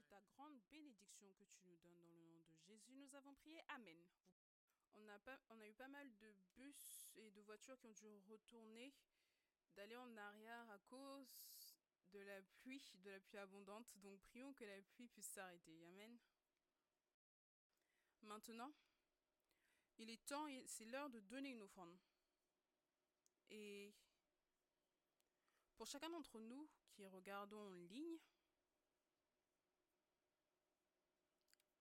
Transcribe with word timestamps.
c'est 0.00 0.08
ta 0.08 0.20
grande 0.34 0.58
bénédiction 0.70 1.30
que 1.34 1.44
tu 1.44 1.66
nous 1.66 1.76
donnes 1.76 2.00
dans 2.00 2.08
le 2.08 2.22
nom 2.22 2.42
de 2.44 2.56
Jésus. 2.66 2.94
Nous 2.94 3.14
avons 3.14 3.34
prié. 3.34 3.60
Amen. 3.68 3.98
On 4.94 5.06
a, 5.08 5.18
pas, 5.18 5.38
on 5.50 5.60
a 5.60 5.68
eu 5.68 5.74
pas 5.74 5.88
mal 5.88 6.08
de 6.16 6.34
bus 6.54 7.12
et 7.16 7.30
de 7.30 7.40
voitures 7.42 7.78
qui 7.78 7.86
ont 7.86 7.92
dû 7.92 8.08
retourner, 8.28 8.94
d'aller 9.76 9.96
en 9.96 10.16
arrière 10.16 10.70
à 10.70 10.78
cause 10.78 11.76
de 12.12 12.18
la 12.20 12.42
pluie, 12.60 12.82
de 13.04 13.10
la 13.10 13.20
pluie 13.20 13.38
abondante. 13.38 13.96
Donc 13.98 14.20
prions 14.22 14.54
que 14.54 14.64
la 14.64 14.80
pluie 14.82 15.08
puisse 15.08 15.28
s'arrêter. 15.28 15.84
Amen. 15.86 16.18
Maintenant, 18.22 18.72
il 19.98 20.08
est 20.08 20.24
temps, 20.26 20.46
c'est 20.66 20.86
l'heure 20.86 21.10
de 21.10 21.20
donner 21.20 21.50
une 21.50 21.62
offrande. 21.62 21.98
Et 23.50 23.92
pour 25.76 25.86
chacun 25.86 26.08
d'entre 26.08 26.38
nous 26.38 26.68
qui 26.90 27.06
regardons 27.06 27.66
en 27.66 27.70
ligne, 27.70 28.18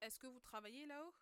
est-ce 0.02 0.20
que 0.20 0.28
vous 0.28 0.40
travaillez 0.40 0.86
là-haut? 0.86 1.14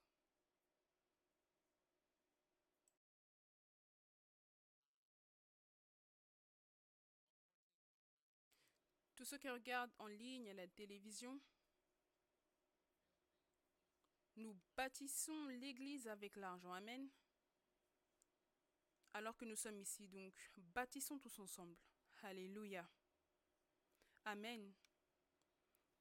Tous 9.16 9.26
ceux 9.26 9.38
qui 9.40 9.50
regardent 9.50 9.94
en 9.98 10.08
ligne 10.08 10.50
à 10.50 10.54
la 10.54 10.68
télévision, 10.68 11.42
nous 14.36 14.56
bâtissons 14.76 15.48
l'Église 15.48 16.08
avec 16.08 16.36
l'argent. 16.36 16.72
Amen. 16.72 17.10
Alors 19.14 19.36
que 19.36 19.46
nous 19.46 19.56
sommes 19.56 19.80
ici, 19.80 20.08
donc, 20.08 20.36
bâtissons 20.58 21.18
tous 21.18 21.40
ensemble. 21.40 21.76
Alléluia. 22.22 22.88
Amen. 24.26 24.72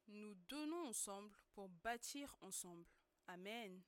Nous 0.09 0.35
donnons 0.49 0.89
ensemble 0.89 1.37
pour 1.53 1.69
bâtir 1.69 2.37
ensemble. 2.41 2.87
Amen. 3.27 3.83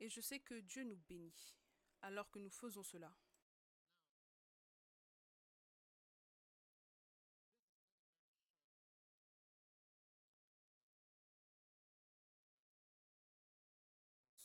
Et 0.00 0.08
je 0.08 0.20
sais 0.20 0.40
que 0.40 0.60
Dieu 0.60 0.82
nous 0.82 0.96
bénit 1.08 1.54
alors 2.02 2.30
que 2.30 2.38
nous 2.40 2.50
faisons 2.50 2.82
cela. 2.82 3.14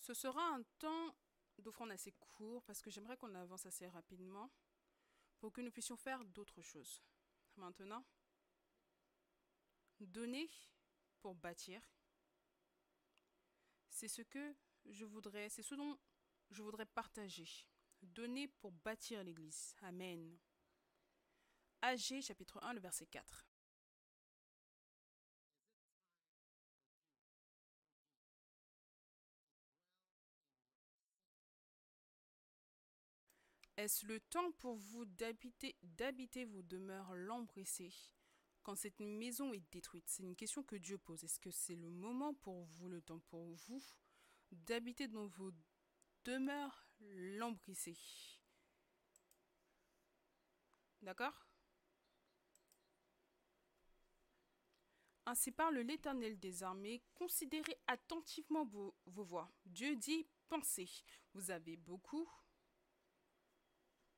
Ce 0.07 0.13
sera 0.13 0.41
un 0.53 0.63
temps 0.79 1.17
d'offrande 1.57 1.91
assez 1.91 2.13
court 2.13 2.63
parce 2.63 2.81
que 2.81 2.89
j'aimerais 2.89 3.17
qu'on 3.17 3.35
avance 3.35 3.65
assez 3.65 3.87
rapidement 3.89 4.49
pour 5.39 5.51
que 5.51 5.59
nous 5.59 5.71
puissions 5.71 5.97
faire 5.97 6.23
d'autres 6.23 6.61
choses. 6.61 7.03
Maintenant, 7.57 8.05
donner 10.05 10.49
pour 11.21 11.35
bâtir, 11.35 11.81
c'est 13.89 14.07
ce 14.07 14.21
que 14.21 14.55
je 14.85 15.05
voudrais, 15.05 15.49
c'est 15.49 15.63
ce 15.63 15.75
dont 15.75 15.97
je 16.51 16.61
voudrais 16.61 16.85
partager. 16.85 17.49
Donner 18.01 18.47
pour 18.47 18.71
bâtir 18.71 19.23
l'Église. 19.23 19.75
Amen. 19.81 20.37
AG 21.81 22.21
chapitre 22.21 22.59
1, 22.61 22.73
le 22.73 22.79
verset 22.79 23.07
4. 23.07 23.47
Est-ce 33.77 34.07
le 34.07 34.19
temps 34.19 34.51
pour 34.53 34.75
vous 34.75 35.05
d'habiter, 35.05 35.75
d'habiter 35.83 36.45
vos 36.45 36.63
demeures 36.63 37.13
lambrissées? 37.13 37.93
Quand 38.67 38.75
cette 38.75 38.99
maison 38.99 39.53
est 39.53 39.63
détruite 39.71 40.09
C'est 40.09 40.23
une 40.23 40.35
question 40.35 40.61
que 40.61 40.75
Dieu 40.75 40.97
pose. 40.97 41.23
Est-ce 41.23 41.39
que 41.39 41.51
c'est 41.51 41.77
le 41.77 41.89
moment 41.89 42.33
pour 42.33 42.65
vous, 42.65 42.89
le 42.89 43.01
temps 43.01 43.21
pour 43.29 43.45
vous, 43.45 43.81
d'habiter 44.51 45.07
dans 45.07 45.25
vos 45.27 45.53
demeures 46.25 46.85
lambrissées 46.99 47.97
D'accord? 51.01 51.47
Ainsi 55.25 55.53
parle 55.53 55.77
l'Éternel 55.77 56.37
des 56.37 56.61
armées. 56.61 57.01
Considérez 57.15 57.79
attentivement 57.87 58.65
vos, 58.65 58.93
vos 59.05 59.23
voix. 59.23 59.49
Dieu 59.65 59.95
dit, 59.95 60.27
pensez. 60.49 60.89
Vous 61.33 61.51
avez 61.51 61.77
beaucoup, 61.77 62.29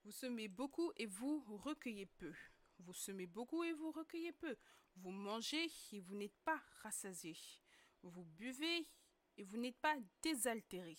vous 0.05 0.11
semez 0.11 0.47
beaucoup 0.47 0.91
et 0.97 1.05
vous 1.05 1.43
recueillez 1.57 2.07
peu. 2.07 2.33
Vous 2.79 2.94
semez 2.94 3.28
beaucoup 3.28 3.63
et 3.63 3.73
vous 3.73 3.91
recueillez 3.91 4.31
peu. 4.31 4.57
Vous 4.95 5.12
mangez 5.12 5.69
et 5.91 6.00
vous 6.00 6.16
n'êtes 6.16 6.38
pas 6.44 6.62
rassasié. 6.81 7.38
Vous 8.01 8.23
buvez 8.23 8.88
et 9.38 9.44
vous 9.44 9.57
n'êtes 9.57 9.79
pas 9.79 9.97
désaltéré. 10.22 10.97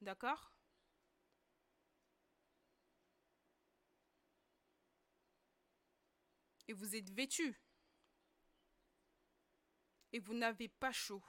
D'accord? 0.00 0.52
Et 6.68 6.72
vous 6.72 6.96
êtes 6.96 7.10
vêtu. 7.10 7.60
Et 10.12 10.18
vous 10.18 10.34
n'avez 10.34 10.68
pas 10.68 10.92
chaud. 10.92 11.22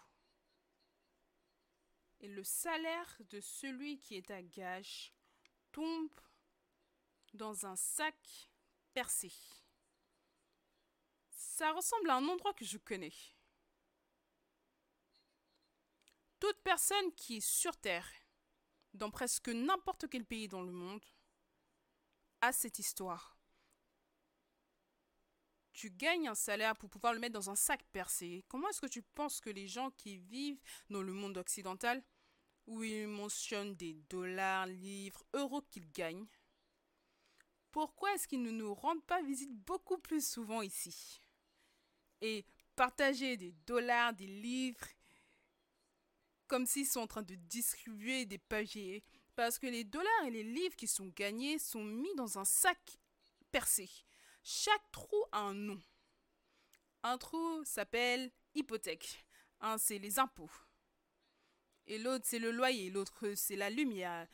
Et 2.20 2.28
le 2.28 2.44
salaire 2.44 3.18
de 3.30 3.40
celui 3.40 4.00
qui 4.00 4.16
est 4.16 4.32
à 4.32 4.42
gage 4.42 5.14
tombe 5.72 6.20
dans 7.34 7.66
un 7.66 7.76
sac 7.76 8.47
Ça 11.30 11.72
ressemble 11.72 12.10
à 12.10 12.16
un 12.16 12.28
endroit 12.28 12.54
que 12.54 12.66
je 12.66 12.78
connais. 12.78 13.14
Toute 16.40 16.62
personne 16.64 17.14
qui 17.16 17.38
est 17.38 17.48
sur 17.48 17.76
Terre, 17.78 18.08
dans 18.94 19.10
presque 19.10 19.50
n'importe 19.50 20.08
quel 20.08 20.26
pays 20.26 20.48
dans 20.48 20.62
le 20.62 20.72
monde, 20.72 21.04
a 22.42 22.52
cette 22.52 22.80
histoire. 22.80 23.38
Tu 25.74 25.90
gagnes 25.92 26.28
un 26.28 26.36
salaire 26.36 26.76
pour 26.76 26.90
pouvoir 26.90 27.14
le 27.14 27.20
mettre 27.20 27.34
dans 27.34 27.50
un 27.50 27.56
sac 27.56 27.84
percé. 27.92 28.44
Comment 28.48 28.70
est-ce 28.70 28.82
que 28.82 28.88
tu 28.88 29.02
penses 29.02 29.40
que 29.40 29.50
les 29.50 29.68
gens 29.68 29.92
qui 29.92 30.18
vivent 30.18 30.62
dans 30.90 31.04
le 31.04 31.14
monde 31.14 31.38
occidental, 31.38 32.04
où 32.66 32.84
ils 32.84 33.08
mentionnent 33.08 33.76
des 33.76 33.94
dollars, 34.10 34.68
livres, 34.68 35.24
euros 35.34 35.62
qu'ils 35.62 35.92
gagnent, 35.92 36.28
pourquoi 37.78 38.12
est-ce 38.16 38.28
qu'ils 38.28 38.42
ne 38.42 38.50
nous 38.50 38.74
rendent 38.74 39.06
pas 39.06 39.22
visite 39.22 39.54
beaucoup 39.54 40.00
plus 40.00 40.28
souvent 40.28 40.64
ici? 40.64 41.22
Et 42.22 42.44
partager 42.76 43.38
des 43.38 43.52
dollars, 43.68 44.16
des 44.16 44.26
livres, 44.26 44.88
comme 46.48 46.66
s'ils 46.66 46.88
sont 46.88 47.02
en 47.02 47.06
train 47.06 47.22
de 47.22 47.36
distribuer 47.36 48.26
des 48.26 48.40
papiers. 48.40 49.04
Parce 49.36 49.60
que 49.60 49.68
les 49.68 49.84
dollars 49.84 50.26
et 50.26 50.32
les 50.32 50.42
livres 50.42 50.76
qui 50.76 50.88
sont 50.88 51.06
gagnés 51.16 51.60
sont 51.60 51.84
mis 51.84 52.16
dans 52.16 52.40
un 52.40 52.46
sac 52.46 52.98
percé. 53.52 53.88
Chaque 54.42 54.92
trou 54.92 55.24
a 55.32 55.42
un 55.42 55.54
nom. 55.54 55.80
Un 57.04 57.20
trou 57.20 57.64
s'appelle 57.64 58.32
hypothèque. 58.56 59.24
Un, 59.60 59.78
c'est 59.78 60.00
les 60.00 60.18
impôts. 60.18 60.50
Et 61.86 62.00
l'autre, 62.00 62.26
c'est 62.28 62.40
le 62.40 62.50
loyer. 62.50 62.90
L'autre, 62.90 63.34
c'est 63.36 63.56
la 63.56 63.70
lumière, 63.70 64.28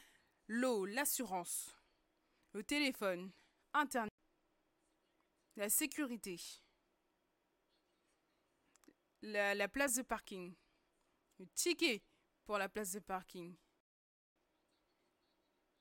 l'eau, 0.47 0.85
l'assurance 0.85 1.75
le 2.53 2.63
téléphone, 2.63 3.31
Internet, 3.73 4.11
la 5.55 5.69
sécurité, 5.69 6.39
la, 9.21 9.55
la, 9.55 9.67
place 9.67 9.95
de 9.95 10.03
parking, 10.03 10.53
le 11.39 11.47
ticket 11.47 12.01
pour 12.45 12.57
la 12.57 12.69
place 12.69 12.91
de 12.91 12.99
parking. 12.99 13.55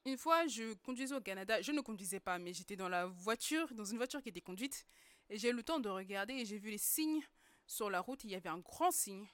Une 0.04 0.16
fois, 0.16 0.46
je 0.46 0.74
conduisais 0.74 1.14
au 1.14 1.20
Canada. 1.20 1.60
Je 1.62 1.70
ne 1.70 1.80
conduisais 1.80 2.20
pas, 2.20 2.38
mais 2.38 2.52
j'étais 2.52 2.74
dans 2.76 2.88
la 2.88 3.06
voiture, 3.06 3.72
dans 3.74 3.84
une 3.84 3.98
voiture 3.98 4.20
qui 4.20 4.30
était 4.30 4.40
conduite. 4.40 4.84
Et 5.28 5.38
j'ai 5.38 5.50
eu 5.50 5.52
le 5.52 5.62
temps 5.62 5.78
de 5.78 5.88
regarder 5.88 6.34
et 6.34 6.44
j'ai 6.44 6.58
vu 6.58 6.70
les 6.70 6.78
signes 6.78 7.22
sur 7.66 7.88
la 7.88 8.00
route. 8.00 8.24
Il 8.24 8.30
y 8.30 8.34
avait 8.34 8.48
un 8.48 8.58
grand 8.58 8.90
signe 8.90 9.28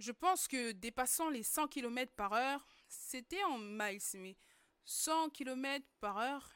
Je 0.00 0.12
pense 0.12 0.48
que 0.48 0.72
dépassant 0.72 1.28
les 1.28 1.42
100 1.42 1.68
km 1.68 2.10
par 2.14 2.32
heure, 2.32 2.66
c'était 2.88 3.44
en 3.44 3.58
miles, 3.58 4.00
mais 4.14 4.34
100 4.86 5.28
km 5.28 5.86
par 6.00 6.16
heure, 6.16 6.50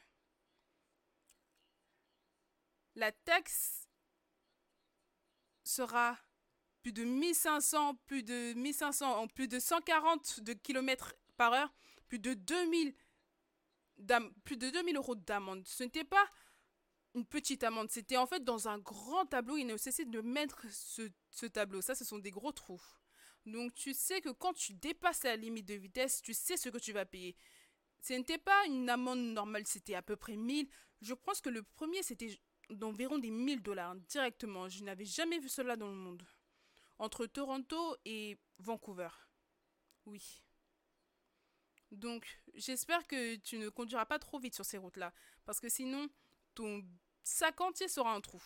la 2.95 3.13
taxe 3.13 3.87
sera 5.63 6.19
plus 6.81 6.93
de 6.93 7.05
1500, 7.05 7.97
plus 8.07 8.23
de 8.23 8.55
1500, 8.55 9.15
en 9.15 9.29
plus 9.29 9.47
de 9.47 9.59
140 9.59 10.41
de 10.41 10.55
km 10.55 11.15
par 11.37 11.53
heure, 11.53 11.75
plus 12.09 12.19
de 12.19 12.33
2000, 12.33 12.95
plus 14.45 14.57
de 14.57 14.71
2000 14.71 14.97
euros 14.97 15.17
d'amende. 15.17 15.67
Ce 15.67 15.83
n'était 15.83 16.05
pas 16.05 16.27
une 17.15 17.27
petite 17.27 17.63
amende, 17.63 17.91
c'était 17.91 18.17
en 18.17 18.27
fait 18.27 18.43
dans 18.43 18.69
un 18.69 18.79
grand 18.79 19.27
tableau. 19.27 19.59
Il 19.59 19.67
ne 19.67 19.77
cessé 19.77 20.07
de 20.07 20.23
mettre 20.23 20.65
ce 20.71 21.47
tableau. 21.47 21.83
Ça, 21.83 21.95
ce 21.95 22.07
sont 22.07 22.19
des 22.19 22.31
gros 22.31 22.53
trous. 22.53 22.83
Donc 23.47 23.75
tu 23.75 23.93
sais 23.93 24.21
que 24.21 24.31
quand 24.31 24.55
tu 24.55 24.75
dépasses 24.75 25.25
la 25.25 25.37
limite 25.37 25.67
de 25.67 25.75
vitesse, 25.75 26.23
tu 26.23 26.35
sais 26.35 26.57
ce 26.57 26.69
que 26.69 26.79
tu 26.79 26.93
vas 26.93 27.05
payer. 27.05 27.37
Ce 28.01 28.13
n'était 28.13 28.39
pas 28.39 28.67
une 28.67 28.89
amende 28.91 29.33
normale, 29.33 29.67
c'était 29.67 29.95
à 29.95 30.03
peu 30.03 30.17
près 30.17 30.37
1000. 30.37 30.69
Je 31.01 31.15
pense 31.15 31.41
que 31.41 31.51
le 31.51 31.63
premier, 31.63 32.03
c'était 32.03 32.39
d'environ 32.71 33.19
des 33.19 33.31
1000 33.31 33.63
dollars 33.63 33.97
directement. 33.97 34.69
Je 34.69 34.85
n'avais 34.85 35.05
jamais 35.05 35.39
vu 35.39 35.49
cela 35.49 35.77
dans 35.77 35.89
le 35.89 35.95
monde. 35.95 36.27
Entre 36.99 37.27
Toronto 37.27 37.97
et 38.05 38.39
Vancouver. 38.59 39.09
Oui. 40.07 40.43
Donc, 41.91 42.41
j'espère 42.55 43.07
que 43.07 43.37
tu 43.37 43.59
ne 43.59 43.69
conduiras 43.69 44.07
pas 44.07 44.19
trop 44.19 44.39
vite 44.39 44.55
sur 44.55 44.65
ces 44.65 44.79
routes-là. 44.79 45.13
Parce 45.45 45.61
que 45.61 45.69
sinon, 45.69 46.09
ton 46.55 46.85
sac 47.23 47.61
entier 47.61 47.89
sera 47.89 48.15
un 48.15 48.21
trou. 48.21 48.43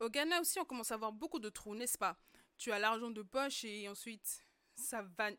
Au 0.00 0.08
Ghana 0.08 0.40
aussi, 0.40 0.58
on 0.60 0.64
commence 0.64 0.92
à 0.92 0.94
avoir 0.94 1.12
beaucoup 1.12 1.40
de 1.40 1.48
trous, 1.48 1.74
n'est-ce 1.74 1.98
pas? 1.98 2.16
Tu 2.56 2.70
as 2.72 2.78
l'argent 2.78 3.10
de 3.10 3.22
poche 3.22 3.64
et 3.64 3.88
ensuite, 3.88 4.44
ça, 4.74 5.02
va, 5.02 5.30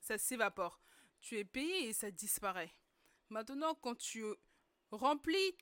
ça 0.00 0.18
s'évapore. 0.18 0.80
Tu 1.20 1.38
es 1.38 1.44
payé 1.44 1.88
et 1.88 1.92
ça 1.92 2.10
disparaît. 2.10 2.74
Maintenant, 3.28 3.74
quand 3.74 3.96
tu 3.96 4.24
remplis 4.90 5.56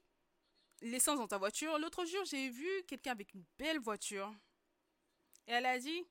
l'essence 0.82 1.18
dans 1.18 1.28
ta 1.28 1.38
voiture, 1.38 1.78
l'autre 1.78 2.04
jour, 2.04 2.24
j'ai 2.24 2.50
vu 2.50 2.68
quelqu'un 2.86 3.12
avec 3.12 3.34
une 3.34 3.44
belle 3.58 3.80
voiture. 3.80 4.32
Et 5.46 5.52
elle 5.52 5.66
a 5.66 5.78
dit 5.78 6.04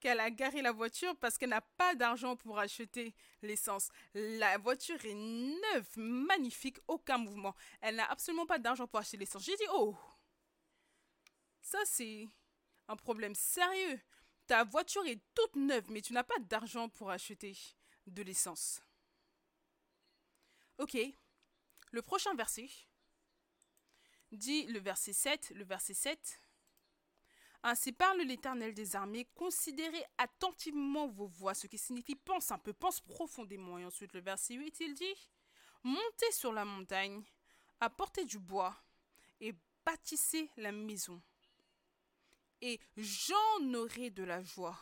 qu'elle 0.00 0.20
a 0.20 0.30
garé 0.30 0.62
la 0.62 0.72
voiture 0.72 1.16
parce 1.16 1.38
qu'elle 1.38 1.50
n'a 1.50 1.60
pas 1.60 1.94
d'argent 1.94 2.36
pour 2.36 2.58
acheter 2.58 3.14
l'essence. 3.42 3.88
La 4.14 4.58
voiture 4.58 5.04
est 5.04 5.14
neuve, 5.14 5.88
magnifique, 5.96 6.78
aucun 6.86 7.18
mouvement. 7.18 7.54
Elle 7.80 7.96
n'a 7.96 8.10
absolument 8.10 8.46
pas 8.46 8.58
d'argent 8.58 8.86
pour 8.86 9.00
acheter 9.00 9.16
l'essence. 9.16 9.44
J'ai 9.44 9.56
dit, 9.56 9.66
oh, 9.72 9.96
ça 11.68 11.78
c'est 11.84 12.28
un 12.88 12.96
problème 12.96 13.34
sérieux. 13.34 14.00
Ta 14.46 14.64
voiture 14.64 15.04
est 15.06 15.20
toute 15.34 15.56
neuve, 15.56 15.90
mais 15.90 16.00
tu 16.00 16.14
n'as 16.14 16.24
pas 16.24 16.38
d'argent 16.40 16.88
pour 16.88 17.10
acheter 17.10 17.54
de 18.06 18.22
l'essence. 18.22 18.80
Ok, 20.78 20.96
le 21.90 22.02
prochain 22.02 22.34
verset 22.34 22.70
dit 24.32 24.64
le 24.66 24.78
verset 24.78 25.12
7, 25.12 25.52
le 25.54 25.64
verset 25.64 25.94
7. 25.94 26.40
Ainsi 27.64 27.92
parle 27.92 28.20
l'Éternel 28.22 28.72
des 28.72 28.96
armées, 28.96 29.26
considérez 29.34 30.04
attentivement 30.16 31.08
vos 31.08 31.26
voix, 31.26 31.54
ce 31.54 31.66
qui 31.66 31.76
signifie 31.76 32.14
pense 32.14 32.50
un 32.50 32.58
peu, 32.58 32.72
pense 32.72 33.00
profondément. 33.00 33.78
Et 33.78 33.84
ensuite 33.84 34.14
le 34.14 34.20
verset 34.20 34.54
8, 34.54 34.80
il 34.80 34.94
dit, 34.94 35.30
montez 35.82 36.32
sur 36.32 36.52
la 36.52 36.64
montagne, 36.64 37.22
apportez 37.80 38.24
du 38.24 38.38
bois 38.38 38.74
et 39.40 39.54
bâtissez 39.84 40.50
la 40.56 40.72
maison. 40.72 41.20
Et 42.60 42.80
j'en 42.96 43.74
aurai 43.74 44.10
de 44.10 44.24
la 44.24 44.42
joie, 44.42 44.78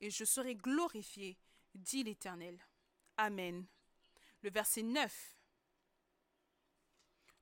et 0.00 0.10
je 0.10 0.24
serai 0.24 0.54
glorifié, 0.54 1.38
dit 1.74 2.04
l'Éternel. 2.04 2.58
Amen. 3.16 3.66
Le 4.42 4.50
verset 4.50 4.82
9. 4.82 5.36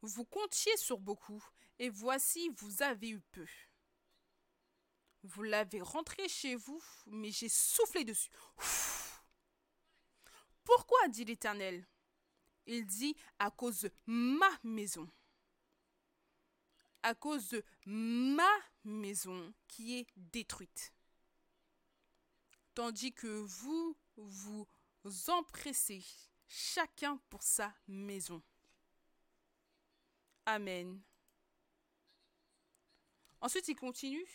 Vous 0.02 0.24
comptiez 0.24 0.76
sur 0.76 0.98
beaucoup, 0.98 1.44
et 1.78 1.90
voici 1.90 2.50
vous 2.56 2.82
avez 2.82 3.10
eu 3.10 3.20
peu. 3.20 3.46
Vous 5.24 5.42
l'avez 5.42 5.80
rentré 5.80 6.28
chez 6.28 6.54
vous, 6.54 6.82
mais 7.06 7.32
j'ai 7.32 7.48
soufflé 7.48 8.04
dessus. 8.04 8.30
Pourquoi 10.62 11.08
dit 11.08 11.24
l'Éternel? 11.24 11.86
Il 12.66 12.86
dit 12.86 13.16
à 13.38 13.50
cause 13.50 13.80
de 13.80 13.90
ma 14.06 14.50
maison. 14.62 15.10
À 17.02 17.14
cause 17.14 17.48
de 17.50 17.64
ma 17.86 18.50
maison 18.84 19.54
qui 19.68 19.98
est 19.98 20.06
détruite. 20.16 20.92
Tandis 22.74 23.12
que 23.12 23.26
vous 23.26 23.96
vous 24.16 24.66
empressez 25.28 26.04
chacun 26.48 27.20
pour 27.28 27.42
sa 27.42 27.74
maison. 27.86 28.42
Amen. 30.46 31.00
Ensuite, 33.40 33.68
il 33.68 33.76
continue. 33.76 34.26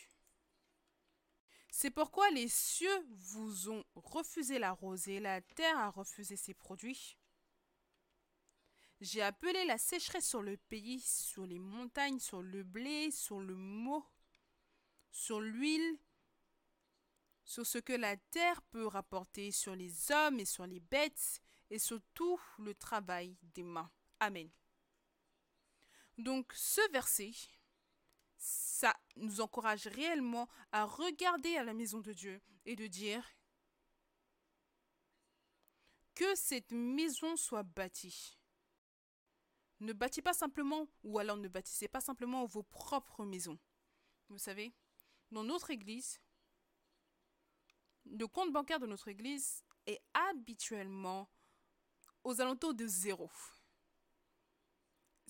C'est 1.69 1.89
pourquoi 1.89 2.29
les 2.29 2.47
cieux 2.47 3.05
vous 3.09 3.69
ont 3.69 3.83
refusé 3.95 4.59
la 4.59 4.71
rosée, 4.71 5.19
la 5.19 5.41
terre 5.41 5.77
a 5.77 5.89
refusé 5.89 6.35
ses 6.35 6.53
produits. 6.53 7.17
J'ai 9.03 9.21
appelé 9.21 9.65
la 9.65 9.77
sécheresse 9.77 10.29
sur 10.29 10.41
le 10.41 10.55
pays, 10.55 11.01
sur 11.01 11.45
les 11.45 11.59
montagnes, 11.59 12.19
sur 12.19 12.41
le 12.41 12.63
blé, 12.63 13.11
sur 13.11 13.41
le 13.41 13.53
mot, 13.53 14.05
sur 15.11 15.41
l'huile, 15.41 15.99
sur 17.43 17.65
ce 17.65 17.79
que 17.79 17.91
la 17.91 18.15
terre 18.15 18.61
peut 18.61 18.87
rapporter, 18.87 19.51
sur 19.51 19.75
les 19.75 20.09
hommes 20.13 20.39
et 20.39 20.45
sur 20.45 20.65
les 20.65 20.79
bêtes, 20.79 21.41
et 21.69 21.79
sur 21.79 21.99
tout 22.13 22.39
le 22.59 22.73
travail 22.73 23.35
des 23.41 23.63
mains. 23.63 23.91
Amen. 24.21 24.49
Donc 26.17 26.53
ce 26.53 26.79
verset, 26.91 27.33
ça 28.37 28.95
nous 29.17 29.41
encourage 29.41 29.87
réellement 29.87 30.47
à 30.71 30.85
regarder 30.85 31.57
à 31.57 31.65
la 31.65 31.73
maison 31.73 31.99
de 31.99 32.13
Dieu 32.13 32.41
et 32.65 32.77
de 32.77 32.87
dire 32.87 33.29
que 36.15 36.35
cette 36.35 36.71
maison 36.71 37.35
soit 37.35 37.63
bâtie. 37.63 38.37
Ne 39.83 39.93
bâtis 39.93 40.21
pas 40.21 40.33
simplement, 40.33 40.87
ou 41.03 41.19
alors 41.19 41.37
ne 41.37 41.47
bâtissez 41.47 41.87
pas 41.87 42.01
simplement 42.01 42.45
vos 42.45 42.63
propres 42.63 43.25
maisons. 43.25 43.59
Vous 44.29 44.37
savez, 44.37 44.73
dans 45.31 45.43
notre 45.43 45.71
église, 45.71 46.19
le 48.05 48.27
compte 48.27 48.51
bancaire 48.51 48.79
de 48.79 48.87
notre 48.87 49.07
église 49.09 49.63
est 49.85 50.01
habituellement 50.13 51.29
aux 52.23 52.39
alentours 52.39 52.73
de 52.73 52.87
zéro 52.87 53.29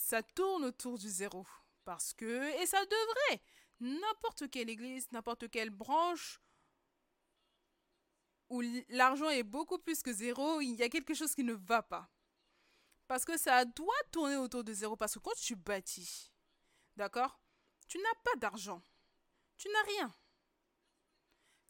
ça 0.04 0.22
tourne 0.22 0.66
autour 0.66 0.98
du 0.98 1.10
zéro. 1.10 1.46
Parce 1.86 2.14
que, 2.14 2.62
et 2.62 2.66
ça 2.66 2.80
devrait, 2.86 3.42
n'importe 3.80 4.50
quelle 4.50 4.70
église, 4.70 5.12
n'importe 5.12 5.50
quelle 5.50 5.70
branche 5.70 6.40
où 8.50 8.62
l'argent 8.90 9.30
est 9.30 9.44
beaucoup 9.44 9.80
plus 9.80 10.02
que 10.04 10.14
zéro, 10.14 10.62
il 10.62 10.76
y 10.76 10.84
a 10.84 10.90
quelque 10.90 11.14
chose 11.14 11.34
qui 11.34 11.44
ne 11.44 11.54
va 11.54 11.82
pas. 11.82 12.10
Parce 13.08 13.26
que 13.26 13.38
ça 13.38 13.66
doit 13.66 13.94
tourner 14.12 14.38
autour 14.38 14.64
de 14.64 14.74
zéro. 14.74 14.96
Parce 14.96 15.14
que 15.14 15.20
quand 15.20 15.36
tu 15.36 15.56
bâtis, 15.56 16.32
d'accord, 16.96 17.40
tu 17.88 17.98
n'as 17.98 18.22
pas 18.24 18.36
d'argent. 18.38 18.82
Tu 19.58 19.68
n'as 19.70 19.84
rien. 19.84 20.14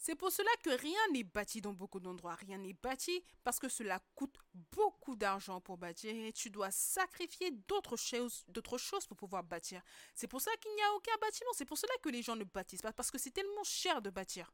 C'est 0.03 0.15
pour 0.15 0.33
cela 0.33 0.49
que 0.61 0.69
rien 0.69 0.99
n'est 1.13 1.23
bâti 1.23 1.61
dans 1.61 1.71
beaucoup 1.71 2.01
d'endroits. 2.01 2.35
Rien 2.35 2.57
n'est 2.57 2.73
bâti 2.73 3.23
parce 3.41 3.57
que 3.57 3.69
cela 3.69 4.01
coûte 4.15 4.37
beaucoup 4.53 5.15
d'argent 5.15 5.61
pour 5.61 5.77
bâtir 5.77 6.13
et 6.13 6.33
tu 6.33 6.49
dois 6.49 6.71
sacrifier 6.71 7.51
d'autres 7.69 7.95
choses, 7.95 8.43
choses 8.77 9.07
pour 9.07 9.15
pouvoir 9.15 9.45
bâtir. 9.45 9.81
C'est 10.13 10.27
pour 10.27 10.41
ça 10.41 10.51
qu'il 10.57 10.75
n'y 10.75 10.81
a 10.81 10.93
aucun 10.95 11.15
bâtiment. 11.21 11.51
C'est 11.53 11.63
pour 11.63 11.77
cela 11.77 11.93
que 12.01 12.09
les 12.09 12.21
gens 12.21 12.35
ne 12.35 12.43
bâtissent 12.43 12.81
pas 12.81 12.91
parce 12.91 13.11
que 13.11 13.17
c'est 13.17 13.31
tellement 13.31 13.63
cher 13.63 14.01
de 14.01 14.09
bâtir. 14.09 14.51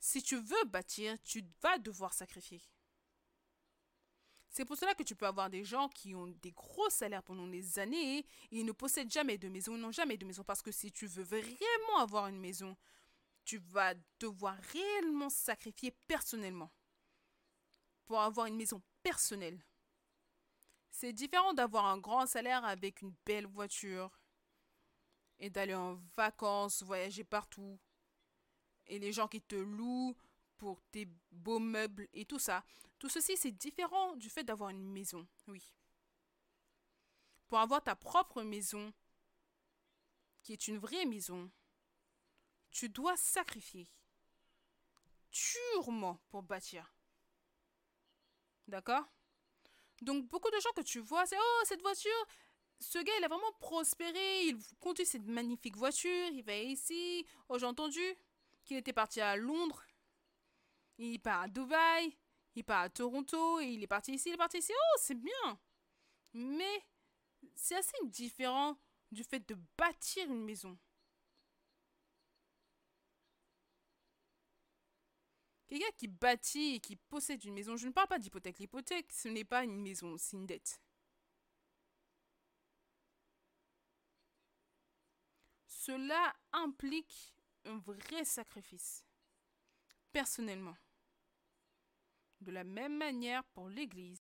Si 0.00 0.20
tu 0.20 0.34
veux 0.34 0.64
bâtir, 0.64 1.16
tu 1.22 1.44
vas 1.62 1.78
devoir 1.78 2.12
sacrifier. 2.12 2.60
C'est 4.58 4.64
pour 4.64 4.76
cela 4.76 4.92
que 4.92 5.04
tu 5.04 5.14
peux 5.14 5.28
avoir 5.28 5.48
des 5.48 5.62
gens 5.62 5.88
qui 5.88 6.16
ont 6.16 6.26
des 6.42 6.50
gros 6.50 6.90
salaires 6.90 7.22
pendant 7.22 7.46
des 7.46 7.78
années 7.78 8.18
et 8.18 8.26
ils 8.50 8.66
ne 8.66 8.72
possèdent 8.72 9.12
jamais 9.12 9.38
de 9.38 9.48
maison, 9.48 9.76
ils 9.76 9.80
n'ont 9.80 9.92
jamais 9.92 10.16
de 10.16 10.26
maison 10.26 10.42
parce 10.42 10.62
que 10.62 10.72
si 10.72 10.90
tu 10.90 11.06
veux 11.06 11.22
vraiment 11.22 11.98
avoir 12.00 12.26
une 12.26 12.40
maison, 12.40 12.76
tu 13.44 13.58
vas 13.58 13.94
devoir 14.18 14.56
réellement 14.72 15.30
sacrifier 15.30 15.92
personnellement 16.08 16.72
pour 18.04 18.20
avoir 18.20 18.46
une 18.46 18.56
maison 18.56 18.82
personnelle. 19.00 19.64
C'est 20.90 21.12
différent 21.12 21.54
d'avoir 21.54 21.86
un 21.86 21.98
grand 21.98 22.26
salaire 22.26 22.64
avec 22.64 23.00
une 23.00 23.14
belle 23.24 23.46
voiture 23.46 24.10
et 25.38 25.50
d'aller 25.50 25.76
en 25.76 26.00
vacances, 26.16 26.82
voyager 26.82 27.22
partout. 27.22 27.78
Et 28.88 28.98
les 28.98 29.12
gens 29.12 29.28
qui 29.28 29.40
te 29.40 29.54
louent 29.54 30.16
pour 30.58 30.82
tes 30.90 31.08
beaux 31.30 31.58
meubles 31.58 32.08
et 32.12 32.24
tout 32.24 32.38
ça. 32.38 32.64
Tout 32.98 33.08
ceci, 33.08 33.36
c'est 33.36 33.52
différent 33.52 34.16
du 34.16 34.28
fait 34.28 34.44
d'avoir 34.44 34.70
une 34.70 34.84
maison, 34.84 35.26
oui. 35.46 35.62
Pour 37.46 37.58
avoir 37.58 37.82
ta 37.82 37.96
propre 37.96 38.42
maison, 38.42 38.92
qui 40.42 40.52
est 40.52 40.68
une 40.68 40.78
vraie 40.78 41.06
maison, 41.06 41.50
tu 42.70 42.88
dois 42.88 43.16
sacrifier 43.16 43.88
durement 45.30 46.20
pour 46.28 46.42
bâtir. 46.42 46.94
D'accord? 48.66 49.04
Donc 50.02 50.26
beaucoup 50.28 50.50
de 50.50 50.60
gens 50.60 50.72
que 50.76 50.82
tu 50.82 51.00
vois, 51.00 51.26
c'est 51.26 51.36
oh 51.38 51.62
cette 51.64 51.82
voiture, 51.82 52.26
ce 52.80 52.98
gars 52.98 53.12
il 53.18 53.24
a 53.24 53.28
vraiment 53.28 53.52
prospéré, 53.58 54.44
il 54.44 54.58
conduit 54.78 55.06
cette 55.06 55.26
magnifique 55.26 55.76
voiture, 55.76 56.28
il 56.32 56.42
va 56.42 56.54
ici. 56.54 57.26
Oh 57.48 57.58
j'ai 57.58 57.66
entendu 57.66 58.00
qu'il 58.64 58.76
était 58.76 58.92
parti 58.92 59.20
à 59.20 59.36
Londres, 59.36 59.82
il 60.98 61.20
part 61.20 61.42
à 61.42 61.48
Dubaï, 61.48 62.16
il 62.54 62.64
part 62.64 62.82
à 62.82 62.90
Toronto, 62.90 63.60
il 63.60 63.82
est 63.82 63.86
parti 63.86 64.14
ici, 64.14 64.30
il 64.30 64.34
est 64.34 64.36
parti 64.36 64.58
ici. 64.58 64.72
Oh 64.74 64.98
c'est 65.00 65.14
bien. 65.14 65.58
Mais 66.34 66.84
c'est 67.54 67.76
assez 67.76 67.96
différent 68.04 68.76
du 69.10 69.24
fait 69.24 69.46
de 69.48 69.56
bâtir 69.76 70.30
une 70.30 70.44
maison. 70.44 70.78
Quelqu'un 75.68 75.90
qui 75.96 76.08
bâtit 76.08 76.76
et 76.76 76.80
qui 76.80 76.96
possède 76.96 77.44
une 77.44 77.54
maison, 77.54 77.76
je 77.76 77.86
ne 77.86 77.92
parle 77.92 78.08
pas 78.08 78.18
d'hypothèque. 78.18 78.58
L'hypothèque, 78.58 79.12
ce 79.12 79.28
n'est 79.28 79.44
pas 79.44 79.64
une 79.64 79.80
maison, 79.82 80.16
c'est 80.16 80.36
une 80.36 80.46
dette. 80.46 80.80
Cela 85.66 86.34
implique 86.52 87.34
un 87.64 87.78
vrai 87.78 88.24
sacrifice. 88.24 89.04
Personnellement. 90.12 90.76
De 92.40 92.52
la 92.52 92.64
même 92.64 92.96
manière 92.96 93.44
pour 93.44 93.68
l'Église, 93.68 94.22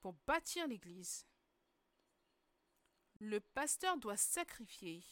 pour 0.00 0.14
bâtir 0.26 0.66
l'Église, 0.66 1.26
le 3.20 3.40
pasteur 3.40 3.96
doit 3.98 4.16
sacrifier 4.16 5.04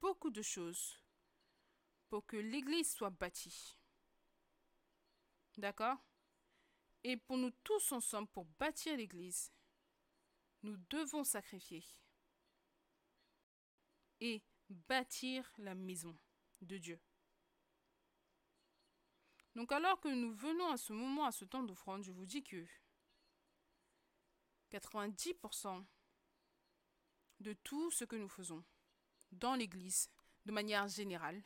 beaucoup 0.00 0.30
de 0.30 0.42
choses 0.42 0.98
pour 2.08 2.26
que 2.26 2.36
l'Église 2.36 2.92
soit 2.92 3.10
bâtie. 3.10 3.78
D'accord? 5.56 5.98
Et 7.04 7.16
pour 7.16 7.36
nous 7.36 7.52
tous 7.62 7.92
ensemble, 7.92 8.28
pour 8.28 8.44
bâtir 8.44 8.96
l'Église, 8.96 9.52
nous 10.62 10.76
devons 10.90 11.22
sacrifier 11.22 11.84
et 14.20 14.42
bâtir 14.68 15.52
la 15.58 15.74
maison 15.74 16.16
de 16.60 16.78
Dieu. 16.78 17.00
Donc 19.58 19.72
alors 19.72 19.98
que 19.98 20.06
nous 20.06 20.32
venons 20.36 20.70
à 20.70 20.76
ce 20.76 20.92
moment, 20.92 21.24
à 21.24 21.32
ce 21.32 21.44
temps 21.44 21.64
d'offrande, 21.64 22.04
je 22.04 22.12
vous 22.12 22.26
dis 22.26 22.44
que 22.44 22.64
90% 24.70 25.84
de 27.40 27.52
tout 27.64 27.90
ce 27.90 28.04
que 28.04 28.14
nous 28.14 28.28
faisons 28.28 28.64
dans 29.32 29.56
l'Église, 29.56 30.10
de 30.46 30.52
manière 30.52 30.86
générale, 30.86 31.42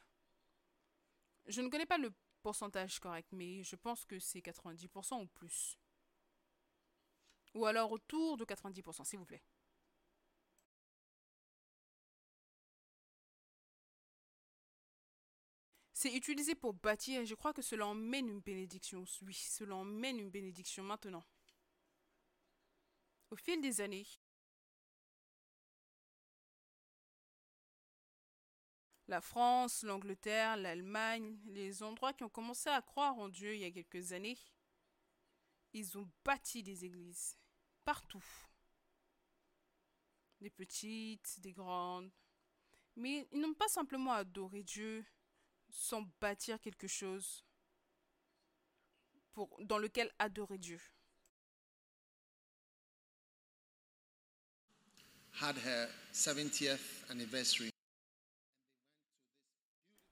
je 1.47 1.63
ne 1.63 1.71
connais 1.71 1.87
pas 1.87 1.97
le 1.97 2.13
pourcentage 2.43 3.01
correct, 3.01 3.31
mais 3.33 3.63
je 3.63 3.77
pense 3.77 4.05
que 4.05 4.19
c'est 4.19 4.41
90% 4.41 5.23
ou 5.23 5.27
plus. 5.29 5.79
Ou 7.55 7.65
alors 7.65 7.93
autour 7.93 8.37
de 8.37 8.45
90%, 8.45 9.07
s'il 9.07 9.21
vous 9.21 9.25
plaît. 9.25 9.43
C'est 15.95 16.15
utilisé 16.15 16.55
pour 16.55 16.73
bâtir 16.73 17.21
et 17.21 17.27
je 17.27 17.35
crois 17.35 17.53
que 17.53 17.63
cela 17.63 17.87
emmène 17.87 18.29
une 18.29 18.41
bénédiction. 18.41 19.05
Oui, 19.23 19.35
cela 19.35 19.77
emmène 19.77 20.19
une 20.19 20.31
bénédiction 20.31 20.83
maintenant. 20.83 21.25
Au 23.31 23.37
fil 23.37 23.61
des 23.61 23.81
années, 23.81 24.07
la 29.09 29.21
France, 29.21 29.83
l'Angleterre, 29.83 30.57
l'Allemagne, 30.57 31.39
les 31.47 31.83
endroits 31.83 32.13
qui 32.13 32.25
ont 32.25 32.31
commencé 32.31 32.71
à 32.71 32.81
croire 32.83 33.19
en 33.19 33.29
Dieu 33.29 33.55
il 33.55 33.61
y 33.61 33.65
a 33.65 33.71
quelques 33.71 34.13
années, 34.13 34.39
ils 35.73 35.99
ont 35.99 36.11
bâti 36.25 36.63
des 36.63 36.85
églises 36.85 37.37
partout. 37.85 38.25
Des 40.41 40.51
petites, 40.51 41.41
des 41.41 41.53
grandes. 41.53 42.11
Mais 42.97 43.29
ils 43.33 43.41
n'ont 43.41 43.55
pas 43.55 43.69
simplement 43.69 44.13
adoré 44.13 44.63
Dieu 44.63 45.05
sans 45.73 46.03
bâtir 46.21 46.61
quelque 46.61 46.87
chose 46.87 47.45
pour, 49.33 49.49
dans 49.65 49.79
lequel 49.79 50.13
adorer 50.19 50.59
Dieu. 50.59 50.81
Had 55.41 55.57
her 55.57 55.89
70th 56.13 57.11
anniversary 57.11 57.71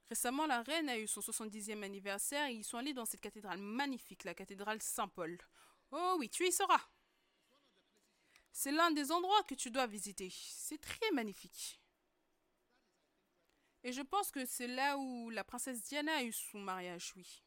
Récemment, 0.09 0.45
la 0.45 0.61
reine 0.61 0.89
a 0.89 0.97
eu 0.97 1.07
son 1.07 1.21
70e 1.21 1.83
anniversaire 1.83 2.47
et 2.47 2.53
ils 2.53 2.65
sont 2.65 2.77
allés 2.77 2.93
dans 2.93 3.05
cette 3.05 3.21
cathédrale 3.21 3.59
magnifique, 3.59 4.25
la 4.25 4.33
cathédrale 4.33 4.81
Saint-Paul. 4.81 5.37
Oh 5.91 6.15
oui, 6.19 6.29
tu 6.29 6.45
y 6.45 6.51
seras. 6.51 6.81
C'est 8.51 8.73
l'un 8.73 8.91
des 8.91 9.11
endroits 9.11 9.43
que 9.43 9.55
tu 9.55 9.71
dois 9.71 9.87
visiter. 9.87 10.29
C'est 10.29 10.81
très 10.81 11.11
magnifique. 11.11 11.80
Et 13.83 13.91
je 13.91 14.01
pense 14.01 14.31
que 14.31 14.45
c'est 14.45 14.67
là 14.67 14.97
où 14.97 15.29
la 15.29 15.43
princesse 15.43 15.81
Diana 15.83 16.17
a 16.17 16.23
eu 16.23 16.31
son 16.31 16.59
mariage, 16.59 17.13
oui. 17.15 17.41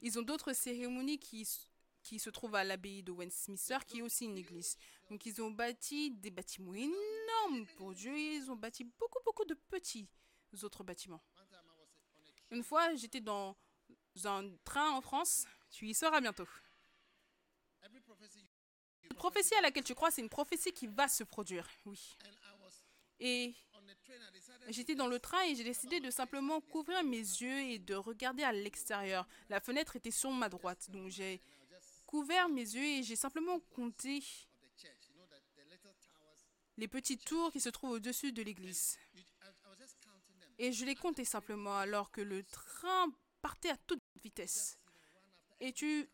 Ils 0.00 0.18
ont 0.18 0.22
d'autres 0.22 0.52
cérémonies 0.52 1.18
qui 1.18 1.46
qui 2.02 2.18
se 2.18 2.30
trouve 2.30 2.56
à 2.56 2.64
l'abbaye 2.64 3.02
de 3.02 3.12
Westminster, 3.12 3.78
qui 3.86 4.00
est 4.00 4.02
aussi 4.02 4.24
une 4.24 4.36
église. 4.36 4.76
Donc 5.08 5.24
ils 5.24 5.40
ont 5.40 5.50
bâti 5.50 6.10
des 6.10 6.30
bâtiments 6.30 6.74
énormes 6.74 7.66
pour 7.76 7.94
Dieu 7.94 8.12
et 8.16 8.34
ils 8.34 8.50
ont 8.50 8.56
bâti 8.56 8.84
beaucoup, 8.84 9.20
beaucoup 9.24 9.44
de 9.44 9.54
petits 9.54 10.08
autres 10.62 10.84
bâtiments. 10.84 11.22
Une 12.50 12.62
fois, 12.62 12.94
j'étais 12.94 13.20
dans 13.20 13.56
un 14.24 14.50
train 14.64 14.90
en 14.90 15.00
France, 15.00 15.46
tu 15.70 15.88
y 15.88 15.94
seras 15.94 16.20
bientôt. 16.20 16.48
Prophétie 19.22 19.54
à 19.54 19.60
laquelle 19.60 19.84
tu 19.84 19.94
crois, 19.94 20.10
c'est 20.10 20.20
une 20.20 20.28
prophétie 20.28 20.72
qui 20.72 20.88
va 20.88 21.06
se 21.06 21.22
produire, 21.22 21.64
oui. 21.86 22.16
Et 23.20 23.54
j'étais 24.70 24.96
dans 24.96 25.06
le 25.06 25.20
train 25.20 25.40
et 25.44 25.54
j'ai 25.54 25.62
décidé 25.62 26.00
de 26.00 26.10
simplement 26.10 26.60
couvrir 26.60 27.04
mes 27.04 27.18
yeux 27.18 27.60
et 27.60 27.78
de 27.78 27.94
regarder 27.94 28.42
à 28.42 28.50
l'extérieur. 28.50 29.28
La 29.48 29.60
fenêtre 29.60 29.94
était 29.94 30.10
sur 30.10 30.32
ma 30.32 30.48
droite, 30.48 30.90
donc 30.90 31.08
j'ai 31.08 31.40
couvert 32.04 32.48
mes 32.48 32.62
yeux 32.62 32.82
et 32.82 33.04
j'ai 33.04 33.14
simplement 33.14 33.60
compté 33.60 34.24
les 36.76 36.88
petites 36.88 37.24
tours 37.24 37.52
qui 37.52 37.60
se 37.60 37.68
trouvent 37.68 37.92
au-dessus 37.92 38.32
de 38.32 38.42
l'église. 38.42 38.98
Et 40.58 40.72
je 40.72 40.84
les 40.84 40.96
comptais 40.96 41.24
simplement 41.24 41.78
alors 41.78 42.10
que 42.10 42.22
le 42.22 42.42
train 42.42 43.06
partait 43.40 43.70
à 43.70 43.76
toute 43.86 44.02
vitesse. 44.20 44.80
Et 45.60 45.72
tu, 45.72 46.10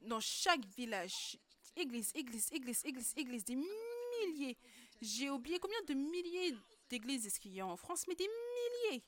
dans 0.00 0.20
chaque 0.20 0.64
village, 0.64 1.36
église, 1.78 2.12
église, 2.14 2.48
église, 2.52 2.84
église, 2.84 3.14
église, 3.16 3.44
des 3.44 3.56
milliers. 3.56 4.56
J'ai 5.00 5.30
oublié 5.30 5.58
combien 5.58 5.82
de 5.82 5.94
milliers 5.94 6.54
d'églises 6.88 7.26
est-ce 7.26 7.40
qu'il 7.40 7.54
y 7.54 7.60
a 7.60 7.66
en 7.66 7.76
France, 7.76 8.06
mais 8.08 8.14
des 8.14 8.28
milliers. 8.28 9.04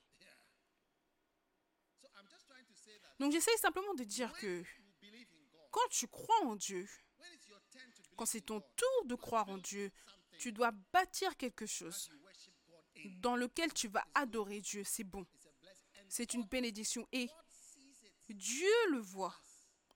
Donc 3.19 3.33
j'essaie 3.33 3.57
simplement 3.59 3.95
de 3.95 4.05
dire 4.05 4.33
que 4.39 4.65
quand 5.71 5.89
tu 5.91 6.07
crois 6.09 6.41
en 6.45 6.57
Dieu, 6.57 6.89
quand 8.17 8.27
c'est 8.27 8.41
ton 8.41 8.61
tour 8.77 9.05
de 9.07 9.15
croire 9.15 9.49
en 9.49 9.59
Dieu, 9.59 9.91
tu 10.39 10.53
dois 10.53 10.71
bâtir 10.93 11.37
quelque 11.37 11.67
chose 11.67 12.11
dans 13.21 13.37
lequel 13.37 13.73
tu 13.73 13.89
vas 13.89 14.05
adorer 14.15 14.61
Dieu. 14.61 14.85
C'est 14.85 15.05
bon. 15.05 15.27
C'est 16.09 16.35
une 16.35 16.45
bénédiction. 16.45 17.07
Et 17.12 17.29
Dieu 18.29 18.91
le 18.91 18.99
voit. 18.99 19.35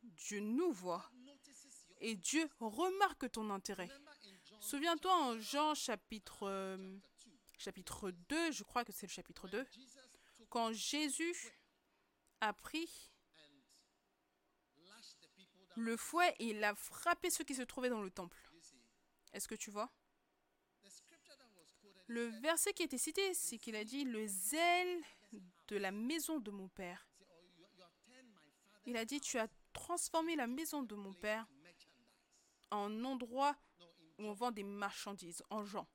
Dieu 0.02 0.40
nous 0.40 0.72
voit. 0.72 1.10
Et 2.06 2.16
Dieu 2.16 2.46
remarque 2.60 3.30
ton 3.32 3.48
intérêt. 3.48 3.88
Souviens-toi 4.60 5.10
en 5.10 5.40
Jean 5.40 5.74
chapitre, 5.74 6.42
euh, 6.42 6.98
chapitre 7.56 8.10
2, 8.28 8.52
je 8.52 8.62
crois 8.62 8.84
que 8.84 8.92
c'est 8.92 9.06
le 9.06 9.10
chapitre 9.10 9.48
2, 9.48 9.66
quand 10.50 10.70
Jésus 10.74 11.34
a 12.42 12.52
pris 12.52 13.10
le 15.76 15.96
fouet 15.96 16.36
et 16.40 16.50
il 16.50 16.62
a 16.62 16.74
frappé 16.74 17.30
ceux 17.30 17.42
qui 17.42 17.54
se 17.54 17.62
trouvaient 17.62 17.88
dans 17.88 18.02
le 18.02 18.10
temple. 18.10 18.36
Est-ce 19.32 19.48
que 19.48 19.54
tu 19.54 19.70
vois? 19.70 19.90
Le 22.08 22.26
verset 22.42 22.74
qui 22.74 22.82
a 22.82 22.84
été 22.84 22.98
cité, 22.98 23.32
c'est 23.32 23.56
qu'il 23.56 23.76
a 23.76 23.84
dit 23.84 24.04
le 24.04 24.26
zèle 24.26 25.02
de 25.68 25.76
la 25.78 25.90
maison 25.90 26.38
de 26.38 26.50
mon 26.50 26.68
père. 26.68 27.08
Il 28.84 28.98
a 28.98 29.06
dit 29.06 29.22
tu 29.22 29.38
as 29.38 29.48
transformé 29.72 30.36
la 30.36 30.46
maison 30.46 30.82
de 30.82 30.94
mon 30.94 31.14
père 31.14 31.46
en 32.70 33.04
endroit 33.04 33.56
où 34.18 34.24
on 34.26 34.32
vend 34.32 34.50
des 34.50 34.64
marchandises, 34.64 35.42
en 35.50 35.64
gens. 35.64 35.88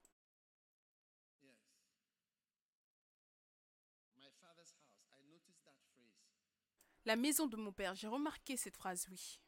La 7.05 7.15
maison 7.15 7.47
de 7.47 7.55
mon 7.55 7.71
père, 7.71 7.95
j'ai 7.95 8.07
remarqué 8.07 8.55
cette 8.55 8.75
phrase, 8.75 9.07
oui. 9.09 9.39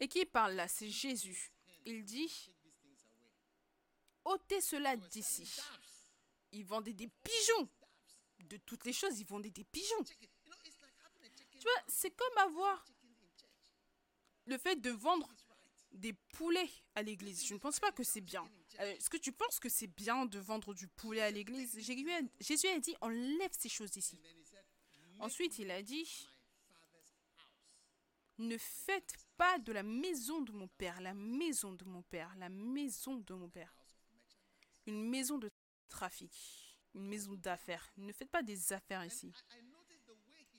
Et 0.00 0.08
qui 0.08 0.24
parle 0.26 0.54
là? 0.54 0.68
C'est 0.68 0.90
Jésus. 0.90 1.52
Il 1.84 2.04
dit, 2.04 2.50
ôtez 4.24 4.60
cela 4.60 4.96
d'ici. 4.96 5.60
Ils 6.52 6.64
vendaient 6.64 6.94
des 6.94 7.08
pigeons. 7.08 7.68
De 8.48 8.56
toutes 8.58 8.84
les 8.84 8.92
choses, 8.92 9.18
ils 9.20 9.26
vendaient 9.26 9.50
des 9.50 9.64
pigeons. 9.64 10.04
Tu 10.04 11.60
vois, 11.62 11.82
c'est 11.88 12.10
comme 12.10 12.38
avoir 12.38 12.84
le 14.46 14.58
fait 14.58 14.76
de 14.76 14.90
vendre 14.90 15.28
des 15.92 16.12
poulets 16.12 16.70
à 16.94 17.02
l'église. 17.02 17.44
Je 17.46 17.54
ne 17.54 17.58
pense 17.58 17.80
pas 17.80 17.92
que 17.92 18.02
c'est 18.02 18.20
bien. 18.20 18.44
Euh, 18.80 18.92
est-ce 18.96 19.08
que 19.08 19.16
tu 19.16 19.32
penses 19.32 19.60
que 19.60 19.68
c'est 19.68 19.86
bien 19.86 20.26
de 20.26 20.38
vendre 20.38 20.74
du 20.74 20.88
poulet 20.88 21.22
à 21.22 21.30
l'église? 21.30 21.78
Jésus 21.78 22.68
a 22.68 22.78
dit, 22.80 22.94
enlève 23.00 23.52
ces 23.56 23.68
choses 23.68 23.96
ici. 23.96 24.18
Ensuite, 25.20 25.58
il 25.58 25.70
a 25.70 25.82
dit, 25.82 26.28
Ne 28.38 28.58
faites 28.58 29.14
pas 29.36 29.58
de 29.58 29.72
la 29.72 29.84
maison 29.84 30.42
de 30.42 30.52
mon 30.52 30.66
père, 30.66 31.00
la 31.00 31.14
maison 31.14 31.72
de 31.72 31.84
mon 31.84 32.02
père, 32.02 32.34
la 32.36 32.48
maison 32.48 33.14
de 33.16 33.34
mon 33.34 33.48
père. 33.48 33.72
Une 34.86 35.08
maison 35.08 35.38
de 35.38 35.50
trafic, 35.88 36.32
une 36.94 37.06
maison 37.06 37.34
d'affaires. 37.34 37.88
Ne 37.96 38.12
faites 38.12 38.30
pas 38.30 38.42
des 38.42 38.72
affaires 38.72 39.04
ici. 39.04 39.32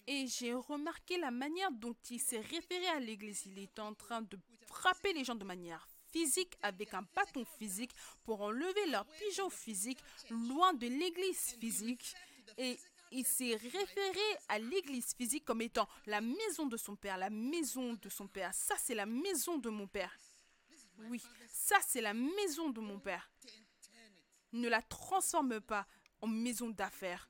Et 0.07 0.27
j'ai 0.27 0.53
remarqué 0.53 1.17
la 1.17 1.31
manière 1.31 1.71
dont 1.71 1.95
il 2.09 2.19
s'est 2.19 2.39
référé 2.39 2.87
à 2.89 2.99
l'église. 2.99 3.45
Il 3.47 3.57
était 3.57 3.81
en 3.81 3.93
train 3.93 4.21
de 4.21 4.37
frapper 4.67 5.13
les 5.13 5.23
gens 5.23 5.35
de 5.35 5.43
manière 5.43 5.87
physique 6.11 6.55
avec 6.61 6.93
un 6.93 7.01
bâton 7.15 7.43
physique 7.43 7.91
pour 8.23 8.41
enlever 8.41 8.85
leur 8.87 9.05
pigeon 9.05 9.49
physique 9.49 9.99
loin 10.29 10.73
de 10.73 10.87
l'église 10.87 11.55
physique. 11.59 12.13
Et 12.57 12.77
il 13.11 13.25
s'est 13.25 13.55
référé 13.55 14.37
à 14.47 14.59
l'église 14.59 15.13
physique 15.13 15.45
comme 15.45 15.61
étant 15.61 15.87
la 16.05 16.21
maison 16.21 16.67
de 16.67 16.77
son 16.77 16.95
père, 16.95 17.17
la 17.17 17.29
maison 17.29 17.93
de 17.93 18.09
son 18.09 18.27
père. 18.27 18.53
Ça, 18.53 18.75
c'est 18.77 18.95
la 18.95 19.05
maison 19.05 19.57
de 19.57 19.69
mon 19.69 19.87
père. 19.87 20.15
Oui, 21.09 21.21
ça, 21.49 21.77
c'est 21.85 22.01
la 22.01 22.13
maison 22.13 22.69
de 22.69 22.79
mon 22.79 22.99
père. 22.99 23.29
Ne 24.53 24.69
la 24.69 24.81
transforme 24.81 25.59
pas 25.59 25.85
en 26.21 26.27
maison 26.27 26.69
d'affaires 26.69 27.29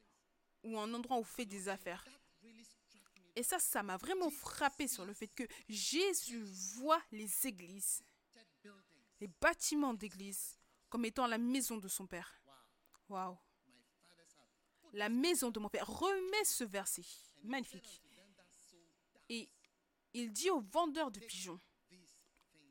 ou 0.64 0.78
en 0.78 0.94
endroit 0.94 1.18
où 1.18 1.22
on 1.22 1.24
fait 1.24 1.46
des 1.46 1.70
affaires. 1.70 2.06
Et 3.36 3.44
ça, 3.44 3.60
ça 3.60 3.84
m'a 3.84 3.98
vraiment 3.98 4.30
frappé 4.30 4.88
sur 4.88 5.06
le 5.06 5.14
fait 5.14 5.28
que 5.28 5.44
Jésus 5.68 6.44
voit 6.76 7.02
les 7.12 7.48
églises, 7.48 8.04
les 9.20 9.28
bâtiments 9.28 9.94
d'église, 9.94 10.58
comme 10.90 11.06
étant 11.06 11.28
la 11.28 11.38
maison 11.38 11.78
de 11.78 11.88
son 11.88 12.08
Père. 12.08 12.42
Waouh! 13.10 13.38
La 14.94 15.10
maison 15.10 15.52
de 15.52 15.60
mon 15.60 15.68
Père. 15.68 15.88
Remets 15.88 16.46
ce 16.46 16.64
verset. 16.64 17.04
Magnifique. 17.44 18.02
Et 19.28 19.50
il 20.14 20.32
dit 20.32 20.50
au 20.50 20.62
vendeur 20.62 21.12
de 21.12 21.20
pigeons, 21.20 21.60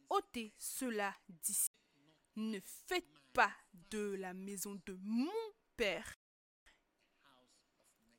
ôtez 0.09 0.55
cela 0.57 1.15
d'ici. 1.29 1.71
Ne 2.37 2.59
faites 2.87 3.21
pas 3.35 3.53
de 3.91 4.15
la 4.15 4.33
maison 4.33 4.81
de 4.87 4.99
mon 5.03 5.31
Père 5.77 6.19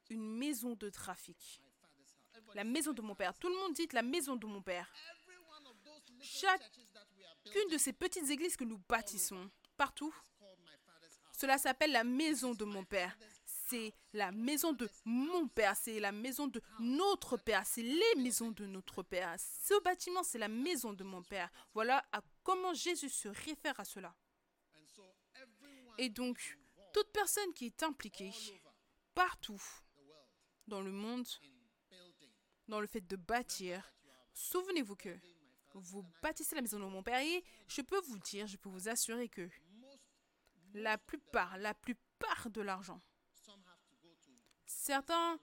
une 0.09 0.37
maison 0.37 0.75
de 0.75 0.89
trafic. 0.89 1.61
La 2.53 2.63
maison 2.63 2.93
de 2.93 3.01
mon 3.01 3.15
Père. 3.15 3.33
Tout 3.37 3.49
le 3.49 3.55
monde 3.55 3.73
dit 3.73 3.87
la 3.91 4.01
maison 4.01 4.35
de 4.35 4.45
mon 4.45 4.61
Père. 4.61 4.91
Chacune 6.21 7.69
de 7.71 7.77
ces 7.77 7.93
petites 7.93 8.29
églises 8.29 8.55
que 8.55 8.63
nous 8.63 8.79
bâtissons, 8.87 9.49
partout, 9.77 10.13
cela 11.37 11.57
s'appelle 11.57 11.91
la 11.91 12.03
maison 12.03 12.53
de 12.53 12.65
mon 12.65 12.83
Père. 12.83 13.17
C'est 13.45 13.93
la 14.13 14.31
maison 14.31 14.73
de 14.73 14.89
mon 15.05 15.47
Père, 15.47 15.75
c'est 15.75 15.99
la 15.99 16.11
maison 16.11 16.47
de 16.47 16.61
notre 16.79 17.35
Père, 17.35 17.65
c'est 17.65 17.81
les 17.81 18.15
maisons 18.17 18.51
de 18.51 18.65
notre 18.65 19.03
Père. 19.03 19.35
Ce 19.39 19.81
bâtiment, 19.81 20.23
c'est 20.23 20.37
la 20.37 20.47
maison 20.47 20.93
de 20.93 21.03
mon 21.03 21.23
Père. 21.23 21.49
Voilà 21.73 22.05
à 22.11 22.21
comment 22.43 22.73
Jésus 22.73 23.09
se 23.09 23.27
réfère 23.27 23.79
à 23.79 23.85
cela. 23.85 24.15
Et 25.97 26.09
donc, 26.09 26.57
toute 26.95 27.11
personne 27.11 27.53
qui 27.53 27.65
est 27.65 27.83
impliquée 27.83 28.31
partout 29.13 29.61
dans 30.65 30.79
le 30.79 30.93
monde, 30.93 31.27
dans 32.69 32.79
le 32.79 32.87
fait 32.87 33.05
de 33.05 33.17
bâtir, 33.17 33.93
souvenez-vous 34.33 34.95
que 34.95 35.13
vous 35.73 36.05
bâtissez 36.21 36.55
la 36.55 36.61
maison 36.61 36.79
de 36.79 36.85
mon 36.85 37.03
Père 37.03 37.19
et 37.19 37.43
je 37.67 37.81
peux 37.81 37.99
vous 37.99 38.17
dire, 38.19 38.47
je 38.47 38.55
peux 38.55 38.69
vous 38.69 38.87
assurer 38.87 39.27
que 39.27 39.49
la 40.73 40.97
plupart, 40.97 41.57
la 41.57 41.73
plupart 41.73 42.49
de 42.49 42.61
l'argent, 42.61 43.01
certains 44.65 45.37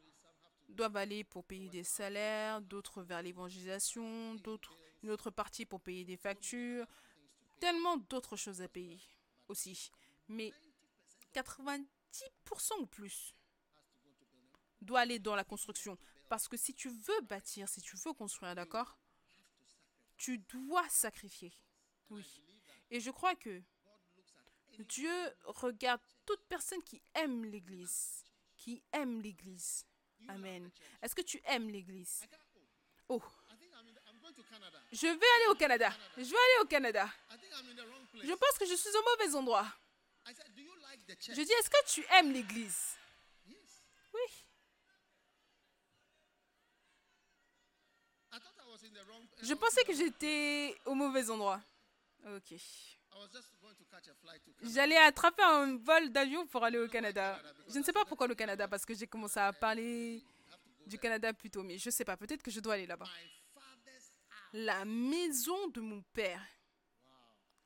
doivent 0.71 0.97
aller 0.97 1.23
pour 1.23 1.45
payer 1.45 1.69
des 1.69 1.85
salaires, 1.85 2.63
d'autres 2.63 3.03
vers 3.03 3.21
l'évangélisation, 3.21 4.37
d'autres 4.37 4.75
une 5.03 5.11
autre 5.11 5.31
partie 5.31 5.67
pour 5.67 5.83
payer 5.83 6.07
des 6.07 6.17
factures, 6.17 6.87
tellement 7.61 7.99
d'autres 7.99 8.37
choses 8.37 8.63
à 8.63 8.69
payer 8.69 9.03
aussi. 9.49 9.91
Mais 10.29 10.51
90% 11.35 11.87
ou 12.81 12.87
plus 12.87 13.35
doit 14.81 15.01
aller 15.01 15.19
dans 15.19 15.37
la 15.37 15.45
construction. 15.45 15.99
Parce 16.29 16.49
que 16.49 16.57
si 16.57 16.75
tu 16.75 16.89
veux 16.89 17.21
bâtir, 17.23 17.69
si 17.69 17.81
tu 17.81 17.97
veux 17.97 18.13
construire, 18.13 18.55
d'accord 18.55 18.99
Tu 20.17 20.39
dois 20.39 20.89
sacrifier. 20.89 21.53
Oui. 22.11 22.25
Et 22.91 23.01
je 23.01 23.11
crois 23.11 23.35
que 23.35 23.63
Dieu 24.81 25.13
regarde 25.45 26.01
toute 26.27 26.43
personne 26.49 26.83
qui 26.83 27.03
aime 27.15 27.45
l'Église. 27.45 28.25
Qui 28.57 28.83
aime 28.93 29.21
l'Église. 29.21 29.87
Amen. 30.29 30.71
Est-ce 31.03 31.15
que 31.15 31.23
tu 31.23 31.41
aimes 31.45 31.69
l'Église? 31.69 32.23
Oh. 33.09 33.23
Je 34.93 35.07
vais 35.07 35.13
aller 35.13 35.47
au 35.51 35.55
Canada. 35.55 35.93
Je 36.17 36.23
vais 36.23 36.37
aller 36.37 36.63
au 36.63 36.67
Canada. 36.67 37.09
Je 38.23 38.33
pense 38.33 38.59
que 38.59 38.67
je 38.67 38.75
suis 38.75 38.91
au 38.91 39.03
mauvais 39.03 39.35
endroit. 39.35 39.67
Je 41.21 41.43
dis, 41.43 41.53
est-ce 41.53 41.71
que 41.71 41.85
tu 41.87 42.05
aimes 42.15 42.33
l'Église? 42.33 42.97
Oui. 44.15 44.29
Je 49.43 49.55
pensais 49.55 49.85
que 49.85 49.93
j'étais 49.93 50.77
au 50.87 50.95
mauvais 50.95 51.29
endroit. 51.31 51.61
Ok. 52.25 52.55
J'allais 54.63 54.97
attraper 54.97 55.43
un 55.43 55.77
vol 55.77 56.11
d'avion 56.11 56.47
pour 56.47 56.65
aller 56.65 56.79
au 56.79 56.89
Canada. 56.89 57.41
Je 57.69 57.79
ne 57.79 57.85
sais 57.85 57.93
pas 57.93 58.05
pourquoi 58.05 58.27
le 58.27 58.35
Canada, 58.35 58.69
parce 58.69 58.85
que 58.85 58.95
j'ai 58.95 59.07
commencé 59.07 59.39
à 59.39 59.53
parler 59.53 60.23
du 60.87 60.99
Canada 60.99 61.33
plus 61.33 61.51
tôt, 61.51 61.63
mais 61.63 61.79
je 61.79 61.89
ne 61.89 61.93
sais 61.93 62.05
pas, 62.05 62.17
peut-être 62.17 62.43
que 62.43 62.51
je 62.51 62.61
dois 62.61 62.75
aller 62.75 62.87
là-bas. 62.87 63.09
La 64.55 64.85
maison 64.85 65.69
de 65.69 65.81
mon 65.81 66.03
père. 66.03 66.45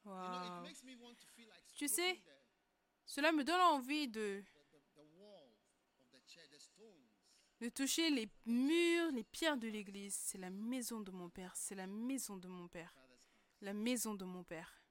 Wow. 0.05 0.65
Tu 1.75 1.89
sais, 1.89 2.21
cela 3.07 3.33
me 3.33 3.45
donne 3.45 3.61
envie 3.61 4.09
de, 4.09 4.43
de 7.61 7.69
toucher 7.69 8.11
les 8.11 8.29
murs, 8.45 9.11
les 9.13 9.25
pierres 9.25 9.57
de 9.57 9.69
l'église. 9.69 10.15
C'est 10.15 10.39
la 10.39 10.51
maison 10.51 11.01
de 11.01 11.11
mon 11.11 11.31
père. 11.31 11.55
C'est 11.57 11.75
la 11.75 11.87
maison 11.87 12.37
de 12.37 12.49
mon 12.49 12.69
père. 12.69 12.95
La 13.63 13.73
maison 13.73 14.15
de 14.15 14.25
mon 14.25 14.45
père. 14.45 14.83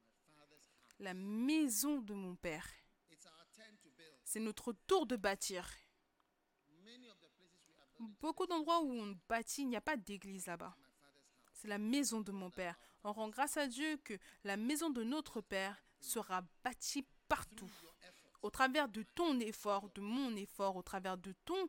La 0.99 1.13
maison 1.13 1.99
de 2.01 2.13
mon 2.13 2.35
père. 2.35 2.67
C'est 4.23 4.39
notre 4.39 4.73
tour 4.87 5.05
de 5.05 5.15
bâtir. 5.15 5.69
Beaucoup 7.99 8.45
d'endroits 8.47 8.81
où 8.81 8.91
on 8.91 9.17
bâtit, 9.29 9.61
il 9.61 9.69
n'y 9.69 9.75
a 9.75 9.81
pas 9.81 9.97
d'église 9.97 10.47
là-bas. 10.47 10.75
C'est 11.53 11.67
la 11.67 11.77
maison 11.77 12.21
de 12.21 12.31
mon 12.31 12.49
Père. 12.51 12.77
On 13.03 13.13
rend 13.13 13.29
grâce 13.29 13.55
à 13.57 13.67
Dieu 13.67 13.97
que 14.03 14.13
la 14.43 14.57
maison 14.57 14.89
de 14.89 15.03
notre 15.03 15.39
Père 15.41 15.81
sera 16.01 16.43
bâtie 16.63 17.05
partout. 17.27 17.69
Au 18.45 18.51
travers 18.51 18.87
de 18.87 19.01
ton 19.01 19.39
effort, 19.39 19.89
de 19.95 20.01
mon 20.01 20.35
effort, 20.35 20.75
au 20.75 20.83
travers 20.83 21.17
de 21.17 21.33
ton 21.45 21.67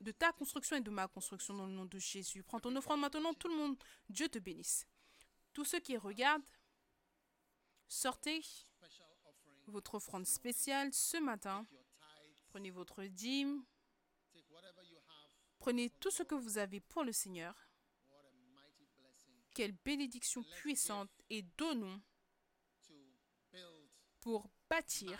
de 0.00 0.12
ta 0.12 0.32
construction 0.32 0.76
et 0.76 0.80
de 0.80 0.88
ma 0.88 1.08
construction 1.08 1.52
dans 1.52 1.66
le 1.66 1.72
nom 1.72 1.84
de 1.84 1.98
Jésus. 1.98 2.42
Prends 2.42 2.58
ton 2.58 2.74
offrande 2.74 3.00
maintenant, 3.00 3.34
tout 3.34 3.48
le 3.48 3.54
monde. 3.54 3.76
Dieu 4.08 4.26
te 4.26 4.38
bénisse. 4.38 4.86
Tous 5.52 5.66
ceux 5.66 5.78
qui 5.78 5.98
regardent, 5.98 6.48
sortez 7.86 8.40
votre 9.66 9.96
offrande 9.96 10.24
spéciale 10.24 10.90
ce 10.94 11.18
matin. 11.18 11.66
Prenez 12.48 12.70
votre 12.70 13.04
dîme. 13.04 13.62
Prenez 15.58 15.90
tout 16.00 16.10
ce 16.10 16.22
que 16.22 16.34
vous 16.34 16.56
avez 16.56 16.80
pour 16.80 17.04
le 17.04 17.12
Seigneur. 17.12 17.54
Quelle 19.52 19.72
bénédiction 19.72 20.42
puissante 20.44 21.10
et 21.28 21.42
donnons 21.58 22.00
pour 24.22 24.48
bâtir 24.70 25.18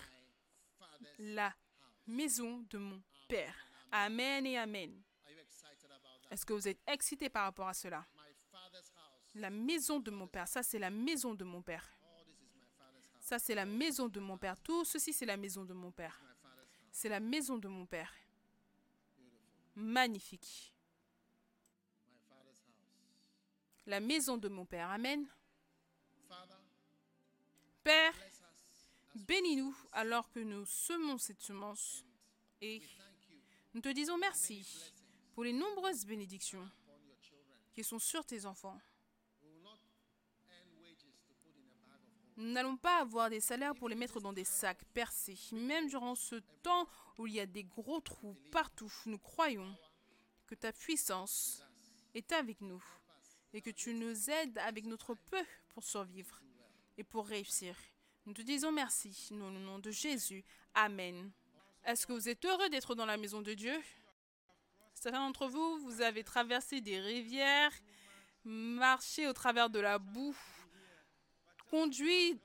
la 1.18 1.54
maison 2.06 2.64
de 2.70 2.78
mon 2.78 3.02
Père. 3.28 3.54
Amen 3.90 4.46
et 4.46 4.58
Amen. 4.58 5.02
Est-ce 6.30 6.44
que 6.44 6.52
vous 6.52 6.68
êtes 6.68 6.80
excité 6.86 7.28
par 7.28 7.44
rapport 7.44 7.68
à 7.68 7.74
cela? 7.74 8.04
La 9.34 9.50
maison 9.50 10.00
de 10.00 10.10
mon 10.10 10.26
Père, 10.26 10.48
ça 10.48 10.62
c'est 10.62 10.78
la 10.78 10.90
maison 10.90 11.34
de 11.34 11.44
mon 11.44 11.62
Père. 11.62 11.88
Ça 13.20 13.38
c'est 13.38 13.54
la 13.54 13.66
maison 13.66 14.08
de 14.08 14.20
mon 14.20 14.38
Père. 14.38 14.56
Tout 14.58 14.84
ceci 14.84 15.12
c'est 15.12 15.26
la 15.26 15.36
maison 15.36 15.64
de 15.64 15.74
mon 15.74 15.90
Père. 15.90 16.20
C'est 16.90 17.08
la 17.08 17.20
maison 17.20 17.58
de 17.58 17.68
mon 17.68 17.86
Père. 17.86 18.12
Magnifique. 19.74 20.72
La 23.86 24.00
maison 24.00 24.36
de 24.36 24.48
mon 24.48 24.64
Père. 24.64 24.90
Amen. 24.90 25.28
Père, 27.84 28.14
bénis-nous 29.16 29.74
alors 29.92 30.30
que 30.30 30.40
nous 30.40 30.64
semons 30.66 31.18
cette 31.18 31.40
semence 31.40 32.04
et 32.60 32.82
nous 33.74 33.80
te 33.80 33.88
disons 33.88 34.18
merci 34.18 34.66
pour 35.34 35.44
les 35.44 35.52
nombreuses 35.52 36.04
bénédictions 36.04 36.68
qui 37.72 37.84
sont 37.84 37.98
sur 37.98 38.24
tes 38.24 38.46
enfants. 38.46 38.78
Nous 42.38 42.52
n'allons 42.52 42.76
pas 42.76 43.00
avoir 43.00 43.30
des 43.30 43.40
salaires 43.40 43.74
pour 43.74 43.88
les 43.88 43.94
mettre 43.94 44.20
dans 44.20 44.32
des 44.32 44.44
sacs 44.44 44.84
percés. 44.92 45.38
Même 45.52 45.88
durant 45.88 46.14
ce 46.14 46.36
temps 46.62 46.86
où 47.16 47.26
il 47.26 47.34
y 47.34 47.40
a 47.40 47.46
des 47.46 47.64
gros 47.64 48.00
trous 48.00 48.36
partout, 48.52 48.92
nous 49.06 49.18
croyons 49.18 49.74
que 50.46 50.54
ta 50.54 50.72
puissance 50.72 51.62
est 52.14 52.32
avec 52.32 52.60
nous 52.60 52.82
et 53.54 53.62
que 53.62 53.70
tu 53.70 53.94
nous 53.94 54.30
aides 54.30 54.58
avec 54.58 54.84
notre 54.84 55.14
peu 55.14 55.42
pour 55.70 55.82
survivre 55.82 56.42
et 56.98 57.04
pour 57.04 57.26
réussir. 57.26 57.74
Nous 58.26 58.32
te 58.32 58.42
disons 58.42 58.72
merci, 58.72 59.28
dans 59.30 59.50
le 59.50 59.60
nom 59.60 59.78
de 59.78 59.92
Jésus. 59.92 60.44
Amen. 60.74 61.30
Est-ce 61.84 62.08
que 62.08 62.12
vous 62.12 62.28
êtes 62.28 62.44
heureux 62.44 62.68
d'être 62.68 62.96
dans 62.96 63.06
la 63.06 63.16
maison 63.16 63.40
de 63.40 63.54
Dieu? 63.54 63.80
Certains 64.94 65.20
d'entre 65.20 65.46
vous, 65.46 65.78
vous 65.78 66.00
avez 66.00 66.24
traversé 66.24 66.80
des 66.80 66.98
rivières, 66.98 67.70
marché 68.42 69.28
au 69.28 69.32
travers 69.32 69.70
de 69.70 69.78
la 69.78 70.00
boue, 70.00 70.36
conduit 71.70 72.36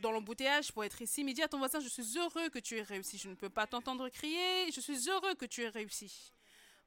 dans 0.00 0.10
l'embouteillage 0.10 0.72
pour 0.72 0.84
être 0.84 1.02
ici, 1.02 1.22
mais 1.22 1.34
dis 1.34 1.42
à 1.42 1.48
ton 1.48 1.58
voisin, 1.58 1.80
je 1.80 1.88
suis 1.88 2.16
heureux 2.16 2.48
que 2.48 2.58
tu 2.58 2.78
aies 2.78 2.82
réussi. 2.82 3.18
Je 3.18 3.28
ne 3.28 3.34
peux 3.34 3.50
pas 3.50 3.66
t'entendre 3.66 4.08
crier, 4.08 4.72
je 4.72 4.80
suis 4.80 5.10
heureux 5.10 5.34
que 5.34 5.44
tu 5.44 5.60
aies 5.64 5.68
réussi. 5.68 6.32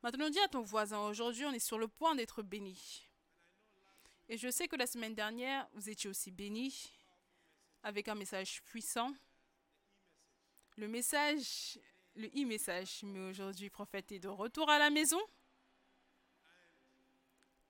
Maintenant, 0.02 0.28
dis 0.28 0.40
à 0.40 0.48
ton 0.48 0.64
voisin, 0.64 1.00
aujourd'hui, 1.02 1.46
on 1.46 1.52
est 1.52 1.60
sur 1.60 1.78
le 1.78 1.88
point 1.88 2.16
d'être 2.16 2.42
béni. 2.42 3.04
Et 4.28 4.40
je 4.40 4.50
sais 4.50 4.68
que 4.68 4.76
la 4.76 4.88
semaine 4.88 5.14
dernière, 5.14 5.68
vous 5.76 5.88
étiez 5.88 6.10
aussi 6.10 6.32
béni 6.32 6.92
avec 7.84 8.08
un 8.08 8.16
message 8.16 8.62
puissant. 8.64 9.12
Le 10.78 10.88
message, 10.88 11.80
le 12.16 12.28
e-message, 12.28 13.02
mais 13.04 13.20
aujourd'hui, 13.30 13.70
prophète 13.70 14.12
est 14.12 14.20
de 14.20 14.28
retour 14.28 14.70
à 14.70 14.80
la 14.80 14.90
maison. 14.90 15.22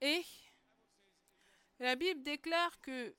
Et 0.01 0.23
la 1.79 1.95
Bible 1.95 2.23
déclare 2.23 2.79
que 2.81 3.15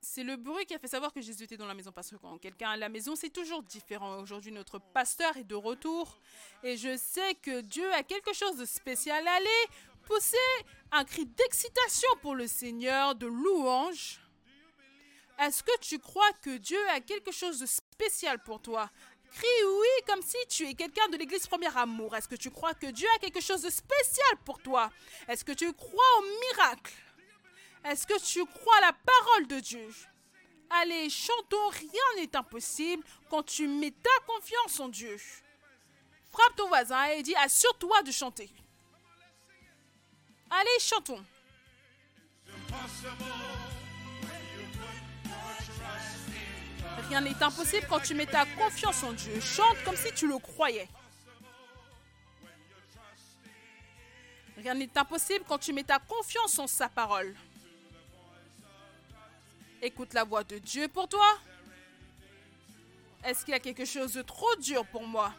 c'est 0.00 0.22
le 0.22 0.36
bruit 0.36 0.66
qui 0.66 0.74
a 0.74 0.78
fait 0.78 0.88
savoir 0.88 1.12
que 1.12 1.20
Jésus 1.20 1.44
était 1.44 1.56
dans 1.56 1.66
la 1.66 1.74
maison. 1.74 1.90
Parce 1.90 2.10
que 2.10 2.16
quand 2.16 2.38
quelqu'un 2.38 2.70
est 2.70 2.74
à 2.74 2.76
la 2.76 2.88
maison, 2.88 3.16
c'est 3.16 3.30
toujours 3.30 3.62
différent. 3.62 4.20
Aujourd'hui, 4.20 4.52
notre 4.52 4.78
pasteur 4.78 5.36
est 5.36 5.44
de 5.44 5.54
retour. 5.54 6.18
Et 6.62 6.76
je 6.76 6.96
sais 6.96 7.34
que 7.36 7.62
Dieu 7.62 7.90
a 7.94 8.02
quelque 8.02 8.32
chose 8.32 8.56
de 8.56 8.64
spécial. 8.64 9.26
Allez, 9.26 9.66
poussez 10.02 10.36
un 10.92 11.04
cri 11.04 11.26
d'excitation 11.26 12.08
pour 12.20 12.34
le 12.34 12.46
Seigneur, 12.46 13.14
de 13.14 13.26
louange. 13.26 14.20
Est-ce 15.38 15.62
que 15.62 15.78
tu 15.80 15.98
crois 15.98 16.32
que 16.42 16.56
Dieu 16.58 16.78
a 16.90 17.00
quelque 17.00 17.32
chose 17.32 17.58
de 17.58 17.66
spécial 17.66 18.42
pour 18.42 18.62
toi? 18.62 18.88
Crie 19.32 19.64
oui 19.64 19.88
comme 20.06 20.22
si 20.22 20.36
tu 20.48 20.68
es 20.68 20.74
quelqu'un 20.74 21.08
de 21.08 21.16
l'église 21.16 21.46
Premier 21.46 21.76
Amour. 21.76 22.14
Est-ce 22.14 22.28
que 22.28 22.36
tu 22.36 22.50
crois 22.50 22.72
que 22.74 22.86
Dieu 22.86 23.08
a 23.16 23.18
quelque 23.18 23.40
chose 23.40 23.62
de 23.62 23.70
spécial 23.70 24.36
pour 24.44 24.60
toi? 24.60 24.90
Est-ce 25.26 25.44
que 25.44 25.52
tu 25.52 25.72
crois 25.72 26.18
au 26.18 26.22
miracle? 26.22 26.94
Est-ce 27.84 28.06
que 28.06 28.18
tu 28.24 28.46
crois 28.46 28.80
la 28.80 28.92
parole 28.92 29.46
de 29.48 29.58
Dieu? 29.58 29.88
Allez, 30.70 31.10
chantons, 31.10 31.68
rien 31.68 32.16
n'est 32.16 32.34
impossible 32.36 33.04
quand 33.28 33.42
tu 33.42 33.66
mets 33.66 33.90
ta 33.90 34.24
confiance 34.26 34.78
en 34.80 34.88
Dieu. 34.88 35.16
Frappe 36.32 36.56
ton 36.56 36.68
voisin 36.68 37.04
et 37.06 37.22
dis 37.22 37.34
assure-toi 37.36 38.02
de 38.02 38.12
chanter. 38.12 38.50
Allez, 40.50 40.80
chantons. 40.80 41.24
Rien 47.08 47.20
n'est 47.20 47.42
impossible 47.42 47.86
quand 47.88 48.00
tu 48.00 48.14
mets 48.14 48.26
ta 48.26 48.44
confiance 48.46 49.02
en 49.02 49.12
Dieu. 49.12 49.40
Chante 49.40 49.76
comme 49.84 49.96
si 49.96 50.12
tu 50.12 50.26
le 50.26 50.38
croyais. 50.38 50.88
Rien 54.56 54.74
n'est 54.74 54.96
impossible 54.96 55.44
quand 55.46 55.58
tu 55.58 55.72
mets 55.72 55.84
ta 55.84 55.98
confiance 55.98 56.58
en 56.58 56.66
sa 56.66 56.88
parole. 56.88 57.36
Écoute 59.82 60.14
la 60.14 60.24
voix 60.24 60.44
de 60.44 60.58
Dieu 60.58 60.88
pour 60.88 61.08
toi. 61.08 61.38
Est-ce 63.24 63.44
qu'il 63.44 63.52
y 63.52 63.56
a 63.56 63.60
quelque 63.60 63.84
chose 63.84 64.14
de 64.14 64.22
trop 64.22 64.56
dur 64.56 64.86
pour 64.86 65.06
moi? 65.06 65.32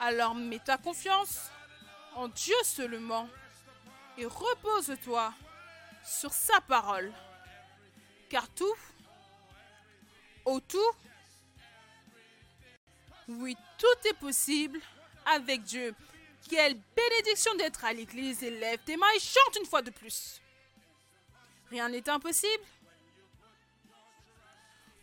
Alors 0.00 0.34
mets 0.34 0.58
ta 0.58 0.78
confiance 0.78 1.50
en 2.14 2.28
Dieu 2.28 2.54
seulement 2.64 3.28
et 4.16 4.24
repose-toi 4.24 5.32
sur 6.04 6.32
sa 6.32 6.60
parole. 6.62 7.12
Car 8.30 8.48
tout, 8.48 8.74
au 10.44 10.60
tout, 10.60 10.92
oui, 13.28 13.56
tout 13.78 14.08
est 14.08 14.18
possible 14.18 14.80
avec 15.26 15.62
Dieu. 15.62 15.94
Quelle 16.48 16.78
bénédiction 16.94 17.54
d'être 17.54 17.84
à 17.84 17.92
l'église. 17.92 18.42
Élève 18.42 18.78
tes 18.84 18.96
mains 18.96 19.06
et 19.16 19.20
chante 19.20 19.56
une 19.58 19.66
fois 19.66 19.80
de 19.80 19.90
plus. 19.90 20.40
Rien 21.70 21.88
n'est 21.88 22.08
impossible 22.08 22.62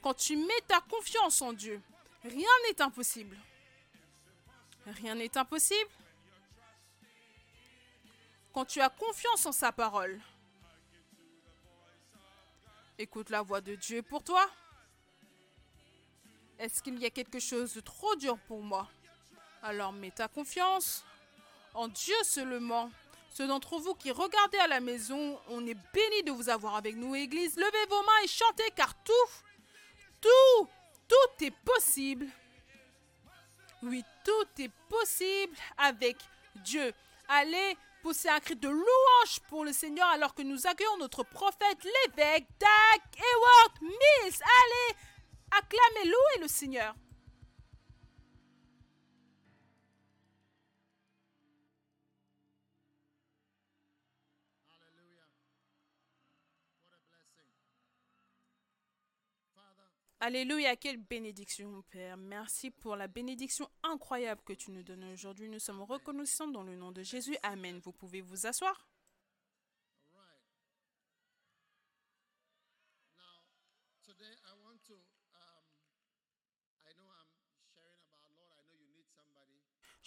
quand 0.02 0.14
tu 0.16 0.36
mets 0.36 0.62
ta 0.68 0.82
confiance 0.82 1.42
en 1.42 1.54
Dieu, 1.54 1.80
rien 2.24 2.50
n'est 2.68 2.82
impossible. 2.82 3.38
Rien 4.86 5.16
n'est 5.16 5.38
impossible. 5.38 5.90
Quand 8.52 8.66
tu 8.66 8.82
as 8.82 8.90
confiance 8.90 9.46
en 9.46 9.52
sa 9.52 9.72
parole, 9.72 10.20
écoute 12.98 13.30
la 13.30 13.44
voix 13.44 13.62
de 13.62 13.76
Dieu 13.76 14.02
pour 14.02 14.24
toi. 14.24 14.50
Est-ce 16.62 16.84
qu'il 16.84 17.00
y 17.00 17.06
a 17.08 17.10
quelque 17.10 17.40
chose 17.40 17.74
de 17.74 17.82
trop 17.82 18.16
dur 18.16 18.38
pour 18.48 18.62
moi? 18.62 18.88
Alors 19.64 19.92
mets 19.92 20.12
ta 20.12 20.28
confiance 20.28 21.04
en 21.74 21.88
Dieu 21.88 22.16
seulement. 22.24 22.92
Ceux 23.34 23.48
d'entre 23.48 23.80
vous 23.80 23.96
qui 23.96 24.12
regardez 24.12 24.60
à 24.60 24.68
la 24.68 24.80
maison, 24.80 25.40
on 25.50 25.66
est 25.66 25.78
béni 25.92 26.22
de 26.24 26.32
vous 26.32 26.50
avoir 26.50 26.76
avec 26.76 26.96
nous, 26.96 27.16
Église. 27.16 27.56
Levez 27.58 27.86
vos 27.90 28.04
mains 28.04 28.24
et 28.24 28.28
chantez 28.28 28.70
car 28.76 28.94
tout 29.04 29.12
tout, 30.22 30.68
tout 31.08 31.46
est 31.46 31.56
possible. 31.66 32.28
Oui, 33.82 34.04
tout 34.24 34.62
est 34.62 34.72
possible 34.88 35.56
avec 35.78 36.18
Dieu. 36.58 36.94
Allez 37.28 37.76
pousser 38.04 38.30
un 38.30 38.40
cri 38.40 38.56
de 38.56 38.70
louange 38.70 39.40
pour 39.48 39.66
le 39.66 39.74
Seigneur 39.74 40.08
alors 40.10 40.36
que 40.36 40.44
nous 40.44 40.68
accueillons 40.68 40.98
notre 40.98 41.24
prophète, 41.24 41.84
l'évêque, 41.84 42.48
Dak, 42.60 43.02
Ewart, 43.18 43.74
Miss. 43.82 44.40
Allez, 44.42 44.98
acclamez, 45.52 46.06
louez 46.06 46.42
le 46.42 46.48
Seigneur. 46.48 46.96
Alléluia, 60.24 60.76
quelle 60.76 60.98
bénédiction, 60.98 61.84
Père. 61.90 62.16
Merci 62.16 62.70
pour 62.70 62.96
la 62.96 63.08
bénédiction 63.08 63.68
incroyable 63.82 64.40
que 64.46 64.54
tu 64.54 64.70
nous 64.70 64.84
donnes 64.84 65.12
aujourd'hui. 65.12 65.50
Nous 65.50 65.58
sommes 65.58 65.82
reconnaissants 65.82 66.48
dans 66.48 66.62
le 66.62 66.76
nom 66.76 66.92
de 66.92 67.02
Jésus. 67.02 67.36
Amen. 67.42 67.80
Vous 67.84 67.92
pouvez 67.92 68.22
vous 68.22 68.46
asseoir. 68.46 68.91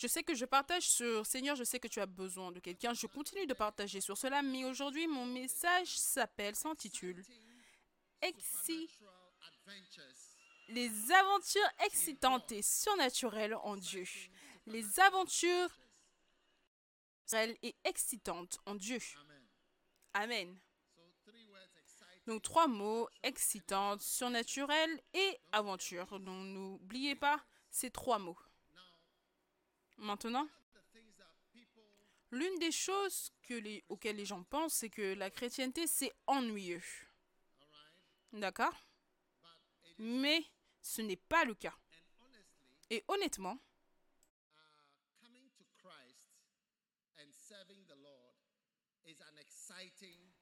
Je 0.04 0.08
sais 0.08 0.22
que 0.22 0.34
je 0.34 0.44
partage 0.44 0.86
sur 0.86 1.24
Seigneur, 1.24 1.56
je 1.56 1.64
sais 1.64 1.80
que 1.80 1.88
tu 1.88 1.98
as 1.98 2.04
besoin 2.04 2.52
de 2.52 2.60
quelqu'un. 2.60 2.92
Je 2.92 3.06
continue 3.06 3.46
de 3.46 3.54
partager 3.54 4.02
sur 4.02 4.18
cela, 4.18 4.42
mais 4.42 4.66
aujourd'hui, 4.66 5.06
mon 5.06 5.24
message 5.24 5.96
s'appelle, 5.96 6.54
s'intitule 6.54 7.24
Exi 8.20 8.90
les 10.68 10.90
aventures 11.10 11.70
excitantes 11.86 12.52
et 12.52 12.60
surnaturelles 12.60 13.54
en 13.54 13.78
Dieu. 13.78 14.04
Les 14.66 15.00
aventures 15.00 15.70
et 17.62 17.74
excitantes 17.84 18.58
en 18.66 18.74
Dieu. 18.74 18.98
Amen. 20.12 20.54
Donc 22.26 22.42
trois 22.42 22.66
mots, 22.66 23.08
excitantes, 23.22 24.02
surnaturelles 24.02 25.00
et 25.14 25.40
aventure. 25.50 26.20
Donc 26.20 26.44
n'oubliez 26.48 27.16
pas 27.16 27.42
ces 27.70 27.90
trois 27.90 28.18
mots. 28.18 28.36
Maintenant, 29.96 30.48
l'une 32.30 32.59
des 32.59 32.72
choses 32.72 33.33
que 33.42 33.54
les, 33.54 33.85
auxquelles 33.88 34.16
les 34.16 34.26
gens 34.26 34.42
pensent, 34.42 34.74
c'est 34.74 34.90
que 34.90 35.14
la 35.14 35.30
chrétienté, 35.30 35.87
c'est 35.87 36.12
ennuyeux. 36.26 36.83
D'accord? 38.33 38.74
Mais 39.98 40.44
ce 40.83 41.02
n'est 41.02 41.16
pas 41.16 41.44
le 41.44 41.54
cas. 41.54 41.74
Et 42.90 43.04
honnêtement, 43.09 43.59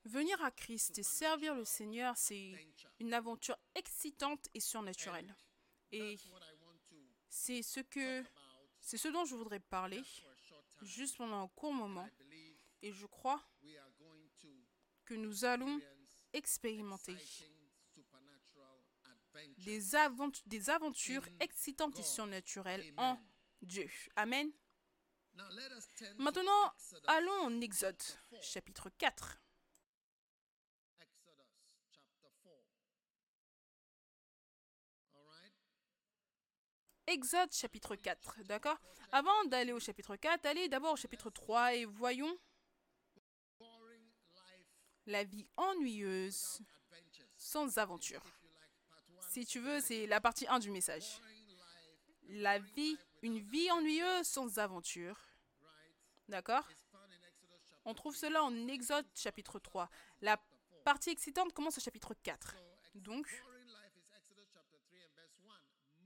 venir 0.04 0.42
à 0.42 0.50
Christ 0.50 0.98
et 0.98 1.02
servir 1.02 1.54
le 1.54 1.64
Seigneur, 1.64 2.16
c'est 2.16 2.54
une 2.98 3.14
aventure 3.14 3.56
excitante 3.74 4.48
et 4.54 4.60
surnaturelle. 4.60 5.34
Et 5.90 6.16
c'est 7.28 7.62
ce 7.62 7.80
que 7.80 8.24
c'est 8.82 8.98
ce 8.98 9.08
dont 9.08 9.24
je 9.24 9.34
voudrais 9.36 9.60
parler 9.60 10.02
juste 10.82 11.16
pendant 11.16 11.44
un 11.44 11.48
court 11.48 11.72
moment. 11.72 12.08
Et 12.82 12.92
je 12.92 13.06
crois 13.06 13.42
que 15.04 15.14
nous 15.14 15.44
allons 15.44 15.80
expérimenter 16.32 17.16
des, 19.58 19.94
aventures, 19.94 20.42
des 20.46 20.68
aventures 20.68 21.26
excitantes 21.40 21.98
et 21.98 22.02
surnaturelles 22.02 22.92
en 22.96 23.18
Dieu. 23.62 23.88
Amen. 24.16 24.50
Maintenant, 26.18 26.72
allons 27.06 27.44
en 27.44 27.60
Exode, 27.60 28.02
chapitre 28.42 28.90
4. 28.98 29.40
Exode 37.12 37.52
chapitre 37.52 37.94
4, 37.94 38.42
d'accord? 38.44 38.78
Avant 39.12 39.44
d'aller 39.44 39.72
au 39.72 39.80
chapitre 39.80 40.16
4, 40.16 40.46
allez 40.46 40.68
d'abord 40.68 40.94
au 40.94 40.96
chapitre 40.96 41.28
3 41.28 41.74
et 41.74 41.84
voyons 41.84 42.38
la 45.04 45.22
vie 45.22 45.46
ennuyeuse 45.58 46.60
sans 47.36 47.76
aventure. 47.76 48.24
Si 49.28 49.44
tu 49.44 49.60
veux, 49.60 49.80
c'est 49.80 50.06
la 50.06 50.22
partie 50.22 50.46
1 50.48 50.58
du 50.60 50.70
message. 50.70 51.20
La 52.28 52.58
vie, 52.58 52.96
une 53.20 53.40
vie 53.40 53.70
ennuyeuse 53.72 54.26
sans 54.26 54.58
aventure, 54.58 55.20
d'accord? 56.28 56.66
On 57.84 57.92
trouve 57.92 58.16
cela 58.16 58.42
en 58.42 58.68
Exode 58.68 59.06
chapitre 59.14 59.58
3. 59.58 59.90
La 60.22 60.40
partie 60.82 61.10
excitante 61.10 61.52
commence 61.52 61.76
au 61.76 61.80
chapitre 61.82 62.14
4. 62.22 62.56
Donc, 62.94 63.26
Boring 63.44 63.66
life 63.66 63.96
is 63.96 64.08
Exodus 64.16 64.48
chapter 64.54 64.78
3 64.88 64.98
and 65.04 65.14
verse 65.14 65.36
1. 65.44 65.52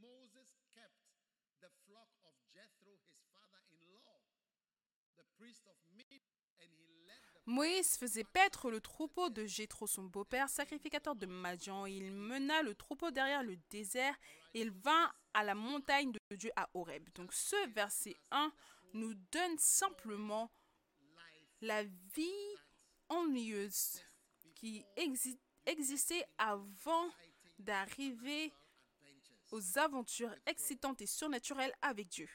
Moses 0.01 0.55
kept 0.75 0.95
the 1.61 1.69
flock 1.85 2.09
of 2.25 2.33
Jethro, 2.55 2.97
his 3.05 3.19
father-in-law, 3.35 4.21
the 5.17 5.25
priest 5.37 5.67
of 5.69 5.77
Midian, 5.97 6.23
and 6.63 6.71
he 6.73 6.87
led 7.07 7.21
the 7.35 7.36
Moïse 7.47 7.97
faisait 7.97 8.25
paître 8.25 8.71
le 8.71 8.81
troupeau 8.81 9.31
de 9.31 9.47
Jéthro, 9.47 9.87
son 9.87 10.03
beau-père, 10.05 10.49
sacrificateur 10.49 11.15
de 11.15 11.27
Madian. 11.27 11.87
Il 11.87 12.13
mena 12.13 12.61
le 12.63 12.75
troupeau 12.75 13.11
derrière 13.13 13.45
le 13.45 13.57
désert 13.71 14.17
et 14.53 14.63
il 14.63 14.71
vint 14.73 15.13
à 15.33 15.45
la 15.45 15.55
montagne 15.55 16.11
de 16.13 16.37
Dieu 16.37 16.51
à 16.57 16.69
Horeb. 16.75 17.09
Donc 17.15 17.33
ce 17.33 17.69
verset 17.69 18.17
1 18.33 18.53
nous 18.95 19.15
donne 19.31 19.57
simplement 19.59 20.51
la 21.61 21.85
vie 21.85 22.57
ennuyeuse 23.09 24.01
qui 24.57 24.85
exi- 24.97 25.39
existait 25.67 26.25
avant 26.39 27.09
d'arriver 27.61 28.53
aux 29.53 29.79
aventures 29.79 30.35
excitantes 30.47 31.01
et 31.01 31.07
surnaturelles 31.07 31.73
avec 31.81 32.09
Dieu. 32.09 32.29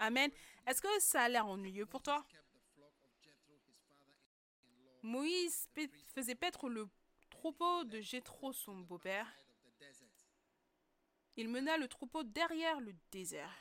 Amen. 0.00 0.30
Est-ce 0.66 0.82
que 0.82 0.88
ça 0.98 1.22
a 1.22 1.28
l'air 1.28 1.46
ennuyeux 1.46 1.86
pour 1.86 2.02
toi? 2.02 2.26
Moïse 5.06 5.68
faisait 6.08 6.34
paître 6.34 6.68
le 6.68 6.88
troupeau 7.30 7.84
de 7.84 8.00
Jéthro, 8.00 8.52
son 8.52 8.80
beau-père. 8.80 9.32
Il 11.36 11.48
mena 11.48 11.76
le 11.78 11.86
troupeau 11.86 12.24
derrière 12.24 12.80
le 12.80 12.92
désert. 13.12 13.54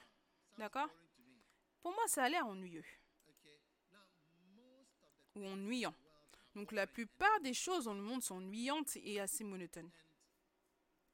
D'accord? 0.57 0.89
Pour 1.81 1.91
moi, 1.91 2.07
ça 2.07 2.23
a 2.23 2.29
l'air 2.29 2.47
ennuyeux 2.47 2.85
ou 5.35 5.45
ennuyant. 5.45 5.93
Donc 6.55 6.71
la 6.71 6.87
plupart 6.87 7.39
des 7.41 7.53
choses 7.53 7.83
dans 7.83 7.93
le 7.93 8.01
monde 8.01 8.23
sont 8.23 8.37
ennuyantes 8.37 8.95
et 8.97 9.19
assez 9.19 9.43
monotones. 9.43 9.91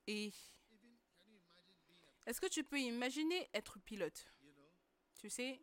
Et 0.08 0.32
est-ce 2.26 2.40
que 2.40 2.48
tu 2.48 2.64
peux 2.64 2.80
imaginer 2.80 3.50
être 3.54 3.80
pilote? 3.80 4.32
Tu 5.20 5.30
sais, 5.30 5.60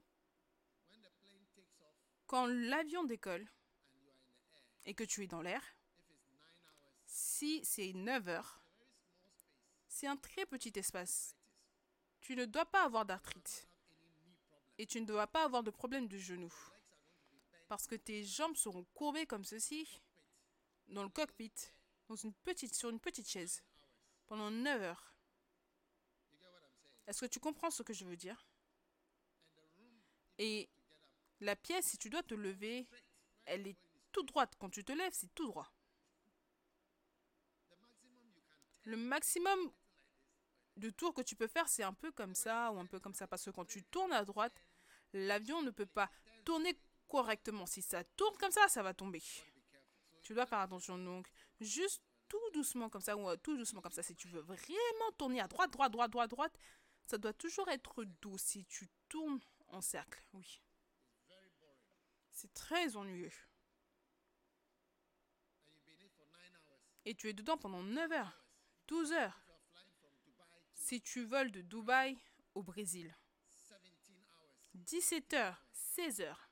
quand 2.26 2.46
l'avion 2.46 3.04
décolle 3.04 3.46
and 3.86 4.00
you 4.02 4.10
are 4.10 4.18
in 4.26 4.38
the 4.42 4.56
air, 4.58 4.77
et 4.88 4.94
que 4.94 5.04
tu 5.04 5.22
es 5.22 5.26
dans 5.26 5.42
l'air, 5.42 5.62
si 7.04 7.62
c'est 7.62 7.92
9 7.92 8.26
heures, 8.28 8.62
c'est 9.86 10.06
un 10.06 10.16
très 10.16 10.46
petit 10.46 10.72
espace. 10.76 11.36
Tu 12.22 12.34
ne 12.34 12.46
dois 12.46 12.64
pas 12.64 12.84
avoir 12.84 13.04
d'arthrite 13.04 13.68
et 14.78 14.86
tu 14.86 14.98
ne 15.02 15.06
dois 15.06 15.26
pas 15.26 15.44
avoir 15.44 15.62
de 15.62 15.70
problème 15.70 16.08
de 16.08 16.16
bent 16.16 16.48
Parce 17.68 17.86
que 17.86 17.96
tes 17.96 18.24
jambes 18.24 18.56
seront 18.56 18.84
courbées 18.94 19.26
comme 19.26 19.44
ceci 19.44 20.00
dans 20.88 21.02
le 21.02 21.10
cockpit, 21.10 21.52
sur 22.72 22.88
une 22.88 22.98
petite 22.98 23.28
chaise, 23.28 23.62
pendant 24.26 24.50
9 24.50 24.82
heures. 24.82 25.14
Est-ce 27.06 27.20
que 27.20 27.30
tu 27.30 27.40
comprends 27.40 27.70
ce 27.70 27.82
que 27.82 27.92
je 27.92 28.06
veux 28.06 28.16
dire? 28.16 28.42
Et 30.38 30.66
la 31.40 31.56
pièce, 31.56 31.84
si 31.88 31.98
tu 31.98 32.08
dois 32.08 32.22
te 32.22 32.34
lever, 32.34 32.88
elle 33.44 33.66
est 33.66 33.76
toute 34.12 34.26
droite. 34.26 34.54
Quand 34.58 34.70
tu 34.70 34.84
te 34.84 34.92
lèves, 34.92 35.12
c'est 35.12 35.34
tout 35.34 35.46
droit. 35.46 35.70
Le 38.84 38.96
maximum 38.96 39.58
de 40.76 40.90
tours 40.90 41.12
que 41.12 41.22
tu 41.22 41.36
peux 41.36 41.46
faire, 41.46 41.68
c'est 41.68 41.82
un 41.82 41.92
peu 41.92 42.10
comme 42.12 42.34
ça 42.34 42.72
ou 42.72 42.78
un 42.78 42.86
peu 42.86 43.00
comme 43.00 43.14
ça. 43.14 43.26
Parce 43.26 43.44
que 43.44 43.50
quand 43.50 43.64
tu 43.64 43.82
tournes 43.84 44.12
à 44.12 44.24
droite, 44.24 44.62
l'avion 45.12 45.62
ne 45.62 45.70
peut 45.70 45.86
pas 45.86 46.10
tourner 46.44 46.78
correctement. 47.06 47.66
Si 47.66 47.82
ça 47.82 48.04
tourne 48.04 48.36
comme 48.38 48.50
ça, 48.50 48.68
ça 48.68 48.82
va 48.82 48.94
tomber. 48.94 49.22
Tu 50.22 50.34
dois 50.34 50.46
faire 50.46 50.60
attention. 50.60 50.98
Donc, 50.98 51.28
juste 51.60 52.02
tout 52.28 52.50
doucement 52.52 52.88
comme 52.88 53.00
ça 53.00 53.16
ou 53.16 53.28
euh, 53.28 53.36
tout 53.36 53.56
doucement 53.56 53.80
comme 53.80 53.92
ça. 53.92 54.02
Si 54.02 54.14
tu 54.14 54.28
veux 54.28 54.40
vraiment 54.40 55.12
tourner 55.16 55.40
à 55.40 55.48
droite, 55.48 55.70
droite, 55.72 55.92
droite, 55.92 56.10
droite, 56.10 56.30
droite, 56.30 56.58
ça 57.06 57.18
doit 57.18 57.32
toujours 57.32 57.68
être 57.68 58.04
doux. 58.20 58.38
Si 58.38 58.64
tu 58.66 58.88
tournes 59.08 59.40
en 59.68 59.80
cercle, 59.80 60.22
oui. 60.34 60.60
C'est 62.30 62.52
très 62.54 62.96
ennuyeux. 62.96 63.32
and 65.66 65.74
you've 65.74 65.84
been 65.84 65.98
in 65.98 66.10
for 66.14 66.26
nine 66.30 66.54
hours. 66.54 66.80
Et 67.08 67.14
tu 67.14 67.26
es 67.30 67.32
dedans 67.32 67.56
pendant 67.56 67.82
9 67.82 68.12
heures, 68.12 68.44
12 68.88 69.12
heures. 69.12 69.40
Si 70.74 71.00
tu 71.00 71.24
voles 71.24 71.50
de 71.50 71.62
Dubaï 71.62 72.18
au 72.54 72.62
Brésil, 72.62 73.16
17 73.54 73.80
hours. 74.34 74.46
17 74.74 75.32
heures, 75.32 75.64
16 75.72 76.20
heures. 76.20 76.50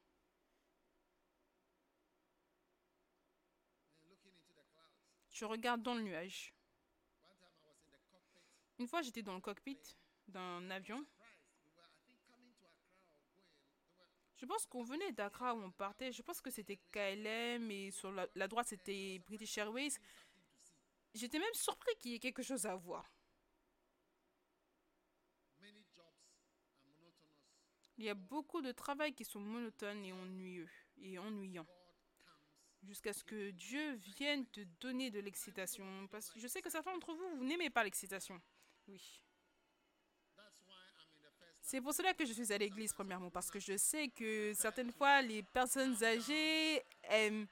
Tu 5.28 5.44
regardes 5.44 5.82
dans 5.82 5.94
le 5.94 6.00
nuage. 6.00 6.54
Une 8.78 8.88
fois, 8.88 9.02
j'étais 9.02 9.22
dans 9.22 9.34
le 9.34 9.42
cockpit 9.42 9.78
d'un 10.26 10.70
avion. 10.70 11.04
Je 14.36 14.44
pense 14.44 14.66
qu'on 14.66 14.82
venait 14.82 15.12
d'Accra 15.12 15.54
où 15.54 15.62
on 15.62 15.70
partait. 15.70 16.12
Je 16.12 16.22
pense 16.22 16.40
que 16.40 16.50
c'était 16.50 16.78
KLM 16.92 17.70
et 17.70 17.90
sur 17.90 18.10
la, 18.12 18.26
la 18.34 18.48
droite, 18.48 18.68
c'était 18.68 19.18
British 19.26 19.56
Airways. 19.58 19.92
J'étais 21.16 21.38
même 21.38 21.54
surpris 21.54 21.94
qu'il 21.98 22.12
y 22.12 22.14
ait 22.14 22.18
quelque 22.18 22.42
chose 22.42 22.66
à 22.66 22.76
voir. 22.76 23.10
Il 27.98 28.04
y 28.04 28.10
a 28.10 28.14
beaucoup 28.14 28.60
de 28.60 28.72
travail 28.72 29.14
qui 29.14 29.24
sont 29.24 29.40
monotones 29.40 30.04
et 30.04 30.12
ennuyeux 30.12 30.68
et 31.00 31.18
ennuyants. 31.18 31.66
Jusqu'à 32.82 33.14
ce 33.14 33.24
que 33.24 33.50
Dieu 33.50 33.94
vienne 34.18 34.46
te 34.46 34.60
donner 34.80 35.10
de 35.10 35.18
l'excitation. 35.20 36.06
Parce 36.08 36.30
que 36.30 36.38
je 36.38 36.46
sais 36.46 36.60
que 36.60 36.68
certains 36.68 36.92
d'entre 36.92 37.14
vous, 37.14 37.36
vous 37.36 37.44
n'aimez 37.44 37.70
pas 37.70 37.82
l'excitation. 37.82 38.40
Oui. 38.86 39.22
That's 40.36 40.62
why 40.66 40.74
I'm 40.74 41.08
in 41.16 41.28
the 41.28 41.32
first 41.38 41.58
C'est 41.62 41.80
pour 41.80 41.94
cela 41.94 42.12
que 42.12 42.26
je 42.26 42.34
suis 42.34 42.52
à 42.52 42.58
l'église, 42.58 42.92
premièrement, 42.92 43.30
parce 43.30 43.50
que 43.50 43.58
je 43.58 43.78
sais 43.78 44.08
que 44.08 44.52
certaines 44.52 44.92
fois, 44.92 45.22
les 45.22 45.42
personnes 45.42 45.96
âgées 46.04 46.82
aiment 47.04 47.46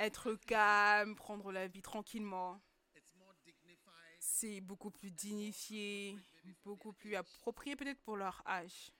être 0.00 0.34
calmes, 0.46 1.14
prendre 1.14 1.52
la 1.52 1.68
vie 1.68 1.82
tranquillement. 1.82 2.60
C'est 4.18 4.60
beaucoup 4.60 4.90
plus 4.90 5.10
dignifié, 5.10 6.16
beaucoup 6.64 6.92
plus 6.92 7.14
approprié 7.14 7.76
peut-être 7.76 8.00
pour 8.00 8.16
leur 8.16 8.42
âge. 8.46 8.92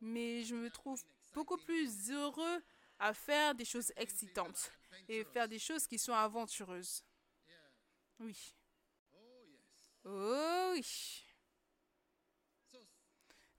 Mais 0.00 0.44
je 0.44 0.54
me 0.54 0.70
trouve 0.70 1.02
beaucoup 1.34 1.56
plus 1.56 2.10
heureux 2.10 2.62
à 3.00 3.12
faire 3.12 3.54
des 3.54 3.64
choses 3.64 3.92
excitantes 3.96 4.72
et 5.08 5.24
faire 5.24 5.48
des 5.48 5.58
choses 5.58 5.86
qui 5.86 5.98
sont 5.98 6.12
aventureuses. 6.12 7.04
Oui. 8.20 8.54
Oh 10.04 10.72
oui. 10.74 11.24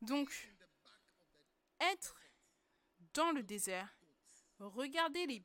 Donc, 0.02 0.50
être 1.82 2.16
dans 3.14 3.32
le 3.32 3.44
désert, 3.44 3.94
regarder 4.60 5.26
les 5.26 5.44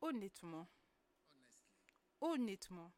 honnêtement, 0.00 0.68
honnêtement, 2.20 2.92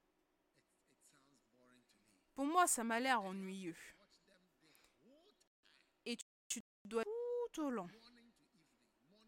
pour 2.35 2.47
moi, 2.47 2.67
ça 2.67 2.85
m'a 2.85 3.01
l'air 3.01 3.23
ennuyeux. 3.23 3.77
Et 6.07 6.17
tu, 6.17 6.25
tu 6.49 6.63
dois 6.85 7.05
tout 7.53 7.63
au 7.63 7.71
long, 7.71 7.89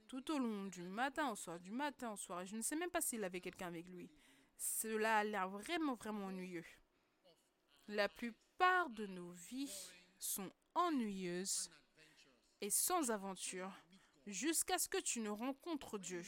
tout 0.09 0.31
au 0.31 0.39
long, 0.39 0.67
du 0.67 0.83
matin 0.89 1.31
au 1.31 1.37
soir, 1.37 1.61
du 1.61 1.71
matin 1.71 2.13
au 2.13 2.17
soir, 2.17 2.43
et 2.43 2.47
je 2.47 2.57
ne 2.57 2.63
sais 2.63 2.77
même 2.77 2.91
pas 2.91 3.01
s'il 3.01 3.23
avait 3.25 3.41
quelqu'un 3.41 3.67
avec 3.67 3.87
lui. 3.89 4.11
Cela 4.57 5.19
a 5.19 5.25
l'air 5.25 5.49
vraiment, 5.49 5.95
vraiment 5.95 6.27
ennuyeux. 6.27 6.65
La 7.89 8.09
plupart 8.09 8.91
de 8.91 9.07
nos 9.07 9.33
vies 9.33 9.93
sont 10.19 10.51
ennuyeuses 10.75 11.71
et 12.61 12.71
sans 12.71 13.11
aventure 13.11 13.73
jusqu'à 14.27 14.79
ce 14.79 14.89
que 14.89 15.01
tu 15.01 15.21
ne 15.21 15.31
rencontres 15.31 15.99
Dieu. 15.99 16.23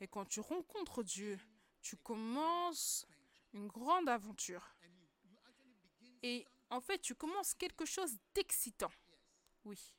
Et 0.00 0.08
quand 0.08 0.26
tu 0.26 0.40
rencontres 0.40 1.02
Dieu, 1.02 1.38
tu 1.80 1.96
commences 1.96 3.06
une 3.52 3.68
grande 3.68 4.08
aventure. 4.08 4.74
Et 6.22 6.46
en 6.70 6.80
fait, 6.80 6.98
tu 6.98 7.14
commences 7.14 7.54
quelque 7.54 7.84
chose 7.84 8.16
d'excitant. 8.34 8.90
Oui. 9.64 9.94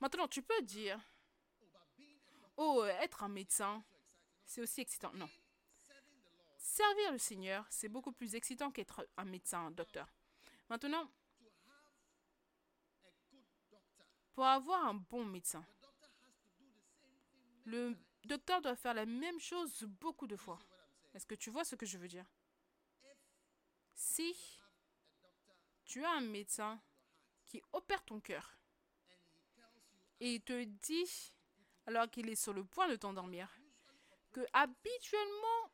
Maintenant, 0.00 0.28
tu 0.28 0.42
peux 0.42 0.62
dire, 0.62 1.00
oh, 2.56 2.84
être 2.84 3.22
un 3.22 3.28
médecin, 3.28 3.84
c'est 4.44 4.60
aussi 4.60 4.80
excitant. 4.80 5.12
Non. 5.14 5.28
Servir 6.58 7.12
le 7.12 7.18
Seigneur, 7.18 7.66
c'est 7.70 7.88
beaucoup 7.88 8.12
plus 8.12 8.34
excitant 8.34 8.70
qu'être 8.70 9.08
un 9.16 9.24
médecin, 9.24 9.66
un 9.66 9.70
docteur. 9.70 10.08
Maintenant, 10.68 11.10
pour 14.34 14.44
avoir 14.44 14.84
un 14.84 14.94
bon 14.94 15.24
médecin, 15.24 15.64
le 17.66 17.94
docteur 18.24 18.62
doit 18.62 18.76
faire 18.76 18.94
la 18.94 19.06
même 19.06 19.38
chose 19.40 19.82
beaucoup 20.00 20.26
de 20.26 20.36
fois. 20.36 20.58
Est-ce 21.14 21.26
que 21.26 21.34
tu 21.34 21.50
vois 21.50 21.64
ce 21.64 21.74
que 21.74 21.86
je 21.86 21.98
veux 21.98 22.08
dire? 22.08 22.24
Si 23.94 24.34
tu 25.84 26.04
as 26.04 26.10
un 26.10 26.20
médecin 26.20 26.80
qui 27.44 27.62
opère 27.72 28.04
ton 28.04 28.20
cœur 28.20 28.56
et 30.20 30.34
il 30.34 30.42
te 30.42 30.64
dit, 30.64 31.32
alors 31.86 32.10
qu'il 32.10 32.28
est 32.28 32.36
sur 32.36 32.52
le 32.52 32.64
point 32.64 32.88
de 32.88 32.96
t'endormir, 32.96 33.50
que 34.32 34.46
habituellement, 34.52 35.70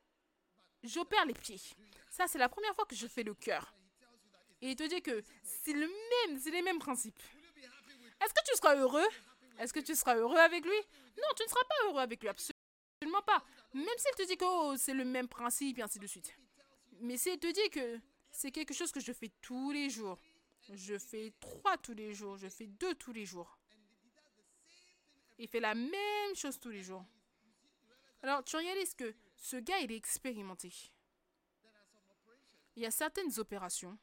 j'opère 0.82 1.24
les 1.26 1.34
pieds. 1.34 1.60
Ça, 2.10 2.26
c'est 2.26 2.38
la 2.38 2.48
première 2.48 2.74
fois 2.74 2.86
que 2.86 2.94
je 2.94 3.06
fais 3.06 3.22
le 3.22 3.34
cœur. 3.34 3.74
Et 4.60 4.70
il 4.70 4.76
te 4.76 4.84
dit 4.84 5.02
que 5.02 5.22
c'est 5.42 5.72
le 5.72 5.88
même, 5.88 6.38
c'est 6.38 6.50
les 6.50 6.62
mêmes 6.62 6.78
principes. 6.78 7.20
Est-ce 8.20 8.34
que 8.34 8.44
tu 8.44 8.56
seras 8.56 8.76
heureux? 8.76 9.08
Est-ce 9.58 9.72
que 9.72 9.80
tu 9.80 9.94
seras 9.94 10.16
heureux 10.16 10.38
avec 10.38 10.64
lui? 10.64 10.76
Non, 11.16 11.28
tu 11.36 11.44
ne 11.44 11.48
seras 11.48 11.64
pas 11.64 11.86
heureux 11.86 12.00
avec 12.00 12.20
lui, 12.20 12.28
absolument 12.28 13.22
pas. 13.26 13.44
Même 13.74 13.86
s'il 13.98 14.14
te 14.16 14.26
dit 14.26 14.36
que 14.36 14.44
oh, 14.44 14.76
c'est 14.76 14.94
le 14.94 15.04
même 15.04 15.28
principe 15.28 15.78
et 15.78 15.82
ainsi 15.82 15.98
de 15.98 16.06
suite. 16.06 16.36
Mais 17.00 17.16
s'il 17.16 17.38
te 17.38 17.50
dit 17.50 17.70
que 17.70 18.00
c'est 18.30 18.50
quelque 18.50 18.74
chose 18.74 18.92
que 18.92 19.00
je 19.00 19.12
fais 19.12 19.30
tous 19.40 19.70
les 19.70 19.90
jours, 19.90 20.18
je 20.72 20.98
fais 20.98 21.32
trois 21.40 21.76
tous 21.78 21.94
les 21.94 22.14
jours, 22.14 22.36
je 22.36 22.48
fais 22.48 22.66
deux 22.66 22.94
tous 22.94 23.12
les 23.12 23.26
jours. 23.26 23.58
Il 25.38 25.48
fait 25.48 25.60
la 25.60 25.74
même 25.74 26.34
chose 26.34 26.58
tous 26.58 26.70
les 26.70 26.82
jours. 26.82 27.04
Alors 28.22 28.44
tu 28.44 28.56
réalises 28.56 28.94
que 28.94 29.14
ce 29.36 29.56
gars, 29.56 29.78
il 29.80 29.90
est 29.90 29.96
expérimenté. 29.96 30.72
Il 32.76 32.82
y 32.82 32.86
a 32.86 32.90
certaines 32.90 33.38
opérations. 33.38 33.98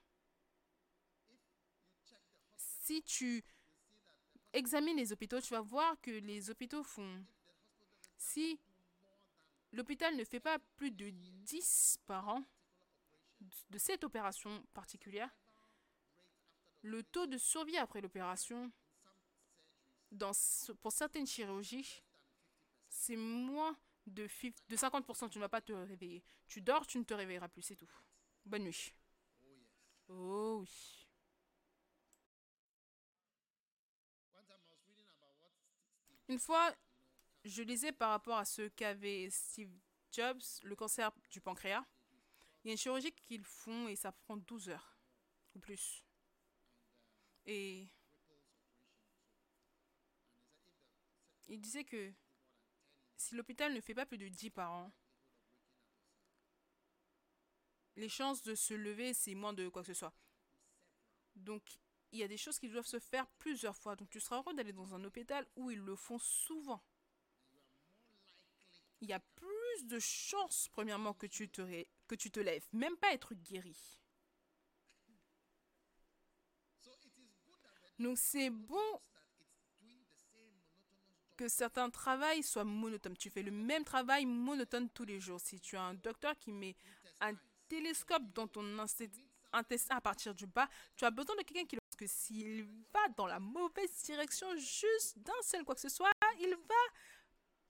Si 2.58 3.02
tu 3.04 3.44
examines 4.54 4.98
les 4.98 5.12
hôpitaux, 5.12 5.42
tu 5.42 5.54
vas 5.54 5.62
voir 5.62 6.00
que 6.02 6.12
les 6.12 6.50
hôpitaux 6.50 6.84
font... 6.84 7.24
Si 8.18 8.60
l'hôpital 9.72 10.16
ne 10.16 10.24
fait 10.24 10.40
pas 10.40 10.60
plus 10.78 10.92
de 10.92 11.10
10 11.10 12.00
par 12.06 12.28
an 12.30 12.44
de 13.70 13.78
cette 13.78 14.04
opération 14.04 14.64
particulière, 14.74 15.30
le 16.82 17.04
taux 17.04 17.28
de 17.28 17.38
survie 17.38 17.78
après 17.78 18.02
l'opération, 18.02 18.72
pour 20.82 20.92
certaines 20.92 21.28
chirurgies, 21.28 22.04
c'est 22.90 23.16
moins 23.16 23.76
de, 24.08 24.28
fif- 24.28 24.56
de 24.70 24.76
50%. 24.76 25.30
Tu 25.30 25.38
ne 25.38 25.44
vas 25.44 25.50
pas 25.50 25.62
te 25.62 25.74
réveiller. 25.74 26.24
Tu 26.48 26.62
dors, 26.62 26.86
tu 26.88 26.98
ne 26.98 27.04
te 27.04 27.14
réveilleras 27.14 27.48
plus, 27.48 27.62
c'est 27.62 27.76
tout. 27.76 27.90
Bonne 28.46 28.64
nuit. 28.64 28.94
Oh 30.10 30.58
oui. 30.62 30.99
Une 36.30 36.38
fois, 36.38 36.76
je 37.44 37.63
lisais 37.63 37.92
par 37.92 38.12
rapport 38.12 38.38
à 38.38 38.46
ce 38.46 38.68
qu'avait 38.70 39.30
Steve 39.32 39.72
Jobs, 40.12 40.42
le 40.62 40.76
cancer 40.76 41.12
du 41.32 41.42
pancréas. 41.42 41.84
Il 42.63 42.68
y 42.68 42.70
a 42.70 42.74
une 42.74 42.78
chirurgie 42.78 43.12
qu'ils 43.12 43.44
font 43.44 43.88
et 43.88 43.96
ça 43.96 44.12
prend 44.12 44.38
12 44.38 44.70
heures 44.70 45.00
ou 45.56 45.60
plus. 45.60 46.06
Et 47.48 47.88
il 51.48 51.60
disait 51.60 51.84
que 51.84 52.13
si 53.18 53.34
l'hôpital 53.34 53.74
ne 53.74 53.82
fait 53.82 53.96
pas 53.96 54.06
plus 54.06 54.20
de 54.20 54.28
10 54.28 54.52
par 54.52 54.72
an, 54.72 54.92
les 57.96 58.08
chances 58.08 58.44
de 58.44 58.54
se 58.54 58.76
lever, 58.76 59.15
c'est 59.15 59.34
moins 59.34 59.54
de 59.54 59.68
quoi 59.68 59.82
que 59.82 59.88
ce 59.88 59.94
soit. 59.96 60.13
Donc, 61.36 61.80
il 62.12 62.19
y 62.19 62.24
a 62.24 62.28
des 62.28 62.38
choses 62.38 62.60
qui 62.60 62.69
doivent 62.69 62.86
se 62.86 63.00
faire 63.00 63.28
plusieurs 63.38 63.76
fois. 63.76 63.95
Donc, 63.95 64.10
tu 64.10 64.19
seras 64.19 64.38
heureux 64.38 64.54
d'aller 64.54 64.74
dans 64.74 64.93
un 64.95 65.04
hôpital 65.04 65.45
où 65.56 65.69
ils 65.72 65.80
le 65.80 65.95
font 65.95 66.19
souvent. 66.19 66.84
Il 69.02 69.10
y 69.10 69.13
a 69.13 69.19
plus 69.19 69.86
de 69.86 70.00
chances, 70.00 70.67
premièrement, 70.72 71.13
que 71.13 71.28
tu 71.28 71.48
te, 71.50 71.62
ré- 71.62 71.88
que 72.08 72.15
tu 72.15 72.32
te 72.32 72.39
lèves. 72.39 72.67
Même 72.74 72.98
pas 72.98 73.13
être 73.13 73.34
guéri. 73.34 73.78
Donc, 77.98 78.17
c'est 78.17 78.50
bon 78.50 79.02
que 81.38 81.48
certains 81.48 81.89
travails 81.89 82.43
soient 82.43 82.65
monotones. 82.65 83.15
Tu 83.15 83.30
fais 83.30 83.43
le 83.43 83.52
même 83.52 83.86
travail 83.86 84.26
monotone 84.26 84.89
tous 84.89 85.06
les 85.06 85.19
jours. 85.22 85.39
Si 85.39 85.60
tu 85.62 85.78
as 85.78 85.84
un 85.84 85.93
docteur 85.93 86.38
qui 86.38 86.52
met 86.52 86.76
un 87.22 87.34
télescope 87.69 88.24
dans 88.34 88.48
ton 88.48 88.65
intestin 89.54 89.95
à 89.95 90.02
partir 90.02 90.36
du 90.36 90.48
bas, 90.48 90.67
tu 90.98 91.06
as 91.06 91.12
besoin 91.12 91.36
de 91.36 91.43
quelqu'un 91.43 91.65
qui... 91.65 91.78
Que 92.00 92.08
s'il 92.08 92.64
va 92.94 93.10
dans 93.18 93.28
la 93.28 93.42
mauvaise 93.42 93.92
direction 94.06 94.48
juste 94.56 95.20
d'un 95.20 95.34
seul 95.42 95.66
quoi 95.66 95.76
que 95.76 95.82
ce 95.82 95.90
soit, 95.90 96.14
il 96.40 96.50
va 96.50 96.94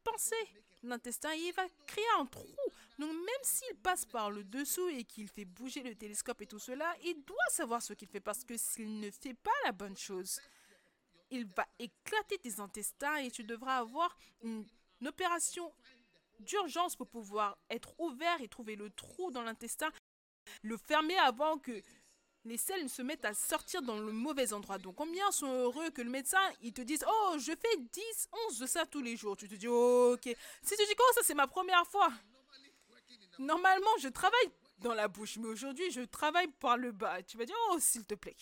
penser 0.03 0.35
l'intestin 0.83 1.33
et 1.33 1.47
il 1.47 1.53
va 1.53 1.65
créer 1.87 2.05
un 2.19 2.27
trou. 2.27 2.45
Donc 2.99 3.09
même 3.11 3.41
s'il 3.41 3.75
passe 3.77 4.05
par 4.05 4.29
le 4.29 4.43
dessous 4.43 4.87
et 4.89 5.03
qu'il 5.03 5.27
fait 5.27 5.45
bouger 5.45 5.81
le 5.81 5.95
télescope 5.95 6.43
et 6.43 6.45
tout 6.45 6.59
cela, 6.59 6.95
il 7.03 7.23
doit 7.25 7.49
savoir 7.49 7.81
ce 7.81 7.93
qu'il 7.93 8.07
fait 8.07 8.19
parce 8.19 8.43
que 8.43 8.55
s'il 8.55 8.99
ne 8.99 9.09
fait 9.09 9.33
pas 9.33 9.49
la 9.65 9.71
bonne 9.71 9.97
chose, 9.97 10.39
il 11.31 11.47
va 11.47 11.65
éclater 11.79 12.37
tes 12.37 12.59
intestins 12.59 13.15
et 13.15 13.31
tu 13.31 13.43
devras 13.43 13.77
avoir 13.77 14.15
une, 14.43 14.63
une 15.01 15.07
opération 15.07 15.73
d'urgence 16.39 16.95
pour 16.95 17.07
pouvoir 17.07 17.57
être 17.71 17.99
ouvert 17.99 18.39
et 18.41 18.47
trouver 18.47 18.75
le 18.75 18.91
trou 18.91 19.31
dans 19.31 19.41
l'intestin, 19.41 19.91
le 20.61 20.77
fermer 20.77 21.17
avant 21.17 21.57
que 21.57 21.81
les 22.45 22.57
selles 22.57 22.89
se 22.89 23.01
mettent 23.01 23.25
à 23.25 23.33
sortir 23.33 23.81
dans 23.81 23.99
le 23.99 24.11
mauvais 24.11 24.53
endroit. 24.53 24.77
Donc 24.77 24.95
combien 24.95 25.29
sont 25.31 25.51
heureux 25.51 25.89
que 25.91 26.01
le 26.01 26.09
médecin, 26.09 26.41
il 26.61 26.73
te 26.73 26.81
dise, 26.81 27.03
oh, 27.07 27.35
je 27.37 27.51
fais 27.51 27.77
10, 27.77 28.29
11 28.49 28.59
de 28.59 28.65
ça 28.65 28.85
tous 28.85 29.01
les 29.01 29.15
jours. 29.17 29.35
Tu 29.35 29.47
te 29.47 29.55
dis, 29.55 29.67
ok. 29.67 30.23
Si 30.23 30.75
tu 30.75 30.85
dis, 30.85 30.95
oh, 30.97 31.11
ça 31.15 31.21
c'est 31.23 31.33
ma 31.33 31.47
première 31.47 31.85
fois? 31.85 32.11
Normalement, 33.37 33.97
je 33.99 34.09
travaille 34.09 34.51
dans 34.79 34.93
la 34.93 35.07
bouche, 35.07 35.37
mais 35.37 35.47
aujourd'hui, 35.47 35.91
je 35.91 36.01
travaille 36.01 36.47
par 36.59 36.77
le 36.77 36.91
bas. 36.91 37.21
Tu 37.23 37.37
vas 37.37 37.45
dire, 37.45 37.55
oh, 37.71 37.77
s'il 37.79 38.05
te 38.05 38.15
plaît. 38.15 38.35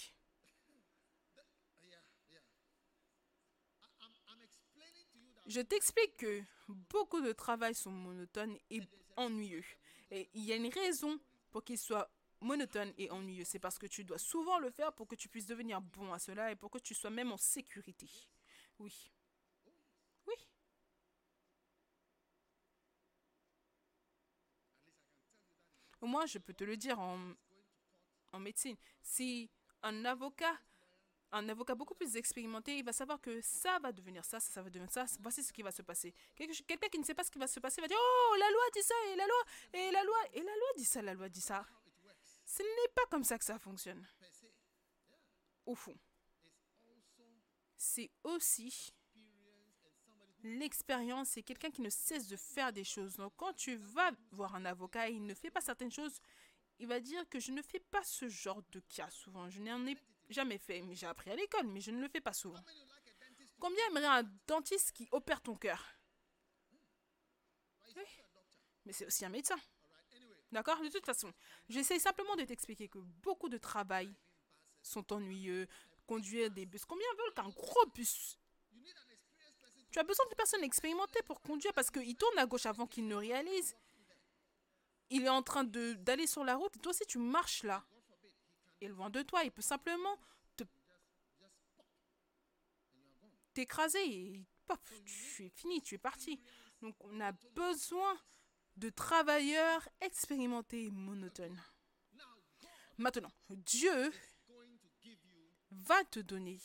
Je 5.47 5.62
t'explique 5.62 6.17
que 6.17 6.41
beaucoup 6.67 7.21
de 7.21 7.31
travail 7.31 7.73
sont 7.73 7.91
monotones 7.91 8.57
et 8.69 8.81
ennuyeux. 9.15 9.63
Et 10.12 10.29
il 10.33 10.43
y 10.43 10.51
a 10.51 10.55
une 10.55 10.67
raison 10.67 11.19
pour 11.51 11.63
qu'ils 11.63 11.77
soient 11.77 12.10
monotones 12.41 12.93
et 12.97 13.10
ennuyeux. 13.12 13.45
C'est 13.45 13.60
parce 13.60 13.78
que 13.78 13.88
tu 13.88 14.04
dois 14.04 14.17
souvent 14.17 14.60
le 14.60 14.69
faire 14.69 14.93
pour 14.93 15.08
que 15.08 15.15
tu 15.15 15.30
puisses 15.30 15.47
devenir 15.47 15.82
bon 15.82 16.13
à 16.13 16.19
cela 16.19 16.52
et 16.52 16.56
pour 16.56 16.71
que 16.71 16.80
tu 16.80 16.93
sois 16.93 17.10
même 17.10 17.32
en 17.32 17.38
sécurité. 17.38 18.10
Oui. 18.80 19.12
Oui. 20.28 20.36
Moins, 26.02 26.26
je 26.26 26.38
peux 26.38 26.54
te 26.54 26.63
le 26.63 26.78
dire 26.78 27.00
en, 27.00 27.19
en 28.32 28.39
médecine. 28.39 28.78
Si 29.02 29.50
un 29.84 30.06
avocat, 30.06 30.58
un 31.32 31.47
avocat 31.50 31.76
beaucoup 31.76 31.95
plus 31.95 32.15
expérimenté, 32.15 32.78
il 32.78 32.86
va 32.86 32.93
savoir 32.93 33.19
que 33.19 33.41
ça 33.41 33.80
va 33.80 33.91
devenir 33.91 34.23
ça, 34.23 34.39
ça, 34.39 34.52
ça 34.54 34.62
va 34.62 34.69
devenir 34.69 34.91
ça, 34.91 35.06
voici 35.21 35.43
ce 35.43 35.52
qui 35.52 35.62
va 35.62 35.71
se 35.71 35.82
passer. 35.82 36.13
Quelqu'un 36.36 36.89
qui 36.89 37.00
ne 37.00 37.04
sait 37.04 37.13
pas 37.13 37.23
ce 37.23 37.32
qui 37.32 37.39
va 37.39 37.47
se 37.47 37.60
passer 37.60 37.82
va 37.82 37.88
dire 37.88 37.97
Oh, 38.00 38.36
la 38.39 38.50
loi 38.50 38.63
dit 38.73 38.84
ça, 38.84 38.95
et 39.12 39.15
la 39.15 39.26
loi, 39.26 39.43
et 39.73 39.91
la 39.91 40.04
loi, 40.04 40.17
et 40.34 40.39
la 40.39 40.56
loi 40.56 40.67
dit 40.78 40.86
ça, 40.86 41.02
la 41.02 41.13
loi 41.13 41.30
dit 41.30 41.41
ça. 41.41 41.66
Ce 42.48 42.64
n'est 42.64 42.93
pas 42.95 43.06
comme 43.12 43.26
ça 43.26 43.38
que 43.38 43.43
ça 43.43 43.60
fonctionne. 43.60 44.08
Au 45.66 45.76
fond, 45.76 45.98
c'est 47.76 48.10
aussi 48.24 48.93
l'expérience, 50.43 51.30
c'est 51.30 51.43
quelqu'un 51.43 51.70
qui 51.70 51.82
ne 51.82 51.89
cesse 51.89 52.30
de 52.30 52.38
faire 52.38 52.72
des 52.72 52.86
choses. 52.86 53.18
Donc 53.18 53.34
quand 53.36 53.54
tu 53.54 53.76
vas 53.76 54.12
voir 54.32 54.56
un 54.56 54.64
avocat 54.64 55.10
et 55.10 55.14
il 55.14 55.26
ne 55.26 55.34
fait 55.34 55.52
pas 55.52 55.60
certaines 55.60 55.91
choses, 55.91 56.22
il 56.80 56.88
va 56.88 57.02
dire 57.02 57.28
que 57.28 57.38
je 57.38 57.52
ne 57.52 57.62
fais 57.62 57.82
pas 57.82 58.04
ce 58.04 58.30
genre 58.30 58.64
de 58.72 58.80
cas 58.80 59.10
souvent. 59.10 59.50
Je 59.50 59.60
n'en 59.62 59.86
ai 59.86 59.98
jamais 60.30 60.58
fait, 60.58 60.82
mais 60.82 60.95
j'ai 60.95 61.08
appris 61.08 61.30
à 61.32 61.36
l'école, 61.36 61.68
mais 61.68 61.82
je 61.82 61.91
ne 61.91 62.00
le 62.00 62.08
fais 62.08 62.22
pas 62.22 62.34
souvent. 62.34 62.64
Combien 63.60 63.86
aimerait 63.88 64.06
un 64.06 64.24
dentiste 64.48 64.93
qui 64.93 65.10
opère 65.12 65.41
ton 65.41 65.56
cœur? 65.56 65.86
Doctor. 67.84 68.06
Mais 68.86 68.93
c'est 68.93 69.06
aussi 69.06 69.26
un 69.26 69.30
médecin. 69.30 69.58
D'accord? 70.52 70.82
De 70.82 70.89
toute 70.89 71.06
façon, 71.06 71.34
j'essaie 71.68 72.00
simplement 72.00 72.36
de 72.36 72.43
t'expliquer 72.43 72.88
que 72.88 73.00
beaucoup 73.00 73.50
de 73.50 73.58
travail 73.58 74.14
sont 74.82 75.12
ennuyeux. 75.12 75.68
Conduire 76.06 76.50
des 76.50 76.66
bus. 76.66 76.86
Combien 76.86 77.08
veulent 77.18 77.34
qu'un 77.34 77.50
gros 77.50 77.86
bus? 77.93 78.39
Tu 79.91 80.00
as 80.00 80.04
besoin 80.04 80.26
de 80.30 80.36
personnes 80.36 80.64
expérimentées 80.64 81.22
pour 81.24 81.41
conduire 81.41 81.74
parce 81.74 81.91
qu'il 81.91 82.16
tourne 82.16 82.38
à 82.38 82.45
gauche 82.45 82.66
avant 82.66 82.88
qu'il 82.88 83.08
ne 83.08 83.16
réalise. 83.16 83.76
Il 85.10 85.24
est 85.24 85.30
en 85.30 85.41
train 85.41 85.64
d'aller 85.64 86.28
sur 86.28 86.43
la 86.43 86.56
route 86.56 86.82
toi 86.82 86.91
aussi 86.91 87.06
tu 87.06 87.18
marches 87.18 87.64
là. 87.64 87.84
Et 88.80 88.88
loin 88.88 89.10
de 89.10 89.22
toi, 89.22 89.43
il 89.43 89.52
peut 89.52 89.62
simplement 89.62 90.18
te 90.56 90.64
t'écraser 93.54 94.06
et 94.06 94.45
pop, 94.68 94.80
tu 95.06 95.45
es 95.45 95.50
fini, 95.50 95.82
tu 95.82 95.95
es 95.95 95.98
parti. 95.98 96.39
Donc 96.82 96.95
on 97.04 97.20
a 97.20 97.32
besoin 97.56 98.18
de 98.78 98.89
travailleurs 98.89 99.88
expérimentés 100.01 100.86
et 100.86 100.91
monotones. 100.91 101.61
Maintenant, 102.97 103.32
Dieu 103.49 104.11
va 105.71 106.03
te 106.05 106.19
donner 106.19 106.59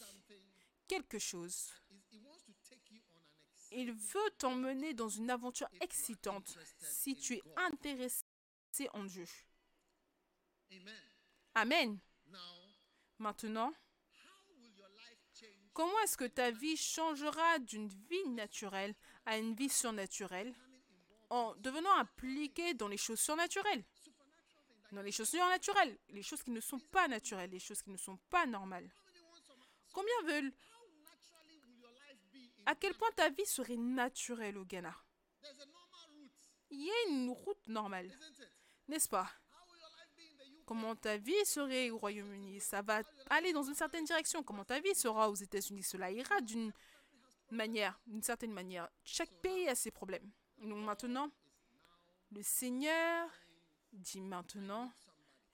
quelque 0.89 1.19
chose. 1.19 1.73
Il 3.71 3.93
veut 3.93 4.31
t'emmener 4.39 4.93
dans 4.93 5.09
une 5.09 5.31
aventure 5.31 5.69
excitante 5.81 6.59
si 6.81 7.17
tu 7.17 7.35
es 7.35 7.43
intéressé 7.57 8.25
en 8.93 9.05
Dieu. 9.05 9.27
Amen. 11.55 11.99
Maintenant, 13.19 13.73
comment 15.73 15.99
est-ce 16.01 16.17
que 16.19 16.25
ta 16.25 16.51
vie 16.51 16.77
changera 16.77 17.59
d'une 17.61 17.89
vie 17.89 18.29
naturelle 18.29 18.95
à 19.25 19.39
une 19.39 19.55
vie 19.55 19.71
surnaturelle? 19.71 20.55
En 21.33 21.55
devenant 21.57 21.95
impliqué 21.97 22.75
dans 22.75 22.89
les 22.89 22.99
choses 22.99 23.19
surnaturelles 23.19 23.83
Dans 24.93 25.01
les 25.01 25.13
choses 25.13 25.31
surnaturelles, 25.31 25.99
les 26.11 26.23
choses 26.23 26.43
qui 26.43 26.51
ne 26.51 26.61
sont 26.61 26.79
pas 26.79 27.09
naturelles, 27.09 27.51
les 27.51 27.59
choses 27.59 27.81
qui 27.81 27.91
ne 27.91 27.97
sont 27.97 28.19
pas 28.29 28.45
normales. 28.45 28.91
Combien 29.95 30.23
veulent 30.27 30.53
À 32.67 32.75
quel 32.75 32.95
point 32.95 33.11
ta 33.17 33.31
vie 33.31 33.47
serait 33.47 33.79
naturelle 33.79 34.59
au 34.59 34.67
Ghana 34.67 34.95
Il 36.69 36.83
y 36.83 36.91
a 36.91 37.09
une 37.09 37.31
route 37.31 37.67
normale, 37.67 38.11
n'est-ce 38.89 39.09
pas? 39.09 39.31
Comment 40.67 40.95
ta 40.95 41.17
vie 41.17 41.47
serait 41.47 41.89
au 41.89 41.97
Royaume-Uni? 41.97 42.61
Ça 42.61 42.83
va 42.83 43.01
aller 43.31 43.53
dans 43.55 43.63
une 43.63 43.75
certaine 43.75 44.05
direction. 44.05 44.43
Comment 44.43 44.65
ta 44.65 44.81
vie 44.81 44.95
sera 44.95 45.29
aux 45.29 45.35
États-Unis? 45.35 45.83
Cela 45.83 46.11
ira 46.11 46.41
d'une 46.41 46.73
manière, 47.51 47.99
d'une 48.07 48.23
certaine 48.23 48.53
manière. 48.53 48.89
Chaque 49.03 49.33
pays 49.41 49.69
a 49.69 49.75
ses 49.75 49.91
problèmes. 49.91 50.31
Donc 50.63 50.85
maintenant, 50.85 51.29
le 52.31 52.43
Seigneur 52.43 53.29
dit 53.93 54.21
maintenant, 54.21 54.93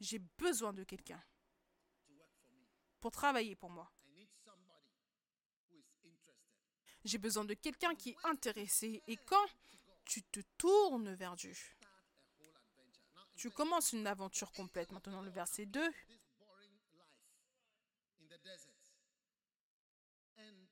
j'ai 0.00 0.18
besoin 0.18 0.72
de 0.72 0.84
quelqu'un 0.84 1.22
pour 3.00 3.10
travailler 3.10 3.56
pour 3.56 3.70
moi. 3.70 3.90
J'ai 7.04 7.18
besoin 7.18 7.44
de 7.44 7.54
quelqu'un 7.54 7.94
qui 7.94 8.10
est 8.10 8.18
intéressé. 8.24 9.02
Et 9.06 9.16
quand 9.16 9.46
tu 10.04 10.22
te 10.24 10.40
tournes 10.58 11.14
vers 11.14 11.36
Dieu, 11.36 11.54
tu 13.34 13.50
commences 13.50 13.92
une 13.92 14.06
aventure 14.06 14.52
complète. 14.52 14.92
Maintenant, 14.92 15.22
le 15.22 15.30
verset 15.30 15.64
2. 15.64 15.80
this 15.80 16.26
boring 16.38 16.72
life 16.92 17.06
in 18.20 18.26
the 18.26 18.42
desert. 18.42 18.74
And 20.36 20.66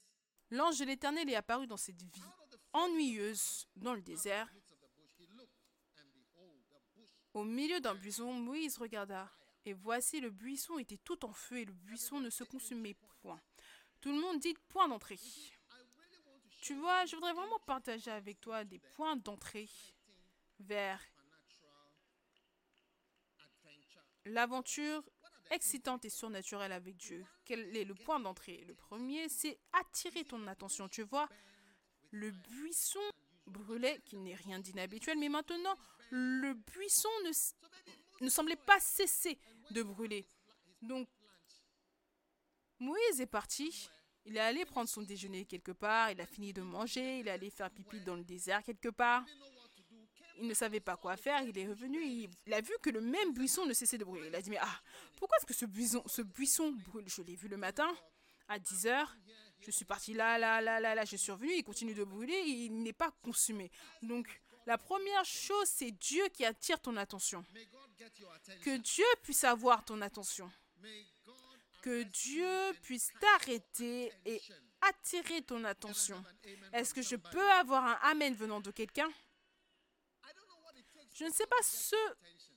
L'ange 0.50 0.78
de 0.80 0.84
l'Éternel 0.84 1.30
est 1.30 1.36
apparu 1.36 1.66
dans 1.66 1.78
cette 1.78 2.02
vie 2.02 2.22
ennuyeuse 2.72 3.66
dans 3.76 3.94
le 3.94 4.02
désert. 4.02 4.52
Au 7.34 7.44
milieu 7.44 7.80
d'un 7.80 7.94
buisson, 7.94 8.32
Moïse 8.32 8.78
regarda, 8.78 9.30
et 9.64 9.72
voici 9.74 10.20
le 10.20 10.30
buisson 10.30 10.78
était 10.78 10.96
tout 10.98 11.24
en 11.24 11.32
feu 11.32 11.58
et 11.58 11.64
le 11.64 11.72
buisson 11.72 12.20
ne 12.20 12.30
se 12.30 12.44
consumait 12.44 12.96
point. 13.20 13.40
Tout 14.00 14.12
le 14.12 14.20
monde 14.20 14.38
dit 14.38 14.54
point 14.68 14.88
d'entrée. 14.88 15.18
Tu 16.62 16.74
vois, 16.74 17.04
je 17.04 17.14
voudrais 17.14 17.34
vraiment 17.34 17.58
partager 17.66 18.10
avec 18.10 18.40
toi 18.40 18.64
des 18.64 18.78
points 18.78 19.16
d'entrée 19.16 19.68
vers 20.60 21.00
l'aventure 24.24 25.04
excitante 25.50 26.04
et 26.04 26.10
surnaturelle 26.10 26.72
avec 26.72 26.96
Dieu. 26.96 27.24
Quel 27.44 27.76
est 27.76 27.84
le 27.84 27.94
point 27.94 28.18
d'entrée? 28.18 28.64
Le 28.66 28.74
premier, 28.74 29.28
c'est 29.28 29.58
attirer 29.72 30.24
ton 30.24 30.46
attention. 30.46 30.88
Tu 30.88 31.02
vois, 31.02 31.28
le 32.16 32.30
buisson 32.30 33.00
brûlait, 33.46 34.00
qui 34.04 34.16
n'est 34.16 34.34
rien 34.34 34.58
d'inhabituel, 34.58 35.18
mais 35.18 35.28
maintenant, 35.28 35.74
le 36.10 36.54
buisson 36.54 37.08
ne, 38.20 38.28
semblait 38.28 38.56
pas 38.56 38.80
cesser 38.80 39.38
de 39.70 39.82
brûler. 39.82 40.26
Donc, 40.82 41.08
Moïse 42.78 43.20
est 43.20 43.26
parti. 43.26 43.88
Il 44.24 44.36
est 44.36 44.40
allé 44.40 44.64
prendre 44.64 44.88
son 44.88 45.02
déjeuner 45.02 45.44
quelque 45.44 45.72
part. 45.72 46.10
Il 46.10 46.20
a 46.20 46.26
fini 46.26 46.52
de 46.52 46.62
manger. 46.62 47.20
Il 47.20 47.28
est 47.28 47.30
allé 47.30 47.50
faire 47.50 47.70
pipi 47.70 48.00
dans 48.00 48.16
le 48.16 48.24
désert 48.24 48.62
quelque 48.62 48.88
part. 48.88 49.24
Il 50.38 50.48
ne 50.48 50.54
savait 50.54 50.80
pas 50.80 50.96
quoi 50.96 51.16
faire. 51.16 51.42
Il 51.42 51.56
est 51.56 51.68
revenu. 51.68 52.02
Il, 52.04 52.28
il 52.46 52.52
a 52.54 52.60
vu 52.60 52.72
que 52.82 52.90
le 52.90 53.00
même 53.00 53.32
buisson 53.32 53.64
ne 53.64 53.72
cessait 53.72 53.98
de 53.98 54.04
brûler. 54.04 54.28
Il 54.28 54.34
a 54.34 54.42
dit 54.42 54.50
Mais 54.50 54.58
ah, 54.60 54.80
pourquoi 55.16 55.38
est-ce 55.38 55.46
que 55.46 55.54
ce 55.54 55.64
buisson, 55.64 56.02
ce 56.06 56.22
buisson 56.22 56.72
brûle? 56.72 57.08
Je 57.08 57.22
l'ai 57.22 57.36
vu 57.36 57.48
le 57.48 57.56
matin 57.56 57.88
à 58.48 58.58
10 58.58 58.86
heures. 58.86 59.16
Je 59.60 59.70
suis 59.70 59.84
parti 59.84 60.14
là, 60.14 60.38
là, 60.38 60.60
là, 60.60 60.80
là, 60.80 60.94
là. 60.94 61.04
Je 61.04 61.16
suis 61.16 61.32
revenu. 61.32 61.52
Il 61.52 61.64
continue 61.64 61.94
de 61.94 62.04
brûler. 62.04 62.38
Il 62.46 62.82
n'est 62.82 62.92
pas 62.92 63.10
consumé. 63.22 63.70
Donc, 64.02 64.40
la 64.66 64.78
première 64.78 65.24
chose, 65.24 65.68
c'est 65.68 65.92
Dieu 65.92 66.26
qui 66.28 66.44
attire 66.44 66.80
ton 66.80 66.96
attention. 66.96 67.44
Que 68.62 68.76
Dieu 68.76 69.04
puisse 69.22 69.44
avoir 69.44 69.84
ton 69.84 70.00
attention. 70.02 70.50
Que 71.82 72.02
Dieu 72.02 72.72
puisse 72.82 73.12
t'arrêter 73.20 74.12
et 74.24 74.42
attirer 74.80 75.42
ton 75.42 75.64
attention. 75.64 76.22
Est-ce 76.72 76.92
que 76.92 77.02
je 77.02 77.16
peux 77.16 77.50
avoir 77.52 77.84
un 77.84 77.98
Amen 78.10 78.34
venant 78.34 78.60
de 78.60 78.70
quelqu'un? 78.72 79.10
Je 81.12 81.24
ne 81.24 81.30
sais 81.30 81.46
pas 81.46 81.62
ce 81.62 81.96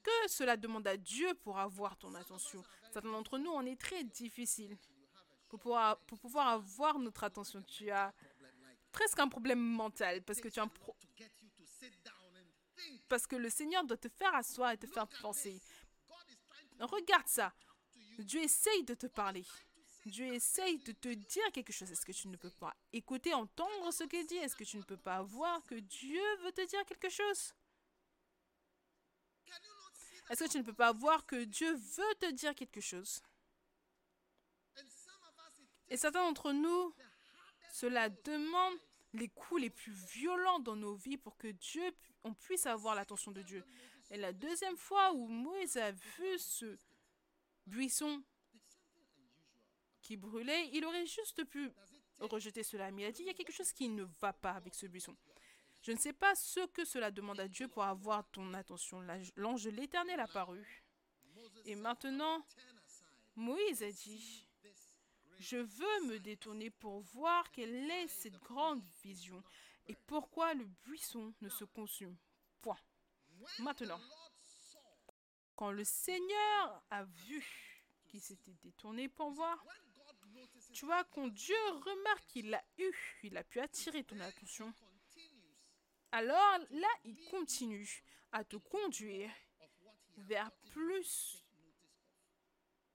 que 0.03 0.27
cela 0.27 0.57
demande 0.57 0.87
à 0.87 0.97
Dieu 0.97 1.33
pour 1.35 1.59
avoir 1.59 1.95
ton 1.97 2.13
attention. 2.15 2.63
Certains 2.91 3.11
d'entre 3.11 3.37
nous, 3.37 3.51
on 3.51 3.65
est 3.65 3.79
très 3.79 4.03
difficile 4.03 4.77
pour 5.57 6.19
pouvoir, 6.19 6.47
avoir 6.47 6.99
notre 6.99 7.23
attention. 7.23 7.61
Tu 7.63 7.89
as 7.89 8.13
presque 8.91 9.19
un 9.19 9.27
problème 9.27 9.59
mental 9.59 10.21
parce 10.23 10.39
que 10.39 10.47
tu 10.47 10.59
as 10.59 10.63
un 10.63 10.71
parce 13.07 13.27
que 13.27 13.35
le 13.35 13.49
Seigneur 13.49 13.83
doit 13.83 13.97
te 13.97 14.07
faire 14.07 14.33
asseoir 14.35 14.71
et 14.71 14.77
te 14.77 14.87
faire 14.87 15.07
penser. 15.21 15.59
Regarde 16.79 17.27
ça. 17.27 17.53
Dieu 18.19 18.41
essaye 18.41 18.83
de 18.83 18.93
te 18.93 19.07
parler. 19.07 19.45
Dieu 20.05 20.27
essaye 20.33 20.77
de 20.79 20.91
te 20.91 21.09
dire 21.09 21.51
quelque 21.51 21.73
chose. 21.73 21.91
Est-ce 21.91 22.05
que 22.05 22.11
tu 22.11 22.27
ne 22.27 22.37
peux 22.37 22.49
pas 22.51 22.75
écouter, 22.93 23.33
entendre 23.33 23.91
ce 23.91 24.03
qu'il 24.05 24.25
dit? 24.25 24.37
Est-ce 24.37 24.55
que 24.55 24.63
tu 24.63 24.77
ne 24.77 24.83
peux 24.83 24.97
pas 24.97 25.21
voir 25.21 25.63
que 25.65 25.75
Dieu 25.75 26.21
veut 26.43 26.51
te 26.51 26.65
dire 26.65 26.85
quelque 26.85 27.09
chose? 27.09 27.53
Est-ce 30.29 30.43
que 30.43 30.49
tu 30.49 30.57
ne 30.59 30.63
peux 30.63 30.73
pas 30.73 30.93
voir 30.93 31.25
que 31.25 31.43
Dieu 31.43 31.73
veut 31.73 32.15
te 32.19 32.31
dire 32.31 32.53
quelque 32.55 32.81
chose 32.81 33.21
And 34.77 34.89
some 34.89 35.21
of 35.27 35.35
us, 35.45 35.59
it 35.59 35.67
Et 35.89 35.97
certains 35.97 36.23
d'entre 36.23 36.51
nous, 36.51 36.93
cela 37.71 38.09
demande 38.09 38.75
les 39.13 39.27
coups 39.29 39.61
les 39.61 39.69
plus 39.69 39.91
violents 39.91 40.59
dans 40.59 40.75
nos 40.75 40.95
vies 40.95 41.17
pour 41.17 41.35
que 41.37 41.47
Dieu, 41.47 41.91
on 42.23 42.33
puisse 42.33 42.65
avoir 42.67 42.93
l'attention 42.95 43.31
de 43.31 43.41
Dieu. 43.41 43.63
Et 44.11 44.17
la 44.17 44.33
deuxième 44.33 44.77
fois 44.77 45.13
où 45.13 45.27
Moïse 45.27 45.77
a 45.77 45.91
vu 45.91 46.37
ce 46.39 46.77
buisson 47.65 48.23
qui 50.01 50.17
brûlait, 50.17 50.69
il 50.73 50.85
aurait 50.85 51.05
juste 51.05 51.43
pu 51.45 51.71
rejeter 52.19 52.63
cela. 52.63 52.91
Mais 52.91 53.03
il 53.03 53.05
a 53.05 53.11
dit, 53.11 53.21
il 53.23 53.27
y 53.27 53.31
a 53.31 53.33
quelque 53.33 53.51
chose 53.53 53.71
qui 53.71 53.89
ne 53.89 54.03
va 54.21 54.33
pas 54.33 54.51
avec 54.51 54.73
ce 54.75 54.85
buisson. 54.87 55.15
Je 55.81 55.91
ne 55.91 55.97
sais 55.97 56.13
pas 56.13 56.35
ce 56.35 56.65
que 56.67 56.83
cela 56.85 57.09
demande 57.09 57.39
à 57.39 57.47
Dieu 57.47 57.67
pour 57.67 57.83
avoir 57.83 58.27
ton 58.31 58.53
attention. 58.53 58.99
La- 59.01 59.17
L'ange 59.35 59.63
de 59.63 59.69
l'Éternel 59.69 60.19
apparu. 60.19 60.83
Et 61.65 61.75
maintenant, 61.75 62.43
Moïse 63.35 63.81
a 63.83 63.91
dit, 63.91 64.45
je 65.39 65.57
veux 65.57 66.05
me 66.07 66.19
détourner 66.19 66.69
pour 66.69 66.99
voir 66.99 67.49
quelle 67.51 67.89
est 67.89 68.07
cette 68.07 68.37
grande 68.39 68.83
vision 69.03 69.41
et 69.87 69.95
pourquoi 70.05 70.53
le 70.53 70.65
buisson 70.83 71.33
ne 71.41 71.49
se 71.49 71.63
consume 71.63 72.15
point. 72.61 72.77
Maintenant, 73.59 73.99
quand 75.55 75.71
le 75.71 75.83
Seigneur 75.83 76.83
a 76.89 77.03
vu 77.03 77.43
qu'il 78.07 78.21
s'était 78.21 78.55
détourné 78.61 79.07
pour 79.07 79.31
voir, 79.31 79.65
tu 80.73 80.85
vois, 80.85 81.03
quand 81.05 81.27
Dieu 81.29 81.55
remarque 81.85 82.25
qu'il 82.27 82.53
a 82.53 82.63
eu, 82.77 82.91
il 83.23 83.35
a 83.37 83.43
pu 83.43 83.59
attirer 83.59 84.03
ton 84.03 84.19
attention, 84.19 84.73
alors 86.11 86.57
là, 86.69 86.87
il 87.05 87.15
continue 87.29 88.03
à 88.31 88.43
te 88.43 88.57
conduire 88.57 89.31
vers 90.17 90.51
plus 90.71 91.38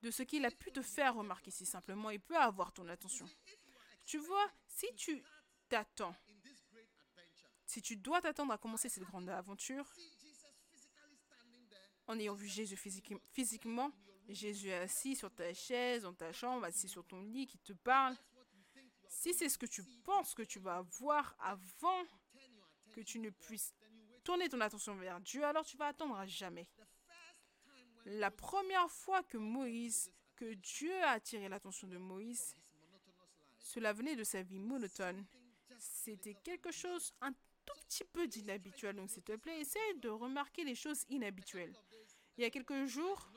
de 0.01 0.11
ce 0.11 0.23
qu'il 0.23 0.45
a 0.45 0.51
pu 0.51 0.71
te 0.71 0.81
faire 0.81 1.15
remarquer 1.15 1.51
si 1.51 1.65
simplement 1.65 2.09
il 2.09 2.19
peut 2.19 2.37
avoir 2.37 2.71
ton 2.73 2.87
attention. 2.89 3.27
Tu 4.05 4.17
vois, 4.17 4.51
si 4.67 4.87
tu 4.95 5.23
t'attends, 5.67 6.15
si 7.65 7.81
tu 7.81 7.97
dois 7.97 8.21
t'attendre 8.21 8.53
à 8.53 8.57
commencer 8.57 8.89
cette 8.89 9.03
grande 9.03 9.29
aventure, 9.29 9.91
en 12.07 12.19
ayant 12.19 12.35
vu 12.35 12.47
Jésus 12.47 12.77
physique- 12.77 13.13
physiquement, 13.33 13.91
Jésus 14.29 14.69
est 14.69 14.75
assis 14.75 15.15
sur 15.15 15.33
ta 15.33 15.53
chaise, 15.53 16.03
dans 16.03 16.13
ta 16.13 16.31
chambre, 16.31 16.65
assis 16.65 16.87
sur 16.87 17.05
ton 17.05 17.21
lit, 17.21 17.47
qui 17.47 17.57
te 17.57 17.73
parle. 17.73 18.15
Si 19.07 19.33
c'est 19.33 19.49
ce 19.49 19.57
que 19.57 19.65
tu 19.65 19.83
penses 20.03 20.33
que 20.35 20.43
tu 20.43 20.59
vas 20.59 20.81
voir 20.99 21.35
avant 21.39 22.03
que 22.93 23.01
tu 23.01 23.19
ne 23.19 23.29
puisses 23.29 23.73
tourner 24.23 24.49
ton 24.49 24.61
attention 24.61 24.95
vers 24.95 25.19
Dieu, 25.19 25.43
alors 25.43 25.65
tu 25.65 25.77
vas 25.77 25.87
attendre 25.87 26.15
à 26.15 26.25
jamais. 26.27 26.67
La 28.05 28.29
première 28.29 28.89
fois 28.91 29.23
que 29.23 29.37
Moïse, 29.37 30.11
que 30.35 30.53
Dieu 30.53 30.93
a 31.03 31.11
attiré 31.11 31.49
l'attention 31.49 31.87
de 31.87 31.97
Moïse, 31.97 32.53
cela 33.59 33.93
venait 33.93 34.15
de 34.15 34.23
sa 34.23 34.43
vie 34.43 34.59
monotone. 34.59 35.25
C'était 35.79 36.35
quelque 36.35 36.71
chose 36.71 37.13
un 37.21 37.31
tout 37.31 37.79
petit 37.87 38.03
peu 38.03 38.27
d'inhabituel. 38.27 38.95
Donc 38.95 39.09
s'il 39.09 39.23
te 39.23 39.35
plaît, 39.35 39.59
essaye 39.59 39.99
de 39.99 40.09
remarquer 40.09 40.63
les 40.63 40.75
choses 40.75 41.03
inhabituelles. 41.09 41.75
Il 42.37 42.43
y 42.43 42.45
a 42.45 42.51
quelques 42.51 42.85
jours, 42.85 43.27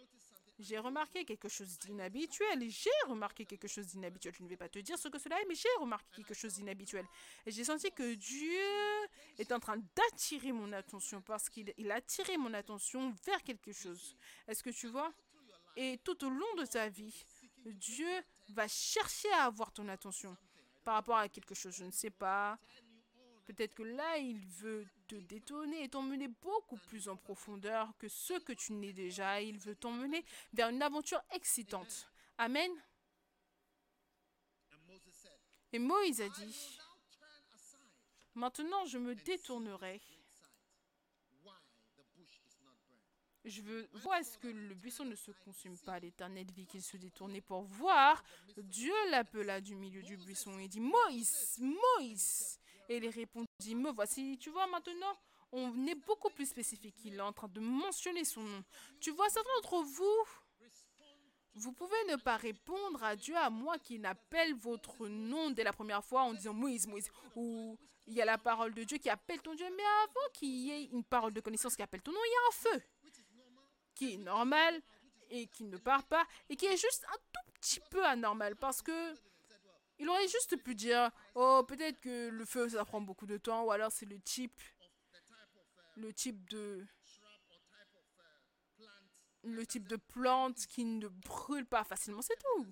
j'ai 0.59 0.79
remarqué 0.79 1.25
quelque 1.25 1.49
chose 1.49 1.79
d'inhabituel. 1.79 2.69
J'ai 2.69 2.91
remarqué 3.07 3.45
quelque 3.45 3.69
chose 3.69 3.87
d'inhabituel. 3.87 4.35
Je 4.37 4.43
ne 4.43 4.49
vais 4.49 4.57
pas 4.57 4.69
te 4.69 4.79
dire 4.81 4.99
ce 4.99 5.09
que 5.09 5.19
cela 5.19 5.41
est, 5.41 5.45
mais 5.47 5.55
j'ai 5.55 5.69
remarqué 5.79 6.07
quelque 6.17 6.35
chose 6.35 6.55
d'inhabituel. 6.55 7.07
Et 7.47 7.51
j'ai 7.51 7.65
senti 7.65 7.91
que 7.93 8.15
Dieu 8.15 9.09
est 9.39 9.53
en 9.53 9.61
train 9.61 9.77
d'attirer 9.95 10.53
mon 10.53 10.73
attention 10.73 11.21
parce 11.23 11.49
qu'il 11.49 11.73
il 11.77 11.91
a 11.91 11.97
attiré 11.97 12.37
mon 12.37 12.53
attention 12.55 13.15
vers 13.25 13.43
quelque 13.43 13.73
chose. 13.73 14.17
Est-ce 14.47 14.63
que 14.63 14.71
tu 14.71 14.89
vois? 14.89 15.13
Et 15.77 15.99
tout 16.03 16.25
au 16.25 16.31
long 16.31 16.55
de 16.57 16.67
ta 16.67 16.89
vie, 16.89 17.25
Dieu 17.65 18.11
va 18.49 18.67
chercher 18.67 19.31
à 19.33 19.45
avoir 19.45 19.71
ton 19.73 19.89
attention 19.89 20.37
par 20.85 20.95
rapport 20.95 21.19
à 21.19 21.29
quelque 21.29 21.55
chose, 21.55 21.77
je 21.77 21.85
ne 21.85 21.91
sais 21.91 22.11
pas. 22.11 22.59
Peut-être 23.49 23.75
que 23.75 23.83
là, 23.83 24.19
il 24.19 24.39
veut 24.61 24.87
te 25.07 25.15
détonner 25.15 25.85
et 25.85 25.89
t'emmener 25.89 26.29
beaucoup 26.29 26.77
plus 26.77 27.09
en 27.09 27.17
profondeur 27.17 27.97
que 27.99 28.07
ce 28.07 28.35
que 28.41 28.53
tu 28.53 28.75
n'es 28.75 28.93
déjà. 28.93 29.41
Il 29.41 29.59
veut 29.59 29.75
t'emmener 29.75 30.23
vers 30.53 30.69
une 30.69 30.83
aventure 30.83 31.23
excitante. 31.31 32.11
Amen. 32.37 32.71
Et 35.73 35.79
Moïse 35.79 36.21
a 36.21 36.29
dit, 36.29 36.79
maintenant 38.35 38.85
je 38.85 38.99
me 38.99 39.15
détournerai. 39.15 40.03
Je 43.47 43.63
veux 43.63 43.89
voir 43.95 44.19
est-ce 44.19 44.37
que 44.37 44.49
le 44.49 44.75
buisson 44.75 45.07
ne 45.07 45.15
se 45.15 45.31
consume 45.31 45.79
pas. 45.79 45.99
L'Éternel 45.99 46.47
vit 46.53 46.67
qu'il 46.67 46.83
se 46.83 46.99
détournait 46.99 47.41
pour 47.41 47.63
voir. 47.63 48.23
Dieu 48.59 48.93
l'appela 49.11 49.63
du 49.63 49.75
milieu 49.75 50.03
du 50.03 50.19
buisson 50.19 50.59
et 50.59 50.69
dit 50.69 50.81
Moïse, 50.81 51.59
Moïse. 51.59 52.61
Et 52.89 52.97
il 52.97 53.09
répondit 53.09 53.75
Me 53.75 53.91
voici. 53.93 54.39
Tu 54.39 54.51
vois 54.51 54.67
maintenant, 54.67 55.15
on 55.53 55.87
est 55.87 55.95
beaucoup 55.95 56.31
plus 56.31 56.47
spécifique. 56.47 56.97
Il 57.05 57.15
est 57.15 57.21
en 57.21 57.33
train 57.33 57.49
de 57.49 57.61
mentionner 57.61 58.25
son 58.25 58.43
nom. 58.43 58.65
Tu 59.01 59.11
vois, 59.11 59.29
certains 59.29 59.51
d'entre 59.57 59.83
vous, 59.83 60.25
vous 61.55 61.73
pouvez 61.73 62.05
ne 62.09 62.17
pas 62.17 62.37
répondre 62.37 63.03
à 63.03 63.17
Dieu 63.17 63.37
à 63.37 63.51
moi 63.51 63.79
qui 63.79 63.99
n'appelle 63.99 64.55
votre 64.55 65.09
nom 65.09 65.51
dès 65.51 65.65
la 65.65 65.73
première 65.73 66.05
fois 66.05 66.23
en 66.23 66.33
disant 66.33 66.55
Moïse, 66.55 66.87
Moïse. 66.87 67.11
Ou 67.37 67.79
il 68.07 68.15
y 68.15 68.23
a 68.23 68.25
la 68.25 68.39
parole 68.39 68.75
de 68.75 68.85
Dieu 68.85 68.99
qui 68.99 69.11
appelle 69.11 69.41
ton 69.43 69.55
Dieu. 69.55 69.67
Mais 69.77 69.85
avant 70.05 70.33
qu'il 70.33 70.49
y 70.49 70.71
ait 70.71 70.85
une 70.85 71.05
parole 71.05 71.33
de 71.33 71.41
connaissance 71.41 71.77
qui 71.77 71.83
appelle 71.83 72.03
ton 72.03 72.13
nom, 72.13 72.21
il 72.25 72.31
y 72.31 72.35
a 72.35 72.49
un 72.49 72.73
feu 72.75 72.83
qui 73.95 74.15
est 74.15 74.19
normal 74.19 74.81
et 75.31 75.47
qui 75.49 75.65
ne 75.65 75.77
part 75.77 76.05
pas 76.05 76.25
et 76.49 76.57
qui 76.57 76.67
est 76.67 76.77
juste 76.77 77.05
un 77.13 77.19
tout 77.33 77.53
petit 77.61 77.81
peu 77.91 78.05
anormal 78.05 78.55
parce 78.57 78.81
que 78.81 79.15
il 79.99 80.09
aurait 80.09 80.29
juste 80.29 80.57
pu 80.63 80.75
dire 80.75 81.11
oh 81.35 81.65
peut-être 81.67 82.01
que 82.01 82.29
le 82.29 82.45
feu 82.45 82.69
ça 82.69 82.85
prend 82.85 83.01
beaucoup 83.01 83.27
de 83.27 83.37
temps 83.37 83.65
ou 83.65 83.71
alors 83.71 83.91
c'est 83.93 84.07
le 84.07 84.19
type 84.21 84.61
le 85.97 86.13
type 86.13 86.49
de 86.51 86.87
le 89.43 89.67
type 89.67 89.89
de 89.89 89.97
plante 89.97 90.67
qui 90.67 90.85
ne 90.85 91.09
brûle 91.09 91.67
pas 91.67 91.85
facilement 91.85 92.23
c'est 92.23 92.37
tout. 92.37 92.67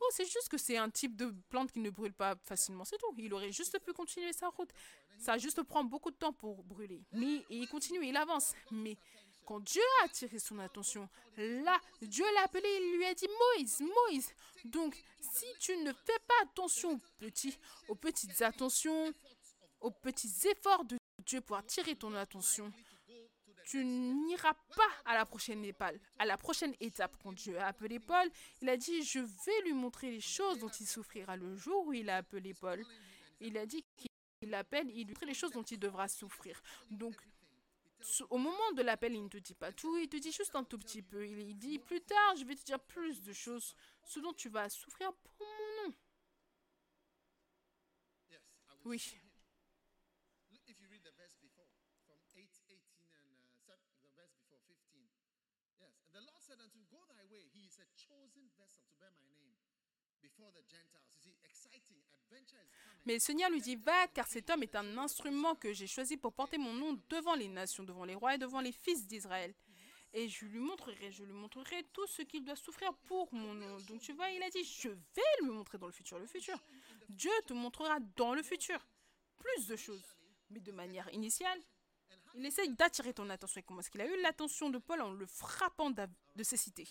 Oh 0.00 0.08
c'est 0.10 0.24
juste 0.24 0.48
que 0.48 0.58
c'est 0.58 0.76
un 0.76 0.90
type 0.90 1.16
de 1.16 1.32
plante 1.48 1.70
qui 1.70 1.78
ne 1.78 1.90
brûle 1.90 2.12
pas 2.12 2.36
facilement 2.44 2.84
c'est 2.84 2.98
tout. 2.98 3.14
Il 3.18 3.32
aurait 3.34 3.52
juste 3.52 3.78
pu 3.80 3.92
continuer 3.92 4.32
sa 4.32 4.48
route. 4.48 4.70
Ça 5.18 5.38
juste 5.38 5.62
prend 5.62 5.84
beaucoup 5.84 6.10
de 6.10 6.16
temps 6.16 6.32
pour 6.32 6.64
brûler. 6.64 7.04
Mais 7.12 7.44
il 7.50 7.68
continue 7.68 8.04
il 8.04 8.16
avance. 8.16 8.54
Mais 8.70 8.96
quand 9.44 9.60
Dieu 9.60 9.82
a 10.00 10.04
attiré 10.04 10.38
son 10.38 10.58
attention, 10.58 11.08
là, 11.36 11.80
Dieu 12.00 12.24
l'a 12.34 12.44
appelé 12.44 12.68
il 12.68 12.96
lui 12.96 13.04
a 13.04 13.14
dit 13.14 13.28
Moïse, 13.56 13.80
Moïse. 13.80 14.34
Donc, 14.64 15.02
si 15.20 15.46
tu 15.58 15.76
ne 15.78 15.92
fais 15.92 16.18
pas 16.26 16.34
attention 16.42 17.00
aux 17.20 17.92
aux 17.92 17.94
petites 17.94 18.42
attentions, 18.42 19.12
aux 19.80 19.90
petits 19.90 20.32
efforts 20.48 20.84
de 20.84 20.96
Dieu 21.26 21.40
pour 21.40 21.56
attirer 21.56 21.96
ton 21.96 22.14
attention, 22.14 22.72
tu 23.64 23.84
n'iras 23.84 24.54
pas 24.76 24.90
à 25.04 25.14
la 25.14 25.24
prochaine 25.24 25.64
épaule, 25.64 25.98
à 26.18 26.24
la 26.24 26.36
prochaine 26.36 26.74
étape. 26.80 27.16
Quand 27.22 27.32
Dieu 27.32 27.58
a 27.58 27.68
appelé 27.68 27.98
Paul, 27.98 28.28
il 28.60 28.68
a 28.68 28.76
dit 28.76 29.02
Je 29.02 29.20
vais 29.20 29.62
lui 29.64 29.72
montrer 29.72 30.10
les 30.10 30.20
choses 30.20 30.58
dont 30.58 30.68
il 30.68 30.86
souffrira 30.86 31.36
le 31.36 31.56
jour 31.56 31.86
où 31.86 31.92
il 31.92 32.10
a 32.10 32.18
appelé 32.18 32.54
Paul. 32.54 32.84
Il 33.40 33.56
a 33.56 33.66
dit 33.66 33.84
qu'il 33.96 34.50
l'appelle, 34.50 34.90
il 34.90 35.06
lui 35.06 35.14
les 35.26 35.34
choses 35.34 35.52
dont 35.52 35.62
il 35.62 35.78
devra 35.78 36.08
souffrir. 36.08 36.60
Donc, 36.90 37.14
au 38.30 38.38
moment 38.38 38.72
de 38.72 38.82
l'appel, 38.82 39.14
il 39.14 39.24
ne 39.24 39.28
te 39.28 39.36
dit 39.38 39.54
pas 39.54 39.72
tout, 39.72 39.96
il 39.98 40.08
te 40.08 40.16
dit 40.16 40.32
juste 40.32 40.54
un 40.54 40.64
tout 40.64 40.78
petit 40.78 41.02
peu. 41.02 41.26
Il 41.26 41.56
dit 41.58 41.78
plus 41.78 42.00
tard, 42.00 42.36
je 42.36 42.44
vais 42.44 42.54
te 42.54 42.64
dire 42.64 42.80
plus 42.80 43.22
de 43.22 43.32
choses, 43.32 43.74
ce 44.04 44.20
dont 44.20 44.32
tu 44.32 44.48
vas 44.48 44.68
souffrir 44.68 45.12
pour 45.14 45.46
mon 45.46 45.88
nom. 45.88 45.94
Oui. 48.84 49.00
Mais 63.04 63.14
le 63.14 63.20
Seigneur 63.20 63.50
lui 63.50 63.60
dit 63.60 63.76
Va, 63.76 64.06
car 64.08 64.26
cet 64.26 64.50
homme 64.50 64.62
est 64.62 64.76
un 64.76 64.98
instrument 64.98 65.54
que 65.54 65.72
j'ai 65.72 65.86
choisi 65.86 66.16
pour 66.16 66.32
porter 66.32 66.58
mon 66.58 66.72
nom 66.72 66.98
devant 67.08 67.34
les 67.34 67.48
nations, 67.48 67.82
devant 67.82 68.04
les 68.04 68.14
rois 68.14 68.34
et 68.34 68.38
devant 68.38 68.60
les 68.60 68.72
fils 68.72 69.06
d'Israël. 69.06 69.54
Et 70.14 70.28
je 70.28 70.44
lui 70.44 70.58
montrerai, 70.58 71.10
je 71.10 71.24
lui 71.24 71.32
montrerai 71.32 71.84
tout 71.92 72.06
ce 72.06 72.22
qu'il 72.22 72.44
doit 72.44 72.56
souffrir 72.56 72.92
pour 73.06 73.32
mon 73.32 73.54
nom. 73.54 73.78
Donc 73.88 74.00
tu 74.02 74.12
vois, 74.12 74.28
il 74.30 74.42
a 74.42 74.50
dit 74.50 74.62
Je 74.62 74.90
vais 74.90 75.42
lui 75.42 75.50
montrer 75.50 75.78
dans 75.78 75.86
le 75.86 75.92
futur, 75.92 76.18
le 76.18 76.26
futur. 76.26 76.58
Dieu 77.08 77.30
te 77.46 77.54
montrera 77.54 77.98
dans 78.16 78.34
le 78.34 78.42
futur 78.42 78.86
plus 79.38 79.66
de 79.66 79.76
choses. 79.76 80.16
Mais 80.50 80.60
de 80.60 80.70
manière 80.70 81.12
initiale, 81.14 81.58
il 82.34 82.44
essaye 82.44 82.70
d'attirer 82.70 83.14
ton 83.14 83.28
attention. 83.30 83.60
Et 83.60 83.64
comment 83.64 83.80
est-ce 83.80 83.90
qu'il 83.90 84.00
a 84.00 84.06
eu 84.06 84.20
l'attention 84.20 84.70
de 84.70 84.78
Paul 84.78 85.00
en 85.00 85.12
le 85.12 85.26
frappant 85.26 85.90
de 85.90 86.42
cécité 86.42 86.86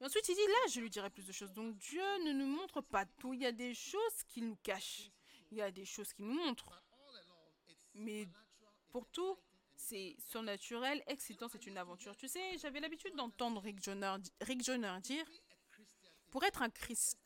Et 0.00 0.04
ensuite, 0.04 0.28
il 0.28 0.34
dit, 0.34 0.46
là, 0.46 0.70
je 0.70 0.80
lui 0.80 0.90
dirai 0.90 1.10
plus 1.10 1.26
de 1.26 1.32
choses. 1.32 1.52
Donc, 1.52 1.76
Dieu 1.76 2.02
ne 2.24 2.32
nous 2.32 2.46
montre 2.46 2.80
pas 2.80 3.04
tout. 3.04 3.34
Il 3.34 3.40
y 3.40 3.46
a 3.46 3.52
des 3.52 3.74
choses 3.74 4.22
qu'il 4.28 4.46
nous 4.46 4.58
cache. 4.62 5.10
Il 5.50 5.58
y 5.58 5.62
a 5.62 5.70
des 5.70 5.84
choses 5.84 6.12
qu'il 6.12 6.26
nous 6.26 6.34
montre. 6.34 6.82
Mais 7.94 8.28
pour 8.90 9.06
tout, 9.06 9.36
c'est 9.74 10.16
surnaturel, 10.18 11.02
excitant, 11.06 11.48
c'est 11.48 11.66
une 11.66 11.78
aventure. 11.78 12.16
Tu 12.16 12.28
sais, 12.28 12.58
j'avais 12.58 12.80
l'habitude 12.80 13.14
d'entendre 13.16 13.60
Rick 13.60 13.82
Joyner, 13.82 14.16
Rick 14.40 14.62
dire, 15.02 15.26
pour 16.30 16.44
être 16.44 16.62
un, 16.62 16.68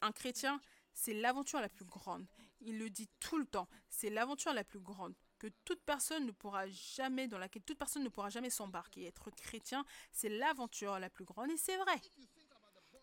un 0.02 0.12
chrétien, 0.12 0.60
c'est 0.94 1.14
l'aventure 1.14 1.60
la 1.60 1.68
plus 1.68 1.84
grande. 1.84 2.26
Il 2.60 2.78
le 2.78 2.90
dit 2.90 3.08
tout 3.20 3.38
le 3.38 3.46
temps, 3.46 3.68
c'est 3.88 4.10
l'aventure 4.10 4.52
la 4.52 4.64
plus 4.64 4.80
grande 4.80 5.14
que 5.42 5.48
toute 5.64 5.82
personne 5.82 6.24
ne 6.24 6.30
pourra 6.30 6.68
jamais, 6.68 7.26
dans 7.26 7.38
laquelle 7.38 7.64
toute 7.64 7.76
personne 7.76 8.04
ne 8.04 8.08
pourra 8.08 8.30
jamais 8.30 8.48
s'embarquer. 8.48 9.06
Être 9.06 9.28
chrétien, 9.32 9.84
c'est 10.12 10.28
l'aventure 10.28 11.00
la 11.00 11.10
plus 11.10 11.24
grande 11.24 11.50
et 11.50 11.56
c'est 11.56 11.76
vrai. 11.78 12.00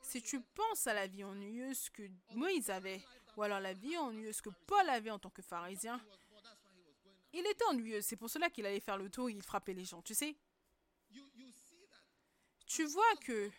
Si 0.09 0.23
tu 0.23 0.41
penses 0.41 0.87
à 0.87 0.95
la 0.95 1.05
vie 1.05 1.23
ennuyeuse 1.23 1.91
que 1.91 2.01
Moïse 2.33 2.71
avait, 2.71 2.99
ou 3.37 3.43
alors 3.43 3.59
la 3.59 3.73
vie 3.73 3.95
ennuyeuse 3.95 4.41
que 4.41 4.49
Paul 4.65 4.89
avait 4.89 5.11
en 5.11 5.19
tant 5.19 5.29
que 5.29 5.43
pharisien, 5.43 6.03
il 7.31 7.45
était 7.45 7.63
ennuyeux. 7.65 8.01
C'est 8.01 8.15
pour 8.15 8.27
cela 8.27 8.49
qu'il 8.49 8.65
allait 8.65 8.79
faire 8.79 8.97
le 8.97 9.07
tour 9.11 9.29
et 9.29 9.33
il 9.33 9.43
frappait 9.43 9.75
les 9.75 9.85
gens, 9.85 10.01
tu 10.01 10.15
sais. 10.15 10.35
Tu 12.65 12.85
vois 12.85 13.15
que 13.23 13.51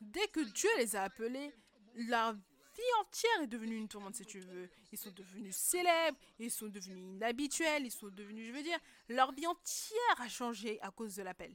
dès 0.00 0.26
que 0.28 0.40
Dieu 0.40 0.70
les 0.78 0.96
a 0.96 1.02
appelés, 1.02 1.52
leur 1.94 2.32
vie 2.32 2.94
entière 3.00 3.42
est 3.42 3.46
devenue 3.46 3.76
une 3.76 3.86
tourmente, 3.86 4.14
si 4.14 4.24
tu 4.24 4.40
veux. 4.40 4.70
Ils 4.92 4.96
sont 4.96 5.10
devenus 5.10 5.54
célèbres, 5.54 6.18
ils 6.38 6.50
sont 6.50 6.68
devenus 6.68 6.96
inhabituels, 6.96 7.84
ils 7.84 7.92
sont 7.92 8.08
devenus, 8.08 8.46
je 8.46 8.52
veux 8.52 8.62
dire, 8.62 8.78
leur 9.10 9.32
vie 9.32 9.46
entière 9.46 10.20
a 10.20 10.30
changé 10.30 10.80
à 10.80 10.90
cause 10.90 11.14
de 11.16 11.22
l'appel. 11.24 11.54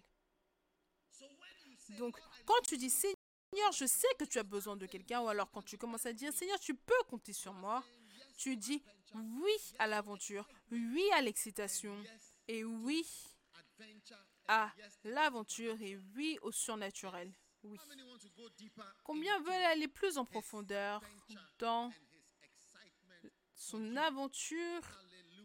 Donc, 1.98 2.20
quand 2.46 2.62
tu 2.68 2.78
dis 2.78 2.92
Seigneur, 3.56 3.72
je 3.72 3.86
sais 3.86 4.14
que 4.20 4.26
tu 4.26 4.38
as 4.38 4.44
besoin 4.44 4.76
de 4.76 4.86
quelqu'un, 4.86 5.22
ou 5.22 5.30
alors 5.30 5.50
quand 5.50 5.62
tu 5.62 5.78
commences 5.78 6.06
à 6.06 6.12
dire 6.12 6.34
Seigneur, 6.34 6.60
tu 6.60 6.76
peux 6.76 7.04
compter 7.08 7.32
sur 7.32 7.54
moi, 7.54 7.86
tu 8.36 8.58
dis 8.58 8.84
oui 9.14 9.74
à 9.80 9.88
l'aventure, 9.88 10.46
oui 10.72 11.10
à 11.14 11.22
l'excitation, 11.22 11.96
et 12.50 12.66
oui 12.66 13.08
à 14.50 14.74
l'aventure, 15.06 15.82
et 15.82 15.96
oui 16.18 16.38
au 16.42 16.52
surnaturel. 16.52 17.32
Oui. 17.64 17.80
Combien 19.06 19.40
veulent 19.40 19.54
aller 19.72 19.88
plus 19.88 20.18
en 20.18 20.26
profondeur 20.26 21.02
dans 21.58 21.94
son 23.54 23.96
aventure 23.96 24.82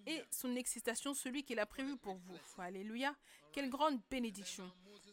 et 0.06 0.20
son 0.32 0.56
excitation, 0.56 1.14
celui 1.14 1.44
qu'il 1.44 1.61
a 1.61 1.66
prévu 1.66 1.96
pour 1.96 2.16
vous? 2.16 2.36
Alléluia. 2.58 3.14
Quelle 3.52 3.70
grande 3.70 4.00
bénédiction. 4.11 4.68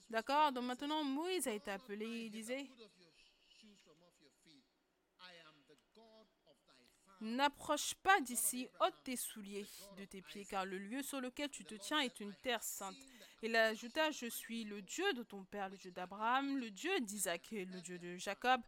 D'accord 0.09 0.51
Donc 0.51 0.63
maintenant, 0.63 1.03
Moïse 1.03 1.47
a 1.47 1.53
été 1.53 1.71
appelé, 1.71 2.05
il 2.05 2.31
disait. 2.31 2.69
N'approche 7.19 7.95
pas 7.95 8.21
d'ici, 8.21 8.69
ôte 8.79 8.93
tes 9.03 9.15
souliers 9.15 9.65
de 9.97 10.05
tes 10.05 10.21
pieds, 10.21 10.45
car 10.45 10.65
le 10.65 10.77
lieu 10.77 11.01
sur 11.01 11.19
lequel 11.19 11.49
tu 11.49 11.65
te 11.65 11.73
tiens 11.73 11.99
est 11.99 12.19
une 12.19 12.33
terre 12.35 12.61
sainte. 12.61 12.95
Il 13.41 13.55
ajouta, 13.55 14.11
je 14.11 14.27
suis 14.27 14.63
le 14.65 14.83
Dieu 14.83 15.13
de 15.13 15.23
ton 15.23 15.43
père, 15.43 15.67
le 15.69 15.77
Dieu 15.77 15.91
d'Abraham, 15.91 16.57
le 16.57 16.69
Dieu 16.69 16.99
d'Isaac 17.01 17.51
et 17.53 17.65
le 17.65 17.81
Dieu 17.81 17.97
de 17.97 18.17
Jacob. 18.17 18.61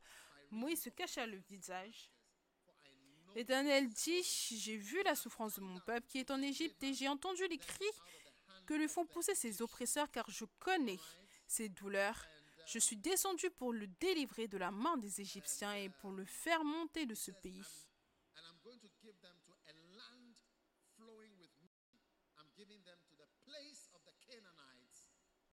Moïse 0.49 0.81
se 0.81 0.89
cacha 0.89 1.27
le 1.27 1.37
visage. 1.37 2.11
L'Éternel 3.35 3.87
dit, 3.89 4.23
j'ai 4.23 4.77
vu 4.77 5.01
la 5.03 5.13
souffrance 5.13 5.55
de 5.55 5.61
mon 5.61 5.79
peuple 5.81 6.07
qui 6.07 6.17
est 6.17 6.31
en 6.31 6.41
Égypte 6.41 6.81
et 6.81 6.95
j'ai 6.95 7.07
entendu 7.07 7.47
les 7.47 7.59
cris 7.59 7.85
que 8.65 8.73
lui 8.73 8.87
font 8.87 9.05
pousser 9.05 9.35
ses 9.35 9.61
oppresseurs, 9.61 10.09
car 10.09 10.29
je 10.29 10.45
connais 10.59 10.99
ses 11.50 11.70
douleurs. 11.70 12.26
Je 12.68 12.80
suis 12.80 12.95
descendu 12.95 13.50
pour 13.50 13.74
le 13.74 13.88
délivrer 13.88 14.47
de 14.47 14.58
la 14.58 14.72
main 14.72 14.97
des 14.97 15.20
Égyptiens 15.20 15.74
et 15.74 15.89
pour 15.89 16.12
le 16.12 16.24
faire 16.26 16.64
monter 16.64 17.06
de 17.06 17.16
ce 17.16 17.32
pays. 17.32 17.64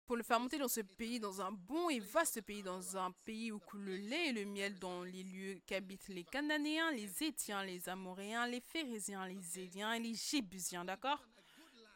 Pour 0.06 0.16
le 0.16 0.22
faire 0.22 0.40
monter 0.40 0.58
dans 0.58 0.68
ce 0.68 0.80
pays, 0.80 1.20
dans 1.20 1.40
un 1.40 1.52
bon 1.52 1.90
et 1.90 2.00
vaste 2.00 2.40
pays, 2.42 2.62
dans 2.62 2.96
un 2.96 3.12
pays 3.24 3.52
où 3.52 3.58
coule 3.58 3.84
le 3.84 3.96
lait 3.96 4.28
et 4.28 4.32
le 4.32 4.44
miel, 4.44 4.78
dans 4.78 5.04
les 5.04 5.22
lieux 5.22 5.60
qu'habitent 5.66 6.08
les 6.08 6.24
Cananéens, 6.24 6.90
les 6.92 7.22
Étiens, 7.22 7.64
les 7.64 7.88
Amoréens, 7.88 8.46
les 8.46 8.60
Phérésiens, 8.60 9.26
les 9.26 9.58
Éliens 9.58 9.92
et 9.92 10.00
les 10.00 10.14
Jébusiens, 10.14 10.84
d'accord? 10.84 11.22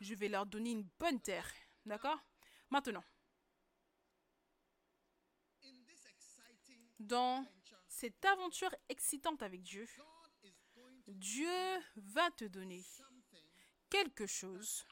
Je 0.00 0.14
vais 0.14 0.28
leur 0.28 0.46
donner 0.46 0.70
une 0.70 0.88
bonne 0.98 1.20
terre, 1.20 1.50
d'accord? 1.84 2.18
Maintenant, 2.70 3.04
In 5.66 5.82
this 5.84 6.06
exciting 6.06 6.85
dans 6.98 7.46
cette 7.88 8.24
aventure 8.24 8.74
excitante 8.88 9.42
avec 9.42 9.62
Dieu, 9.62 9.86
Dieu 11.06 11.78
va 11.96 12.30
te 12.32 12.44
donner 12.44 12.82
quelque 13.88 14.26
chose 14.26 14.84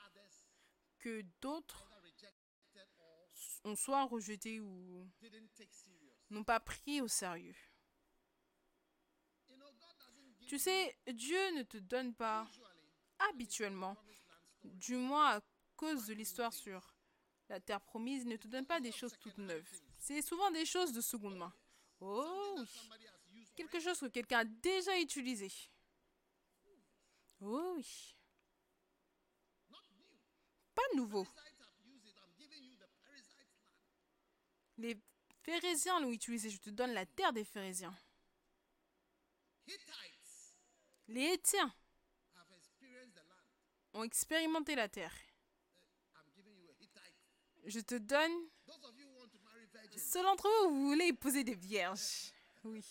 que 0.99 1.23
d'autres 1.41 1.91
ont 3.65 3.77
soit 3.77 4.05
rejeté 4.05 4.61
ou 4.61 5.09
n'ont 6.31 6.45
pas 6.45 6.61
pris 6.61 7.01
au 7.01 7.09
sérieux. 7.09 7.57
Tu 10.47 10.59
sais, 10.59 10.97
Dieu 11.13 11.51
ne 11.57 11.63
te 11.63 11.79
donne 11.79 12.15
pas 12.15 12.47
habituellement, 13.31 13.97
du 14.63 14.97
moins 14.97 15.37
à 15.37 15.41
cause 15.77 16.07
de 16.07 16.15
l'histoire 16.15 16.53
sur 16.53 16.95
la 17.49 17.61
terre 17.61 17.81
promise, 17.81 18.25
ne 18.27 18.37
te 18.37 18.49
donne 18.49 18.67
pas 18.67 18.81
des 18.81 18.93
choses 18.93 19.17
toutes 19.19 19.39
neuves. 19.39 19.69
C'est 19.99 20.23
souvent 20.23 20.51
des 20.51 20.65
choses 20.65 20.93
de 20.93 21.01
seconde 21.01 21.37
main. 21.37 21.53
Oh 22.01 22.57
oui, 23.33 23.47
quelque 23.55 23.81
chose 23.81 23.99
que 24.01 24.07
quelqu'un 24.07 24.41
a 24.41 24.45
déjà 24.45 24.99
utilisé. 24.99 25.51
Oh 27.41 27.75
oui, 27.77 28.17
pas 30.75 30.83
nouveau. 30.97 31.27
Les 34.79 34.99
Phérésiens 35.43 36.01
l'ont 36.01 36.11
utilisé, 36.11 36.51
je 36.51 36.59
te 36.59 36.71
donne 36.71 36.93
la 36.93 37.07
terre 37.07 37.33
des 37.33 37.45
Phérésiens. 37.45 37.95
Les 41.09 41.35
Étiens 41.35 41.73
have 42.35 42.51
experienced 42.57 43.15
the 43.15 43.23
land. 43.29 44.01
ont 44.01 44.05
expérimenté 44.05 44.75
la 44.75 44.89
terre. 44.89 45.15
Je 47.67 47.81
te 47.81 47.95
donne 47.97 48.33
Those 48.67 48.85
of 48.85 48.99
you 48.99 49.07
who 49.07 49.19
want 49.19 49.31
to 49.31 49.39
marry 49.45 49.67
virgins, 49.73 49.84
Ceux 49.97 50.23
d'entre 50.23 50.49
vous, 50.63 50.75
vous 50.75 50.89
voulez 50.89 51.07
épouser 51.07 51.45
des 51.45 51.55
vierges. 51.55 52.33
Oui. 52.65 52.85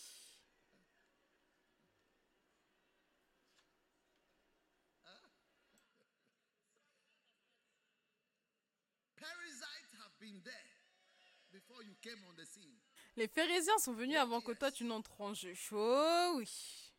Les 13.16 13.28
Phérésiens 13.28 13.78
sont 13.78 13.94
venus 13.94 14.18
avant 14.18 14.42
que 14.42 14.52
toi 14.54 14.72
tu 14.72 14.86
n'entres 14.86 15.22
en 15.22 15.34
jeu. 15.34 15.54
Oh 15.72 16.34
oui. 16.38 16.92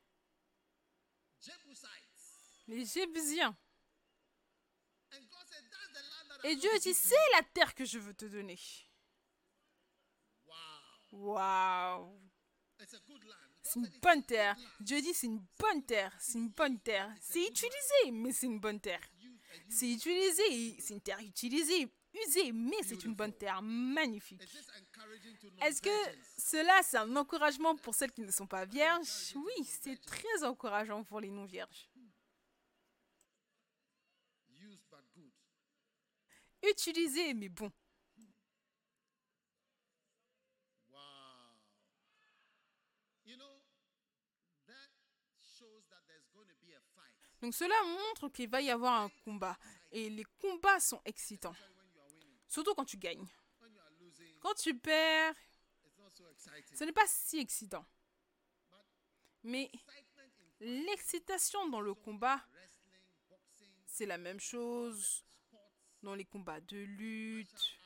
Les 2.68 2.84
Jébusiens. 2.84 3.56
Et 6.44 6.56
Dieu 6.56 6.70
dit, 6.78 6.82
give 6.82 6.92
you." 6.92 6.94
c'est 6.94 7.32
la 7.32 7.42
terre 7.52 7.74
que 7.74 7.84
je 7.84 7.98
veux 7.98 8.14
te 8.14 8.26
donner. 8.26 8.58
Wow. 11.14 11.34
Waouh. 11.34 12.20
C'est 13.62 13.78
une 13.78 13.88
bonne 14.02 14.22
terre. 14.24 14.56
Dieu 14.80 15.00
dit, 15.00 15.14
c'est 15.14 15.26
une 15.26 15.44
bonne 15.58 15.84
terre. 15.84 16.14
C'est 16.18 16.38
une 16.38 16.50
bonne 16.50 16.78
terre. 16.80 17.10
C'est 17.20 17.46
utilisé, 17.46 18.10
mais 18.12 18.32
c'est 18.32 18.46
une 18.46 18.60
bonne 18.60 18.80
terre. 18.80 19.00
C'est 19.68 19.90
utilisé. 19.90 20.80
C'est 20.80 20.94
une 20.94 21.00
terre 21.00 21.20
utilisée, 21.20 21.88
usée, 22.26 22.52
mais 22.52 22.82
c'est 22.82 23.04
une 23.04 23.14
bonne 23.14 23.32
terre. 23.32 23.62
Magnifique. 23.62 24.42
Est-ce 25.62 25.80
que 25.80 26.18
cela, 26.36 26.82
c'est 26.82 26.98
un 26.98 27.16
encouragement 27.16 27.76
pour 27.76 27.94
celles 27.94 28.12
qui 28.12 28.22
ne 28.22 28.30
sont 28.30 28.46
pas 28.46 28.64
vierges? 28.66 29.34
Oui, 29.34 29.64
c'est 29.64 30.00
très 30.04 30.44
encourageant 30.44 31.04
pour 31.04 31.20
les 31.20 31.30
non-vierges. 31.30 31.88
Utilisé, 36.62 37.34
mais 37.34 37.50
bon. 37.50 37.70
Wow. 40.90 41.58
You 43.26 43.36
know, 43.36 43.60
that 44.66 44.88
shows 45.58 45.84
that 45.90 46.00
there's 46.08 46.26
going 46.32 46.48
to 46.48 46.54
be 46.62 46.72
a 46.72 46.80
fight. 46.96 47.12
Donc 47.44 47.52
cela 47.52 47.74
montre 47.82 48.30
qu'il 48.30 48.48
va 48.48 48.62
y 48.62 48.70
avoir 48.70 49.02
un 49.02 49.10
combat. 49.22 49.58
Et 49.92 50.08
les 50.08 50.24
combats 50.40 50.80
sont 50.80 51.02
excitants. 51.04 51.54
Surtout 52.48 52.74
quand 52.74 52.86
tu 52.86 52.96
gagnes. 52.96 53.28
Quand 54.40 54.54
tu 54.54 54.74
perds, 54.74 55.34
ce 56.72 56.84
n'est 56.84 56.92
pas 56.92 57.06
si 57.06 57.40
excitant. 57.40 57.84
Mais 59.42 59.70
l'excitation 60.58 61.68
dans 61.68 61.82
le 61.82 61.92
combat, 61.92 62.42
c'est 63.84 64.06
la 64.06 64.16
même 64.16 64.40
chose 64.40 65.22
dans 66.02 66.14
les 66.14 66.24
combats 66.24 66.62
de 66.62 66.78
lutte, 66.78 67.76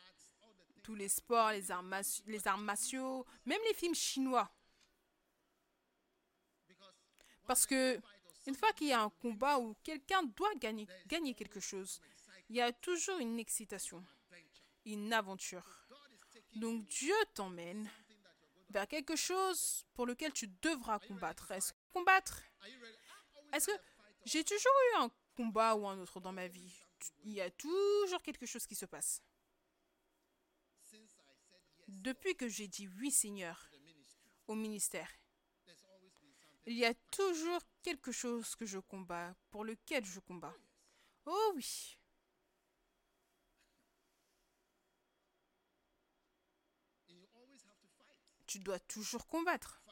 tous 0.84 0.94
les 0.94 1.09
sports, 1.09 1.50
les 1.50 1.72
arts, 1.72 1.84
les 2.26 2.46
arts 2.46 2.59
martiaux, 2.59 3.26
même 3.44 3.61
les 3.66 3.74
films 3.74 3.96
chinois. 3.96 4.48
Parce 7.48 7.66
que 7.66 8.00
une 8.49 8.55
fois 8.55 8.72
qu'il 8.72 8.88
y 8.88 8.92
a 8.94 9.03
un 9.03 9.11
combat 9.11 9.59
où 9.59 9.76
quelqu'un 9.84 10.22
doit 10.22 10.55
gagner, 10.55 10.86
quelque 11.34 11.61
chose, 11.61 12.01
il 12.49 12.57
y 12.57 12.62
a 12.62 12.72
toujours 12.72 13.18
une 13.18 13.38
excitation, 13.38 14.03
une 14.86 15.12
aventure. 15.12 15.86
Donc 16.55 16.86
Dieu 16.86 17.14
t'emmène 17.34 17.90
vers 18.70 18.88
quelque 18.88 19.16
chose 19.16 19.84
pour 19.92 20.07
lequel 20.07 20.32
tu 20.32 20.49
devras 20.62 20.99
combattre. 20.99 21.51
Est-ce 21.51 21.74
que 21.74 21.78
combattre? 21.92 22.42
Est-ce 23.53 23.66
que 23.66 23.78
j'ai 24.24 24.42
toujours 24.44 24.72
eu 24.92 24.96
un 25.03 25.11
combat 25.36 25.74
ou 25.76 25.86
un 25.86 25.99
autre 25.99 26.18
dans 26.18 26.32
ma 26.32 26.49
vie? 26.49 26.72
Il 27.24 27.32
y 27.32 27.42
a 27.42 27.51
toujours 27.51 28.22
quelque 28.22 28.46
chose 28.46 28.66
qui 28.66 28.74
se 28.74 28.86
passe. 28.86 29.22
Depuis 31.86 32.34
que 32.34 32.49
j'ai 32.49 32.66
dit 32.66 32.88
oui 32.99 33.11
Seigneur 33.11 33.68
au 34.46 34.55
ministère, 34.55 35.11
il 36.68 36.76
y 36.76 36.84
a 36.84 36.94
toujours 37.10 37.60
quelque 37.82 38.12
chose 38.12 38.54
que 38.54 38.66
je 38.66 38.78
combats, 38.78 39.34
pour 39.50 39.64
lequel 39.64 40.04
je 40.04 40.20
combats. 40.20 40.54
Oh 41.24 41.52
oui, 41.54 41.98
tu 48.46 48.58
dois 48.60 48.78
toujours 48.80 49.26
combattre. 49.26 49.82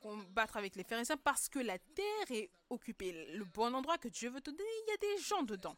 Combattre 0.00 0.56
avec 0.58 0.76
les 0.76 0.84
pharisiens 0.84 1.16
parce 1.16 1.48
que 1.48 1.58
la 1.58 1.78
terre 1.78 2.30
est 2.30 2.50
occupée. 2.68 3.12
Le 3.32 3.44
bon 3.44 3.74
endroit 3.74 3.96
que 3.96 4.08
Dieu 4.08 4.28
veut 4.28 4.40
te 4.40 4.50
donner, 4.50 4.62
il 4.86 4.90
y 4.90 4.92
a 4.92 4.96
des 4.98 5.18
gens 5.18 5.42
dedans. 5.42 5.76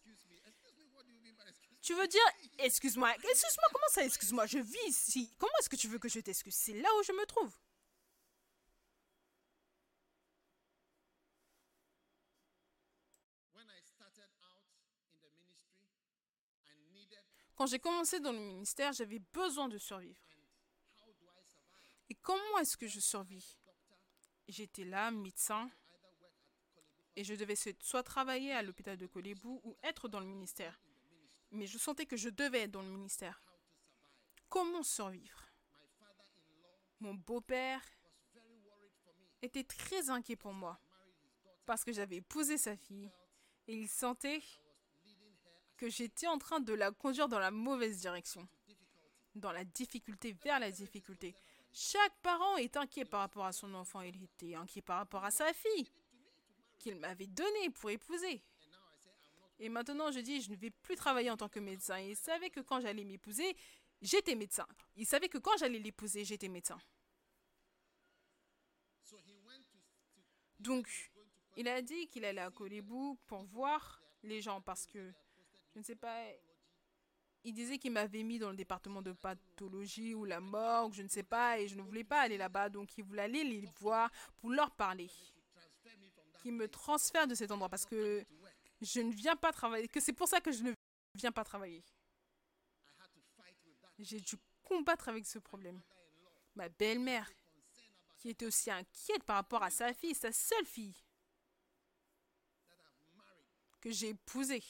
Tu 1.80 1.95
veux 1.95 2.09
dire, 2.09 2.26
excuse-moi, 2.59 3.14
excuse-moi, 3.14 3.68
comment 3.72 3.89
ça, 3.91 4.05
excuse-moi, 4.05 4.47
je 4.47 4.59
vis 4.59 4.89
ici. 4.89 5.32
Comment 5.39 5.53
est-ce 5.61 5.68
que 5.68 5.76
tu 5.76 5.87
veux 5.87 6.01
que 6.01 6.09
je 6.09 6.18
t'excuse? 6.18 6.55
C'est 6.55 6.74
là 6.74 6.89
où 6.99 7.03
je 7.05 7.12
me 7.12 7.24
trouve. 7.26 7.57
When 13.55 13.66
I 13.70 13.80
started 13.84 14.30
out 14.43 14.66
in 15.12 15.18
the 15.22 15.30
ministry, 15.39 15.95
I 16.66 16.74
needed 16.93 17.22
Quand 17.57 17.67
j'ai 17.67 17.79
commencé 17.79 18.21
dans 18.21 18.33
le 18.33 18.39
ministère, 18.39 18.93
j'avais 18.93 19.19
besoin 19.19 19.69
de 19.69 19.79
survivre. 19.79 20.21
Et 22.09 22.15
comment 22.15 22.59
est-ce 22.61 22.77
que 22.77 22.87
je 22.87 23.01
survis? 23.01 23.59
J'étais 24.47 24.85
là, 24.85 25.11
médecin, 25.11 25.69
et 27.17 27.25
je 27.25 27.35
devais 27.35 27.57
soit 27.81 28.03
travailler 28.03 28.53
à 28.53 28.63
l'hôpital 28.63 28.97
de 28.99 29.07
Kolébou 29.07 29.61
ou 29.65 29.77
être 29.83 30.09
dans 30.09 30.21
le 30.21 30.27
ministère. 30.27 30.79
Mais 31.51 31.67
je 31.67 31.79
sentais 31.79 32.05
que 32.05 32.17
je 32.17 32.29
devais 32.29 32.63
être 32.63 32.71
dans 32.71 32.83
le 32.83 32.91
ministère. 32.91 33.43
Comment 34.49 34.83
survivre? 34.83 35.43
Mon 37.01 37.15
beau-père 37.15 37.83
était 39.43 39.65
très 39.65 40.11
inquiet 40.11 40.37
pour 40.37 40.53
moi 40.53 40.79
parce 41.65 41.85
que 41.85 41.93
j'avais 41.93 42.17
épousé 42.17 42.59
sa 42.59 42.77
fille 42.77 43.11
et 43.67 43.75
il 43.75 43.89
sentait 43.89 44.39
I 44.39 44.61
was 44.75 45.03
leading 45.05 45.35
her 45.43 45.53
as 45.59 45.66
que 45.77 45.89
j'étais 45.89 46.27
en 46.27 46.39
train 46.39 46.61
de 46.61 46.72
la 46.72 46.91
conduire 46.91 47.29
dans 47.29 47.39
la 47.39 47.51
mauvaise 47.51 47.99
direction, 47.99 48.49
dans 49.35 49.53
la 49.53 49.64
difficulté, 49.64 50.33
vers 50.33 50.59
la 50.59 50.70
difficulté. 50.70 51.35
Chaque 51.72 52.16
parent 52.22 52.57
est 52.57 52.77
inquiet 52.77 53.05
par 53.05 53.20
rapport 53.20 53.45
à 53.45 53.53
son 53.53 53.74
enfant. 53.74 54.01
Il 54.01 54.22
était 54.22 54.55
inquiet 54.55 54.83
par 54.83 54.99
rapport 54.99 55.24
à 55.24 55.31
sa 55.31 55.53
fille 55.53 55.91
qu'il 56.79 56.97
m'avait 56.97 57.27
donnée 57.27 57.70
pour 57.70 57.91
épouser. 57.91 58.43
Et 59.59 59.68
maintenant, 59.68 60.11
je 60.11 60.20
dis, 60.20 60.41
je 60.41 60.51
ne 60.51 60.57
vais 60.57 60.70
plus 60.70 60.97
travailler 60.97 61.31
en 61.31 61.37
tant 61.37 61.49
que 61.49 61.61
médecin. 61.61 61.99
Il 61.99 62.16
savait 62.16 62.51
que 62.51 62.61
quand 62.61 62.81
j'allais 62.81 63.05
m'épouser, 63.05 63.57
j'étais 64.03 64.35
médecin. 64.35 64.66
Il 64.97 65.07
savait 65.07 65.29
que 65.29 65.39
quand 65.39 65.57
j'allais 65.59 65.79
l'épouser, 65.79 66.24
j'étais 66.24 66.49
médecin. 66.49 66.79
Donc, 70.59 70.89
il 71.57 71.68
a 71.68 71.81
dit 71.81 72.07
qu'il 72.09 72.24
allait 72.24 72.41
à 72.41 72.51
Colibou 72.51 73.18
pour 73.27 73.45
voir 73.45 74.03
les 74.22 74.41
gens 74.43 74.61
parce 74.61 74.87
que, 74.87 75.12
je 75.77 75.81
ne 75.81 75.85
sais 75.85 75.95
pas, 75.95 76.24
il 77.45 77.53
disait 77.53 77.77
qu'il 77.77 77.93
m'avait 77.93 78.22
mis 78.22 78.39
dans 78.39 78.49
le 78.49 78.57
département 78.57 79.03
de 79.03 79.12
pathologie 79.12 80.14
ou 80.14 80.24
la 80.24 80.41
morgue, 80.41 80.95
je 80.95 81.03
ne 81.03 81.09
sais 81.09 81.22
pas, 81.22 81.61
et 81.61 81.68
je 81.68 81.77
ne 81.77 81.83
voulais 81.83 82.03
pas 82.03 82.22
aller 82.22 82.39
là-bas, 82.39 82.70
donc 82.70 82.97
il 82.97 83.05
voulait 83.05 83.24
aller 83.24 83.45
les 83.45 83.68
voir 83.79 84.11
pour 84.39 84.49
leur 84.49 84.70
parler. 84.70 85.11
Qu'il 86.41 86.55
me 86.55 86.66
transfère 86.66 87.27
de 87.27 87.35
cet 87.35 87.51
endroit 87.51 87.68
parce 87.68 87.85
que 87.85 88.24
je 88.81 89.01
ne 89.01 89.12
viens 89.12 89.37
pas 89.37 89.53
travailler, 89.53 89.87
que 89.87 90.01
c'est 90.01 90.14
pour 90.14 90.29
ça 90.29 90.41
que 90.41 90.51
je 90.51 90.62
ne 90.62 90.72
viens 91.14 91.31
pas 91.31 91.45
travailler. 91.45 91.85
J'ai 93.99 94.20
dû 94.20 94.37
combattre 94.62 95.11
avec 95.11 95.27
ce 95.27 95.39
problème. 95.39 95.83
Ma 96.55 96.70
belle-mère, 96.70 97.31
qui 98.16 98.31
était 98.31 98.47
aussi 98.47 98.70
inquiète 98.70 99.24
par 99.24 99.37
rapport 99.37 99.62
à 99.62 99.68
sa 99.68 99.93
fille, 99.93 100.14
sa 100.14 100.33
seule 100.33 100.64
fille, 100.64 100.97
que 103.83 103.91
j'ai 103.91 104.09
épousée. 104.09 104.64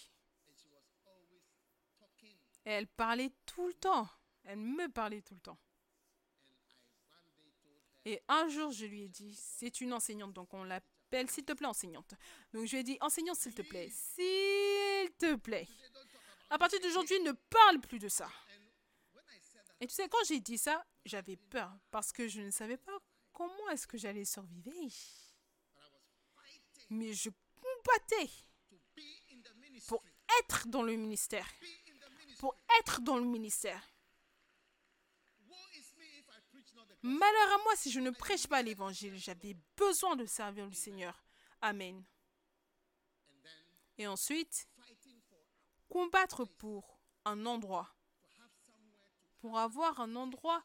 Et 2.67 2.71
elle 2.71 2.87
parlait 2.87 3.33
tout 3.47 3.67
le 3.67 3.75
temps. 3.75 4.09
Elle 4.45 4.59
me 4.59 4.89
parlait 4.89 5.23
tout 5.23 5.35
le 5.35 5.41
temps. 5.41 5.59
Et 8.05 8.23
un 8.29 8.49
jour, 8.49 8.71
je 8.71 8.87
lui 8.87 9.03
ai 9.03 9.09
dit, 9.09 9.35
c'est 9.35 9.81
une 9.81 9.93
enseignante, 9.93 10.33
donc 10.33 10.55
on 10.55 10.63
l'appelle, 10.63 11.29
s'il 11.29 11.45
te 11.45 11.53
plaît, 11.53 11.67
enseignante. 11.67 12.15
Donc 12.53 12.67
je 12.67 12.73
lui 12.73 12.79
ai 12.79 12.85
dit, 12.85 12.97
enseignante, 13.01 13.37
s'il 13.37 13.55
te 13.55 13.63
plaît, 13.63 13.91
s'il 13.91 15.11
te 15.19 15.35
plaît. 15.35 15.67
À 16.51 16.59
partir 16.59 16.81
d'aujourd'hui, 16.81 17.19
ne 17.21 17.33
parle 17.33 17.81
plus 17.81 17.99
de 17.99 18.09
ça. 18.09 18.31
Et 19.81 19.89
tu 19.89 19.95
sais, 19.95 20.09
quand 20.09 20.25
j'ai 20.27 20.39
dit 20.39 20.57
ça, 20.57 20.87
j'avais 21.05 21.37
peur 21.37 21.77
parce 21.91 22.13
que 22.13 22.29
je 22.29 22.41
ne 22.41 22.51
savais 22.51 22.77
pas 22.77 22.97
comment 23.33 23.69
est-ce 23.71 23.89
que 23.89 23.99
j'allais 23.99 24.25
survivre. 24.25 24.95
Mais 26.89 27.13
je 27.13 27.31
combattais 27.57 28.31
pour 29.89 30.05
être 30.41 30.69
dans 30.69 30.83
le 30.83 30.95
ministère. 30.95 31.47
Pour 32.39 32.55
être 32.81 33.01
dans 33.01 33.17
le 33.17 33.25
ministère. 33.25 33.83
Malheur 37.03 37.53
à 37.55 37.63
moi 37.63 37.77
si 37.77 37.91
je 37.91 38.01
ne 38.01 38.11
prêche 38.11 38.47
pas 38.47 38.63
l'évangile. 38.63 39.17
J'avais 39.17 39.57
besoin 39.77 40.17
de 40.17 40.27
servir 40.27 40.67
le 40.67 40.73
Seigneur. 40.73 41.25
Amen. 41.61 42.05
Et 43.99 44.07
ensuite, 44.07 44.69
combattre 45.89 46.45
pour 46.45 46.99
un 47.25 47.47
endroit. 47.47 47.95
Pour 49.39 49.59
avoir 49.59 50.01
un 50.01 50.17
endroit, 50.17 50.65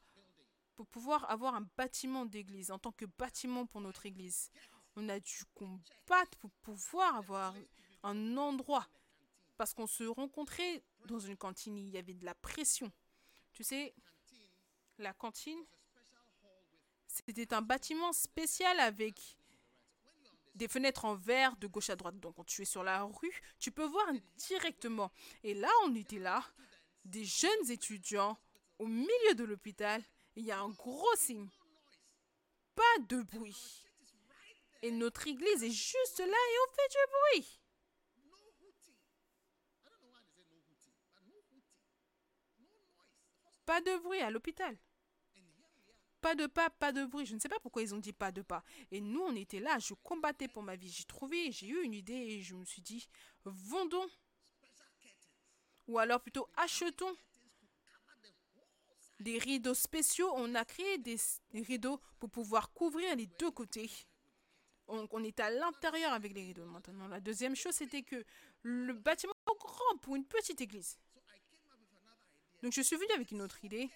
pour 0.76 0.88
pouvoir 0.88 1.30
avoir 1.30 1.55
un 1.55 1.67
bâtiment 1.78 2.26
d'église, 2.26 2.72
en 2.72 2.80
tant 2.80 2.91
que 2.91 3.05
bâtiment 3.05 3.65
pour 3.65 3.82
notre 3.82 4.05
église. 4.05 4.51
On 4.95 5.07
a 5.09 5.19
dû 5.19 5.45
combattre 5.53 6.38
pour 6.39 6.51
pouvoir 6.63 7.15
avoir 7.15 7.55
un 8.03 8.38
endroit. 8.38 8.88
Parce 9.57 9.74
qu'on 9.74 9.88
se 9.88 10.03
rencontrait 10.03 10.84
dans 11.07 11.19
une 11.19 11.37
cantine, 11.37 11.77
il 11.77 11.89
y 11.89 11.97
avait 11.97 12.13
de 12.13 12.25
la 12.25 12.35
pression. 12.35 12.91
Tu 13.53 13.63
sais, 13.63 13.93
la 14.97 15.13
cantine, 15.13 15.63
c'était 17.07 17.53
un 17.53 17.61
bâtiment 17.61 18.13
spécial 18.13 18.79
avec 18.79 19.15
des 20.55 20.67
fenêtres 20.67 21.05
en 21.05 21.15
verre 21.15 21.55
de 21.57 21.67
gauche 21.67 21.89
à 21.89 21.95
droite. 21.95 22.19
Donc 22.19 22.35
quand 22.35 22.43
tu 22.43 22.61
es 22.61 22.65
sur 22.65 22.83
la 22.83 23.03
rue, 23.03 23.41
tu 23.59 23.71
peux 23.71 23.85
voir 23.85 24.05
directement. 24.37 25.11
Et 25.43 25.53
là, 25.53 25.69
on 25.85 25.95
était 25.95 26.19
là, 26.19 26.43
des 27.05 27.25
jeunes 27.25 27.69
étudiants 27.69 28.37
au 28.79 28.87
milieu 28.87 29.35
de 29.35 29.43
l'hôpital. 29.43 30.03
Il 30.35 30.45
y 30.45 30.51
a 30.51 30.59
un 30.59 30.69
gros 30.69 31.15
signe. 31.15 31.49
Pas 32.75 33.03
de 33.07 33.21
bruit. 33.21 33.85
Et 34.81 34.91
notre 34.91 35.27
église 35.27 35.63
est 35.63 35.71
juste 35.71 36.19
là 36.19 36.25
et 36.25 36.57
on 36.67 36.73
fait 36.73 36.89
du 36.89 37.41
bruit. 37.41 37.61
Pas 43.72 43.80
de 43.80 43.97
bruit 43.99 44.19
à 44.19 44.30
l'hôpital. 44.30 44.78
Pas 46.19 46.36
de 46.36 46.45
pas, 46.45 46.69
pas 46.69 46.91
de 46.91 47.05
bruit. 47.05 47.26
Je 47.26 47.36
ne 47.36 47.39
sais 47.39 47.47
pas 47.47 47.61
pourquoi 47.61 47.82
ils 47.82 47.95
ont 47.95 47.99
dit 47.99 48.11
pas 48.11 48.34
de 48.34 48.41
pas. 48.41 48.65
Et 48.91 48.99
nous, 48.99 49.22
on 49.22 49.34
était 49.34 49.61
là. 49.61 49.80
Je 49.80 49.93
combattais 49.93 50.49
pour 50.49 50.61
ma 50.61 50.76
vie. 50.76 50.89
J'ai 50.89 51.05
trouvé, 51.05 51.53
j'ai 51.53 51.67
eu 51.67 51.82
une 51.82 51.93
idée 51.93 52.13
et 52.13 52.41
je 52.41 52.53
me 52.53 52.65
suis 52.65 52.82
dit, 52.82 53.07
vendons. 53.45 54.09
Ou 55.88 55.99
alors 55.99 56.19
plutôt 56.19 56.49
achetons 56.57 57.15
des 59.22 59.38
rideaux 59.38 59.74
spéciaux. 59.74 60.30
On 60.36 60.53
a 60.55 60.65
créé 60.65 60.97
des, 60.97 61.15
rideaux 61.53 62.01
pour 62.19 62.30
pouvoir 62.30 62.74
couvrir 62.74 63.15
les 63.15 63.28
deux 63.39 63.51
côtés. 63.51 63.89
On, 64.89 65.07
on 65.09 65.24
est 65.24 65.39
à 65.39 65.49
l'intérieur 65.49 66.11
avec 66.11 66.34
les 66.34 66.41
rideaux 66.41 66.65
maintenant. 66.65 67.07
La 67.07 67.22
deuxième 67.22 67.55
chose, 67.55 67.76
c'était 67.76 68.03
que 68.03 68.22
le 68.63 68.91
bâtiment 68.91 69.32
est 69.32 69.57
grand 69.57 69.97
pour 70.01 70.17
une 70.17 70.26
petite 70.26 70.59
église. 70.59 70.97
So 71.13 71.22
I 71.22 71.39
came 71.49 71.63
up 71.72 71.80
with 71.80 71.95
another 71.95 72.28
idea. 72.36 72.51
Donc 72.62 72.74
je 72.74 72.82
suis 72.82 72.95
venue 72.95 73.12
avec 73.14 73.32
une 73.32 73.41
autre 73.41 73.64
idée. 73.64 73.89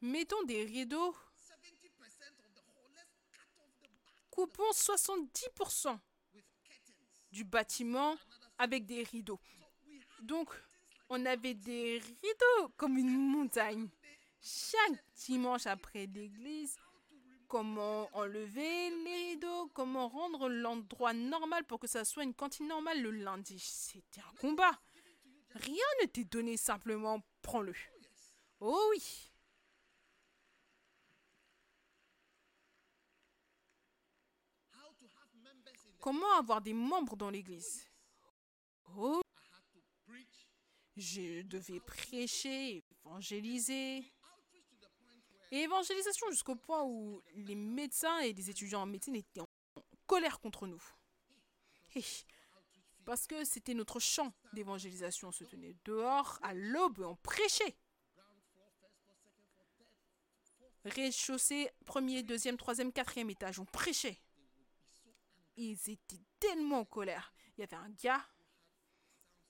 Mettons 0.00 0.42
des 0.44 0.64
rideaux, 0.64 1.12
70% 1.12 1.12
of 1.12 2.54
the 2.54 2.62
whole. 2.74 2.90
Let's 2.94 3.14
cut 3.32 3.46
off 3.60 3.70
the 3.82 3.88
back 3.88 4.30
coupons 4.30 4.72
70% 4.72 5.98
with 6.34 6.44
curtains. 6.64 6.94
du 7.30 7.44
bâtiment 7.44 8.16
avec 8.58 8.86
des 8.86 9.02
rideaux. 9.04 9.40
Donc 10.22 10.48
on 11.08 11.24
avait 11.26 11.54
des 11.54 11.98
rideaux 11.98 12.68
comme 12.76 12.96
une 12.96 13.16
montagne. 13.16 13.88
Chaque 14.40 15.04
dimanche 15.14 15.66
après 15.66 16.06
l'église, 16.06 16.76
comment 17.46 18.08
enlever 18.14 18.90
les 19.04 19.30
rideaux, 19.32 19.68
comment 19.74 20.08
rendre 20.08 20.48
l'endroit 20.48 21.12
normal 21.12 21.64
pour 21.64 21.78
que 21.78 21.86
ça 21.86 22.04
soit 22.04 22.24
une 22.24 22.34
cantine 22.34 22.66
normale 22.66 23.02
le 23.02 23.10
lundi. 23.10 23.58
C'était 23.58 24.22
un 24.22 24.34
combat. 24.40 24.80
Rien 25.54 25.84
ne 26.00 26.06
t'est 26.06 26.24
donné 26.24 26.56
simplement, 26.56 27.20
prends-le. 27.42 27.74
Oh 28.60 28.86
oui. 28.90 29.30
Comment 36.00 36.32
avoir 36.36 36.60
des 36.60 36.72
membres 36.72 37.16
dans 37.16 37.30
l'église? 37.30 37.86
Oh, 38.96 39.22
je 40.96 41.42
devais 41.42 41.80
prêcher, 41.80 42.84
évangéliser. 43.04 44.12
évangélisation 45.50 46.30
jusqu'au 46.30 46.56
point 46.56 46.82
où 46.82 47.22
les 47.34 47.54
médecins 47.54 48.18
et 48.20 48.32
les 48.32 48.50
étudiants 48.50 48.82
en 48.82 48.86
médecine 48.86 49.14
étaient 49.14 49.40
en 49.40 49.48
colère 50.06 50.40
contre 50.40 50.66
nous. 50.66 50.82
Hé, 51.94 52.02
Parce 53.04 53.26
que 53.26 53.44
c'était 53.44 53.74
notre 53.74 53.98
champ 53.98 54.32
d'évangélisation. 54.52 55.28
On 55.28 55.32
se 55.32 55.44
tenait 55.44 55.76
dehors 55.84 56.38
à 56.42 56.54
l'aube 56.54 57.00
et 57.00 57.04
on 57.04 57.16
prêchait. 57.16 57.76
Rez-de-chaussée, 60.84 61.70
premier, 61.84 62.22
deuxième, 62.22 62.56
troisième, 62.56 62.92
quatrième 62.92 63.30
étage, 63.30 63.60
on 63.60 63.64
prêchait. 63.64 64.20
Ils 65.56 65.78
étaient 65.88 66.20
tellement 66.40 66.80
en 66.80 66.84
colère. 66.84 67.32
Il 67.56 67.60
y 67.60 67.64
avait 67.64 67.76
un 67.76 67.90
gars 67.90 68.26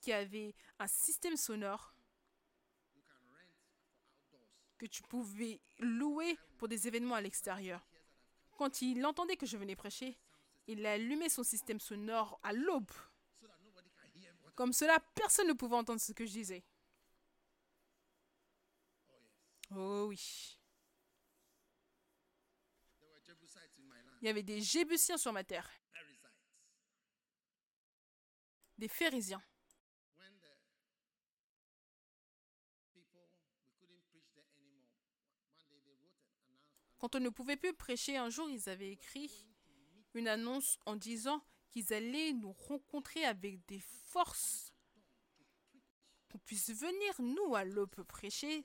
qui 0.01 0.13
avait 0.13 0.55
un 0.79 0.87
système 0.87 1.37
sonore 1.37 1.95
que 4.77 4.87
tu 4.87 5.03
pouvais 5.03 5.61
louer 5.79 6.37
pour 6.59 6.69
des 6.69 6.89
événements 6.89 7.15
à 7.15 7.21
l'extérieur. 7.21 7.87
Quand 8.59 8.83
il 8.83 9.07
entendait 9.07 9.37
que 9.37 9.47
je 9.47 9.57
venais 9.57 9.77
prêcher, 9.77 10.19
il 10.67 10.85
allumait 10.85 11.29
son 11.29 11.45
système 11.45 11.81
sonore 11.81 12.41
à 12.43 12.53
l'aube. 12.53 12.91
Comme 14.55 14.73
cela, 14.73 15.01
personne 15.15 15.49
ne 15.49 15.53
pouvait 15.55 15.77
entendre 15.77 16.01
ce 16.01 16.13
que 16.13 16.27
je 16.27 16.33
disais. 16.33 16.65
Oh 19.75 20.07
oui. 20.09 20.59
Il 24.21 24.27
y 24.27 24.29
avait 24.29 24.43
des 24.43 24.61
Jébusiens 24.61 25.17
sur 25.17 25.33
ma 25.33 25.43
terre, 25.43 25.69
des 28.79 28.89
announcement. 28.89 29.43
Quand 36.99 37.17
on 37.17 37.21
ne 37.21 37.31
pouvait 37.31 37.57
plus 37.57 37.75
prêcher, 37.75 38.17
un 38.17 38.31
jour, 38.31 38.49
ils 38.49 38.69
avaient 38.69 38.93
écrit 38.93 39.45
une 40.15 40.29
annonce 40.29 40.79
en 40.87 40.95
disant 40.95 41.45
qu'ils 41.73 41.93
allaient 41.93 42.33
nous 42.33 42.53
rencontrer 42.53 43.25
avec 43.25 43.65
des 43.67 43.81
forces 43.81 44.73
qu'on 46.31 46.39
puisse 46.39 46.71
venir, 46.71 47.15
nous, 47.19 47.55
à 47.55 47.65
l'aube 47.65 48.03
prêcher. 48.05 48.65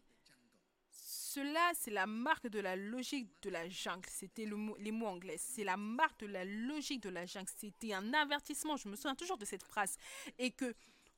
Cela, 0.90 1.72
c'est 1.76 1.92
la 1.92 2.06
marque 2.06 2.48
de 2.48 2.60
la 2.60 2.76
logique 2.76 3.30
de 3.42 3.50
la 3.50 3.68
jungle. 3.70 4.10
C'était 4.10 4.46
les 4.46 4.92
mots 4.92 5.08
anglais. 5.08 5.38
C'est 5.38 5.64
la 5.64 5.78
marque 5.78 6.20
de 6.22 6.28
la 6.28 6.46
logique 6.46 7.02
de 7.04 7.10
la 7.10 7.26
jungle. 7.26 7.50
C'était 7.56 7.94
un 7.94 8.14
avertissement. 8.14 8.78
Je 8.78 8.88
me 8.88 8.96
souviens 8.96 9.16
toujours 9.16 9.38
de 9.38 9.46
cette 9.46 9.64
phrase. 9.64 9.98
Et 10.38 10.52
que 10.52 10.74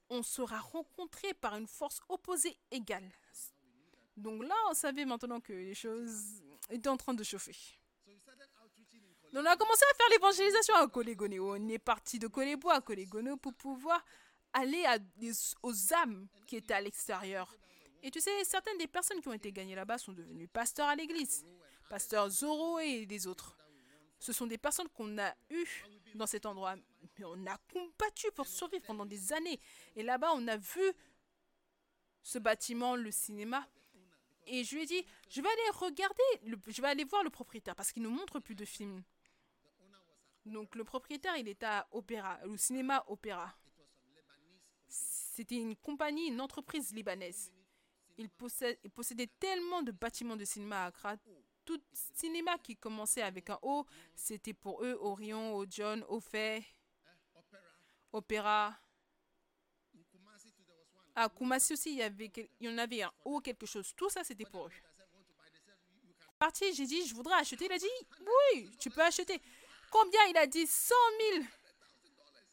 on 0.09 0.23
sera 0.23 0.59
rencontré 0.59 1.33
par 1.35 1.55
une 1.55 1.67
force 1.67 2.01
opposée 2.09 2.57
égale. 2.71 3.09
Donc 4.17 4.43
là, 4.43 4.55
on 4.69 4.73
savait 4.73 5.05
maintenant 5.05 5.39
que 5.39 5.53
les 5.53 5.75
choses 5.75 6.41
étaient 6.69 6.89
en 6.89 6.97
train 6.97 7.13
de 7.13 7.23
chauffer. 7.23 7.53
So 7.53 8.11
we 8.11 8.19
started 8.19 8.49
outreaching 8.61 9.01
in 9.05 9.13
Donc 9.13 9.18
on 9.33 9.45
a 9.45 9.55
commencé 9.57 9.83
à 9.91 9.95
faire 9.95 10.09
l'évangélisation 10.11 10.75
à 10.75 10.87
Colégoné. 10.87 11.39
On 11.39 11.67
est 11.67 11.79
parti 11.79 12.19
de 12.19 12.27
Colébo 12.27 12.69
à 12.69 12.81
Colégoné 12.81 13.31
pour 13.37 13.53
pouvoir 13.53 14.03
aller 14.53 14.83
aux 15.61 15.93
âmes 15.93 16.27
qui 16.47 16.57
étaient 16.57 16.73
à 16.73 16.81
l'extérieur. 16.81 17.55
Et 18.01 18.11
tu 18.11 18.21
sais, 18.21 18.43
certaines 18.43 18.77
des 18.77 18.87
personnes 18.87 19.21
qui 19.21 19.27
ont 19.27 19.33
été 19.33 19.51
gagnées 19.51 19.75
là-bas 19.75 19.97
sont 19.97 20.13
devenues 20.13 20.47
pasteurs 20.47 20.87
à 20.87 20.95
l'église. 20.95 21.45
Pasteur 21.89 22.29
Zoro 22.29 22.79
et 22.79 23.05
des 23.05 23.27
autres. 23.27 23.57
Ce 24.19 24.33
sont 24.33 24.47
des 24.47 24.57
personnes 24.57 24.89
qu'on 24.89 25.17
a 25.17 25.33
eues 25.49 25.85
dans 26.15 26.27
cet 26.27 26.45
endroit. 26.45 26.75
Mais 27.17 27.25
on 27.25 27.45
a 27.45 27.57
combattu 27.73 28.27
pour 28.35 28.47
survivre 28.47 28.83
pendant 28.85 29.05
des 29.05 29.33
années. 29.33 29.59
Et 29.95 30.03
là-bas, 30.03 30.31
on 30.35 30.47
a 30.47 30.57
vu 30.57 30.81
ce 32.23 32.37
bâtiment, 32.37 32.95
le 32.95 33.11
cinéma. 33.11 33.67
Et 34.45 34.63
je 34.63 34.75
lui 34.75 34.83
ai 34.83 34.85
dit, 34.85 35.05
je 35.29 35.41
vais 35.41 35.47
aller 35.47 35.69
regarder, 35.73 36.23
je 36.67 36.81
vais 36.81 36.87
aller 36.87 37.03
voir 37.03 37.23
le 37.23 37.29
propriétaire 37.29 37.75
parce 37.75 37.91
qu'il 37.91 38.03
ne 38.03 38.07
montre 38.07 38.39
plus 38.39 38.55
de 38.55 38.65
films. 38.65 39.03
Donc 40.49 40.75
le 40.75 40.83
propriétaire, 40.83 41.37
il 41.37 41.47
était 41.47 41.65
à 41.65 41.87
Opéra, 41.91 42.39
le 42.45 42.57
cinéma 42.57 43.03
Opéra. 43.07 43.55
C'était 44.87 45.55
une 45.55 45.75
compagnie, 45.75 46.27
une 46.27 46.41
entreprise 46.41 46.93
libanaise. 46.93 47.51
Il, 48.17 48.29
possédait 48.29 49.29
tellement 49.39 49.81
de 49.81 49.91
bâtiments 49.91 50.35
de 50.35 50.43
cinéma 50.43 50.83
à 50.83 50.85
Accra. 50.87 51.15
Tout 51.63 51.81
cinéma 51.93 52.57
qui 52.57 52.75
commençait 52.75 53.21
avec 53.21 53.49
un 53.49 53.59
O, 53.61 53.85
c'était 54.15 54.53
pour 54.53 54.83
eux 54.83 54.97
Orion, 54.99 55.55
Odeon, 55.55 56.03
Ophé. 56.09 56.65
Opéra. 58.11 58.75
À 61.15 61.29
Kumasi 61.29 61.73
aussi, 61.73 61.93
il 61.93 61.99
y, 61.99 62.49
il 62.59 62.67
y 62.67 62.69
en 62.69 62.77
avait 62.77 63.03
un 63.03 63.13
O, 63.23 63.39
quelque 63.39 63.65
chose. 63.65 63.93
Tout 63.95 64.09
ça, 64.09 64.23
c'était 64.23 64.45
pour 64.45 64.67
eux. 64.67 64.71
Parti, 66.39 66.73
j'ai 66.73 66.85
dit, 66.85 67.05
je 67.05 67.13
voudrais 67.13 67.35
acheter. 67.35 67.65
Il 67.65 67.71
a 67.71 67.77
dit, 67.77 67.85
oui, 68.21 68.71
tu 68.79 68.89
peux 68.89 69.01
acheter. 69.01 69.41
Combien 69.91 70.19
Il 70.29 70.37
a 70.37 70.47
dit? 70.47 70.65
100 70.67 70.93
000. 71.33 71.45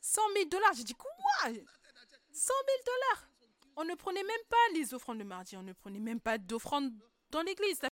100 0.01 0.20
000 0.34 0.45
dollars. 0.49 0.72
J'ai 0.74 0.84
dit, 0.84 0.95
quoi? 0.95 1.11
100 1.45 1.53
000 1.53 1.64
dollars 2.87 3.28
On 3.76 3.84
ne 3.84 3.95
prenait 3.95 4.22
même 4.22 4.45
pas 4.49 4.57
les 4.74 4.95
offrandes 4.95 5.18
le 5.18 5.24
mardi. 5.24 5.57
On 5.57 5.62
ne 5.62 5.72
prenait 5.72 5.99
même 6.01 6.20
pas 6.20 6.39
d'offrandes 6.39 6.93
dans 7.30 7.43
l'église. 7.43 7.80
La 7.82 7.91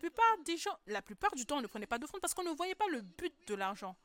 plupart 0.00 0.38
des 0.44 0.56
gens, 0.56 0.78
la 0.86 1.02
plupart 1.02 1.34
du 1.34 1.44
temps, 1.44 1.58
on 1.58 1.62
ne 1.62 1.66
prenait 1.66 1.86
pas 1.86 1.98
d'offrandes 1.98 2.20
parce 2.22 2.32
qu'on 2.34 2.42
ne 2.44 2.50
voyait 2.54 2.74
pas 2.74 2.88
le 2.88 3.02
but 3.02 3.34
de 3.48 3.54
l'argent. 3.54 3.96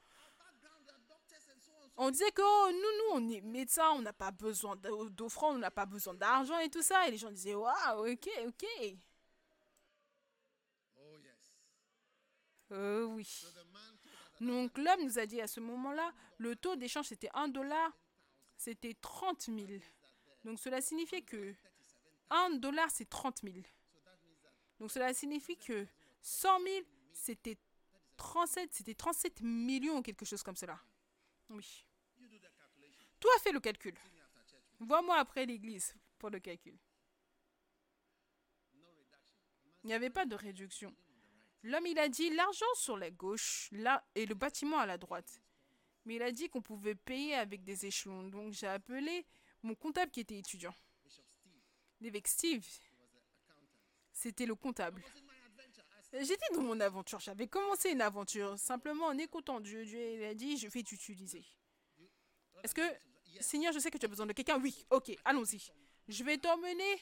On. 1.98 2.10
Disait 2.12 2.32
que 2.32 2.42
oh, 2.44 2.72
nous, 2.72 2.80
nous, 3.22 3.26
on 3.26 3.30
est 3.30 3.40
médecins, 3.42 3.92
on 3.92 4.02
n'a 4.02 4.12
pas 4.12 4.32
besoin 4.32 4.76
d'o- 4.76 5.10
d'offrandes, 5.10 5.56
on 5.56 5.60
n'a 5.60 5.72
pas 5.72 5.86
besoin 5.86 6.14
d'argent 6.14 6.60
et 6.60 6.70
tout 6.70 6.82
ça. 6.82 7.08
Et 7.08 7.12
les 7.12 7.18
gens 7.18 7.32
disaient, 7.32 7.56
waouh, 7.56 8.12
ok, 8.12 8.30
ok. 8.48 8.66
Oh 12.72 13.06
oui. 13.16 13.28
Donc 14.42 14.78
l'homme 14.78 15.04
nous 15.04 15.20
a 15.20 15.26
dit 15.26 15.42
à 15.42 15.48
ce 15.48 15.60
moment-là, 15.60 16.14
le 16.38 16.56
taux 16.56 16.76
d'échange 16.76 17.08
c'était 17.08 17.30
1 17.34 17.48
dollar, 17.50 17.92
c'était 18.58 18.94
30 18.94 19.44
000. 19.44 19.58
Donc 20.44 20.60
cela 20.60 20.82
signifiait 20.82 21.22
que 21.22 21.56
1 22.30 22.52
dollar 22.58 22.90
c'est 22.92 23.10
30 23.10 23.42
000. 23.44 23.56
Donc 24.80 24.92
cela 24.92 25.14
signifie 25.14 25.58
que 25.58 25.88
100 26.22 26.60
000 26.60 26.86
c'était 27.14 27.58
37, 28.18 28.74
c'était 28.74 28.96
37 28.96 29.42
millions 29.42 29.98
ou 29.98 30.02
quelque 30.02 30.26
chose 30.26 30.44
comme 30.44 30.56
cela. 30.56 30.80
Oui. 31.50 31.86
Toi 33.20 33.32
fait 33.42 33.52
le 33.52 33.60
calcul. 33.60 33.96
Vois-moi 34.80 35.18
après 35.18 35.46
l'église 35.46 35.96
pour 36.20 36.30
le 36.30 36.40
calcul. 36.40 36.78
Il 39.84 39.88
n'y 39.88 39.94
avait 39.94 40.10
pas 40.10 40.26
de 40.26 40.36
réduction. 40.36 40.94
L'homme, 41.66 41.88
il 41.88 41.98
a 41.98 42.08
dit 42.08 42.30
l'argent 42.30 42.74
sur 42.76 42.96
la 42.96 43.10
gauche, 43.10 43.70
là, 43.72 44.06
et 44.14 44.28
le 44.28 44.36
bâtiment 44.36 44.78
à 44.78 44.86
la 44.86 45.00
droite. 45.00 45.42
Mais 46.06 46.16
il 46.16 46.22
a 46.22 46.32
dit 46.32 46.48
qu'on 46.48 46.62
pouvait 46.62 46.94
payer 46.94 47.34
avec 47.34 47.64
des 47.64 47.88
échelons. 47.88 48.22
Donc 48.28 48.54
j'ai 48.54 48.68
appelé 48.68 49.26
mon 49.64 49.74
comptable 49.74 50.12
qui 50.12 50.20
était 50.20 50.38
étudiant. 50.38 50.76
L'évêque 52.02 52.28
Steve, 52.28 52.64
c'était 54.12 54.46
le 54.46 54.54
comptable. 54.54 55.04
J'étais 56.14 56.54
dans 56.54 56.62
mon 56.62 56.80
aventure. 56.80 57.20
J'avais 57.20 57.48
commencé 57.48 57.90
une 57.90 58.02
aventure 58.02 58.60
simplement 58.60 59.08
en 59.08 59.18
écoutant 59.18 59.60
Dieu. 59.60 59.84
Dieu 59.86 60.00
il 60.00 60.24
a 60.24 60.36
dit, 60.36 60.58
je 60.58 60.68
vais 60.68 60.84
t'utiliser. 60.84 61.44
Est-ce 62.64 62.76
que, 62.76 62.84
Seigneur, 63.40 63.74
je 63.74 63.80
sais 63.80 63.90
que 63.90 63.98
tu 63.98 64.06
as 64.06 64.10
besoin 64.10 64.28
de 64.28 64.34
quelqu'un? 64.34 64.62
Oui, 64.62 64.86
ok, 64.92 65.18
allons-y. 65.26 65.72
Je 66.08 66.24
vais 66.24 66.38
t'emmener 66.38 67.02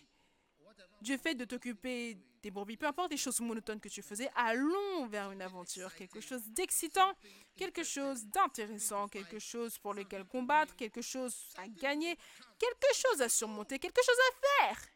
du 1.03 1.17
fait 1.17 1.35
de 1.35 1.45
t'occuper 1.45 2.17
des 2.41 2.49
brebis, 2.49 2.77
peu 2.77 2.87
importe 2.87 3.11
les 3.11 3.17
choses 3.17 3.39
monotones 3.41 3.79
que 3.79 3.89
tu 3.89 4.01
faisais, 4.01 4.29
allons 4.35 5.05
vers 5.07 5.31
une 5.31 5.41
aventure, 5.41 5.93
quelque 5.95 6.21
chose 6.21 6.43
d'excitant, 6.49 7.13
quelque 7.55 7.83
chose 7.83 8.25
d'intéressant, 8.27 9.07
quelque 9.07 9.37
chose 9.37 9.77
pour 9.77 9.93
lequel 9.93 10.25
combattre, 10.25 10.75
quelque 10.75 11.01
chose 11.01 11.53
à 11.57 11.67
gagner, 11.67 12.17
quelque 12.57 12.95
chose 12.95 13.21
à 13.21 13.29
surmonter, 13.29 13.79
quelque 13.79 14.01
chose 14.01 14.17
à 14.17 14.65
faire. 14.65 14.87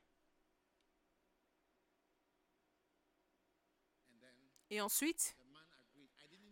Et 4.70 4.82
ensuite, 4.82 5.36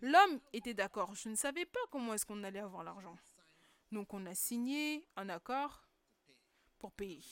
l'homme 0.02 0.40
était 0.54 0.74
d'accord. 0.74 1.14
Je 1.16 1.30
ne 1.30 1.36
savais 1.36 1.66
pas 1.66 1.80
comment 1.92 2.14
est-ce 2.14 2.26
qu'on 2.26 2.44
allait 2.44 2.60
avoir 2.60 2.84
l'argent. 2.84 3.18
Donc 3.92 4.14
on 4.14 4.26
a 4.26 4.36
signé 4.36 5.08
un 5.16 5.30
accord 5.30 5.88
pour 6.78 6.92
payer. 6.92 7.24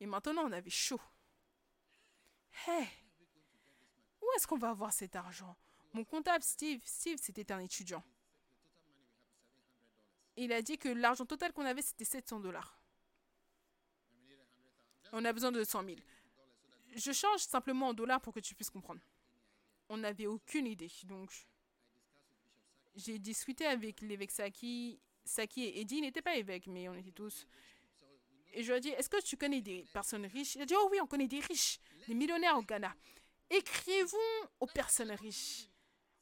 Et 0.00 0.06
maintenant 0.06 0.44
on 0.44 0.52
avait 0.52 0.70
chaud. 0.70 1.00
Hé, 2.66 2.86
où 4.22 4.26
est-ce 4.36 4.46
qu'on 4.46 4.58
va 4.58 4.70
avoir 4.70 4.92
cet 4.92 5.14
argent? 5.16 5.56
Mon 5.92 6.04
comptable 6.04 6.42
Steve, 6.42 6.80
Steve 6.84 7.18
c'était 7.20 7.52
un 7.52 7.60
étudiant. 7.60 8.02
Il 10.36 10.52
a 10.52 10.60
dit 10.62 10.76
que 10.76 10.88
l'argent 10.88 11.24
total 11.24 11.52
qu'on 11.52 11.64
avait 11.64 11.82
c'était 11.82 12.04
700 12.04 12.40
dollars. 12.40 12.78
On 15.12 15.24
a 15.24 15.32
besoin 15.32 15.52
de 15.52 15.62
100 15.62 15.84
000. 15.84 15.96
Je 16.94 17.12
change 17.12 17.40
simplement 17.40 17.88
en 17.88 17.94
dollars 17.94 18.20
pour 18.20 18.34
que 18.34 18.40
tu 18.40 18.54
puisses 18.54 18.70
comprendre. 18.70 19.00
On 19.88 19.98
n'avait 19.98 20.26
aucune 20.26 20.66
idée. 20.66 20.92
Donc 21.04 21.32
j'ai 22.96 23.18
discuté 23.18 23.66
avec 23.66 24.00
l'évêque 24.00 24.30
Saki. 24.30 24.98
Saki 25.24 25.64
et 25.64 25.80
Eddie 25.80 26.00
n'étaient 26.00 26.22
pas 26.22 26.36
évêques, 26.36 26.66
mais 26.66 26.88
on 26.88 26.94
était 26.94 27.10
tous. 27.10 27.46
Et 28.56 28.62
je 28.62 28.72
lui 28.72 28.78
ai 28.78 28.80
dit, 28.80 28.88
est-ce 28.88 29.10
que 29.10 29.22
tu 29.22 29.36
connais 29.36 29.60
des 29.60 29.84
personnes 29.92 30.24
riches? 30.24 30.54
Il 30.54 30.62
a 30.62 30.64
dit, 30.64 30.72
oh 30.74 30.88
oui, 30.90 30.98
on 31.02 31.06
connaît 31.06 31.28
des 31.28 31.40
riches, 31.40 31.78
des 32.08 32.14
millionnaires 32.14 32.56
au 32.56 32.62
Ghana. 32.62 32.96
Écrivons 33.50 34.16
aux 34.58 34.66
personnes 34.66 35.10
riches. 35.10 35.68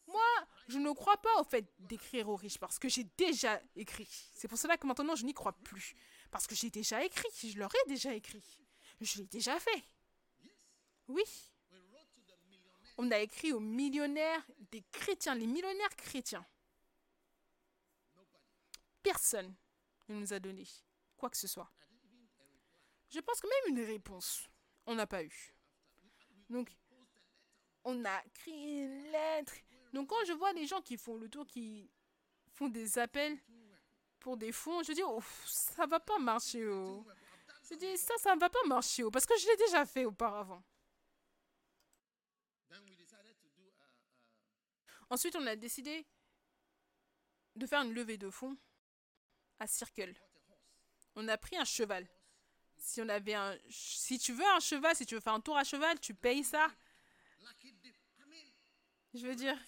Moi, 0.09 0.21
je 0.67 0.79
ne 0.79 0.91
crois 0.91 1.17
pas 1.17 1.41
au 1.41 1.45
fait 1.45 1.65
d'écrire 1.79 2.29
aux 2.29 2.35
riches 2.35 2.59
parce 2.59 2.77
que 2.81 2.89
j'ai 2.89 3.05
déjà 3.17 3.63
écrit. 3.77 4.09
C'est 4.35 4.49
pour 4.49 4.59
cela 4.59 4.77
que 4.77 4.85
maintenant, 4.85 5.15
je 5.15 5.25
n'y 5.25 5.33
crois 5.33 5.53
plus. 5.53 5.95
Parce 6.33 6.49
que 6.49 6.57
j'ai 6.57 6.71
déjà 6.71 7.05
écrit, 7.05 7.29
je 7.53 7.57
leur 7.57 7.73
ai 7.73 7.89
déjà 7.89 8.13
écrit. 8.13 8.43
Je 9.01 9.19
l'ai 9.19 9.27
déjà 9.27 9.61
fait. 9.61 9.85
Oui. 11.07 11.23
On 12.99 13.13
a 13.13 13.21
écrit 13.21 13.53
aux 13.53 13.61
millionnaires 13.61 14.45
des 14.73 14.83
chrétiens, 14.91 15.37
les 15.37 15.47
millionnaires 15.47 15.95
chrétiens. 15.95 16.45
Personne 19.05 19.55
ne 20.09 20.17
nous 20.17 20.33
a 20.33 20.41
donné 20.41 20.67
quoi 21.17 21.31
que 21.31 21.37
ce 21.37 21.47
soit. 21.47 21.71
Je 23.15 23.21
pense 23.21 23.41
que 23.41 23.47
même 23.47 23.79
une 23.79 23.85
réponse, 23.85 24.49
on 24.87 24.97
n'a 24.97 25.07
pas 25.07 25.23
eu. 25.23 25.55
Donc, 26.51 26.69
on 27.85 28.05
a 28.05 28.25
écrit 28.27 28.51
une 28.51 29.13
lettre. 29.13 29.55
Donc, 29.93 30.09
quand 30.09 30.25
je 30.27 30.33
vois 30.33 30.53
les 30.53 30.67
gens 30.67 30.83
qui 30.83 30.97
font 30.97 31.17
le 31.17 31.29
tour, 31.29 31.47
qui 31.47 31.89
font 32.51 32.69
des 32.69 32.99
appels 32.99 33.39
pour 34.19 34.37
des 34.37 34.51
fonds, 34.51 34.83
je 34.83 34.93
dis, 34.93 35.03
oh, 35.05 35.23
ça 35.47 35.87
va 35.87 36.01
pas 36.01 36.19
marcher. 36.19 36.67
Oh. 36.67 37.07
Je 37.71 37.77
dis, 37.77 37.97
ça, 37.97 38.15
ça 38.19 38.35
ne 38.35 38.41
va 38.41 38.51
pas 38.51 38.65
marcher. 38.67 39.05
Oh, 39.05 39.13
parce 39.13 39.27
que 39.27 39.39
je 39.39 39.47
l'ai 39.47 39.57
déjà 39.59 39.87
fait 39.87 40.05
auparavant. 40.05 40.65
Ensuite, 45.09 45.37
on 45.37 45.47
a 45.47 45.55
décidé 45.55 46.05
de 47.55 47.65
faire 47.65 47.83
une 47.83 47.95
levée 47.95 48.19
de 48.19 48.29
fonds 48.29 48.57
à 49.61 49.69
Circle. 49.69 50.15
On 51.15 51.29
a 51.29 51.39
pris 51.39 51.57
un 51.57 51.65
cheval. 51.65 52.09
Si 52.85 53.01
on 53.01 53.09
avait 53.09 53.33
un, 53.33 53.57
si 53.71 54.19
tu 54.19 54.35
veux 54.35 54.45
un 54.45 54.61
cheval, 54.61 54.95
si 54.95 55.07
tu 55.07 55.15
veux 55.15 55.21
faire 55.21 55.33
un 55.33 55.41
tour 55.41 55.57
à 55.57 55.65
cheval, 55.65 55.99
tu 56.01 56.13
payes 56.15 56.45
ça. 56.45 56.71
Je 59.15 59.27
veux 59.27 59.35
dire, 59.35 59.59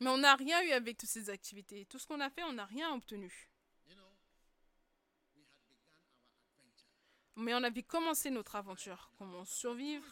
mais 0.00 0.10
on 0.10 0.18
n'a 0.18 0.36
rien 0.36 0.62
eu 0.62 0.70
avec 0.70 0.96
toutes 0.96 1.08
ces 1.08 1.28
activités. 1.28 1.84
Tout 1.86 1.98
ce 1.98 2.06
qu'on 2.06 2.20
a 2.20 2.30
fait, 2.30 2.44
on 2.44 2.52
n'a 2.52 2.66
rien 2.66 2.94
obtenu. 2.94 3.50
Mais 7.34 7.52
on 7.52 7.64
avait 7.64 7.82
commencé 7.82 8.30
notre 8.30 8.54
aventure. 8.54 9.10
Comment 9.18 9.44
survivre? 9.44 10.06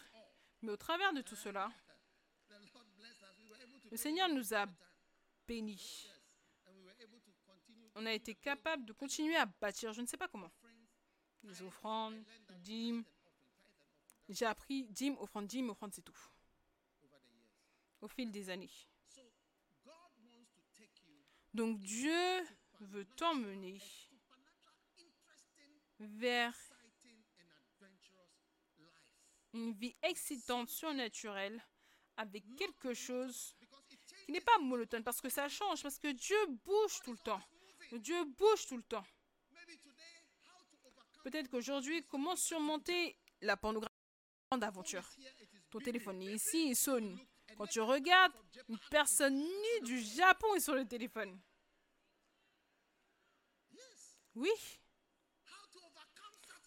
Mais 0.61 0.73
au 0.73 0.77
travers 0.77 1.13
de 1.13 1.23
tout 1.23 1.37
cela, 1.37 1.71
le 3.95 3.99
Seigneur 3.99 4.29
nous 4.29 4.53
a 4.53 4.67
bénis. 5.47 6.11
on 7.95 8.05
a 8.07 8.13
été 8.13 8.35
capable 8.35 8.85
de 8.87 8.93
continuer 8.93 9.37
à 9.37 9.47
bâtir, 9.47 9.93
je 9.93 10.01
ne 10.01 10.07
sais 10.07 10.17
pas 10.17 10.27
comment. 10.27 10.51
Les 11.45 11.63
offrandes, 11.63 12.21
dîmes. 12.57 13.05
J'ai 14.29 14.47
appris 14.47 14.83
dîmes, 14.89 15.17
offrandes, 15.21 15.47
dîmes, 15.47 15.71
offrandes, 15.71 15.95
c'est 15.95 16.03
tout. 16.03 16.19
Au 18.01 18.09
fil 18.09 18.33
des 18.33 18.51
années. 18.51 18.73
Donc 21.53 21.79
Dieu 21.79 22.43
veut 22.81 23.05
t'emmener 23.05 23.81
vers 26.01 26.57
une 29.53 29.73
vie 29.73 29.95
excitante, 30.03 30.69
surnaturelle, 30.69 31.65
avec 32.17 32.45
quelque 32.57 32.93
chose 32.93 33.55
qui 34.25 34.33
n'est 34.33 34.41
pas 34.41 34.59
monotone, 34.59 35.05
parce 35.05 35.21
que 35.21 35.29
ça 35.29 35.49
change, 35.49 35.83
parce 35.83 35.99
que 35.99 36.09
Dieu 36.09 36.47
bouge 36.65 37.01
tout 37.05 37.13
le 37.13 37.19
temps. 37.19 37.43
Dieu 37.93 38.25
bouge 38.25 38.67
tout 38.67 38.77
le 38.77 38.83
temps. 38.83 39.05
Peut-être 41.23 41.49
qu'aujourd'hui, 41.49 42.05
comment 42.07 42.37
surmonter 42.37 43.17
la 43.41 43.57
pornographie 43.57 43.95
d'aventure? 44.57 45.09
Ton 45.71 45.81
téléphone 45.81 46.23
est 46.23 46.35
ici, 46.35 46.69
il 46.71 46.77
sonne. 46.77 47.19
Quand 47.57 47.67
tu 47.67 47.81
regardes, 47.81 48.33
une 48.69 48.79
personne 48.91 49.39
nue 49.39 49.81
du 49.83 50.01
Japon 50.01 50.55
est 50.55 50.61
sur 50.61 50.75
le 50.75 50.87
téléphone. 50.87 51.41
Oui. 54.35 54.51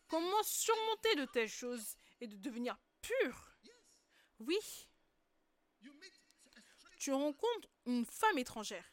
Comment 0.08 0.44
surmonter 0.44 1.16
de 1.16 1.26
telles 1.26 1.50
choses 1.50 1.96
et 2.22 2.28
de 2.28 2.38
devenir 2.38 2.78
pur? 3.02 3.58
Oui. 4.40 4.58
Tu 7.08 7.14
rencontres 7.14 7.70
une 7.86 8.06
femme 8.06 8.38
étrangère. 8.38 8.84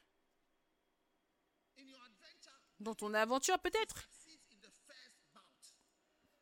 Dans 2.79 2.95
ton 2.95 3.13
aventure 3.13 3.59
peut-être 3.59 4.09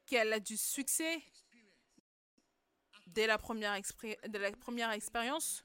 qu'elle 0.04 0.34
a 0.34 0.38
du 0.38 0.58
succès 0.58 1.22
dès 3.06 3.26
la 3.26 3.38
première, 3.38 3.72
expérience. 4.92 5.64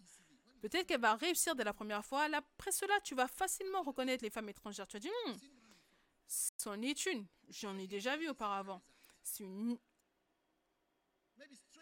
Peut-être 0.61 0.87
qu'elle 0.87 1.01
va 1.01 1.15
réussir 1.15 1.57
dès 1.57 1.65
la 1.65 1.73
première 1.73 2.05
fois. 2.05 2.23
Après 2.33 2.71
cela, 2.71 2.97
tu 3.01 3.13
vas 3.13 3.27
facilement 3.27 3.81
reconnaître 3.81 4.23
les 4.23 4.29
femmes 4.29 4.47
étrangères. 4.47 4.87
Tu 4.87 4.95
vas 4.95 5.01
dire, 5.01 5.11
hmm, 5.25 5.35
c'en 6.25 6.81
est 6.83 7.05
une. 7.07 7.27
J'en 7.49 7.77
ai 7.77 7.87
déjà 7.87 8.15
vu 8.15 8.29
auparavant. 8.29 8.81
C'est 9.23 9.43
une... 9.43 9.77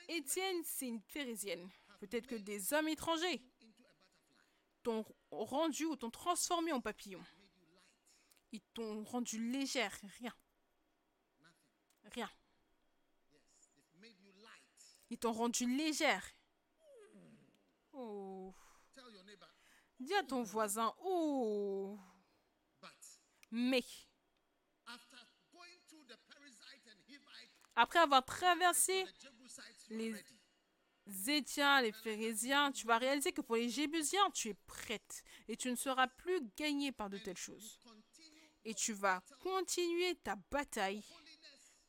Étienne, 0.07 0.63
c'est 0.63 0.87
une 0.87 1.01
phérésienne. 1.01 1.69
Peut-être 1.99 2.25
que 2.25 2.33
des 2.33 2.73
hommes 2.73 2.87
étrangers 2.87 3.39
t'ont 4.85 5.03
rendu 5.31 5.85
ou 5.85 5.95
t'ont 5.95 6.11
transformé 6.11 6.71
en 6.71 6.79
papillon. 6.79 7.23
Ils 8.51 8.61
t'ont 8.73 9.03
rendu 9.03 9.51
légère. 9.51 9.97
Rien. 10.19 10.33
Rien. 12.13 12.29
Ils 15.09 15.17
t'ont 15.17 15.33
rendu 15.33 15.65
légère. 15.65 16.23
Oh. 17.93 18.53
Dis 19.99 20.13
à 20.13 20.23
ton 20.23 20.43
voisin, 20.43 20.93
oh. 20.99 21.97
Mais. 23.49 23.83
Après 27.75 27.99
avoir 27.99 28.23
traversé 28.23 29.03
les 29.89 30.13
Zétiens, 31.07 31.81
les 31.81 31.91
Phérésiens, 31.91 32.71
tu 32.71 32.87
vas 32.87 32.97
réaliser 32.97 33.31
que 33.31 33.41
pour 33.41 33.55
les 33.55 33.69
Jébusiens, 33.69 34.29
tu 34.31 34.49
es 34.49 34.53
prête 34.65 35.23
et 35.47 35.55
tu 35.55 35.69
ne 35.69 35.75
seras 35.75 36.07
plus 36.07 36.41
gagné 36.57 36.91
par 36.91 37.09
de 37.09 37.17
telles 37.17 37.37
choses. 37.37 37.79
Et 38.63 38.73
tu 38.73 38.93
vas 38.93 39.21
continuer 39.41 40.15
ta 40.15 40.35
bataille 40.49 41.03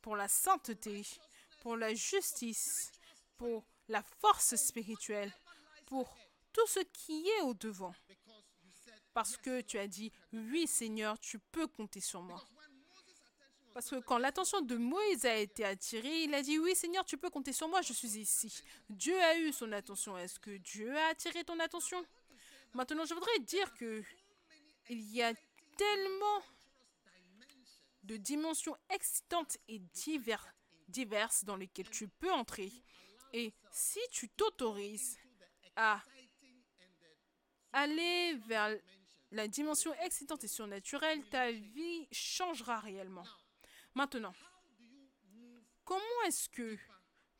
pour 0.01 0.15
la 0.15 0.27
sainteté, 0.27 1.01
pour 1.61 1.75
la 1.75 1.93
justice, 1.95 2.91
pour 3.37 3.65
la 3.87 4.03
force 4.03 4.55
spirituelle, 4.55 5.33
pour 5.87 6.15
tout 6.53 6.67
ce 6.67 6.79
qui 6.79 7.27
est 7.27 7.41
au 7.41 7.55
devant. 7.55 7.93
Parce 9.13 9.35
que 9.35 9.61
tu 9.61 9.79
as 9.79 9.87
dit, 9.87 10.11
oui 10.31 10.67
Seigneur, 10.67 11.19
tu 11.19 11.39
peux 11.39 11.67
compter 11.67 12.01
sur 12.01 12.21
moi. 12.21 12.43
Parce 13.77 13.91
que 13.91 13.99
quand 13.99 14.17
l'attention 14.17 14.61
de 14.61 14.75
Moïse 14.75 15.23
a 15.27 15.35
été 15.35 15.63
attirée, 15.63 16.23
il 16.23 16.33
a 16.33 16.41
dit, 16.41 16.57
oui 16.57 16.75
Seigneur, 16.75 17.05
tu 17.05 17.15
peux 17.15 17.29
compter 17.29 17.53
sur 17.53 17.67
moi, 17.67 17.83
je 17.83 17.93
suis 17.93 18.17
ici. 18.17 18.63
Dieu 18.89 19.15
a 19.21 19.37
eu 19.37 19.53
son 19.53 19.71
attention. 19.71 20.17
Est-ce 20.17 20.39
que 20.39 20.57
Dieu 20.57 20.97
a 20.97 21.09
attiré 21.09 21.43
ton 21.43 21.59
attention? 21.59 22.03
Maintenant, 22.73 23.05
je 23.05 23.13
voudrais 23.13 23.37
dire 23.37 23.71
que 23.75 24.01
il 24.89 25.07
y 25.11 25.21
a 25.21 25.31
tellement 25.77 26.41
de 28.01 28.17
dimensions 28.17 28.75
excitantes 28.89 29.59
et 29.67 29.77
diverses 29.77 31.43
dans 31.43 31.55
lesquelles 31.55 31.91
tu 31.91 32.07
peux 32.07 32.31
entrer 32.31 32.71
et 33.31 33.53
si 33.71 33.99
tu 34.09 34.27
t'autorises 34.29 35.19
à 35.75 36.01
aller 37.73 38.39
vers 38.47 38.75
la 39.29 39.47
dimension 39.47 39.93
excitante 40.03 40.43
et 40.43 40.47
surnaturelle, 40.47 41.23
ta 41.29 41.51
vie 41.51 42.07
changera 42.11 42.79
réellement. 42.79 43.25
Maintenant, 43.97 44.35
comment 45.83 46.21
est-ce 46.27 46.47
que 46.49 46.77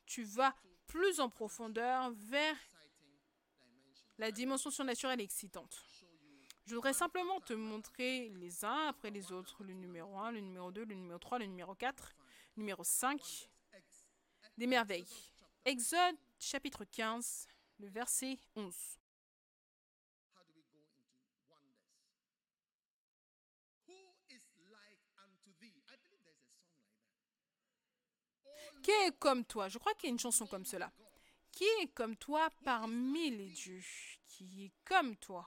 tu 0.06 0.24
vas 0.24 0.52
plus 0.88 1.20
en 1.20 1.30
profondeur 1.30 2.10
vers 2.10 2.56
la 4.18 4.32
dimension 4.32 4.68
surnaturelle 4.68 5.20
excitante? 5.20 5.80
Je 6.66 6.74
voudrais 6.74 6.94
simplement 6.94 7.40
te 7.40 7.52
montrer 7.52 8.30
les 8.30 8.64
uns 8.64 8.88
après 8.88 9.10
les 9.10 9.30
autres, 9.30 9.62
le 9.62 9.72
numéro 9.72 10.18
1, 10.18 10.32
le 10.32 10.40
numéro 10.40 10.72
2, 10.72 10.84
le 10.84 10.96
numéro 10.96 11.20
3, 11.20 11.38
le 11.38 11.46
numéro 11.46 11.76
4, 11.76 12.16
le 12.56 12.60
numéro 12.62 12.82
5, 12.82 13.48
des 14.56 14.66
merveilles. 14.66 15.30
Exode 15.64 16.16
chapitre 16.40 16.84
15, 16.84 17.46
le 17.78 17.86
verset 17.86 18.36
11. 18.56 18.74
Qui 28.88 28.94
est 29.06 29.18
comme 29.18 29.44
toi? 29.44 29.68
Je 29.68 29.76
crois 29.76 29.92
qu'il 29.92 30.04
y 30.04 30.10
a 30.10 30.12
une 30.12 30.18
chanson 30.18 30.46
comme 30.46 30.64
cela. 30.64 30.90
Qui 31.52 31.64
est 31.82 31.88
comme 31.88 32.16
toi 32.16 32.48
parmi 32.64 33.28
les 33.28 33.50
dieux? 33.50 33.84
Qui 34.26 34.64
est 34.64 34.72
comme 34.82 35.14
toi? 35.16 35.46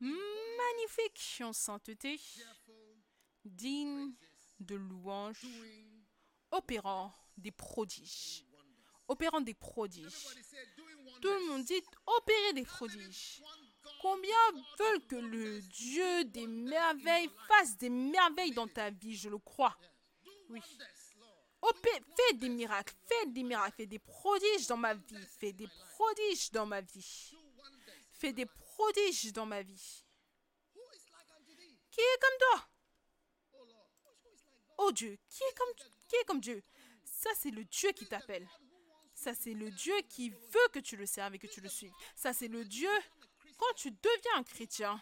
Magnifique 0.00 1.40
en 1.42 1.52
sainteté, 1.52 2.20
digne 3.44 4.12
de 4.58 4.74
louange, 4.74 5.46
opérant 6.50 7.14
des 7.36 7.52
prodiges. 7.52 8.44
Opérant 9.06 9.40
des 9.40 9.54
prodiges. 9.54 10.26
Tout 11.22 11.28
le 11.28 11.46
monde 11.46 11.62
dit 11.62 11.80
opérer 12.06 12.54
des 12.54 12.64
prodiges. 12.64 13.40
Combien 14.02 14.50
veulent 14.80 15.06
que 15.06 15.14
le 15.14 15.60
Dieu 15.60 16.24
des 16.24 16.48
merveilles 16.48 17.30
fasse 17.46 17.76
des 17.76 17.90
merveilles 17.90 18.50
dans 18.50 18.66
ta 18.66 18.90
vie? 18.90 19.16
Je 19.16 19.28
le 19.28 19.38
crois. 19.38 19.78
Oui. 20.48 20.60
Fais 21.82 22.34
des 22.34 22.48
miracles, 22.48 22.94
fais 23.06 23.26
des 23.26 23.42
miracles, 23.42 23.76
fais 23.76 23.86
des 23.86 23.98
prodiges 23.98 24.66
dans 24.66 24.76
ma 24.76 24.94
vie, 24.94 25.26
fais 25.38 25.52
des 25.52 25.68
prodiges 25.94 26.50
dans 26.50 26.66
ma 26.66 26.80
vie. 26.80 27.34
Fais 28.12 28.32
des 28.32 28.46
prodiges 28.46 29.32
dans 29.32 29.46
ma 29.46 29.62
vie. 29.62 30.04
Qui 31.90 32.00
est 32.00 32.20
comme 32.20 32.38
toi? 32.38 32.68
Oh 34.78 34.92
Dieu, 34.92 35.18
qui 35.28 35.42
est 35.42 35.54
comme, 35.56 35.74
qui 36.08 36.16
est 36.16 36.24
comme 36.24 36.40
Dieu? 36.40 36.62
Ça, 37.04 37.30
c'est 37.36 37.50
le 37.50 37.64
Dieu 37.64 37.92
qui 37.92 38.06
t'appelle. 38.06 38.48
Ça, 39.14 39.32
c'est 39.34 39.54
le 39.54 39.70
Dieu 39.70 39.94
qui 40.08 40.30
veut 40.30 40.68
que 40.72 40.80
tu 40.80 40.96
le 40.96 41.06
serves 41.06 41.34
et 41.34 41.38
que 41.38 41.46
tu 41.46 41.60
le 41.60 41.68
suives. 41.68 41.92
Ça, 42.16 42.32
c'est 42.32 42.48
le 42.48 42.64
Dieu, 42.64 42.90
quand 43.56 43.72
tu 43.76 43.90
deviens 43.90 44.36
un 44.36 44.42
chrétien, 44.42 45.00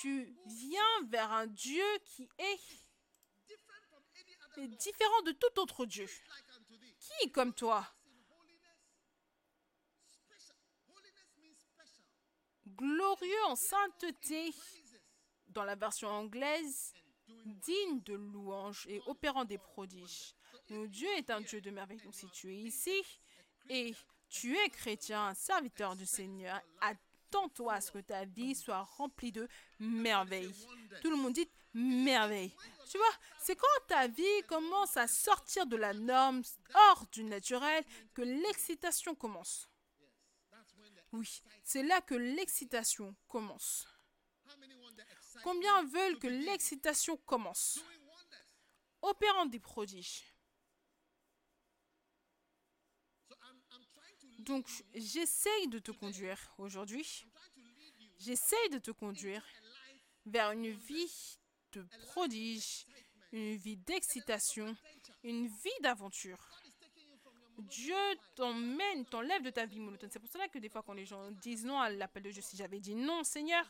tu 0.00 0.36
viens 0.46 1.02
vers 1.08 1.32
un 1.32 1.46
Dieu 1.46 1.84
qui 2.04 2.28
est, 2.38 2.60
différent 4.58 5.22
de 5.22 5.32
tout 5.32 5.60
autre 5.60 5.86
Dieu. 5.86 6.08
Qui 6.98 7.12
est 7.24 7.30
comme 7.30 7.52
toi? 7.52 7.86
Glorieux 12.66 13.44
en 13.46 13.56
sainteté, 13.56 14.52
dans 15.48 15.64
la 15.64 15.76
version 15.76 16.08
anglaise, 16.08 16.92
digne 17.26 18.00
de 18.02 18.14
louange 18.14 18.86
et 18.88 19.00
opérant 19.06 19.44
des 19.44 19.58
prodiges. 19.58 20.34
Dieu 20.68 21.08
est 21.16 21.30
un 21.30 21.40
Dieu 21.40 21.60
de 21.60 21.70
merveille. 21.70 22.00
Donc 22.02 22.14
si 22.14 22.28
tu 22.30 22.52
es 22.52 22.56
ici 22.56 23.02
et 23.68 23.94
tu 24.28 24.56
es 24.58 24.68
chrétien, 24.68 25.32
serviteur 25.34 25.96
du 25.96 26.04
Seigneur, 26.06 26.60
attends-toi 26.80 27.74
à 27.74 27.80
ce 27.80 27.92
que 27.92 27.98
ta 27.98 28.24
vie 28.24 28.54
soit 28.54 28.82
remplie 28.82 29.32
de 29.32 29.48
merveilles. 29.78 30.52
Tout 31.00 31.10
le 31.10 31.16
monde 31.16 31.32
dit 31.32 31.48
merveille. 31.76 32.52
Tu 32.90 32.98
vois, 32.98 33.12
c'est 33.38 33.56
quand 33.56 33.86
ta 33.86 34.08
vie 34.08 34.42
commence 34.48 34.96
à 34.96 35.06
sortir 35.06 35.66
de 35.66 35.76
la 35.76 35.92
norme, 35.92 36.42
hors 36.74 37.06
du 37.12 37.24
naturel, 37.24 37.84
que 38.14 38.22
l'excitation 38.22 39.14
commence. 39.14 39.68
Oui, 41.12 41.42
c'est 41.64 41.82
là 41.82 42.00
que 42.00 42.14
l'excitation 42.14 43.14
commence. 43.28 43.86
Combien 45.42 45.84
veulent 45.84 46.18
que 46.18 46.26
l'excitation 46.26 47.16
commence? 47.18 47.80
Opérant 49.02 49.46
des 49.46 49.60
prodiges. 49.60 50.24
Donc, 54.38 54.66
j'essaye 54.94 55.68
de 55.68 55.78
te 55.78 55.90
conduire 55.90 56.38
aujourd'hui. 56.58 57.26
J'essaye 58.18 58.70
de 58.70 58.78
te 58.78 58.90
conduire 58.90 59.44
vers 60.24 60.52
une 60.52 60.70
vie 60.70 61.38
de 61.76 61.86
prodige, 62.06 62.86
une 63.32 63.56
vie 63.56 63.76
d'excitation, 63.76 64.76
une 65.22 65.46
vie 65.46 65.80
d'aventure. 65.80 66.38
Dieu 67.58 67.94
t'emmène, 68.34 69.04
t'enlève 69.06 69.42
de 69.42 69.50
ta 69.50 69.64
vie 69.66 69.80
monotone. 69.80 70.10
C'est 70.10 70.18
pour 70.20 70.28
cela 70.28 70.48
que 70.48 70.58
des 70.58 70.68
fois, 70.68 70.82
quand 70.82 70.92
les 70.92 71.06
gens 71.06 71.30
disent 71.30 71.64
non 71.64 71.78
à 71.78 71.88
l'appel 71.90 72.22
de 72.22 72.30
Dieu, 72.30 72.42
si 72.42 72.56
j'avais 72.56 72.80
dit 72.80 72.94
non, 72.94 73.24
Seigneur, 73.24 73.64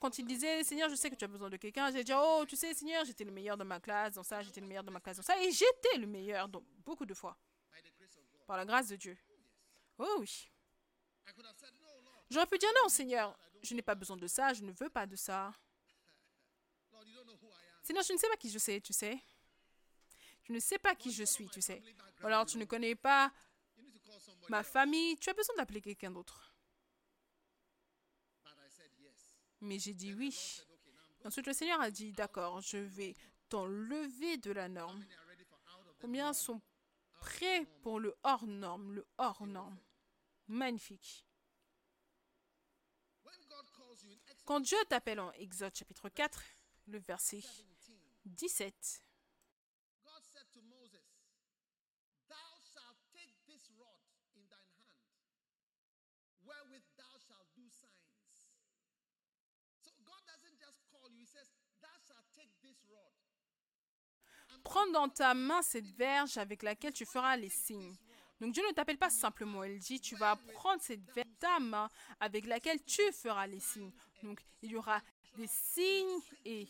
quand 0.00 0.18
il 0.18 0.26
disait 0.26 0.62
Seigneur, 0.64 0.88
je 0.88 0.94
sais 0.94 1.10
que 1.10 1.16
tu 1.16 1.24
as 1.24 1.28
besoin 1.28 1.50
de 1.50 1.56
quelqu'un, 1.56 1.90
j'ai 1.90 2.04
dit 2.04 2.12
oh, 2.14 2.44
tu 2.46 2.56
sais, 2.56 2.74
Seigneur, 2.74 3.04
j'étais 3.04 3.24
le 3.24 3.32
meilleur 3.32 3.56
de 3.56 3.64
ma 3.64 3.80
classe 3.80 4.14
dans 4.14 4.22
ça, 4.22 4.42
j'étais 4.42 4.60
le 4.60 4.66
meilleur 4.66 4.84
de 4.84 4.90
ma 4.90 5.00
classe 5.00 5.16
dans 5.16 5.22
ça, 5.22 5.40
et 5.42 5.50
j'étais 5.50 5.96
le 5.96 6.06
meilleur 6.06 6.48
dans 6.48 6.62
beaucoup 6.84 7.06
de 7.06 7.14
fois, 7.14 7.36
par 8.46 8.56
la 8.56 8.64
grâce 8.64 8.88
de 8.88 8.96
Dieu. 8.96 9.16
Oh 9.98 10.16
oui. 10.20 10.50
J'aurais 12.30 12.46
pu 12.46 12.58
dire 12.58 12.70
non, 12.82 12.88
Seigneur, 12.88 13.36
je 13.62 13.74
n'ai 13.74 13.82
pas 13.82 13.94
besoin 13.94 14.16
de 14.16 14.26
ça, 14.26 14.52
je 14.52 14.62
ne 14.62 14.72
veux 14.72 14.90
pas 14.90 15.06
de 15.06 15.16
ça. 15.16 15.52
Lord, 16.92 17.06
you 17.06 17.14
don't 17.14 17.26
know 17.26 17.38
who 17.40 17.48
I 17.48 17.64
am. 17.76 17.77
Seigneur, 17.88 18.04
je 18.04 18.12
ne 18.12 18.18
sais 18.18 18.28
pas 18.28 18.36
qui 18.36 18.50
je 18.50 18.58
sais, 18.58 18.82
tu 18.82 18.92
sais. 18.92 19.18
Tu 20.42 20.52
ne 20.52 20.60
sais 20.60 20.78
pas 20.78 20.94
qui 20.94 21.10
je 21.10 21.24
suis, 21.24 21.48
tu 21.48 21.62
sais. 21.62 21.82
Ou 22.22 22.26
alors 22.26 22.44
tu 22.44 22.58
ne 22.58 22.66
connais 22.66 22.94
pas 22.94 23.32
ma 24.50 24.62
famille, 24.62 25.16
tu 25.16 25.30
as 25.30 25.32
besoin 25.32 25.56
d'appeler 25.56 25.80
quelqu'un 25.80 26.10
d'autre. 26.10 26.54
Mais 29.62 29.78
j'ai 29.78 29.94
dit 29.94 30.12
oui. 30.12 30.38
Ensuite, 31.24 31.46
le 31.46 31.54
Seigneur 31.54 31.80
a 31.80 31.90
dit, 31.90 32.12
d'accord, 32.12 32.60
je 32.60 32.76
vais 32.76 33.14
t'enlever 33.48 34.36
de 34.36 34.50
la 34.50 34.68
norme. 34.68 35.02
Combien 35.98 36.34
sont 36.34 36.60
prêts 37.14 37.64
pour 37.80 38.00
le 38.00 38.14
hors 38.22 38.46
norme, 38.46 38.92
le 38.92 39.06
hors 39.16 39.46
norme 39.46 39.80
Magnifique. 40.46 41.26
Quand 44.44 44.60
Dieu 44.60 44.76
t'appelle 44.90 45.20
en 45.20 45.32
Exode 45.32 45.74
chapitre 45.74 46.10
4, 46.10 46.42
le 46.88 46.98
verset 46.98 47.40
17, 48.36 48.74
17, 48.74 49.00
God 50.04 50.22
said 50.24 50.48
to 50.52 50.60
Moses, 50.66 51.08
Thou 52.28 52.50
shalt 52.74 52.98
take 53.14 53.32
this 53.48 53.68
rod 53.76 54.04
in 54.36 54.44
thine 54.48 54.74
hand, 54.84 55.04
wherewith 56.44 56.84
thou 56.96 57.14
shalt 57.24 57.48
do 57.56 57.64
signs. 57.70 58.52
So 59.80 59.94
God 60.04 60.20
doesn't 60.28 60.58
just 60.58 60.82
call 60.90 61.08
you, 61.08 61.24
He 61.24 61.28
says, 61.28 61.48
Thou 61.80 61.96
shalt 62.04 62.26
take 62.36 62.52
this 62.60 62.82
rod. 62.88 63.14
prends 64.64 64.90
dans 64.92 65.08
ta 65.08 65.34
main 65.34 65.62
cette 65.62 65.90
verge 65.96 66.36
avec 66.36 66.62
laquelle 66.62 66.92
tu 66.92 67.06
feras 67.06 67.36
les 67.36 67.48
signes. 67.48 67.96
Donc 68.40 68.52
Dieu 68.52 68.62
ne 68.68 68.72
t'appelle 68.72 68.98
pas 68.98 69.10
simplement, 69.10 69.64
il 69.64 69.78
dit, 69.78 70.00
tu 70.00 70.14
vas 70.14 70.36
prendre 70.54 70.80
cette 70.80 71.02
verge, 71.12 71.26
ta 71.40 71.58
main 71.58 71.88
avec 72.20 72.46
laquelle 72.46 72.82
tu 72.84 73.02
feras 73.12 73.46
les 73.46 73.60
signes. 73.60 73.92
Donc 74.22 74.40
il 74.62 74.70
y 74.72 74.76
aura 74.76 75.00
des 75.36 75.48
signes 75.48 76.20
et 76.44 76.68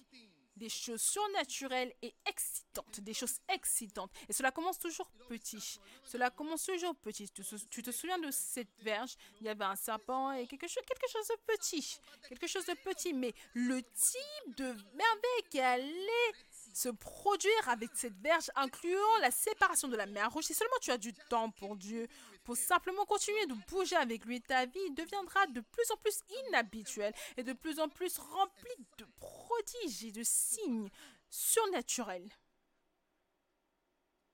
des 0.59 0.69
choses 0.69 1.01
surnaturelles 1.01 1.93
et 2.03 2.15
excitantes, 2.27 3.01
des 3.01 3.15
choses 3.15 3.39
excitantes. 3.49 4.11
Et 4.29 4.33
cela 4.33 4.51
commence 4.51 4.79
toujours 4.79 5.11
petit. 5.29 5.79
Cela 6.05 6.31
commence 6.31 6.65
toujours 6.65 6.95
petit. 6.97 7.29
Tu, 7.31 7.43
te- 7.83 7.91
souviens 7.91 8.19
de 8.19 8.31
cette 8.31 8.69
verge? 8.83 9.15
Il 9.41 9.47
y 9.47 9.49
avait 9.49 9.65
un 9.65 9.77
serpent 9.77 10.33
et 10.33 10.47
quelque 10.47 10.67
chose, 10.69 10.83
quelque 10.87 11.11
chose 11.11 11.27
de 11.29 11.37
petit. 11.47 12.01
Quelque 12.29 12.47
chose 12.47 12.67
de 12.67 12.75
petit. 12.85 13.13
Mais 13.15 13.33
le 13.55 13.83
type 13.83 14.57
de 14.57 14.67
merveille 14.67 15.45
qui 15.51 15.61
allait 15.61 16.33
se 16.79 16.89
produire 16.91 17.69
avec 17.69 17.91
cette 17.95 18.17
verge, 18.21 18.51
incluant 18.55 19.19
la 19.21 19.33
séparation 19.33 19.89
de 19.89 19.97
la 19.97 20.07
mer 20.07 20.33
rouge. 20.33 20.45
Si 20.45 20.55
seulement 20.55 20.77
tu 20.81 20.93
as 20.93 20.99
du 20.99 21.13
temps 21.13 21.51
pour 21.51 21.77
Dieu, 21.77 22.07
pour 22.45 22.57
simplement 22.57 23.05
continuer 23.05 23.47
de 23.47 23.55
bouger 23.69 23.97
avec 23.97 24.25
lui, 24.25 24.41
ta 24.41 24.65
vie 24.65 24.91
deviendra 24.93 25.47
de 25.49 25.61
plus 25.61 25.91
en 25.91 25.97
plus 25.97 26.21
inhabituelle 26.47 27.13
et 27.37 27.43
de 27.43 27.53
plus 27.53 27.81
en 27.81 27.89
plus 27.89 28.19
remplie 28.19 28.87
de 28.97 29.07
prodiges 29.19 30.05
et 30.05 30.13
de 30.13 30.23
signes 30.23 30.89
surnaturels. 31.29 32.29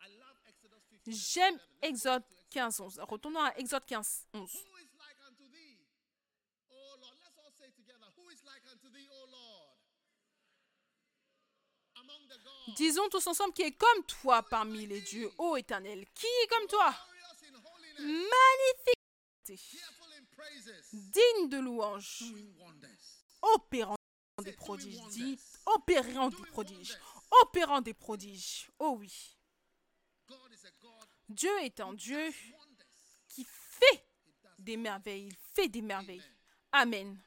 I 0.03 0.17
love 0.19 0.37
Exodus 0.47 0.83
15. 1.07 1.15
J'aime 1.15 1.59
Exode 1.81 2.25
15, 2.51 2.81
11. 2.81 3.01
Retournons 3.09 3.43
à 3.43 3.57
Exode 3.57 3.87
15, 3.87 4.27
11. 4.35 4.51
Disons 12.77 13.09
tous 13.09 13.27
ensemble 13.27 13.53
qui 13.53 13.63
est 13.63 13.73
comme 13.73 14.05
toi 14.07 14.43
parmi 14.43 14.87
les 14.87 15.01
dieux, 15.01 15.31
ô 15.39 15.57
éternel. 15.57 16.07
Qui 16.15 16.27
est 16.27 16.49
comme 16.49 16.67
toi? 16.67 16.95
Magnifique, 17.99 18.95
digne 20.93 21.49
de 21.49 21.59
louange, 21.59 22.25
opérant 23.41 23.97
des 24.43 24.53
prodiges. 24.53 25.01
Dit 25.09 25.39
opérant 25.67 26.29
des 26.29 26.47
prodiges. 26.51 26.99
Opérant 27.43 27.81
des 27.81 27.95
prodiges. 27.95 28.71
Oh 28.79 28.97
oui. 28.99 29.37
Dieu 31.29 31.51
est 31.63 31.81
un 31.81 31.93
Dieu 31.95 32.33
qui 33.29 33.45
fait 33.45 34.05
des 34.59 34.77
merveilles. 34.77 35.29
Il 35.29 35.37
fait 35.55 35.69
des 35.69 35.83
merveilles. 35.83 36.23
Amen. 36.73 37.19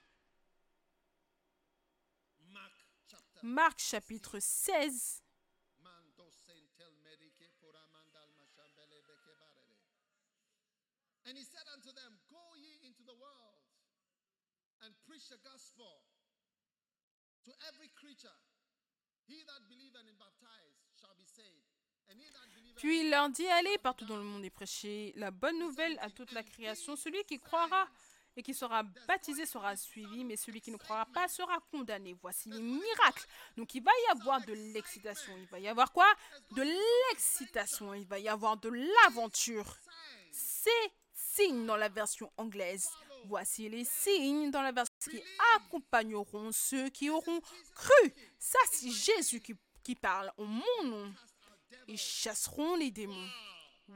Marc 3.43 3.79
chapitre 3.79 4.39
16. 4.39 5.21
Preach 15.27 15.29
the 15.29 15.49
gospel 15.49 16.01
to 17.45 17.51
every 17.67 17.89
creature. 17.89 18.35
He 19.27 19.43
that 19.45 19.67
believeth 19.67 19.99
and 19.99 20.07
is 20.07 20.15
baptized 20.15 20.79
shall 20.99 21.15
be 21.17 21.25
saved. 21.25 21.67
And 22.09 22.19
he 22.19 22.27
that 22.31 22.47
believeth 22.55 22.79
Puis 22.79 23.01
il 23.01 23.09
leur 23.09 23.29
dit, 23.29 23.47
allez 23.47 23.77
partout 23.77 24.05
dans 24.05 24.17
le 24.17 24.23
monde 24.23 24.45
et 24.45 24.49
prêchez 24.49 25.13
la 25.15 25.31
bonne 25.31 25.59
nouvelle 25.59 25.97
à 26.01 26.09
toute 26.09 26.31
la 26.31 26.43
création. 26.43 26.95
Celui 26.95 27.23
qui 27.25 27.39
croira 27.39 27.87
et 28.35 28.43
qui 28.43 28.53
sera 28.53 28.83
baptisé 29.07 29.45
sera 29.45 29.75
suivi, 29.75 30.23
mais 30.23 30.37
celui 30.37 30.61
qui 30.61 30.71
ne 30.71 30.77
croira 30.77 31.05
pas 31.07 31.27
sera 31.27 31.59
condamné. 31.71 32.15
Voici 32.21 32.49
les 32.49 32.61
miracles. 32.61 33.25
Donc 33.57 33.73
il 33.73 33.83
va 33.83 33.91
y 34.07 34.11
avoir 34.11 34.39
de 34.45 34.53
l'excitation. 34.73 35.35
Il 35.37 35.47
va 35.47 35.59
y 35.59 35.67
avoir 35.67 35.91
quoi? 35.91 36.07
De 36.51 36.63
l'excitation. 37.09 37.93
Il 37.93 38.05
va 38.05 38.19
y 38.19 38.29
avoir 38.29 38.57
de 38.57 38.69
l'aventure. 38.69 39.77
Ces 40.31 40.69
signes 41.13 41.65
dans 41.65 41.77
la 41.77 41.89
version 41.89 42.31
anglaise. 42.37 42.87
Voici 43.25 43.69
les 43.69 43.85
signes 43.85 44.51
dans 44.51 44.61
la 44.61 44.71
version 44.71 44.93
qui 45.09 45.21
accompagneront 45.55 46.51
ceux 46.51 46.89
qui 46.89 47.09
auront 47.09 47.41
cru. 47.73 48.13
Ça, 48.39 48.59
c'est 48.71 48.89
Jésus 48.89 49.41
qui, 49.83 49.95
parle 49.95 50.31
en 50.37 50.45
mon 50.45 50.83
nom. 50.83 51.13
Ils 51.87 51.97
chasseront 51.97 52.75
les 52.75 52.91
démons. 52.91 53.29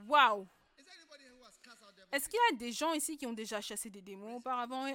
Waouh! 0.08 0.48
Est-ce 2.12 2.28
qu'il 2.28 2.40
y 2.52 2.54
a 2.54 2.58
des 2.58 2.72
gens 2.72 2.94
ici 2.94 3.18
qui 3.18 3.26
ont 3.26 3.34
déjà 3.34 3.62
chassé 3.62 3.90
des 3.90 4.02
démons 4.02 4.38
auparavant? 4.38 4.86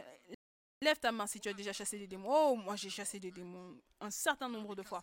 Lève 0.83 0.99
ta 0.99 1.13
main 1.13 1.27
si 1.27 1.41
tu 1.41 1.49
as 1.49 1.55
déjà 1.55 1.73
chassé 1.73 1.99
des 1.99 2.07
démons. 2.07 2.29
Oh, 2.31 2.57
moi 2.57 2.77
j'ai 2.77 2.91
chassé 2.91 3.19
des 3.19 3.31
démons 3.31 3.81
un 4.01 4.11
certain 4.11 4.49
nombre 4.49 4.75
de 4.75 4.83
fois. 4.83 5.03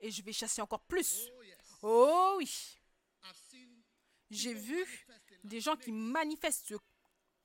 Et 0.00 0.10
je 0.10 0.22
vais 0.22 0.32
chasser 0.32 0.60
encore 0.60 0.82
plus. 0.82 1.30
Oh 1.82 2.34
oui! 2.38 2.78
J'ai 4.30 4.54
vu 4.54 4.84
des 5.44 5.60
gens 5.60 5.76
qui 5.76 5.92
manifestent 5.92 6.74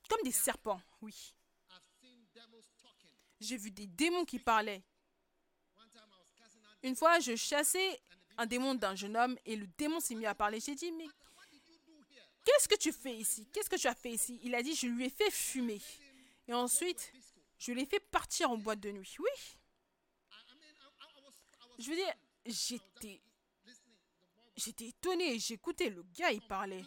comme 0.10 0.22
des 0.23 0.31
serpents. 0.31 0.81
Oui. 1.02 1.34
J'ai 3.40 3.56
vu 3.56 3.72
des 3.72 3.88
démons 3.88 4.26
qui 4.26 4.40
parlaient. 4.40 4.84
Une 6.84 6.95
fois, 6.95 7.19
je 7.19 7.36
chassais 7.36 8.02
un 8.38 8.45
démon 8.45 8.76
d'un 8.76 8.95
jeune 8.95 9.15
homme 9.15 9.38
et 9.45 9.56
le 9.56 9.68
démon 9.77 9.99
s'est 9.99 10.15
mis 10.15 10.26
à 10.26 10.36
parler. 10.36 10.60
J'ai 10.60 10.76
dit, 10.76 10.91
mais 10.91 11.07
qu'est-ce 12.44 12.68
que 12.68 12.76
tu 12.76 12.91
fais 12.91 13.15
ici? 13.15 13.48
Qu'est-ce 13.53 13.69
que 13.69 13.76
tu 13.76 13.88
as 13.88 13.95
fait 13.95 14.11
ici? 14.11 14.40
Il 14.44 14.56
a 14.56 14.64
dit, 14.64 14.76
je 14.76 14.88
lui 14.88 15.06
ai 15.06 15.10
fait 15.10 15.31
fumer. 15.31 15.81
Et 16.48 16.53
ensuite, 16.53 17.14
je 17.57 17.72
l'ai 17.72 17.86
fait 17.86 17.99
partir 17.99 18.49
en 18.49 18.57
boîte 18.57 18.80
de 18.80 18.91
nuit. 18.91 19.15
Oui. 19.19 19.30
Je 21.77 21.90
veux 21.90 21.95
dire, 21.95 22.14
j'étais, 22.45 23.22
j'étais 24.56 24.88
étonné. 24.88 25.40
J'écoutais 25.40 25.90
le 25.90 26.03
gars, 26.14 26.31
il 26.31 26.41
parlait. 26.41 26.84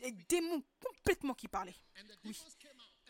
Des 0.00 0.12
démons 0.12 0.62
complètement 0.82 1.34
qui 1.34 1.48
parlaient. 1.48 1.76
Oui. 2.24 2.36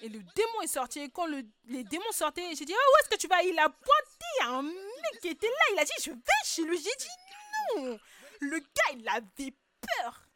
Et 0.03 0.09
le 0.09 0.21
démon 0.35 0.61
est 0.63 0.67
sorti. 0.67 1.01
Et 1.01 1.11
quand 1.11 1.27
le, 1.27 1.43
les 1.67 1.85
démons 1.85 2.13
sortaient, 2.13 2.55
j'ai 2.55 2.65
dit, 2.65 2.75
ah, 2.75 2.77
où 2.77 3.01
est-ce 3.01 3.09
que 3.11 3.21
tu 3.21 3.29
vas? 3.29 3.43
Il 3.43 3.59
a 3.59 3.69
pointé 3.69 4.27
un 4.43 4.63
mec 4.63 5.21
qui 5.21 5.29
était 5.29 5.47
là. 5.47 5.65
Il 5.73 5.79
a 5.79 5.85
dit, 5.85 5.93
je 6.03 6.11
vais 6.11 6.21
chez 6.45 6.65
lui. 6.65 6.77
J'ai 6.79 6.97
dit, 6.99 7.77
non. 7.77 7.99
Le 8.41 8.59
gars, 8.59 8.95
il 8.95 9.09
avait 9.09 9.55
peur. 9.81 10.27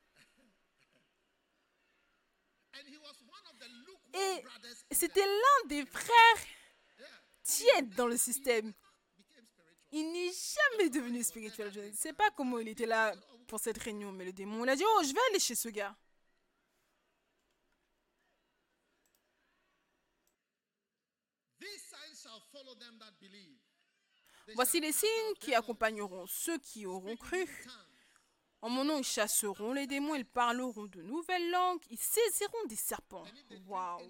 Et 4.14 4.44
c'était 4.94 5.26
l'un 5.26 5.68
des 5.68 5.84
frères 5.86 6.46
tiède 7.42 7.94
dans 7.94 8.06
le 8.06 8.16
système. 8.16 8.72
Il 9.90 10.12
n'est 10.12 10.30
jamais 10.32 10.90
devenu 10.90 11.22
spirituel. 11.24 11.72
Je 11.72 11.80
ne 11.80 11.92
sais 11.92 12.12
pas 12.12 12.30
comment 12.30 12.58
il 12.58 12.68
était 12.68 12.86
là 12.86 13.14
pour 13.46 13.60
cette 13.60 13.78
réunion, 13.78 14.12
mais 14.12 14.24
le 14.24 14.32
démon, 14.32 14.64
il 14.64 14.68
a 14.68 14.76
dit, 14.76 14.84
oh, 14.86 15.02
je 15.02 15.12
vais 15.12 15.20
aller 15.30 15.40
chez 15.40 15.54
ce 15.54 15.68
gars. 15.68 15.96
Voici 24.54 24.80
les 24.80 24.92
signes 24.92 25.34
qui 25.40 25.54
accompagneront 25.54 26.26
ceux 26.26 26.58
qui 26.58 26.86
auront 26.86 27.16
cru. 27.16 27.46
En 28.60 28.70
mon 28.70 28.84
nom, 28.84 28.98
ils 28.98 29.04
chasseront 29.04 29.72
les 29.72 29.86
démons, 29.86 30.14
ils 30.14 30.24
parleront 30.24 30.86
de 30.86 31.02
nouvelles 31.02 31.50
langues, 31.50 31.82
ils 31.90 31.98
saisiront 31.98 32.64
des 32.66 32.76
serpents. 32.76 33.24
Waouh! 33.66 34.00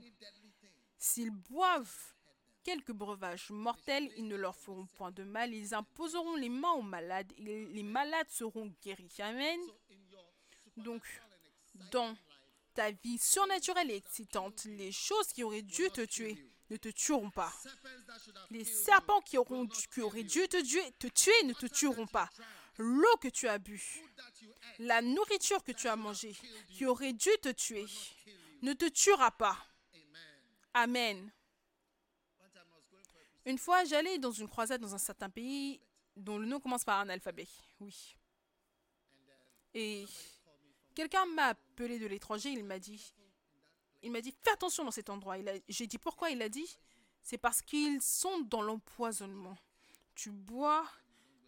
S'ils 0.96 1.30
boivent 1.30 2.14
quelques 2.62 2.92
breuvages 2.92 3.50
mortels, 3.50 4.10
ils 4.16 4.26
ne 4.26 4.36
leur 4.36 4.56
feront 4.56 4.86
point 4.86 5.10
de 5.10 5.24
mal, 5.24 5.52
ils 5.52 5.74
imposeront 5.74 6.36
les 6.36 6.48
mains 6.48 6.72
aux 6.72 6.82
malades, 6.82 7.32
et 7.36 7.66
les 7.66 7.82
malades 7.82 8.30
seront 8.30 8.72
guéris. 8.82 9.16
Amen. 9.18 9.60
Donc, 10.76 11.02
dans 11.90 12.16
ta 12.74 12.90
vie 12.90 13.18
surnaturelle 13.18 13.90
et 13.90 13.96
excitante, 13.96 14.64
les 14.64 14.92
choses 14.92 15.32
qui 15.32 15.42
auraient 15.42 15.62
dû 15.62 15.90
te 15.90 16.04
tuer 16.04 16.53
ne 16.74 16.78
te 16.78 16.88
tueront 16.88 17.30
pas. 17.30 17.52
Les 18.50 18.64
serpents 18.64 19.20
qui, 19.20 19.38
auront, 19.38 19.66
qui 19.66 20.00
auraient 20.00 20.24
dû 20.24 20.46
te 20.48 20.60
tuer, 20.60 20.92
te 20.98 21.06
tuer 21.06 21.42
ne 21.44 21.52
te 21.52 21.66
tueront 21.66 22.06
pas. 22.06 22.28
L'eau 22.78 23.16
que 23.20 23.28
tu 23.28 23.46
as 23.46 23.58
bu, 23.58 23.80
la 24.80 25.00
nourriture 25.00 25.62
que 25.62 25.70
tu 25.70 25.86
as 25.86 25.94
mangée, 25.94 26.36
qui 26.68 26.84
aurait 26.84 27.12
dû 27.12 27.30
te 27.40 27.50
tuer, 27.50 27.86
ne 28.62 28.72
te 28.72 28.86
tuera 28.86 29.30
pas. 29.30 29.56
Amen. 30.72 31.30
Une 33.46 33.58
fois, 33.58 33.84
j'allais 33.84 34.18
dans 34.18 34.32
une 34.32 34.48
croisade 34.48 34.80
dans 34.80 34.94
un 34.94 34.98
certain 34.98 35.30
pays 35.30 35.80
dont 36.16 36.38
le 36.38 36.46
nom 36.46 36.58
commence 36.58 36.84
par 36.84 36.98
un 36.98 37.08
alphabet. 37.08 37.46
Oui. 37.78 38.16
Et 39.74 40.06
quelqu'un 40.94 41.26
m'a 41.26 41.48
appelé 41.48 41.98
de 41.98 42.06
l'étranger, 42.06 42.50
il 42.50 42.64
m'a 42.64 42.78
dit, 42.78 43.14
il 44.04 44.12
m'a 44.12 44.20
dit, 44.20 44.34
fais 44.42 44.50
attention 44.50 44.84
dans 44.84 44.90
cet 44.90 45.08
endroit. 45.08 45.36
J'ai 45.66 45.86
dit, 45.86 45.98
pourquoi 45.98 46.30
Il 46.30 46.42
a 46.42 46.48
dit, 46.48 46.78
c'est 47.22 47.38
parce 47.38 47.62
qu'ils 47.62 48.02
sont 48.02 48.40
dans 48.42 48.60
l'empoisonnement. 48.60 49.56
Tu 50.14 50.30
bois 50.30 50.86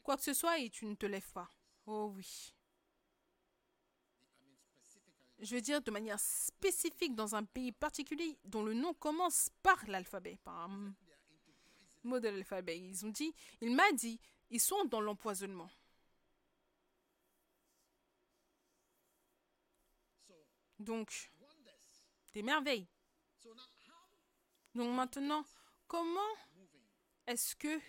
quoi 0.02 0.16
que 0.16 0.22
ce 0.22 0.32
soit 0.32 0.58
et 0.58 0.70
tu 0.70 0.86
ne 0.86 0.94
te 0.94 1.04
lèves 1.04 1.30
pas. 1.32 1.50
Oh 1.86 2.12
oui. 2.16 2.54
Je 5.38 5.54
veux 5.54 5.60
dire 5.60 5.82
de 5.82 5.90
manière 5.90 6.18
spécifique 6.18 7.14
dans 7.14 7.34
un 7.34 7.44
pays 7.44 7.72
particulier 7.72 8.38
dont 8.44 8.62
le 8.62 8.72
nom 8.72 8.94
commence 8.94 9.50
par 9.62 9.84
l'alphabet, 9.86 10.38
par 10.42 10.70
un 10.70 10.94
mot 12.04 12.18
de 12.18 12.28
l'alphabet. 12.28 12.78
Ils 12.78 13.04
ont 13.04 13.10
dit, 13.10 13.34
il 13.60 13.74
m'a 13.74 13.92
dit, 13.92 14.18
ils 14.50 14.60
sont 14.60 14.84
dans 14.86 15.02
l'empoisonnement. 15.02 15.70
Donc, 20.78 21.30
des 22.36 22.42
merveilles. 22.42 22.86
Donc 24.74 24.94
maintenant, 24.94 25.42
comment 25.88 26.32
est-ce 27.26 27.56
que 27.56 27.80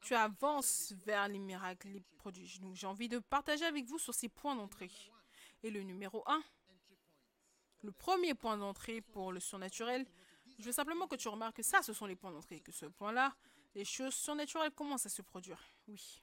tu 0.00 0.14
avances 0.14 0.94
vers 1.04 1.28
les 1.28 1.38
miracles, 1.38 1.88
les 1.88 2.00
prodiges? 2.16 2.58
Donc 2.60 2.74
j'ai 2.74 2.86
envie 2.86 3.10
de 3.10 3.18
partager 3.18 3.66
avec 3.66 3.84
vous 3.84 3.98
sur 3.98 4.14
ces 4.14 4.30
points 4.30 4.56
d'entrée. 4.56 4.90
Et 5.62 5.70
le 5.70 5.82
numéro 5.82 6.22
1, 6.26 6.42
le 7.82 7.92
premier 7.92 8.32
point 8.32 8.56
d'entrée 8.56 9.02
pour 9.02 9.30
le 9.30 9.40
surnaturel, 9.40 10.06
je 10.58 10.64
veux 10.64 10.72
simplement 10.72 11.06
que 11.06 11.16
tu 11.16 11.28
remarques 11.28 11.56
que 11.56 11.62
ça, 11.62 11.82
ce 11.82 11.92
sont 11.92 12.06
les 12.06 12.16
points 12.16 12.32
d'entrée, 12.32 12.60
que 12.60 12.72
ce 12.72 12.86
point-là, 12.86 13.36
les 13.74 13.84
choses 13.84 14.14
surnaturelles 14.14 14.72
commencent 14.72 15.04
à 15.04 15.10
se 15.10 15.20
produire? 15.20 15.62
Oui. 15.86 16.22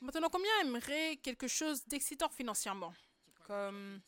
Maintenant, 0.00 0.28
combien 0.30 0.60
aimerait 0.60 1.16
quelque 1.16 1.48
chose 1.48 1.84
d'excitant 1.86 2.28
financièrement? 2.28 2.94
Comme 3.44 4.00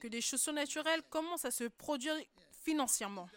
que 0.00 0.08
des 0.08 0.20
choses 0.20 0.42
surnaturelles 0.42 1.02
commencent 1.04 1.44
à 1.44 1.50
se 1.50 1.64
produire 1.64 2.16
financièrement. 2.62 3.28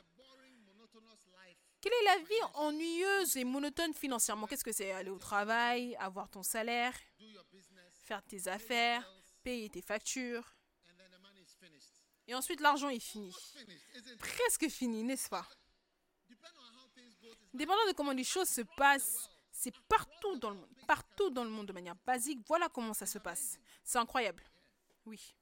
Quelle 1.82 1.94
est 1.94 2.04
la 2.04 2.18
vie 2.18 2.44
ennuyeuse 2.56 3.38
et 3.38 3.46
monotone 3.46 3.94
financièrement? 3.94 4.48
Qu'est-ce 4.48 4.64
que 4.66 4.72
c'est? 4.72 4.92
Aller 4.92 5.10
au 5.10 5.18
travail, 5.18 5.96
avoir 5.96 6.30
ton 6.30 6.44
salaire, 6.44 6.94
faire 7.94 8.22
tes 8.24 8.48
affaires, 8.48 9.10
payer 9.44 9.70
tes 9.70 9.82
factures. 9.82 10.56
Et 12.28 12.36
ensuite, 12.36 12.60
l'argent 12.60 12.90
est 12.90 13.00
fini. 13.00 13.34
Presque 14.18 14.68
fini, 14.68 15.04
n'est-ce 15.04 15.30
pas? 15.30 15.48
Dépendant 17.54 17.88
de 17.88 17.94
comment 17.94 18.12
les 18.12 18.24
choses 18.24 18.50
se 18.50 18.62
passent, 18.62 19.30
c'est 19.52 19.74
partout 19.88 20.38
dans 20.38 20.50
le 20.50 20.58
monde, 20.58 20.70
partout 20.88 21.30
dans 21.30 21.44
le 21.44 21.50
monde 21.50 21.68
de 21.68 21.74
manière 21.74 21.96
basique. 22.06 22.40
Voilà 22.48 22.68
comment 22.70 22.94
ça 22.94 23.06
se 23.06 23.20
passe. 23.20 23.58
C'est 23.84 23.98
incroyable. 23.98 24.44
Oui. 25.10 25.36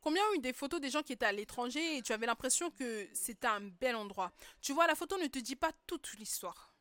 Combien 0.00 0.22
ont 0.24 0.34
eu 0.34 0.38
des 0.40 0.52
photos 0.52 0.80
des 0.80 0.90
gens 0.90 1.02
qui 1.04 1.12
étaient 1.12 1.26
à 1.26 1.30
l'étranger 1.30 1.98
et 1.98 2.02
tu 2.02 2.12
avais 2.12 2.26
l'impression 2.26 2.72
que 2.72 3.08
c'était 3.14 3.46
un 3.46 3.60
bel 3.60 3.94
endroit? 3.94 4.32
Tu 4.60 4.72
vois, 4.72 4.88
la 4.88 4.96
photo 4.96 5.16
ne 5.18 5.28
te 5.28 5.38
dit 5.38 5.54
pas 5.54 5.70
toute 5.86 6.12
l'histoire. 6.14 6.74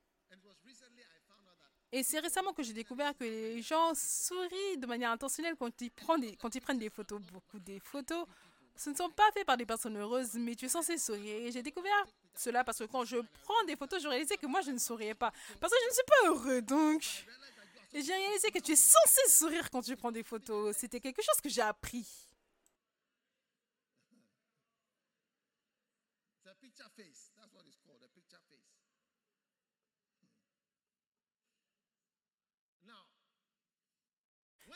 Et 1.91 2.03
c'est 2.03 2.19
récemment 2.19 2.51
que 2.51 2.61
j'ai 2.61 2.73
découvert 2.73 3.15
que 3.15 3.23
les 3.23 3.61
gens 3.61 3.93
sourient 3.95 4.77
de 4.77 4.85
manière 4.85 5.11
intentionnelle 5.11 5.55
quand 5.55 5.81
ils, 5.81 5.91
prennent 5.91 6.19
des, 6.19 6.35
quand 6.35 6.53
ils 6.53 6.59
prennent 6.59 6.77
des 6.77 6.89
photos. 6.89 7.21
Beaucoup 7.31 7.57
des 7.59 7.79
photos, 7.79 8.27
ce 8.75 8.89
ne 8.89 8.95
sont 8.95 9.09
pas 9.09 9.31
faits 9.33 9.45
par 9.45 9.57
des 9.57 9.65
personnes 9.65 9.97
heureuses, 9.97 10.33
mais 10.35 10.55
tu 10.55 10.65
es 10.65 10.69
censé 10.69 10.97
sourire. 10.97 11.47
Et 11.47 11.51
j'ai 11.51 11.63
découvert 11.63 12.05
cela 12.35 12.63
parce 12.63 12.79
que 12.79 12.83
quand 12.83 13.05
je 13.05 13.17
prends 13.43 13.63
des 13.65 13.75
photos, 13.75 14.01
je 14.01 14.07
réalisais 14.07 14.37
que 14.37 14.47
moi, 14.47 14.61
je 14.61 14.71
ne 14.71 14.79
souriais 14.79 15.15
pas. 15.15 15.31
Parce 15.59 15.71
que 15.71 15.79
je 15.81 15.87
ne 15.87 15.93
suis 15.93 16.03
pas 16.07 16.27
heureux, 16.29 16.61
donc... 16.61 17.25
Et 17.93 18.01
j'ai 18.01 18.13
réalisé 18.13 18.51
que 18.51 18.59
tu 18.59 18.73
es 18.73 18.75
censé 18.75 19.21
sourire 19.29 19.69
quand 19.69 19.81
tu 19.81 19.95
prends 19.95 20.11
des 20.11 20.23
photos. 20.23 20.75
C'était 20.75 20.99
quelque 20.99 21.21
chose 21.21 21.39
que 21.41 21.47
j'ai 21.47 21.61
appris. 21.61 22.05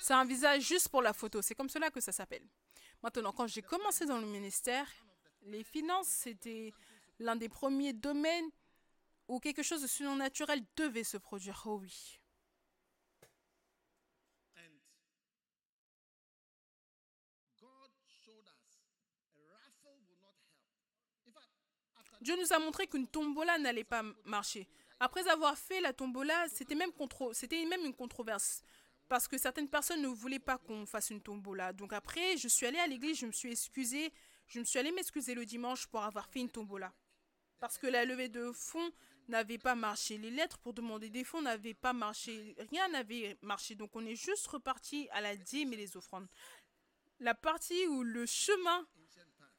C'est 0.01 0.13
un 0.13 0.25
visage 0.25 0.63
juste 0.63 0.87
pour 0.87 1.01
la 1.01 1.11
photo. 1.11 1.41
C'est 1.41 1.55
comme 1.55 1.69
cela 1.69 1.91
que 1.91 1.99
ça 1.99 2.13
s'appelle. 2.13 2.47
Maintenant, 3.01 3.31
quand 3.31 3.47
j'ai 3.47 3.61
commencé 3.61 4.05
dans 4.05 4.19
le 4.19 4.27
ministère, 4.27 4.87
les 5.43 5.63
finances, 5.63 6.07
c'était 6.07 6.73
l'un 7.19 7.35
des 7.35 7.49
premiers 7.49 7.93
domaines 7.93 8.49
où 9.27 9.39
quelque 9.39 9.63
chose 9.63 9.81
de 9.81 9.87
surnaturel 9.87 10.61
devait 10.75 11.03
se 11.03 11.17
produire. 11.17 11.61
Oh 11.65 11.79
oui. 11.81 12.19
Dieu 22.21 22.35
nous 22.35 22.51
a 22.51 22.59
montré 22.59 22.85
qu'une 22.87 23.07
tombola 23.07 23.57
n'allait 23.57 23.85
pas 23.85 24.03
marcher. 24.25 24.67
Après 24.99 25.25
avoir 25.29 25.57
fait 25.57 25.79
la 25.79 25.93
tombola, 25.93 26.47
c'était 26.49 26.75
même, 26.75 26.91
même 27.69 27.85
une 27.85 27.95
controverse. 27.95 28.61
Parce 29.09 29.27
que 29.27 29.37
certaines 29.37 29.67
personnes 29.67 30.01
ne 30.01 30.07
voulaient 30.07 30.39
pas 30.39 30.57
qu'on 30.57 30.85
fasse 30.85 31.09
une 31.09 31.21
tombola. 31.21 31.73
Donc 31.73 31.91
après, 31.93 32.37
je 32.37 32.47
suis 32.47 32.65
allée 32.65 32.79
à 32.79 32.87
l'église, 32.87 33.19
je 33.19 33.25
me 33.25 33.31
suis 33.31 33.51
excusée. 33.51 34.13
Je 34.47 34.59
me 34.59 34.63
suis 34.63 34.79
allée 34.79 34.91
m'excuser 34.91 35.35
le 35.35 35.45
dimanche 35.45 35.87
pour 35.87 36.01
avoir 36.03 36.27
fait 36.29 36.39
une 36.39 36.49
tombola. 36.49 36.93
Parce 37.59 37.77
que 37.77 37.87
la 37.87 38.05
levée 38.05 38.29
de 38.29 38.51
fonds 38.51 38.91
n'avait 39.27 39.57
pas 39.57 39.75
marché. 39.75 40.17
Les 40.17 40.31
lettres 40.31 40.57
pour 40.59 40.73
demander 40.73 41.09
des 41.09 41.23
fonds 41.23 41.41
n'avaient 41.41 41.73
pas 41.73 41.93
marché. 41.93 42.55
Rien 42.71 42.87
n'avait 42.87 43.37
marché. 43.41 43.75
Donc 43.75 43.95
on 43.95 44.05
est 44.05 44.15
juste 44.15 44.47
reparti 44.47 45.09
à 45.11 45.21
la 45.21 45.35
dîme 45.35 45.73
et 45.73 45.77
les 45.77 45.97
offrandes. 45.97 46.27
La 47.19 47.33
partie 47.35 47.85
où 47.87 48.03
le 48.03 48.25
chemin 48.25 48.87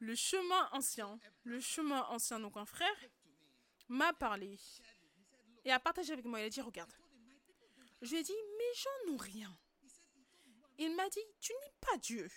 le 0.01 0.15
chemin 0.15 0.69
ancien, 0.73 1.19
le 1.45 1.61
chemin 1.61 2.03
ancien, 2.09 2.41
donc 2.41 2.57
un 2.57 2.65
frère, 2.65 2.97
m'a 3.89 4.13
parlé 4.15 4.59
et 5.65 5.71
a 5.71 5.79
partagé 5.79 6.13
avec 6.15 6.25
moi. 6.25 6.41
Il 6.41 6.47
a 6.47 6.49
dit, 6.49 6.61
regarde, 6.61 6.93
je 8.03 8.11
lui 8.11 8.21
ai 8.21 8.23
dit, 8.23 8.33
mes 8.33 8.75
gens 8.75 9.13
n'ont 9.13 9.17
rien. 9.17 9.59
Il 10.79 10.95
m'a 10.97 11.09
dit, 11.09 11.25
tu 11.41 11.53
n'es 11.53 11.73
pas 11.81 11.97
Dieu. 11.99 12.29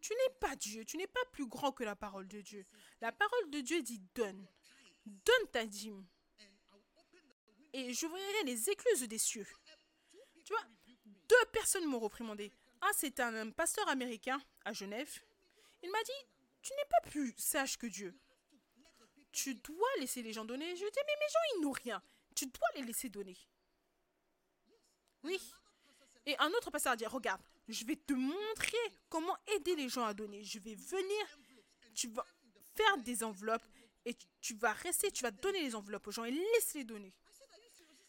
Tu 0.00 0.12
n'es 0.12 0.34
pas 0.38 0.54
Dieu, 0.56 0.84
tu 0.84 0.96
n'es 0.96 1.06
pas 1.06 1.24
plus 1.32 1.46
grand 1.46 1.72
que 1.72 1.82
la 1.82 1.96
parole 1.96 2.28
de 2.28 2.40
Dieu. 2.40 2.66
La 3.00 3.10
parole 3.10 3.50
de 3.50 3.60
Dieu 3.60 3.82
dit, 3.82 4.00
donne, 4.14 4.46
donne 5.06 5.50
ta 5.50 5.64
dîme. 5.64 6.06
Et 7.72 7.92
j'ouvrirai 7.92 8.44
les 8.44 8.70
écluses 8.70 9.02
des 9.02 9.18
cieux. 9.18 9.46
Tu 10.44 10.52
vois, 10.52 10.64
deux 11.28 11.50
personnes 11.52 11.86
m'ont 11.86 11.98
reprimandé. 11.98 12.52
Un, 12.82 12.92
c'est 12.92 13.18
un 13.18 13.50
pasteur 13.50 13.88
américain 13.88 14.40
à 14.64 14.72
Genève 14.72 15.10
il 15.84 15.90
m'a 15.90 16.02
dit, 16.02 16.12
tu 16.62 16.72
n'es 16.72 16.88
pas 16.88 17.10
plus 17.10 17.34
sage 17.36 17.76
que 17.76 17.86
Dieu. 17.86 18.18
tu 19.32 19.54
dois 19.56 19.88
laisser 19.98 20.22
les 20.22 20.32
gens 20.32 20.46
donner. 20.46 20.74
Je 20.76 20.84
dis, 20.84 21.00
mais 21.06 21.16
mes 21.20 21.28
gens, 21.28 21.56
ils 21.56 21.60
n'ont 21.62 21.72
rien. 21.72 22.02
Tu 22.34 22.46
dois 22.46 22.68
les 22.76 22.82
laisser 22.82 23.10
donner. 23.10 23.36
Oui. 25.24 25.40
Et 26.26 26.38
un 26.38 26.50
autre 26.52 26.70
pasteur 26.70 26.92
a 26.92 26.96
dit, 26.96 27.06
regarde, 27.06 27.42
je 27.68 27.84
vais 27.84 27.96
te 27.96 28.12
montrer 28.12 28.76
comment 29.08 29.36
aider 29.56 29.74
les 29.74 29.88
gens 29.88 30.04
à 30.04 30.14
donner. 30.14 30.44
Je 30.44 30.58
vais 30.58 30.74
venir, 30.74 31.38
tu 31.94 32.08
vas 32.08 32.24
faire 32.76 32.98
des 32.98 33.24
enveloppes 33.24 33.64
et 34.04 34.16
tu 34.40 34.54
vas 34.54 34.72
rester, 34.72 35.10
tu 35.10 35.22
vas 35.22 35.30
donner 35.30 35.60
les 35.60 35.74
enveloppes 35.74 36.06
aux 36.06 36.12
gens 36.12 36.24
et 36.24 36.30
laisse 36.30 36.74
les 36.74 36.84
donner. 36.84 37.12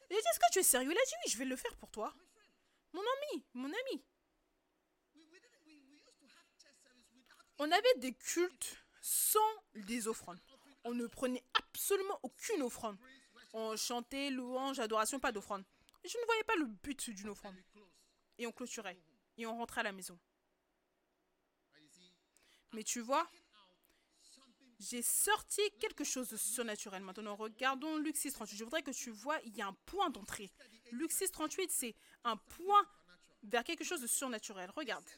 Il 0.10 0.16
a 0.16 0.22
dit, 0.22 0.28
est-ce 0.28 0.40
que 0.40 0.54
tu 0.54 0.60
es 0.60 0.64
sérieux? 0.64 0.92
Il 0.92 0.98
a 0.98 1.06
dit, 1.06 1.14
oui, 1.26 1.32
je 1.32 1.38
vais 1.38 1.46
le 1.46 1.56
faire 1.56 1.76
pour 1.78 1.90
toi. 1.90 2.14
Mon 2.94 3.02
ami, 3.02 3.44
mon 3.54 3.68
ami. 3.68 4.04
On 7.58 7.72
avait 7.72 7.96
des 7.98 8.14
cultes 8.14 8.78
sans 9.02 9.40
des 9.74 10.08
offrandes. 10.08 10.40
On 10.84 10.94
ne 10.94 11.08
prenait 11.08 11.44
absolument 11.54 12.20
aucune 12.24 12.62
offrande. 12.62 12.98
On 13.54 13.76
chantait 13.78 14.30
louange, 14.30 14.80
adoration, 14.80 15.20
pas 15.20 15.32
d'offrande. 15.32 15.64
Je 16.08 16.18
ne 16.18 16.26
voyais 16.26 16.44
pas 16.44 16.56
le 16.56 16.66
but 16.66 17.10
d'une 17.10 17.30
offrande. 17.30 17.56
Et 18.38 18.48
on 18.48 18.52
clôturait. 18.52 18.98
Et 19.38 19.46
on 19.46 19.58
rentrait 19.58 19.82
à 19.82 19.84
la 19.84 19.92
maison. 19.92 20.20
Mais 22.74 22.84
tu 22.84 23.00
vois, 23.00 23.28
j'ai 24.80 25.02
sorti 25.02 25.62
quelque 25.80 26.04
chose 26.04 26.30
de 26.30 26.38
surnaturel. 26.38 27.02
Maintenant, 27.02 27.36
regardons 27.36 27.98
Luc 27.98 28.18
6, 28.18 28.34
38. 28.34 28.58
Je 28.58 28.64
voudrais 28.64 28.84
que 28.84 28.92
tu 28.92 29.12
vois, 29.12 29.40
il 29.46 29.56
y 29.56 29.62
a 29.62 29.68
un 29.68 29.74
point 29.86 30.10
d'entrée. 30.10 30.52
Luc 30.92 31.12
6, 31.12 31.32
38, 31.32 31.72
c'est 31.72 31.96
un 32.24 32.38
point 32.38 32.86
vers 33.44 33.64
quelque 33.64 33.84
chose 33.84 34.02
de 34.02 34.08
surnaturel. 34.08 34.70
Regarde. 34.72 35.10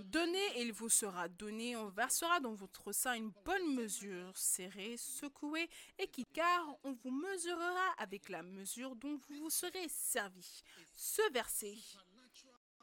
Donnez 0.00 0.58
et 0.58 0.62
il 0.62 0.72
vous 0.72 0.88
sera 0.88 1.28
donné, 1.28 1.76
on 1.76 1.88
versera 1.88 2.40
dans 2.40 2.54
votre 2.54 2.92
sein 2.92 3.14
une 3.14 3.32
bonne 3.44 3.74
mesure, 3.74 4.36
serrée, 4.36 4.96
secouée, 4.96 5.68
et 5.98 6.06
qui, 6.08 6.24
car 6.26 6.76
on 6.84 6.92
vous 6.92 7.10
mesurera 7.10 7.92
avec 7.98 8.28
la 8.28 8.42
mesure 8.42 8.94
dont 8.96 9.16
vous 9.16 9.34
vous 9.36 9.50
serez 9.50 9.88
servi. 9.88 10.62
Ce 10.94 11.22
verset, 11.32 11.76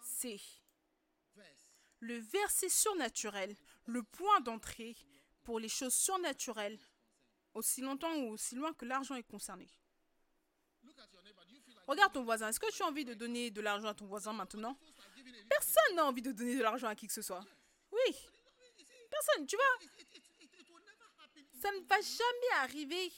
c'est 0.02 0.40
le 2.00 2.18
verset 2.18 2.70
surnaturel, 2.70 3.56
le 3.86 4.04
point 4.04 4.42
d'entrée 4.42 4.96
pour 5.44 5.60
les 5.60 5.70
choses 5.70 5.94
surnaturelles, 5.94 6.80
aussi 7.54 7.82
longtemps 7.82 8.14
ou 8.16 8.34
aussi 8.34 8.56
loin 8.56 8.74
que 8.74 8.86
l'argent 8.86 9.16
est 9.16 9.24
concerné. 9.24 9.68
Regarde 11.88 12.14
ton 12.14 12.24
voisin. 12.24 12.50
Est-ce 12.50 12.60
que 12.60 12.72
tu 12.72 12.84
as 12.84 12.88
envie 12.88 13.06
de 13.06 13.14
donner 13.14 13.52
de 13.52 13.62
l'argent 13.62 13.88
à 13.88 13.94
ton 13.94 14.06
voisin 14.06 14.34
maintenant? 14.34 14.78
Personne 15.50 15.96
n'a 15.96 16.06
envie 16.06 16.22
de 16.22 16.32
donner 16.32 16.56
de 16.56 16.62
l'argent 16.62 16.88
à 16.88 16.96
qui 16.96 17.08
que 17.08 17.14
ce 17.14 17.22
soit. 17.22 17.44
Oui. 17.92 18.16
Personne, 19.10 19.46
tu 19.46 19.56
vois. 19.56 19.66
Ça 21.62 21.72
ne 21.72 21.80
va 21.88 22.02
jamais 22.02 22.64
arriver 22.64 23.12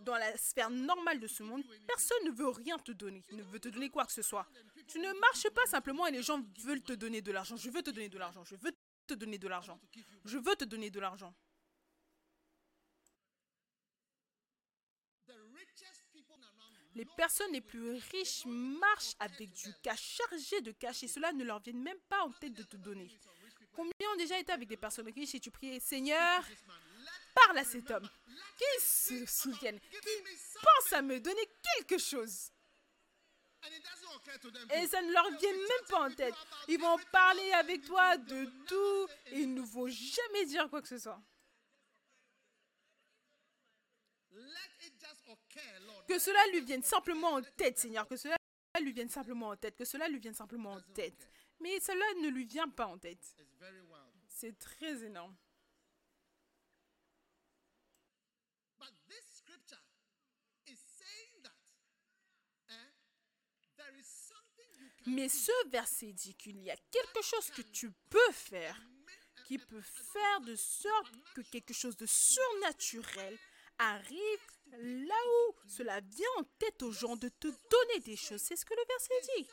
dans 0.00 0.16
la 0.16 0.36
sphère 0.36 0.70
normale 0.70 1.20
de 1.20 1.26
ce 1.26 1.42
monde. 1.42 1.62
Personne 1.86 2.24
ne 2.24 2.30
veut 2.30 2.48
rien 2.48 2.78
te 2.78 2.92
donner, 2.92 3.24
ne 3.32 3.42
veut 3.42 3.60
te 3.60 3.68
donner 3.68 3.88
quoi 3.88 4.04
que 4.04 4.12
ce 4.12 4.22
soit. 4.22 4.46
Tu 4.88 4.98
ne 4.98 5.12
marches 5.20 5.48
pas 5.50 5.66
simplement 5.66 6.06
et 6.06 6.10
les 6.10 6.22
gens 6.22 6.42
veulent 6.58 6.82
te 6.82 6.92
donner 6.92 7.22
de 7.22 7.32
l'argent. 7.32 7.56
Je 7.56 7.70
veux 7.70 7.82
te 7.82 7.90
donner 7.90 8.08
de 8.08 8.18
l'argent. 8.18 8.44
Je 8.44 8.56
veux 8.56 8.72
te 9.06 9.14
donner 9.14 9.38
de 9.38 9.48
l'argent. 9.48 9.80
Je 10.24 10.38
veux 10.38 10.56
te 10.56 10.64
donner 10.64 10.90
de 10.90 11.00
l'argent. 11.00 11.34
Les 16.94 17.04
personnes 17.04 17.52
les 17.52 17.60
plus 17.60 17.92
riches 18.10 18.44
marchent 18.46 19.14
avec 19.18 19.52
du 19.52 19.72
cash 19.82 20.18
chargé 20.18 20.60
de 20.60 20.72
cash 20.72 21.02
et 21.02 21.08
cela 21.08 21.32
ne 21.32 21.44
leur 21.44 21.60
vient 21.60 21.72
même 21.72 22.00
pas 22.08 22.22
en 22.22 22.30
tête 22.32 22.52
de 22.52 22.62
te 22.62 22.76
donner. 22.76 23.08
Combien 23.72 24.10
ont 24.12 24.16
déjà 24.16 24.38
été 24.38 24.52
avec 24.52 24.68
des 24.68 24.76
personnes 24.76 25.08
riches 25.08 25.34
et 25.34 25.40
tu 25.40 25.50
priais 25.50 25.80
Seigneur, 25.80 26.44
parle 27.34 27.58
à 27.58 27.64
cet 27.64 27.90
homme, 27.90 28.08
qui 28.58 28.84
se 28.84 29.24
souvienne, 29.24 29.80
pense 30.62 30.92
à 30.92 31.00
me 31.00 31.18
donner 31.18 31.48
quelque 31.76 31.98
chose. 31.98 32.50
Et 34.74 34.86
ça 34.88 35.00
ne 35.00 35.12
leur 35.12 35.30
vient 35.30 35.52
même 35.52 35.86
pas 35.88 36.00
en 36.00 36.10
tête. 36.12 36.34
Ils 36.68 36.80
vont 36.80 36.98
parler 37.10 37.52
avec 37.52 37.84
toi 37.84 38.16
de 38.18 38.44
tout 38.66 39.08
et 39.26 39.40
ils 39.40 39.54
ne 39.54 39.62
vont 39.62 39.88
jamais 39.88 40.46
dire 40.46 40.68
quoi 40.68 40.82
que 40.82 40.88
ce 40.88 40.98
soit. 40.98 41.20
Que 46.12 46.18
cela 46.18 46.46
lui 46.48 46.60
vienne 46.60 46.82
simplement 46.82 47.36
en 47.36 47.42
tête, 47.42 47.78
Seigneur. 47.78 48.06
Que 48.06 48.18
cela 48.18 48.36
lui 48.82 48.92
vienne 48.92 49.08
simplement 49.08 49.48
en 49.48 49.56
tête. 49.56 49.74
Que 49.74 49.86
cela 49.86 50.08
lui 50.08 50.18
vienne 50.18 50.34
simplement 50.34 50.72
en 50.72 50.80
tête. 50.92 51.26
Mais 51.58 51.80
cela 51.80 52.04
ne 52.20 52.28
lui 52.28 52.44
vient 52.44 52.68
pas 52.68 52.84
en 52.84 52.98
tête. 52.98 53.34
C'est 54.28 54.58
très 54.58 55.04
énorme. 55.04 55.34
Mais 65.06 65.30
ce 65.30 65.68
verset 65.70 66.12
dit 66.12 66.34
qu'il 66.34 66.60
y 66.60 66.70
a 66.70 66.76
quelque 66.76 67.22
chose 67.22 67.50
que 67.52 67.62
tu 67.62 67.90
peux 67.90 68.32
faire 68.32 68.78
qui 69.46 69.56
peut 69.56 69.80
faire 69.80 70.40
de 70.42 70.56
sorte 70.56 71.14
que 71.34 71.40
quelque 71.40 71.72
chose 71.72 71.96
de 71.96 72.06
surnaturel 72.06 73.38
arrive 73.78 74.51
là 74.78 75.14
où 75.14 75.54
cela 75.68 76.00
vient 76.00 76.28
en 76.38 76.44
tête 76.58 76.82
aux 76.82 76.92
gens 76.92 77.16
de 77.16 77.28
te 77.28 77.48
donner 77.48 78.00
des 78.04 78.16
choses. 78.16 78.40
C'est 78.40 78.56
ce 78.56 78.64
que 78.64 78.74
le 78.74 78.84
verset 78.88 79.14
dit. 79.36 79.48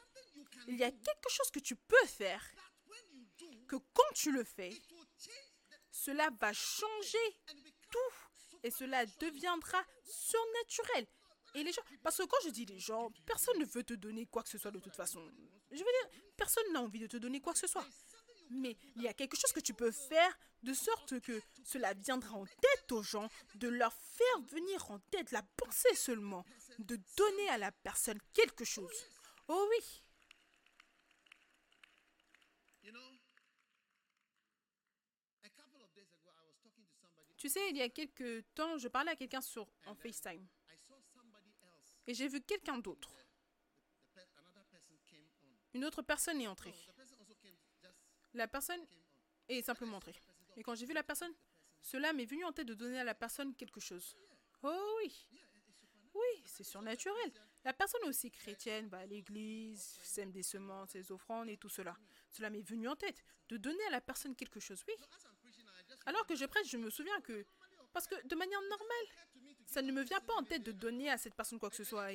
Il 0.67 0.77
y 0.77 0.83
a 0.83 0.91
quelque 0.91 1.29
chose 1.29 1.51
que 1.51 1.59
tu 1.59 1.75
peux 1.75 2.05
faire, 2.05 2.43
que 3.67 3.75
quand 3.93 4.13
tu 4.13 4.31
le 4.31 4.43
fais, 4.43 4.71
cela 5.91 6.29
va 6.39 6.53
changer 6.53 7.41
tout 7.91 8.15
et 8.63 8.71
cela 8.71 9.05
deviendra 9.19 9.83
surnaturel. 10.03 11.07
Et 11.55 11.63
les 11.63 11.71
gens, 11.71 11.81
parce 12.03 12.17
que 12.17 12.23
quand 12.23 12.37
je 12.43 12.49
dis 12.49 12.65
les 12.65 12.79
gens, 12.79 13.11
personne 13.25 13.57
ne 13.57 13.65
veut 13.65 13.83
te 13.83 13.93
donner 13.93 14.25
quoi 14.27 14.43
que 14.43 14.49
ce 14.49 14.57
soit 14.57 14.71
de 14.71 14.79
toute 14.79 14.95
façon. 14.95 15.27
Je 15.71 15.77
veux 15.77 15.83
dire, 15.83 16.21
personne 16.37 16.71
n'a 16.71 16.81
envie 16.81 16.99
de 16.99 17.07
te 17.07 17.17
donner 17.17 17.41
quoi 17.41 17.53
que 17.53 17.59
ce 17.59 17.67
soit. 17.67 17.85
Mais 18.49 18.77
il 18.95 19.03
y 19.03 19.07
a 19.07 19.13
quelque 19.13 19.37
chose 19.37 19.51
que 19.51 19.59
tu 19.59 19.73
peux 19.73 19.91
faire 19.91 20.37
de 20.63 20.73
sorte 20.73 21.19
que 21.21 21.41
cela 21.63 21.93
viendra 21.93 22.35
en 22.35 22.45
tête 22.45 22.91
aux 22.91 23.03
gens, 23.03 23.29
de 23.55 23.67
leur 23.67 23.93
faire 23.93 24.41
venir 24.49 24.91
en 24.91 24.99
tête 25.11 25.31
la 25.31 25.43
pensée 25.43 25.95
seulement, 25.95 26.45
de 26.79 26.99
donner 27.15 27.49
à 27.49 27.57
la 27.57 27.71
personne 27.71 28.19
quelque 28.33 28.65
chose. 28.65 29.05
Oh 29.47 29.67
oui. 29.69 30.03
Tu 37.37 37.47
sais, 37.47 37.69
il 37.69 37.77
y 37.77 37.81
a 37.81 37.87
quelques 37.87 38.43
temps, 38.53 38.77
je 38.77 38.89
parlais 38.89 39.11
à 39.11 39.15
quelqu'un 39.15 39.39
sur 39.39 39.65
en 39.85 39.95
FaceTime. 39.95 40.45
Et 42.05 42.13
j'ai 42.13 42.27
vu 42.27 42.41
quelqu'un 42.41 42.77
d'autre. 42.79 43.09
Une 45.73 45.85
autre 45.85 46.01
personne 46.01 46.41
est 46.41 46.47
entrée. 46.47 46.73
La 48.33 48.47
personne 48.47 48.81
est 49.47 49.61
simplement 49.61 49.97
entrée. 49.97 50.15
Et 50.57 50.63
quand 50.63 50.75
j'ai 50.75 50.85
vu 50.85 50.93
la 50.93 51.03
personne, 51.03 51.33
cela 51.81 52.13
m'est 52.13 52.25
venu 52.25 52.43
en 52.45 52.51
tête 52.51 52.67
de 52.67 52.73
donner 52.73 52.99
à 52.99 53.03
la 53.03 53.15
personne 53.15 53.55
quelque 53.55 53.79
chose. 53.79 54.15
Oh 54.63 54.97
oui. 54.97 55.27
Oui, 56.13 56.43
c'est 56.45 56.63
surnaturel. 56.63 57.31
La 57.63 57.73
personne 57.73 58.01
aussi 58.07 58.31
chrétienne, 58.31 58.87
va 58.87 58.99
à 58.99 59.05
l'église, 59.05 59.81
sème 60.03 60.31
des 60.31 60.43
semences, 60.43 60.91
des 60.91 61.11
offrandes 61.11 61.49
et 61.49 61.57
tout 61.57 61.69
cela. 61.69 61.95
Cela 62.29 62.49
m'est 62.49 62.61
venu 62.61 62.87
en 62.87 62.95
tête 62.95 63.23
de 63.49 63.57
donner 63.57 63.83
à 63.85 63.91
la 63.91 64.01
personne 64.01 64.35
quelque 64.35 64.59
chose, 64.59 64.83
oui. 64.87 64.95
Alors 66.05 66.25
que 66.25 66.35
je 66.35 66.45
prête, 66.45 66.67
je 66.67 66.77
me 66.77 66.89
souviens 66.89 67.19
que, 67.21 67.45
parce 67.93 68.07
que 68.07 68.15
de 68.27 68.35
manière 68.35 68.61
normale, 68.61 69.55
ça 69.65 69.81
ne 69.81 69.91
me 69.91 70.03
vient 70.03 70.21
pas 70.21 70.33
en 70.35 70.43
tête 70.43 70.63
de 70.63 70.71
donner 70.71 71.09
à 71.09 71.17
cette 71.17 71.35
personne 71.35 71.59
quoi 71.59 71.69
que 71.69 71.75
ce 71.75 71.83
soit. 71.83 72.09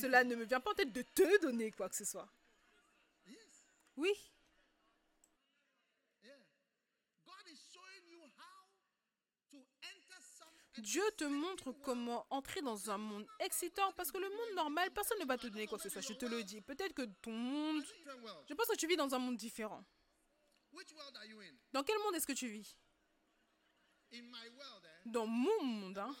Cela 0.00 0.24
ne 0.24 0.36
me 0.36 0.44
vient 0.44 0.60
pas 0.60 0.70
en 0.70 0.74
tête 0.74 0.92
de 0.92 1.02
te 1.02 1.40
donner 1.42 1.70
quoi 1.70 1.88
que 1.88 1.96
ce 1.96 2.04
soit. 2.04 2.28
Oui. 3.96 4.12
Dieu 10.78 11.02
te 11.16 11.24
montre 11.24 11.72
comment 11.72 12.26
entrer 12.30 12.62
dans 12.62 12.90
un 12.90 12.98
monde 12.98 13.26
excitant 13.40 13.92
parce 13.92 14.12
que 14.12 14.18
le 14.18 14.28
monde 14.28 14.54
normal, 14.54 14.90
personne 14.92 15.18
ne 15.18 15.24
va 15.24 15.36
te 15.36 15.46
donner 15.48 15.66
quoi 15.66 15.78
que 15.78 15.84
ce 15.84 15.90
soit, 15.90 16.00
je 16.00 16.14
te 16.14 16.26
le 16.26 16.44
dis. 16.44 16.60
Peut-être 16.60 16.94
que 16.94 17.02
ton 17.22 17.32
monde... 17.32 17.82
Je 18.48 18.54
pense 18.54 18.66
que 18.66 18.76
tu 18.76 18.86
vis 18.86 18.96
dans 18.96 19.14
un 19.14 19.18
monde 19.18 19.36
différent. 19.36 19.84
Dans 21.72 21.82
quel 21.82 21.98
monde 21.98 22.14
est-ce 22.14 22.26
que 22.26 22.32
tu 22.32 22.48
vis? 22.48 22.76
Dans 25.06 25.26
mon 25.26 25.64
monde, 25.64 25.98
hein, 25.98 26.14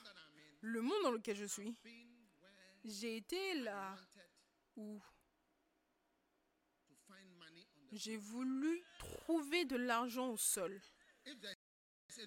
le 0.60 0.80
monde 0.80 1.02
dans 1.02 1.12
lequel 1.12 1.36
je 1.36 1.44
suis. 1.44 1.76
J'ai 2.84 3.16
été 3.16 3.54
là 3.54 3.96
où 4.76 5.00
j'ai 7.92 8.16
voulu 8.16 8.82
trouver 8.98 9.64
de 9.64 9.76
l'argent 9.76 10.30
au 10.30 10.36
sol. 10.36 10.80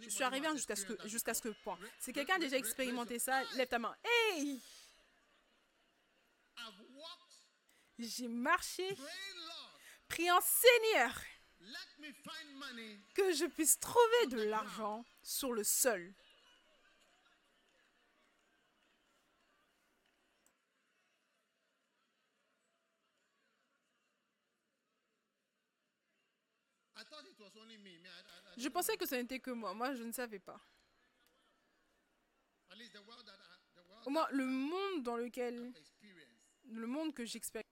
Je 0.02 0.10
suis 0.10 0.24
arrivé 0.24 0.48
jusqu'à 0.54 0.76
ce, 0.76 0.86
que, 0.86 1.08
jusqu'à 1.08 1.34
ce 1.34 1.42
que 1.42 1.50
point. 1.50 1.78
Si 2.00 2.14
quelqu'un 2.14 2.36
a 2.36 2.40
déjà 2.40 2.58
expérimenté 2.58 3.20
ça, 3.20 3.44
lève 3.56 3.68
ta 3.68 3.80
main. 3.80 3.96
Hey! 4.04 4.62
J'ai 8.00 8.28
marché, 8.28 8.98
priant 10.08 10.40
Seigneur. 10.42 11.14
Que 13.14 13.34
je 13.34 13.46
puisse 13.46 13.80
trouver 13.80 14.28
de 14.30 14.44
l'argent 14.44 15.06
sur 15.22 15.54
le 15.54 15.64
sol. 15.64 16.14
Je 28.58 28.70
pensais 28.70 28.98
que 28.98 29.06
ce 29.06 29.16
n'était 29.16 29.40
que 29.40 29.52
moi. 29.52 29.74
Moi, 29.74 29.94
je 29.94 30.04
ne 30.04 30.12
savais 30.12 30.40
pas. 30.40 30.60
Au 34.06 34.10
moins, 34.10 34.28
le 34.32 34.46
monde 34.46 35.04
dans 35.04 35.18
lequel... 35.18 35.74
Le 36.66 36.88
monde 36.88 37.14
que 37.14 37.26
j'expérimente. 37.26 37.64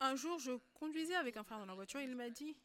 Un 0.00 0.16
jour, 0.16 0.38
je 0.38 0.52
conduisais 0.74 1.14
avec 1.14 1.36
un 1.36 1.44
frère 1.44 1.58
dans 1.58 1.66
la 1.66 1.74
voiture 1.74 2.00
et 2.00 2.04
il 2.04 2.16
m'a 2.16 2.30
dit 2.30 2.56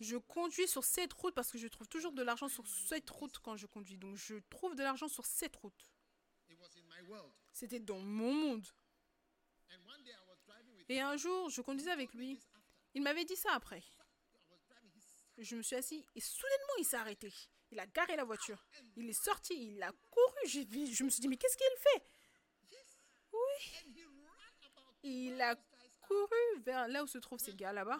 Je 0.00 0.16
conduis 0.16 0.66
sur 0.68 0.84
cette 0.84 1.12
route 1.12 1.34
parce 1.34 1.50
que 1.50 1.58
je 1.58 1.68
trouve 1.68 1.88
toujours 1.88 2.12
de 2.12 2.22
l'argent 2.22 2.48
sur 2.48 2.66
cette 2.66 3.08
route 3.10 3.38
quand 3.38 3.56
je 3.56 3.66
conduis. 3.66 3.96
Donc, 3.96 4.16
je 4.16 4.36
trouve 4.50 4.74
de 4.74 4.82
l'argent 4.82 5.08
sur 5.08 5.26
cette 5.26 5.56
route. 5.56 5.92
C'était 7.52 7.80
dans 7.80 8.00
mon 8.00 8.32
monde. 8.32 8.66
Et 10.88 11.00
un 11.00 11.16
jour, 11.16 11.48
je 11.50 11.60
conduisais 11.62 11.90
avec 11.90 12.12
lui. 12.14 12.38
Il 12.94 13.02
m'avait 13.02 13.24
dit 13.24 13.36
ça 13.36 13.52
après. 13.52 13.82
Je 15.38 15.56
me 15.56 15.62
suis 15.62 15.76
assis 15.76 16.06
et 16.14 16.20
soudainement 16.20 16.74
il 16.78 16.84
s'est 16.84 16.96
arrêté. 16.96 17.32
Il 17.70 17.80
a 17.80 17.86
garé 17.86 18.14
la 18.14 18.24
voiture. 18.24 18.64
Il 18.96 19.08
est 19.10 19.24
sorti, 19.24 19.72
il 19.72 19.82
a 19.82 19.90
couru. 20.10 20.46
Je 20.46 21.04
me 21.04 21.10
suis 21.10 21.20
dit, 21.20 21.28
mais 21.28 21.36
qu'est-ce 21.36 21.56
qu'il 21.56 21.66
fait? 21.78 22.02
Oui. 23.32 23.94
Il 25.02 25.40
a 25.40 25.56
couru 26.06 26.62
vers 26.64 26.86
là 26.88 27.02
où 27.02 27.06
se 27.06 27.18
trouvent 27.18 27.40
ces 27.40 27.54
gars 27.54 27.72
là-bas. 27.72 27.98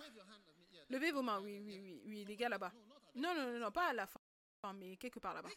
Levez 0.90 1.10
vos 1.10 1.22
mains, 1.22 1.40
oui, 1.40 1.58
oui, 1.60 1.80
oui, 1.80 2.02
oui, 2.04 2.24
les 2.24 2.36
gars 2.36 2.48
là-bas. 2.48 2.72
Non, 3.16 3.34
non, 3.34 3.52
non, 3.52 3.58
non, 3.58 3.70
pas 3.72 3.88
à 3.88 3.92
la 3.92 4.06
fin, 4.06 4.20
mais 4.74 4.96
quelque 4.96 5.18
part 5.18 5.34
là-bas. 5.34 5.50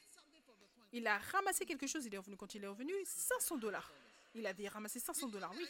Il 0.93 1.05
a 1.05 1.19
ramassé 1.19 1.65
quelque 1.65 1.85
chose, 1.85 2.05
il 2.05 2.13
est 2.13 2.17
revenu 2.17 2.37
quand 2.37 2.55
il 2.55 2.63
est 2.63 2.67
revenu, 2.67 2.93
500 3.05 3.57
dollars. 3.57 3.91
Il 4.33 4.47
avait 4.47 4.67
ramassé 4.67 4.99
500 4.99 5.27
dollars, 5.27 5.51
oui. 5.55 5.67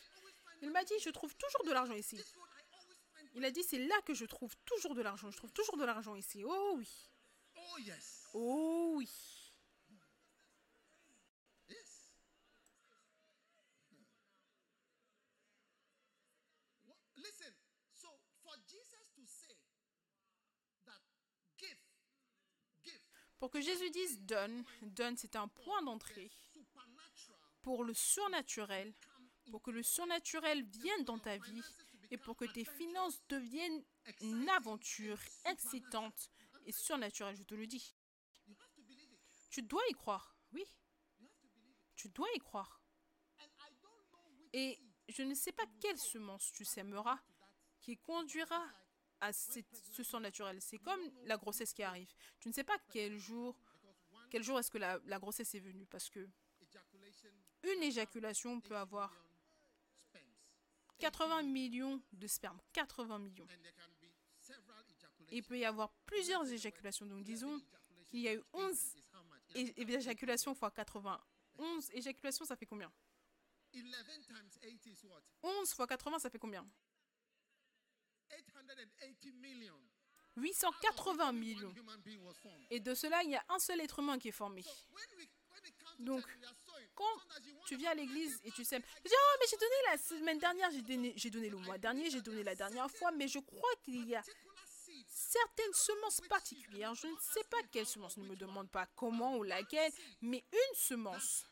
Il 0.61 0.71
m'a 0.71 0.83
dit, 0.83 0.93
je 0.99 1.09
trouve 1.09 1.35
toujours 1.35 1.63
de 1.65 1.71
l'argent 1.71 1.93
ici. 1.93 2.19
Il 3.37 3.45
a 3.45 3.51
dit, 3.51 3.61
c'est 3.61 3.77
là 3.77 4.01
que 4.01 4.15
je 4.15 4.25
trouve 4.25 4.55
toujours 4.65 4.95
de 4.95 5.03
l'argent. 5.03 5.29
Je 5.29 5.37
trouve 5.37 5.51
toujours 5.51 5.77
de 5.77 5.85
l'argent 5.85 6.15
ici. 6.15 6.43
Oh 6.43 6.73
oui. 6.75 6.89
Oh 7.55 7.77
yes. 7.77 8.27
Oh 8.33 8.93
oui. 8.95 9.07
Yes. 11.69 12.15
Listen, 17.15 17.53
so 17.93 18.07
for 18.43 18.55
Jesus 18.65 19.05
to 19.15 19.21
say 19.27 19.55
that 20.87 20.99
give, 21.59 21.77
give, 22.83 22.99
Pour 23.37 23.51
que 23.51 23.61
Jésus 23.61 23.91
dise 23.91 24.19
donne, 24.21 24.63
donne, 24.81 25.15
c'est 25.15 25.35
un 25.35 25.47
point 25.47 25.83
d'entrée 25.83 26.31
pour 27.61 27.83
le 27.83 27.93
surnaturel, 27.93 28.95
pour 29.51 29.61
que 29.61 29.69
le 29.69 29.83
surnaturel 29.83 30.63
vienne 30.63 31.03
dans 31.03 31.19
ta 31.19 31.37
vie 31.37 31.61
et 32.11 32.17
pour 32.17 32.35
que 32.35 32.45
tes 32.45 32.65
finances 32.65 33.21
deviennent 33.27 33.83
une 34.21 34.49
aventure 34.49 35.19
excitante 35.45 36.31
et 36.65 36.71
surnaturelle, 36.71 37.35
je 37.35 37.43
te 37.43 37.55
le 37.55 37.67
dis. 37.67 37.95
Tu 39.49 39.61
dois 39.61 39.83
y 39.89 39.93
croire, 39.93 40.37
oui, 40.51 40.65
tu 41.95 42.09
dois 42.09 42.27
y 42.35 42.39
croire. 42.39 42.81
Et 44.53 44.79
je 45.09 45.23
ne 45.23 45.33
sais 45.33 45.51
pas 45.51 45.65
quelle 45.79 45.97
semence 45.97 46.51
tu 46.51 46.65
sèmeras 46.65 47.19
qui 47.81 47.97
conduira 47.97 48.65
à 49.19 49.33
ce 49.33 50.03
surnaturel. 50.03 50.61
C'est 50.61 50.77
comme 50.77 50.99
la 51.23 51.37
grossesse 51.37 51.73
qui 51.73 51.83
arrive. 51.83 52.13
Tu 52.39 52.49
ne 52.49 52.53
sais 52.53 52.63
pas 52.63 52.77
quel 52.91 53.17
jour, 53.17 53.57
quel 54.29 54.43
jour 54.43 54.59
est-ce 54.59 54.71
que 54.71 54.77
la, 54.77 55.19
grossesse 55.19 55.55
est 55.55 55.59
venue 55.59 55.85
parce 55.85 56.09
que 56.09 56.27
une 57.63 57.83
éjaculation 57.83 58.61
peut 58.61 58.77
avoir. 58.77 59.26
80 60.99 61.43
millions 61.43 62.01
de 62.11 62.27
sperme. 62.27 62.59
80 62.73 63.19
millions. 63.19 63.47
Il 65.31 65.43
peut 65.43 65.57
y 65.59 65.65
avoir 65.65 65.91
plusieurs 66.05 66.45
éjaculations. 66.51 67.05
Donc 67.05 67.23
disons 67.23 67.59
qu'il 68.09 68.21
y 68.21 68.27
a 68.29 68.33
eu 68.33 68.43
11 68.53 68.95
is 68.95 69.03
how 69.13 69.23
much? 69.23 69.55
é- 69.55 69.93
éjaculations 69.93 70.55
fois 70.55 70.71
80. 70.71 71.19
11 71.57 71.89
éjaculations, 71.93 72.45
ça 72.45 72.55
fait 72.55 72.65
combien? 72.65 72.91
11 73.73 73.83
times 74.05 74.57
80 74.61 74.91
is 74.91 75.05
what? 75.05 75.21
11 75.43 75.73
fois 75.73 75.87
80, 75.87 76.19
ça 76.19 76.29
fait 76.29 76.39
combien? 76.39 76.65
880 78.29 79.31
million. 79.41 79.79
880 80.35 81.29
One 81.29 81.35
millions. 81.39 81.73
Et 82.69 82.79
de 82.79 82.93
cela, 82.93 83.23
il 83.23 83.31
y 83.31 83.35
a 83.35 83.43
un 83.49 83.59
seul 83.59 83.81
être 83.81 83.99
humain 83.99 84.19
qui 84.19 84.27
est 84.27 84.31
formé. 84.31 84.63
Donc, 85.99 86.23
Quand 86.97 87.05
tu 87.67 87.75
viens 87.77 87.91
à 87.91 87.93
l'église 87.93 88.41
et 88.43 88.51
tu 88.51 88.65
sèmes, 88.65 88.81
tu 88.81 89.07
dis 89.07 89.13
Oh, 89.15 89.37
mais 89.39 89.45
j'ai 89.49 89.57
donné 89.57 89.75
la 89.91 89.97
semaine 89.97 90.39
dernière, 90.39 90.71
j'ai 90.71 90.81
donné, 90.81 91.13
j'ai 91.15 91.29
donné 91.29 91.49
le 91.49 91.57
mois 91.57 91.77
dernier, 91.77 92.09
j'ai 92.09 92.21
donné 92.21 92.43
la 92.43 92.55
dernière 92.55 92.89
fois, 92.89 93.11
mais 93.11 93.27
je 93.27 93.37
crois 93.37 93.69
qu'il 93.83 94.07
y 94.07 94.15
a 94.15 94.23
certaines 95.07 95.73
semences 95.73 96.21
particulières. 96.27 96.95
Je 96.95 97.05
ne 97.05 97.15
sais 97.19 97.43
pas 97.51 97.57
quelle 97.71 97.85
semence, 97.85 98.17
ne 98.17 98.25
me 98.25 98.35
demande 98.35 98.69
pas 98.71 98.87
comment 98.95 99.37
ou 99.37 99.43
laquelle, 99.43 99.91
mais 100.21 100.43
une 100.51 100.75
semence 100.75 101.45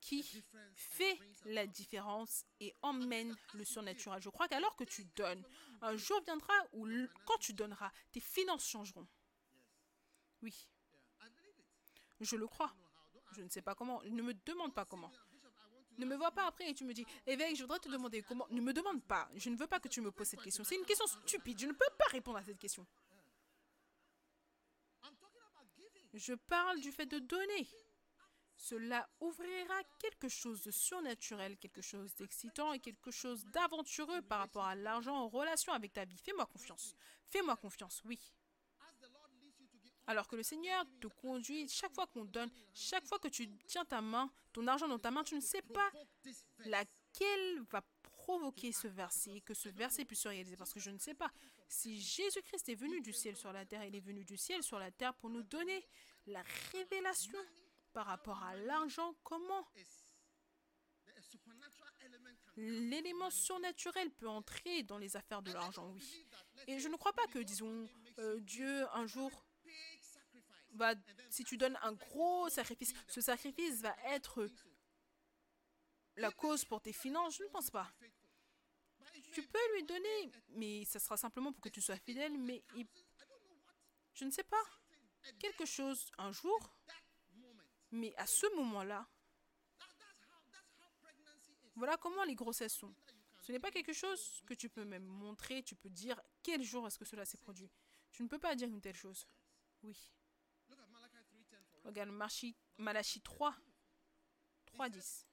qui 0.00 0.44
fait 0.74 1.18
la 1.44 1.66
différence 1.66 2.44
et 2.58 2.74
emmène 2.82 3.36
le 3.54 3.64
surnaturel. 3.64 4.20
Je 4.20 4.28
crois 4.28 4.48
qu'alors 4.48 4.74
que 4.74 4.84
tu 4.84 5.04
donnes, 5.16 5.44
un 5.82 5.96
jour 5.96 6.20
viendra 6.24 6.54
où 6.72 6.88
quand 7.26 7.38
tu 7.38 7.52
donneras, 7.52 7.92
tes 8.10 8.20
finances 8.20 8.66
changeront. 8.66 9.06
Oui, 10.42 10.68
je 12.20 12.36
le 12.36 12.46
crois. 12.46 12.74
Je 13.36 13.42
ne 13.42 13.48
sais 13.48 13.62
pas 13.62 13.74
comment. 13.74 14.02
Ne 14.04 14.22
me 14.22 14.34
demande 14.34 14.74
pas 14.74 14.84
comment. 14.84 15.10
Ne 15.98 16.04
me 16.04 16.16
vois 16.16 16.30
pas 16.30 16.46
après 16.46 16.70
et 16.70 16.74
tu 16.74 16.84
me 16.84 16.92
dis, 16.92 17.06
évêque, 17.26 17.56
je 17.56 17.62
voudrais 17.62 17.78
te 17.78 17.88
demander 17.88 18.22
comment. 18.22 18.46
Ne 18.50 18.60
me 18.60 18.72
demande 18.72 19.02
pas. 19.04 19.28
Je 19.34 19.48
ne 19.50 19.56
veux 19.56 19.66
pas 19.66 19.80
que 19.80 19.88
tu 19.88 20.00
me 20.00 20.10
poses 20.10 20.28
cette 20.28 20.42
question. 20.42 20.64
C'est 20.64 20.76
une 20.76 20.84
question 20.84 21.06
stupide. 21.06 21.58
Je 21.58 21.66
ne 21.66 21.72
peux 21.72 21.90
pas 21.98 22.06
répondre 22.10 22.38
à 22.38 22.44
cette 22.44 22.58
question. 22.58 22.86
Je 26.12 26.34
parle 26.34 26.80
du 26.80 26.92
fait 26.92 27.06
de 27.06 27.18
donner. 27.18 27.68
Cela 28.56 29.06
ouvrira 29.20 29.82
quelque 29.98 30.28
chose 30.28 30.62
de 30.62 30.70
surnaturel, 30.70 31.58
quelque 31.58 31.82
chose 31.82 32.14
d'excitant 32.14 32.72
et 32.72 32.80
quelque 32.80 33.10
chose 33.10 33.44
d'aventureux 33.52 34.22
par 34.22 34.38
rapport 34.38 34.64
à 34.64 34.74
l'argent 34.74 35.14
en 35.14 35.28
relation 35.28 35.74
avec 35.74 35.92
ta 35.92 36.06
vie. 36.06 36.16
Fais-moi 36.16 36.46
confiance. 36.46 36.94
Fais-moi 37.28 37.56
confiance, 37.56 38.02
oui. 38.06 38.18
As 38.80 38.96
the 38.98 39.12
Lord 39.12 39.30
leads 39.42 39.60
you 39.60 39.66
to 39.66 39.78
give, 39.82 39.92
Alors 40.06 40.28
que 40.28 40.36
le 40.36 40.42
Seigneur 40.42 40.84
te 41.00 41.08
conduit, 41.08 41.68
chaque 41.68 41.94
fois 41.94 42.06
qu'on 42.06 42.24
donne, 42.24 42.50
chaque 42.72 43.06
fois 43.06 43.18
que 43.18 43.28
tu 43.28 43.48
tiens 43.66 43.84
ta 43.84 44.00
main, 44.00 44.30
ton 44.52 44.66
argent 44.66 44.86
dans 44.86 44.98
ta 44.98 45.10
main, 45.10 45.24
tu 45.24 45.34
ne 45.34 45.40
sais 45.40 45.62
pas 45.62 45.90
laquelle 46.58 47.60
va 47.70 47.82
provoquer 48.02 48.72
ce 48.72 48.88
verset, 48.88 49.40
que 49.40 49.54
ce 49.54 49.68
verset 49.68 50.04
puisse 50.04 50.20
se 50.20 50.28
réaliser. 50.28 50.56
Parce 50.56 50.72
que 50.72 50.80
je 50.80 50.90
ne 50.90 50.98
sais 50.98 51.14
pas 51.14 51.30
si 51.68 52.00
Jésus-Christ 52.00 52.68
est 52.68 52.74
venu 52.74 53.00
du 53.00 53.12
ciel 53.12 53.36
sur 53.36 53.52
la 53.52 53.64
terre, 53.64 53.84
il 53.84 53.94
est 53.94 54.00
venu 54.00 54.24
du 54.24 54.36
ciel 54.36 54.62
sur 54.62 54.78
la 54.78 54.90
terre 54.90 55.14
pour 55.14 55.30
nous 55.30 55.42
donner 55.42 55.84
la 56.26 56.42
révélation 56.72 57.38
par 57.92 58.06
rapport 58.06 58.42
à 58.42 58.54
l'argent, 58.56 59.14
comment 59.22 59.66
l'élément 62.56 63.30
surnaturel 63.30 64.10
peut 64.10 64.28
entrer 64.28 64.82
dans 64.82 64.98
les 64.98 65.16
affaires 65.16 65.42
de 65.42 65.52
l'argent, 65.52 65.90
oui. 65.92 66.26
Et 66.66 66.78
je 66.78 66.88
ne 66.88 66.96
crois 66.96 67.12
pas 67.12 67.26
que, 67.26 67.38
disons, 67.38 67.88
euh, 68.18 68.40
Dieu 68.40 68.86
un 68.92 69.06
jour. 69.06 69.45
Va, 70.76 70.94
si 71.30 71.44
tu 71.44 71.56
donnes 71.56 71.78
un 71.82 71.92
gros 71.92 72.48
sacrifice, 72.48 72.94
ce 73.08 73.20
sacrifice 73.20 73.80
va 73.80 73.96
être 74.06 74.48
la 76.16 76.30
cause 76.30 76.64
pour 76.64 76.80
tes 76.80 76.92
finances, 76.92 77.36
je 77.36 77.44
ne 77.44 77.48
pense 77.48 77.70
pas. 77.70 77.90
Tu 79.32 79.42
peux 79.42 79.74
lui 79.74 79.82
donner, 79.84 80.32
mais 80.50 80.84
ça 80.84 80.98
sera 80.98 81.16
simplement 81.16 81.52
pour 81.52 81.60
que 81.60 81.68
tu 81.68 81.80
sois 81.80 81.96
fidèle, 81.96 82.38
mais 82.38 82.62
je 84.14 84.24
ne 84.24 84.30
sais 84.30 84.44
pas, 84.44 84.62
quelque 85.38 85.66
chose 85.66 86.10
un 86.18 86.32
jour, 86.32 86.74
mais 87.90 88.14
à 88.16 88.26
ce 88.26 88.46
moment-là, 88.56 89.06
voilà 91.74 91.96
comment 91.98 92.24
les 92.24 92.34
grossesses 92.34 92.74
sont. 92.74 92.94
Ce 93.42 93.52
n'est 93.52 93.60
pas 93.60 93.70
quelque 93.70 93.92
chose 93.92 94.42
que 94.46 94.54
tu 94.54 94.68
peux 94.68 94.84
même 94.84 95.04
montrer, 95.04 95.62
tu 95.62 95.76
peux 95.76 95.90
dire 95.90 96.20
quel 96.42 96.62
jour 96.62 96.86
est-ce 96.86 96.98
que 96.98 97.04
cela 97.04 97.24
s'est 97.24 97.36
produit. 97.36 97.70
Tu 98.10 98.22
ne 98.22 98.28
peux 98.28 98.38
pas 98.38 98.54
dire 98.54 98.68
une 98.68 98.80
telle 98.80 98.96
chose. 98.96 99.26
Oui. 99.82 99.96
Regarde 101.86 102.10
Malachie 102.10 103.20
3, 103.22 103.54
3, 104.66 104.88
10. 104.88 105.26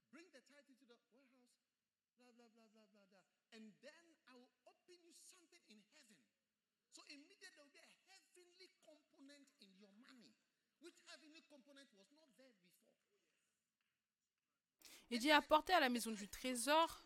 Il 15.10 15.20
dit 15.20 15.32
apporter 15.32 15.74
à 15.74 15.80
la 15.80 15.90
maison 15.90 16.12
du 16.12 16.28
trésor 16.28 17.04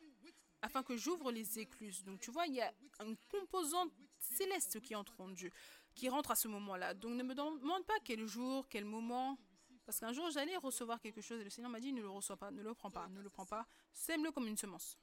afin 0.61 0.83
que 0.83 0.95
j'ouvre 0.97 1.31
les 1.31 1.59
écluses. 1.59 2.03
Donc 2.03 2.19
tu 2.19 2.31
vois, 2.31 2.47
il 2.47 2.55
y 2.55 2.61
a 2.61 2.73
une 3.01 3.17
composante 3.29 3.93
céleste 4.17 4.79
qui 4.81 4.95
entre 4.95 5.19
en 5.21 5.29
Dieu 5.29 5.51
qui 5.97 6.09
rentre 6.09 6.31
à 6.31 6.35
ce 6.35 6.47
moment-là. 6.47 6.93
Donc 6.93 7.13
ne 7.13 7.23
me 7.23 7.33
demande 7.33 7.85
pas 7.85 7.99
quel 8.05 8.25
jour, 8.27 8.69
quel 8.69 8.85
moment. 8.85 9.37
Parce 9.85 9.99
qu'un 9.99 10.13
jour, 10.13 10.29
j'allais 10.29 10.55
recevoir 10.57 11.01
quelque 11.01 11.21
chose 11.21 11.41
et 11.41 11.43
le 11.43 11.49
Seigneur 11.49 11.71
m'a 11.71 11.79
dit 11.79 11.91
ne 11.91 12.01
le 12.01 12.09
reçois 12.09 12.37
pas, 12.37 12.51
ne 12.51 12.61
le 12.61 12.73
prends 12.73 12.91
pas, 12.91 13.07
ne 13.09 13.19
le 13.19 13.29
prends 13.29 13.45
pas. 13.45 13.67
Sème-le 13.91 14.31
comme 14.31 14.47
une 14.47 14.57
semence. 14.57 14.97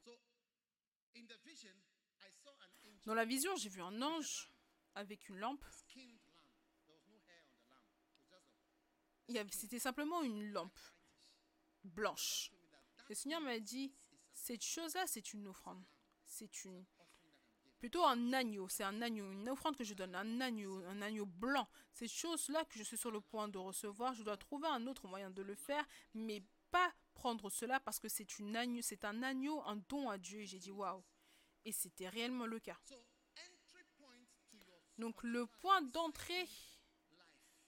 Dans 3.04 3.14
la 3.14 3.24
vision, 3.24 3.54
j'ai 3.56 3.68
vu 3.68 3.82
un 3.82 4.00
ange 4.02 4.50
avec 4.94 5.28
une 5.28 5.38
lampe. 5.38 5.64
C'était 9.50 9.80
simplement 9.80 10.22
une 10.22 10.52
lampe 10.52 10.78
blanche. 11.82 12.52
Le 13.08 13.14
Seigneur 13.14 13.40
m'a 13.40 13.58
dit, 13.58 13.92
cette 14.32 14.64
chose-là, 14.64 15.06
c'est 15.06 15.32
une 15.32 15.48
offrande. 15.48 15.82
C'est 16.24 16.64
une... 16.64 16.84
Plutôt 17.84 18.06
un 18.06 18.32
agneau. 18.32 18.66
C'est 18.70 18.82
un 18.82 19.02
agneau, 19.02 19.30
une 19.30 19.46
offrande 19.50 19.76
que 19.76 19.84
je 19.84 19.92
donne. 19.92 20.14
Un 20.14 20.40
agneau, 20.40 20.82
un 20.86 21.02
agneau 21.02 21.26
blanc. 21.26 21.68
Cette 21.92 22.08
chose-là 22.08 22.64
que 22.64 22.78
je 22.78 22.82
suis 22.82 22.96
sur 22.96 23.10
le 23.10 23.20
point 23.20 23.46
de 23.46 23.58
recevoir, 23.58 24.14
je 24.14 24.22
dois 24.22 24.38
trouver 24.38 24.68
un 24.68 24.86
autre 24.86 25.06
moyen 25.06 25.30
de 25.30 25.42
le 25.42 25.54
faire, 25.54 25.86
mais 26.14 26.42
pas 26.70 26.94
prendre 27.12 27.50
cela 27.50 27.80
parce 27.80 27.98
que 27.98 28.08
c'est 28.08 28.38
une 28.38 28.56
agneau, 28.56 28.80
c'est 28.80 29.04
un 29.04 29.22
agneau, 29.22 29.60
un 29.66 29.76
don 29.76 30.08
à 30.08 30.16
Dieu. 30.16 30.40
Et 30.40 30.46
j'ai 30.46 30.58
dit 30.58 30.70
waouh. 30.70 31.04
Et 31.66 31.72
c'était 31.72 32.08
réellement 32.08 32.46
le 32.46 32.58
cas. 32.58 32.78
Donc 34.96 35.22
le 35.22 35.46
point 35.46 35.82
d'entrée 35.82 36.48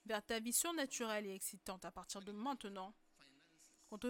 vers 0.07 0.25
ta 0.25 0.41
vie 0.41 0.55
surnaturelle 0.55 1.27
et 1.27 1.35
excitante 1.35 1.85
à 1.85 1.91
partir 1.91 2.23
de 2.23 2.33
maintenant, 2.33 2.95
quand 3.91 4.01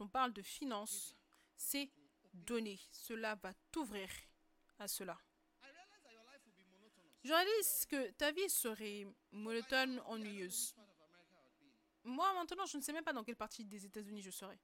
on 0.00 0.08
parle 0.08 0.34
de 0.34 0.42
finances, 0.42 1.16
c'est 1.56 1.90
donner. 2.34 2.78
Cela 2.92 3.36
va 3.36 3.54
t'ouvrir 3.72 4.10
à 4.78 4.86
cela. 4.86 5.18
Je 7.26 7.32
réalise 7.32 7.86
que 7.86 8.10
ta 8.12 8.30
vie 8.30 8.48
serait 8.48 9.04
monotone, 9.32 10.00
ennuyeuse. 10.06 10.76
Moi, 12.04 12.32
maintenant, 12.34 12.66
je 12.66 12.76
ne 12.76 12.82
sais 12.82 12.92
même 12.92 13.02
pas 13.02 13.12
dans 13.12 13.24
quelle 13.24 13.34
partie 13.34 13.64
des 13.64 13.84
États-Unis 13.84 14.22
je 14.22 14.30
serais. 14.30 14.60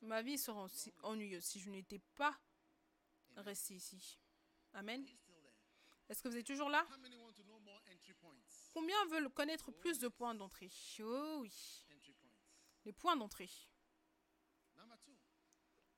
Ma 0.00 0.20
vie 0.20 0.36
serait 0.36 0.66
ennuyeuse 1.04 1.44
si 1.44 1.60
je 1.60 1.70
n'étais 1.70 2.00
pas 2.16 2.36
resté 3.36 3.74
ici. 3.74 4.18
Amen. 4.72 5.06
Est-ce 6.08 6.20
que 6.20 6.26
vous 6.26 6.36
êtes 6.36 6.46
toujours 6.46 6.70
là? 6.70 6.84
Combien 8.72 9.06
veulent 9.06 9.30
connaître 9.30 9.70
plus 9.70 10.00
de 10.00 10.08
points 10.08 10.34
d'entrée? 10.34 10.72
Oh 10.98 11.38
oui. 11.42 11.86
Les 12.84 12.92
points 12.92 13.14
d'entrée. 13.14 13.50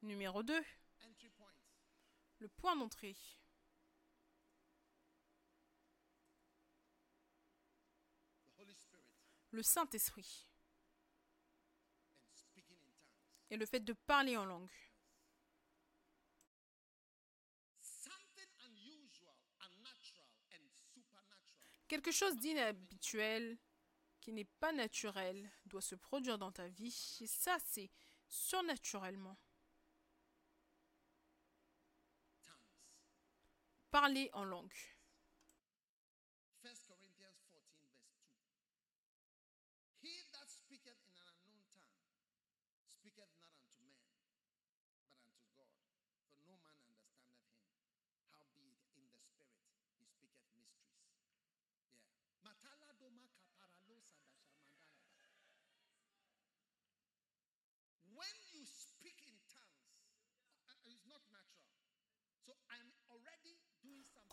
Numéro 0.03 0.43
2. 0.43 0.63
Le 2.41 2.49
point 2.49 2.77
d'entrée. 2.77 3.17
Le 9.51 9.63
Saint-Esprit. 9.63 10.49
Et 13.51 13.57
le 13.57 13.65
fait 13.65 13.81
de 13.81 13.93
parler 13.93 14.37
en 14.37 14.45
langue. 14.45 14.71
Quelque 21.89 22.11
chose 22.11 22.37
d'inhabituel, 22.37 23.57
qui 24.21 24.33
n'est 24.33 24.45
pas 24.45 24.73
naturel, 24.73 25.51
doit 25.67 25.81
se 25.81 25.95
produire 25.95 26.37
dans 26.37 26.51
ta 26.51 26.67
vie. 26.67 27.19
Et 27.21 27.29
ça, 27.29 27.57
c'est 27.65 27.91
surnaturellement. 28.29 29.39
Parler 33.91 34.29
en 34.33 34.45
langue. 34.45 34.96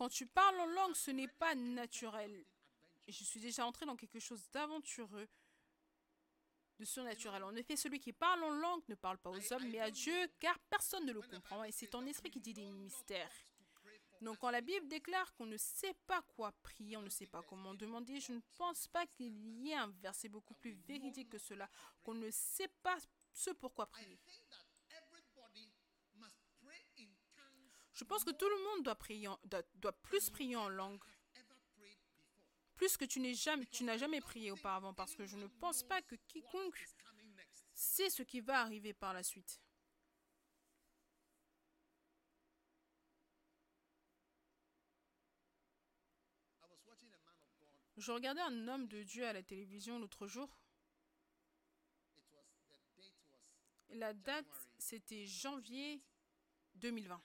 Quand 0.03 0.09
tu 0.09 0.25
parles 0.25 0.59
en 0.59 0.65
langue, 0.65 0.95
ce 0.95 1.11
n'est 1.11 1.29
pas 1.29 1.55
naturel. 1.55 2.45
Je 3.07 3.23
suis 3.23 3.39
déjà 3.39 3.65
entré 3.65 3.85
dans 3.85 3.95
quelque 3.95 4.19
chose 4.19 4.43
d'aventureux, 4.51 5.29
de 6.77 6.83
surnaturel. 6.83 7.41
En 7.45 7.55
effet, 7.55 7.77
celui 7.77 8.01
qui 8.01 8.11
parle 8.11 8.43
en 8.43 8.49
langue 8.49 8.81
ne 8.89 8.95
parle 8.95 9.17
pas 9.17 9.29
aux 9.29 9.53
hommes, 9.53 9.65
mais 9.69 9.79
à 9.79 9.89
Dieu, 9.89 10.27
car 10.41 10.59
personne 10.69 11.05
ne 11.05 11.13
le 11.13 11.21
comprend. 11.21 11.63
Et 11.63 11.71
c'est 11.71 11.87
ton 11.87 12.05
esprit 12.05 12.29
qui 12.29 12.41
dit 12.41 12.53
des 12.53 12.69
mystères. 12.69 13.31
Donc 14.19 14.39
quand 14.39 14.49
la 14.49 14.59
Bible 14.59 14.89
déclare 14.89 15.33
qu'on 15.35 15.45
ne 15.45 15.55
sait 15.55 15.95
pas 16.05 16.21
quoi 16.35 16.51
prier, 16.63 16.97
on 16.97 17.01
ne 17.01 17.09
sait 17.09 17.27
pas 17.27 17.41
comment 17.41 17.73
demander, 17.73 18.19
je 18.19 18.33
ne 18.33 18.41
pense 18.57 18.89
pas 18.89 19.07
qu'il 19.07 19.33
y 19.61 19.71
ait 19.71 19.75
un 19.75 19.87
verset 20.01 20.27
beaucoup 20.27 20.53
plus 20.55 20.73
véridique 20.85 21.29
que 21.29 21.37
cela, 21.37 21.69
qu'on 22.03 22.13
ne 22.13 22.29
sait 22.29 22.71
pas 22.81 22.97
ce 23.31 23.51
pourquoi 23.51 23.85
prier. 23.85 24.19
Je 27.93 28.03
pense 28.03 28.23
que 28.23 28.31
tout 28.31 28.49
le 28.49 28.63
monde 28.63 28.83
doit, 28.83 28.95
prier 28.95 29.29
doit, 29.75 29.93
plus 30.01 30.29
prier 30.29 30.55
en 30.55 30.67
langue. 30.67 30.99
Plus 32.75 32.97
que 32.97 33.05
tu 33.05 33.19
n'as 33.19 33.33
jamais, 33.33 33.67
jamais 33.97 34.19
prié 34.19 34.51
auparavant, 34.51 34.93
parce 34.93 35.15
que 35.15 35.25
je 35.27 35.37
ne 35.37 35.47
pense 35.47 35.83
pas 35.83 36.01
que 36.01 36.15
quiconque 36.27 36.83
sait 37.73 38.09
ce 38.09 38.23
qui 38.23 38.41
va 38.41 38.61
arriver 38.61 38.93
par 38.93 39.13
la 39.13 39.21
suite. 39.21 39.61
Je 47.95 48.11
regardais 48.11 48.41
un 48.41 48.67
homme 48.67 48.87
de 48.87 49.03
Dieu 49.03 49.25
à 49.25 49.33
la 49.33 49.43
télévision 49.43 49.99
l'autre 49.99 50.27
jour. 50.27 50.49
La 53.89 54.13
date, 54.13 54.67
c'était 54.79 55.27
janvier 55.27 56.01
2020 56.75 57.23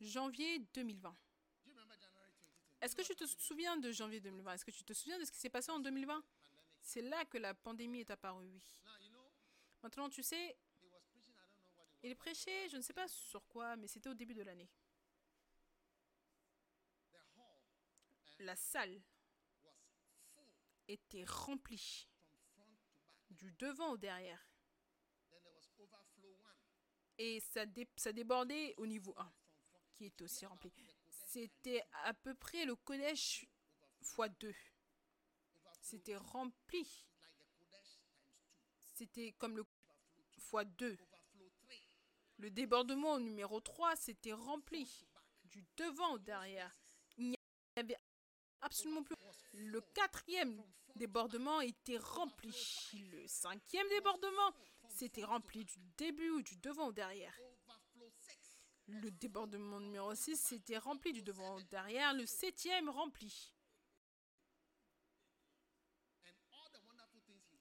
janvier 0.00 0.60
2020. 0.74 1.16
Est-ce 2.80 2.94
que 2.94 3.02
tu 3.02 3.16
te 3.16 3.24
souviens 3.24 3.76
de 3.76 3.90
janvier 3.90 4.20
2020 4.20 4.54
Est-ce 4.54 4.64
que 4.64 4.70
tu 4.70 4.84
te 4.84 4.92
souviens 4.92 5.18
de 5.18 5.24
ce 5.24 5.32
qui 5.32 5.38
s'est 5.38 5.50
passé 5.50 5.70
en 5.72 5.80
2020 5.80 6.22
C'est 6.80 7.02
là 7.02 7.24
que 7.24 7.38
la 7.38 7.54
pandémie 7.54 8.00
est 8.00 8.10
apparue, 8.10 8.46
oui. 8.48 8.62
Maintenant, 9.82 10.08
tu 10.08 10.22
sais, 10.22 10.56
il 12.02 12.14
prêchait, 12.16 12.68
je 12.68 12.76
ne 12.76 12.82
sais 12.82 12.92
pas 12.92 13.08
sur 13.08 13.46
quoi, 13.48 13.76
mais 13.76 13.88
c'était 13.88 14.08
au 14.08 14.14
début 14.14 14.34
de 14.34 14.42
l'année. 14.42 14.70
La 18.38 18.54
salle 18.54 19.00
était 20.86 21.24
remplie 21.24 22.08
du 23.30 23.50
devant 23.52 23.92
au 23.92 23.96
derrière. 23.96 24.44
Et 27.18 27.40
ça, 27.40 27.64
ça 27.96 28.12
débordait 28.12 28.74
au 28.76 28.86
niveau 28.86 29.12
1 29.18 29.32
est 30.06 30.22
aussi 30.22 30.46
rempli. 30.46 30.72
C'était 31.26 31.84
à 32.04 32.14
peu 32.14 32.34
près 32.34 32.64
le 32.64 32.76
collège 32.76 33.46
x 34.00 34.16
2. 34.40 34.54
C'était 35.80 36.16
rempli. 36.16 37.06
C'était 38.94 39.32
comme 39.32 39.56
le 39.56 39.66
x 40.36 40.52
2. 40.78 40.98
Le 42.38 42.50
débordement 42.50 43.18
numéro 43.18 43.60
3, 43.60 43.96
c'était 43.96 44.32
rempli. 44.32 45.06
Du 45.44 45.64
devant 45.76 46.12
au 46.14 46.18
derrière. 46.18 46.72
Il 47.16 47.30
n'y 47.30 47.36
avait 47.76 47.96
absolument 48.60 49.02
plus. 49.02 49.16
Le 49.52 49.80
quatrième 49.80 50.62
débordement 50.94 51.60
était 51.60 51.98
rempli. 51.98 52.54
Le 53.10 53.26
cinquième 53.26 53.88
débordement, 53.88 54.52
c'était 54.88 55.24
rempli 55.24 55.64
du 55.64 55.78
début 55.96 56.30
ou 56.30 56.42
du 56.42 56.56
devant 56.58 56.88
au 56.88 56.92
derrière. 56.92 57.36
Le 58.88 59.10
débordement 59.10 59.80
numéro 59.80 60.14
6 60.14 60.36
s'était 60.36 60.78
rempli 60.78 61.12
du 61.12 61.22
devant 61.22 61.60
derrière, 61.62 62.14
le 62.14 62.24
septième 62.24 62.88
rempli. 62.88 63.52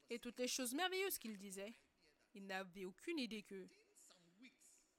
Et 0.09 0.19
toutes 0.19 0.39
les 0.39 0.47
choses 0.47 0.73
merveilleuses 0.73 1.17
qu'il 1.17 1.37
disait, 1.37 1.73
il 2.33 2.47
n'avait 2.47 2.85
aucune 2.85 3.19
idée 3.19 3.43
que, 3.43 3.67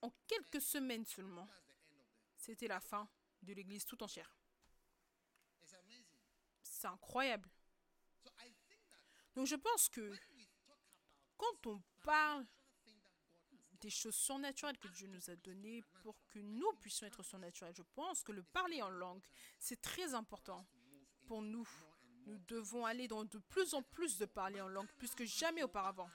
en 0.03 0.11
quelques 0.27 0.61
semaines 0.61 1.07
seulement, 1.07 1.49
c'était 2.37 2.69
la 2.69 2.81
fin 2.81 3.09
de 3.43 3.55
l'Église 3.55 3.87
tout 3.87 4.03
entière. 4.03 4.37
C'est 6.63 6.87
incroyable. 6.87 7.49
Donc 9.35 9.47
je 9.47 9.57
pense 9.57 9.89
que 9.89 10.15
quand 11.39 11.67
on 11.67 11.83
parle 12.03 12.47
des 13.81 13.91
choses 13.91 14.15
surnaturelles 14.15 14.79
que 14.79 14.89
Dieu 14.89 15.07
nous 15.09 15.31
a 15.31 15.37
données 15.37 15.83
pour 16.03 16.17
que 16.29 16.39
nous 16.39 16.73
puissions 16.81 17.07
être 17.07 17.23
surnaturels. 17.23 17.75
Je 17.75 17.83
pense 17.95 18.23
que 18.23 18.33
le 18.33 18.43
parler 18.43 18.83
en 18.83 18.91
langue, 18.91 19.23
c'est 19.59 19.81
très 19.81 20.15
important 20.15 20.67
pour 21.27 21.43
nous. 21.43 21.69
Nous 22.27 22.39
devons 22.47 22.85
aller 22.85 23.09
dans 23.09 23.25
de 23.25 23.39
plus 23.39 23.75
en 23.75 23.83
plus 23.83 24.19
de 24.19 24.27
parler 24.27 24.61
en 24.61 24.69
langue, 24.69 24.91
plus 24.99 25.15
que 25.15 25.25
jamais 25.25 25.63
auparavant. 25.63 26.11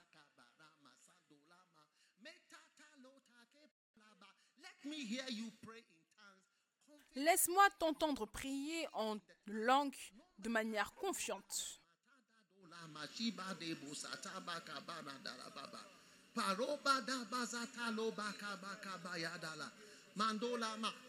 Laisse-moi 7.15 7.69
t'entendre 7.79 8.25
prier 8.25 8.87
en 8.93 9.17
langue 9.45 9.95
de 10.39 10.49
manière 10.49 10.93
confiante. 10.93 11.79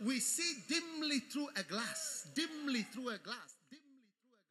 We 0.00 0.20
see 0.20 0.54
dimly 0.68 1.20
through 1.20 1.48
a 1.56 1.62
glass, 1.62 2.26
dimly 2.34 2.82
through 2.82 3.08
a 3.08 3.16
glass, 3.16 3.16
dimly 3.16 3.16
through 3.16 3.16
a 3.16 3.18
glass, 3.18 3.56
dimly 3.70 4.02
through 4.04 4.28
a 4.28 4.38
glass. 4.38 4.50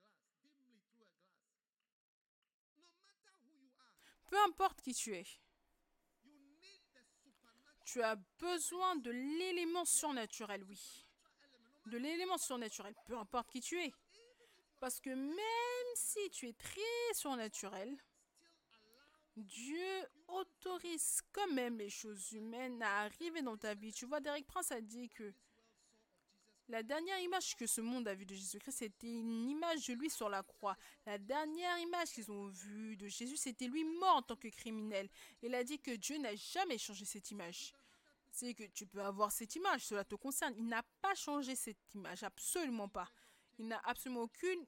No 2.75 2.93
matter 3.05 3.31
who 3.43 3.53
you 3.61 3.69
are, 3.77 3.93
Peu 4.29 4.37
importe 4.49 4.81
qui 4.81 4.93
tu 4.93 5.13
es, 5.15 5.27
tu 7.85 8.01
as 8.01 8.15
besoin 8.39 8.95
de 8.95 9.11
l'élément 9.11 9.85
surnaturel, 9.85 10.63
oui. 10.63 11.05
De 11.85 11.97
l'élément 11.97 12.39
surnaturel, 12.39 12.95
peu 13.05 13.17
importe 13.17 13.51
qui 13.51 13.61
tu 13.61 13.79
es. 13.79 13.93
Parce 14.79 14.99
que 14.99 15.11
même 15.11 15.95
si 15.95 16.29
tu 16.31 16.47
es 16.47 16.53
très 16.53 17.13
surnaturel, 17.13 17.95
Dieu 19.35 20.07
autorise 20.27 21.21
quand 21.31 21.51
même 21.53 21.77
les 21.77 21.89
choses 21.89 22.31
humaines 22.33 22.81
à 22.81 23.01
arriver 23.01 23.41
dans 23.41 23.57
ta 23.57 23.73
vie. 23.73 23.91
Tu 23.91 24.05
vois, 24.05 24.19
Derek 24.19 24.45
Prince 24.45 24.71
a 24.71 24.81
dit 24.81 25.09
que 25.09 25.33
la 26.69 26.81
dernière 26.81 27.19
image 27.19 27.55
que 27.55 27.67
ce 27.67 27.81
monde 27.81 28.07
a 28.07 28.15
vue 28.15 28.25
de 28.25 28.35
Jésus-Christ, 28.35 28.77
c'était 28.77 29.11
une 29.11 29.49
image 29.49 29.87
de 29.87 29.93
lui 29.93 30.09
sur 30.09 30.29
la 30.29 30.43
croix. 30.43 30.77
La 31.05 31.17
dernière 31.17 31.77
image 31.79 32.11
qu'ils 32.11 32.31
ont 32.31 32.47
vue 32.47 32.95
de 32.95 33.07
Jésus, 33.07 33.37
c'était 33.37 33.67
lui 33.67 33.83
mort 33.83 34.17
en 34.17 34.21
tant 34.21 34.35
que 34.35 34.47
criminel. 34.47 35.09
Il 35.41 35.53
a 35.55 35.63
dit 35.63 35.79
que 35.79 35.91
Dieu 35.91 36.17
n'a 36.17 36.35
jamais 36.35 36.77
changé 36.77 37.03
cette 37.05 37.29
image. 37.31 37.73
C'est 38.31 38.53
que 38.53 38.63
tu 38.63 38.87
peux 38.87 39.01
avoir 39.01 39.31
cette 39.31 39.55
image, 39.55 39.85
cela 39.85 40.03
te 40.03 40.15
concerne. 40.15 40.53
Il 40.57 40.65
n'a 40.65 40.83
pas 41.01 41.13
changé 41.15 41.55
cette 41.55 41.93
image, 41.93 42.23
absolument 42.23 42.87
pas. 42.87 43.11
Il 43.59 43.67
n'a 43.67 43.79
absolument 43.83 44.21
aucune 44.21 44.65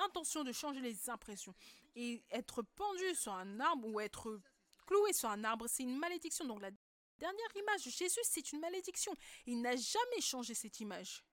intention 0.00 0.44
de 0.44 0.52
changer 0.52 0.80
les 0.80 1.10
impressions. 1.10 1.54
Et 1.94 2.22
être 2.30 2.62
pendu 2.62 3.14
sur 3.14 3.32
un 3.32 3.60
arbre 3.60 3.88
ou 3.88 4.00
être 4.00 4.40
cloué 4.86 5.12
sur 5.12 5.28
un 5.28 5.44
arbre, 5.44 5.66
c'est 5.68 5.82
une 5.82 5.98
malédiction. 5.98 6.44
Donc 6.44 6.60
la 6.60 6.70
dernière 7.18 7.56
image 7.56 7.84
de 7.84 7.90
Jésus, 7.90 8.20
c'est 8.24 8.52
une 8.52 8.60
malédiction. 8.60 9.14
Il 9.46 9.60
n'a 9.60 9.76
jamais 9.76 10.20
changé 10.20 10.54
cette 10.54 10.80
image. 10.80 11.24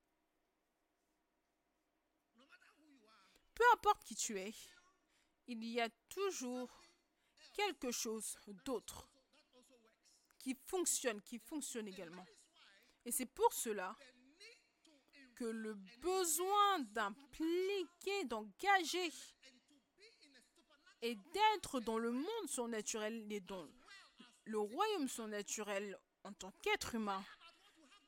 Peu 3.53 3.63
importe 3.73 4.03
qui 4.03 4.15
tu 4.15 4.39
es, 4.39 4.53
il 5.47 5.63
y 5.63 5.81
a 5.81 5.89
toujours 6.09 6.69
quelque 7.53 7.91
chose 7.91 8.37
d'autre 8.65 9.09
qui 10.37 10.55
fonctionne, 10.65 11.21
qui 11.21 11.39
fonctionne 11.39 11.87
également. 11.87 12.25
Et 13.03 13.11
c'est 13.11 13.25
pour 13.25 13.51
cela 13.53 13.95
que 15.37 15.45
le 15.45 15.73
besoin 16.01 16.79
d'impliquer, 16.79 18.23
d'engager 18.25 19.11
et 21.01 21.15
d'être 21.15 21.79
dans 21.79 21.97
le 21.97 22.11
monde 22.11 22.47
surnaturel 22.47 23.31
et 23.31 23.39
dans 23.41 23.67
le 24.45 24.59
royaume 24.59 25.07
surnaturel 25.07 25.97
en 26.23 26.33
tant 26.33 26.51
qu'être 26.63 26.95
humain, 26.95 27.23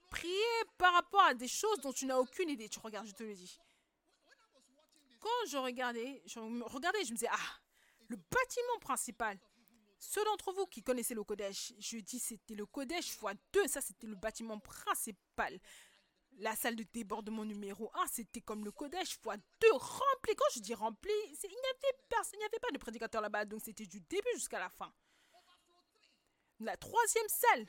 prier 0.10 0.64
par 0.78 0.94
rapport 0.94 1.22
à 1.22 1.34
des 1.34 1.48
choses 1.48 1.80
dont 1.82 1.94
tu 1.94 2.06
n'as 2.06 2.18
aucune 2.18 2.50
idée. 2.50 2.68
Tu 2.68 2.80
regardes, 2.80 3.08
je 3.08 3.14
te 3.14 3.24
le 3.24 3.34
dis. 3.34 3.60
Quand 5.20 5.48
je 5.48 5.58
regardais, 5.58 6.22
je 6.26 6.40
regardais, 6.40 7.04
je 7.04 7.12
me 7.12 7.18
disais, 7.18 7.30
ah, 7.30 7.60
le 8.08 8.16
bâtiment 8.16 8.80
principal. 8.82 9.40
Ceux 10.00 10.24
d'entre 10.24 10.54
vous 10.54 10.66
qui 10.66 10.82
connaissaient 10.82 11.14
le 11.14 11.24
Kodesh, 11.24 11.74
je 11.78 11.98
dis 11.98 12.20
c'était 12.20 12.56
le 12.56 12.66
Kodesh 12.66 13.18
x2, 13.18 13.68
ça 13.68 13.82
c'était 13.82 14.08
le 14.08 14.16
bâtiment 14.16 14.58
principal. 14.58 15.60
La 16.40 16.56
salle 16.56 16.78
de 16.78 16.84
débordement 16.84 17.44
numéro 17.44 17.92
1, 17.96 18.08
c'était 18.08 18.40
comme 18.40 18.64
le 18.64 18.72
Kodesh 18.72 19.20
x2, 19.20 19.72
rempli. 19.74 20.36
Quand 20.36 20.46
je 20.56 20.62
dis 20.62 20.74
rempli, 20.74 21.12
il 21.26 21.50
n'y 21.50 21.56
avait 21.56 21.80
il 22.34 22.38
n'y 22.38 22.44
avait 22.46 22.60
pas 22.60 22.72
de 22.72 22.78
prédicateur 22.78 23.22
là-bas, 23.22 23.44
donc 23.44 23.62
c'était 23.62 23.86
du 23.86 24.00
début 24.00 24.30
jusqu'à 24.36 24.60
la 24.60 24.70
fin. 24.70 24.94
La 26.62 26.78
troisième 26.78 27.28
salle, 27.28 27.68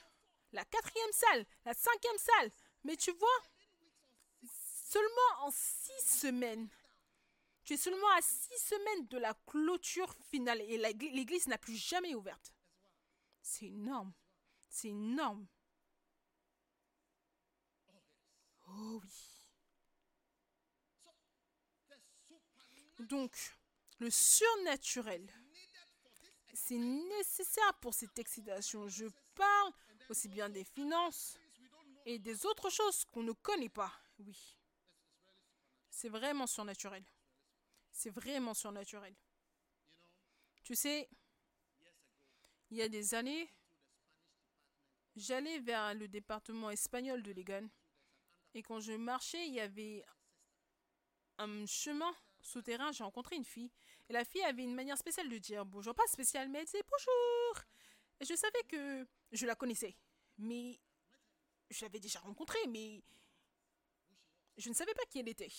la 0.52 0.64
quatrième 0.64 1.12
salle, 1.12 1.46
la 1.64 1.74
cinquième 1.74 2.18
salle. 2.18 2.50
Mais 2.84 2.96
tu 2.96 3.10
vois, 3.12 3.28
seulement 4.88 5.44
en 5.44 5.50
six 5.50 6.20
semaines, 6.20 6.68
tu 7.64 7.74
es 7.74 7.76
seulement 7.76 8.10
à 8.16 8.22
six 8.22 8.58
semaines 8.58 9.08
de 9.08 9.18
la 9.18 9.34
clôture 9.46 10.14
finale 10.30 10.60
et 10.62 10.78
l'église 10.78 11.48
n'a 11.48 11.58
plus 11.58 11.76
jamais 11.76 12.14
ouverte. 12.14 12.52
C'est 13.42 13.66
énorme. 13.66 14.12
C'est 14.68 14.88
énorme. 14.88 15.46
Oh 18.72 19.00
oui. 19.02 19.10
Donc, 23.06 23.36
le 23.98 24.10
surnaturel, 24.10 25.26
c'est 26.54 26.78
nécessaire 26.78 27.74
pour 27.80 27.94
cette 27.94 28.18
excitation. 28.18 28.88
Je 28.88 29.06
parle 29.34 29.72
aussi 30.08 30.28
bien 30.28 30.48
des 30.48 30.64
finances 30.64 31.38
et 32.04 32.18
des 32.18 32.46
autres 32.46 32.70
choses 32.70 33.04
qu'on 33.06 33.22
ne 33.22 33.32
connaît 33.32 33.68
pas. 33.68 33.92
Oui. 34.18 34.56
C'est 35.90 36.08
vraiment 36.08 36.46
surnaturel. 36.46 37.04
C'est 37.92 38.10
vraiment 38.10 38.54
surnaturel. 38.54 39.14
Tu 40.62 40.74
sais, 40.76 41.08
il 42.70 42.76
y 42.76 42.82
a 42.82 42.88
des 42.88 43.14
années, 43.14 43.50
j'allais 45.16 45.58
vers 45.58 45.94
le 45.94 46.06
département 46.06 46.70
espagnol 46.70 47.22
de 47.22 47.32
Legan. 47.32 47.68
Et 48.54 48.62
quand 48.62 48.80
je 48.80 48.92
marchais, 48.92 49.46
il 49.46 49.54
y 49.54 49.60
avait 49.60 50.04
un 51.38 51.66
chemin 51.66 52.12
souterrain. 52.40 52.92
J'ai 52.92 53.04
rencontré 53.04 53.36
une 53.36 53.44
fille. 53.44 53.70
Et 54.08 54.12
la 54.12 54.24
fille 54.24 54.42
avait 54.42 54.64
une 54.64 54.74
manière 54.74 54.98
spéciale 54.98 55.28
de 55.28 55.38
dire 55.38 55.64
bonjour. 55.64 55.94
Pas 55.94 56.06
spéciale, 56.06 56.48
mais 56.48 56.60
elle 56.60 56.64
disait 56.64 56.82
bonjour. 56.90 57.64
Et 58.20 58.24
je 58.24 58.34
savais 58.34 58.62
que 58.68 59.06
je 59.32 59.46
la 59.46 59.54
connaissais. 59.54 59.96
Mais 60.38 60.78
je 61.70 61.82
l'avais 61.82 62.00
déjà 62.00 62.18
rencontrée, 62.20 62.66
mais 62.68 63.02
je 64.56 64.68
ne 64.68 64.74
savais 64.74 64.94
pas 64.94 65.04
qui 65.08 65.20
elle 65.20 65.28
était. 65.28 65.52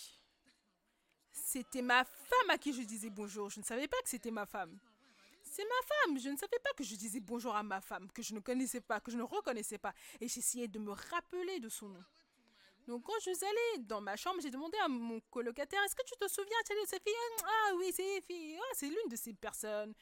C'était 1.32 1.82
ma 1.82 2.04
femme 2.04 2.50
à 2.50 2.58
qui 2.58 2.74
je 2.74 2.82
disais 2.82 3.10
bonjour. 3.10 3.50
Je 3.50 3.60
ne 3.60 3.66
savais 3.66 3.88
pas 3.88 4.02
que 4.02 4.10
c'était 4.10 4.32
ma 4.32 4.46
femme. 4.46 4.78
C'est 5.44 5.64
ma 5.64 5.88
femme. 5.88 6.20
Je 6.20 6.30
ne 6.30 6.38
savais 6.38 6.60
pas 6.60 6.72
que 6.74 6.84
je 6.84 6.96
disais 6.96 7.20
bonjour 7.20 7.56
à 7.56 7.64
ma 7.64 7.82
femme, 7.82 8.12
que 8.12 8.22
je 8.22 8.34
ne 8.34 8.40
connaissais 8.40 8.82
pas, 8.82 9.00
que 9.00 9.12
je 9.12 9.18
ne 9.18 9.24
reconnaissais 9.24 9.78
pas. 9.78 9.94
Et 10.20 10.28
j'essayais 10.28 10.68
de 10.68 10.80
me 10.80 10.92
rappeler 10.92 11.60
de 11.60 11.70
son 11.70 11.90
nom. 11.90 12.04
Donc 12.88 13.04
quand 13.04 13.20
je 13.24 13.34
suis 13.34 13.46
allée 13.46 13.84
dans 13.86 14.02
ma 14.02 14.16
chambre, 14.16 14.42
j'ai 14.42 14.50
demandé 14.50 14.78
à 14.80 14.88
mon 14.88 15.20
colocataire, 15.30 15.82
est-ce 15.84 15.96
que 15.96 16.06
tu 16.06 16.16
te 16.20 16.28
souviens 16.28 16.58
de 16.70 16.88
cette 16.88 17.04
fille? 17.04 17.14
Ah 17.44 17.72
oui, 17.78 17.92
c'est 17.94 18.22
fille. 18.22 18.58
Ah, 18.60 18.74
c'est 18.74 18.88
l'une 18.88 19.10
de 19.10 19.16
ces 19.16 19.34
personnes. 19.34 19.94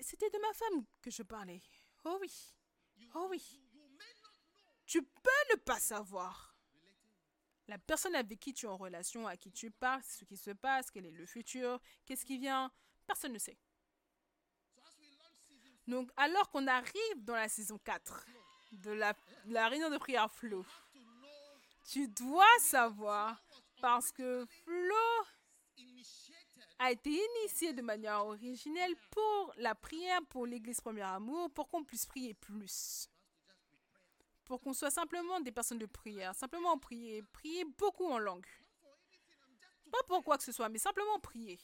C'était 0.00 0.30
de 0.30 0.38
ma 0.38 0.52
femme 0.52 0.84
que 1.02 1.10
je 1.10 1.22
parlais. 1.22 1.60
Oh 2.04 2.18
oui. 2.20 2.32
Oh 3.14 3.26
oui. 3.30 3.60
Tu 4.86 5.02
peux 5.02 5.52
ne 5.52 5.56
pas 5.56 5.78
savoir. 5.78 6.54
La 7.66 7.76
personne 7.78 8.14
avec 8.14 8.40
qui 8.40 8.54
tu 8.54 8.64
es 8.64 8.68
en 8.68 8.78
relation, 8.78 9.26
à 9.26 9.36
qui 9.36 9.52
tu 9.52 9.70
parles, 9.70 10.02
ce 10.02 10.24
qui 10.24 10.38
se 10.38 10.50
passe, 10.52 10.90
quel 10.90 11.04
est 11.04 11.10
le 11.10 11.26
futur, 11.26 11.80
qu'est-ce 12.06 12.24
qui 12.24 12.38
vient, 12.38 12.72
personne 13.06 13.32
ne 13.34 13.38
sait. 13.38 13.58
Donc, 15.86 16.10
alors 16.16 16.50
qu'on 16.50 16.66
arrive 16.66 17.24
dans 17.24 17.34
la 17.34 17.48
saison 17.48 17.78
4 17.78 18.26
de 18.72 18.90
la, 18.90 19.68
réunion 19.68 19.90
de 19.90 19.98
prière 19.98 20.30
Flo, 20.30 20.64
tu 21.88 22.06
dois 22.08 22.58
savoir 22.60 23.42
parce 23.80 24.12
que 24.12 24.44
Flo 24.46 25.26
a 26.78 26.92
été 26.92 27.10
initié 27.10 27.72
de 27.72 27.80
manière 27.80 28.26
originelle 28.26 28.94
pour 29.10 29.54
la 29.56 29.74
prière 29.74 30.20
pour 30.28 30.46
l'Église 30.46 30.80
Premier 30.80 31.02
Amour, 31.02 31.50
pour 31.50 31.68
qu'on 31.68 31.84
puisse 31.84 32.04
prier 32.04 32.34
plus. 32.34 33.08
Pour 34.44 34.60
qu'on 34.60 34.74
soit 34.74 34.90
simplement 34.90 35.40
des 35.40 35.50
personnes 35.50 35.78
de 35.78 35.86
prière, 35.86 36.34
simplement 36.34 36.78
prier, 36.78 37.22
prier 37.32 37.64
beaucoup 37.64 38.06
en 38.06 38.18
langue. 38.18 38.46
Pas 39.90 40.02
pour 40.06 40.22
quoi 40.22 40.36
que 40.36 40.44
ce 40.44 40.52
soit, 40.52 40.68
mais 40.68 40.78
simplement 40.78 41.18
prier. 41.20 41.58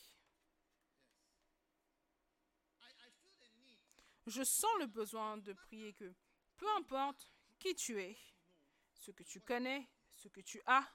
Je 4.26 4.42
sens 4.42 4.70
le 4.80 4.86
besoin 4.86 5.36
de 5.36 5.52
prier 5.52 5.92
que, 5.92 6.10
peu 6.56 6.66
importe 6.76 7.28
qui 7.58 7.74
tu 7.74 8.00
es, 8.00 8.16
ce 8.94 9.10
que 9.10 9.22
tu 9.22 9.38
connais, 9.40 9.86
ce 10.24 10.28
que 10.28 10.40
tu 10.40 10.62
as, 10.64 10.90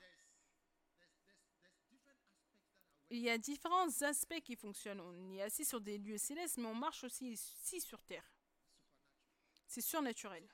il 3.11 3.19
y 3.19 3.29
a 3.29 3.37
différents 3.37 4.01
aspects 4.01 4.41
qui 4.41 4.55
fonctionnent. 4.55 5.01
On 5.01 5.31
est 5.31 5.41
assis 5.41 5.65
sur 5.65 5.81
des 5.81 5.99
lieux 5.99 6.17
célestes, 6.17 6.57
mais 6.57 6.65
on 6.65 6.73
marche 6.75 7.03
aussi 7.03 7.31
ici 7.33 7.79
sur 7.79 8.01
terre. 8.03 8.25
C'est 9.67 9.81
surnaturel. 9.81 10.47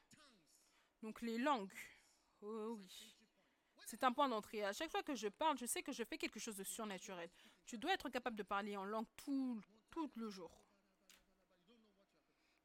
Donc 1.01 1.21
les 1.21 1.37
langues. 1.37 1.73
Oh 2.41 2.77
oui. 2.77 3.15
C'est 3.85 4.03
un 4.03 4.11
point 4.11 4.27
d'entrée. 4.27 4.63
À 4.63 4.73
chaque 4.73 4.91
fois 4.91 5.03
que 5.03 5.15
je 5.15 5.29
parle, 5.29 5.57
je 5.57 5.65
sais 5.65 5.83
que 5.83 5.93
je 5.93 6.03
fais 6.03 6.17
quelque 6.17 6.39
chose 6.39 6.55
de 6.55 6.63
surnaturel. 6.63 7.29
Tu 7.65 7.77
dois 7.77 7.93
être 7.93 8.09
capable 8.09 8.35
de 8.35 8.43
parler 8.43 8.75
en 8.75 8.83
langue 8.83 9.07
tout, 9.15 9.61
tout 9.89 10.11
le 10.15 10.29
jour. 10.29 10.51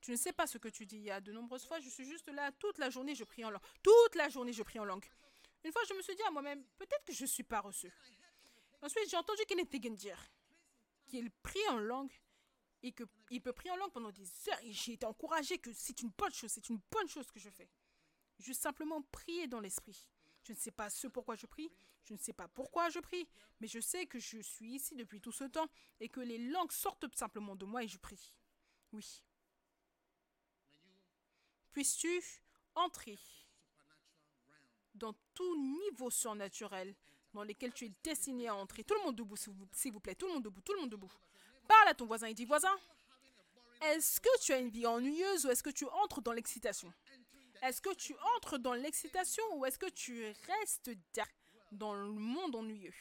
Tu 0.00 0.10
ne 0.12 0.16
sais 0.16 0.32
pas 0.32 0.46
ce 0.46 0.58
que 0.58 0.68
tu 0.68 0.86
dis. 0.86 0.96
Il 0.96 1.04
y 1.04 1.10
a 1.10 1.20
de 1.20 1.30
nombreuses 1.30 1.66
fois, 1.66 1.78
je 1.78 1.88
suis 1.88 2.04
juste 2.04 2.28
là 2.28 2.50
toute 2.52 2.78
la 2.78 2.90
journée, 2.90 3.14
je 3.14 3.24
prie 3.24 3.44
en 3.44 3.50
langue. 3.50 3.62
Toute 3.82 4.14
la 4.16 4.28
journée, 4.28 4.52
je 4.52 4.62
prie 4.62 4.80
en 4.80 4.84
langue. 4.84 5.06
Une 5.62 5.72
fois, 5.72 5.82
je 5.88 5.94
me 5.94 6.02
suis 6.02 6.14
dit 6.14 6.22
à 6.22 6.30
moi-même, 6.30 6.64
peut-être 6.78 7.04
que 7.04 7.12
je 7.12 7.26
suis 7.26 7.42
pas 7.42 7.60
reçu. 7.60 7.92
Ensuite, 8.82 9.08
j'ai 9.08 9.16
entendu 9.16 9.42
Kenneth 9.46 9.74
Hagin 9.74 9.94
dire 9.94 10.18
qu'il 11.06 11.30
prie 11.30 11.68
en 11.68 11.78
langue 11.78 12.12
et 12.82 12.92
qu'il 12.92 13.42
peut 13.42 13.52
prier 13.52 13.70
en 13.72 13.76
langue 13.76 13.92
pendant 13.92 14.10
des 14.10 14.26
heures. 14.48 14.62
Et 14.62 14.72
j'ai 14.72 14.94
été 14.94 15.04
encouragé 15.04 15.58
que 15.58 15.72
c'est 15.72 16.00
une 16.00 16.10
bonne 16.16 16.32
chose, 16.32 16.50
c'est 16.50 16.68
une 16.68 16.80
bonne 16.90 17.08
chose 17.08 17.30
que 17.30 17.38
je 17.38 17.50
fais. 17.50 17.68
Juste 18.38 18.62
simplement 18.62 19.02
prier 19.02 19.46
dans 19.46 19.60
l'esprit. 19.60 20.06
Je 20.42 20.52
ne 20.52 20.56
sais 20.56 20.70
pas 20.70 20.88
ce 20.88 21.06
pourquoi 21.06 21.36
je 21.36 21.44
prie, 21.44 21.70
je 22.04 22.14
ne 22.14 22.18
sais 22.18 22.32
pas 22.32 22.48
pourquoi 22.48 22.88
je 22.88 22.98
prie, 22.98 23.28
mais 23.60 23.66
je 23.66 23.78
sais 23.78 24.06
que 24.06 24.18
je 24.18 24.38
suis 24.38 24.74
ici 24.74 24.96
depuis 24.96 25.20
tout 25.20 25.32
ce 25.32 25.44
temps 25.44 25.68
et 26.00 26.08
que 26.08 26.20
les 26.20 26.38
langues 26.38 26.72
sortent 26.72 27.14
simplement 27.14 27.54
de 27.54 27.66
moi 27.66 27.84
et 27.84 27.88
je 27.88 27.98
prie. 27.98 28.34
Oui. 28.92 29.22
Puisses-tu 31.72 32.22
entrer 32.74 33.18
dans 34.94 35.14
tout 35.34 35.56
niveau 35.56 36.10
surnaturel 36.10 36.94
dans 37.32 37.44
lequel 37.44 37.72
tu 37.72 37.86
es 37.86 37.92
destiné 38.02 38.48
à 38.48 38.54
entrer. 38.54 38.84
Tout 38.84 38.94
le 38.94 39.02
monde 39.02 39.16
debout, 39.16 39.36
s'il 39.36 39.92
vous 39.92 40.00
plaît. 40.00 40.14
Tout 40.14 40.26
le 40.26 40.34
monde 40.34 40.44
debout, 40.44 40.60
tout 40.62 40.72
le 40.72 40.80
monde 40.80 40.90
debout. 40.90 41.12
Parle 41.68 41.88
à 41.88 41.94
ton 41.94 42.06
voisin 42.06 42.26
et 42.26 42.34
dis, 42.34 42.44
voisin, 42.44 42.76
est-ce 43.82 44.20
que 44.20 44.40
tu 44.42 44.52
as 44.52 44.58
une 44.58 44.68
vie 44.68 44.86
ennuyeuse 44.86 45.46
ou 45.46 45.50
est-ce 45.50 45.62
que 45.62 45.70
tu 45.70 45.86
entres 45.86 46.20
dans 46.20 46.32
l'excitation? 46.32 46.92
Est-ce 47.62 47.80
que 47.80 47.94
tu 47.94 48.14
entres 48.36 48.58
dans 48.58 48.74
l'excitation 48.74 49.44
ou 49.54 49.64
est-ce 49.64 49.78
que 49.78 49.90
tu 49.90 50.24
restes 50.46 50.90
dans 51.72 51.94
le 51.94 52.08
monde 52.08 52.56
ennuyeux? 52.56 52.94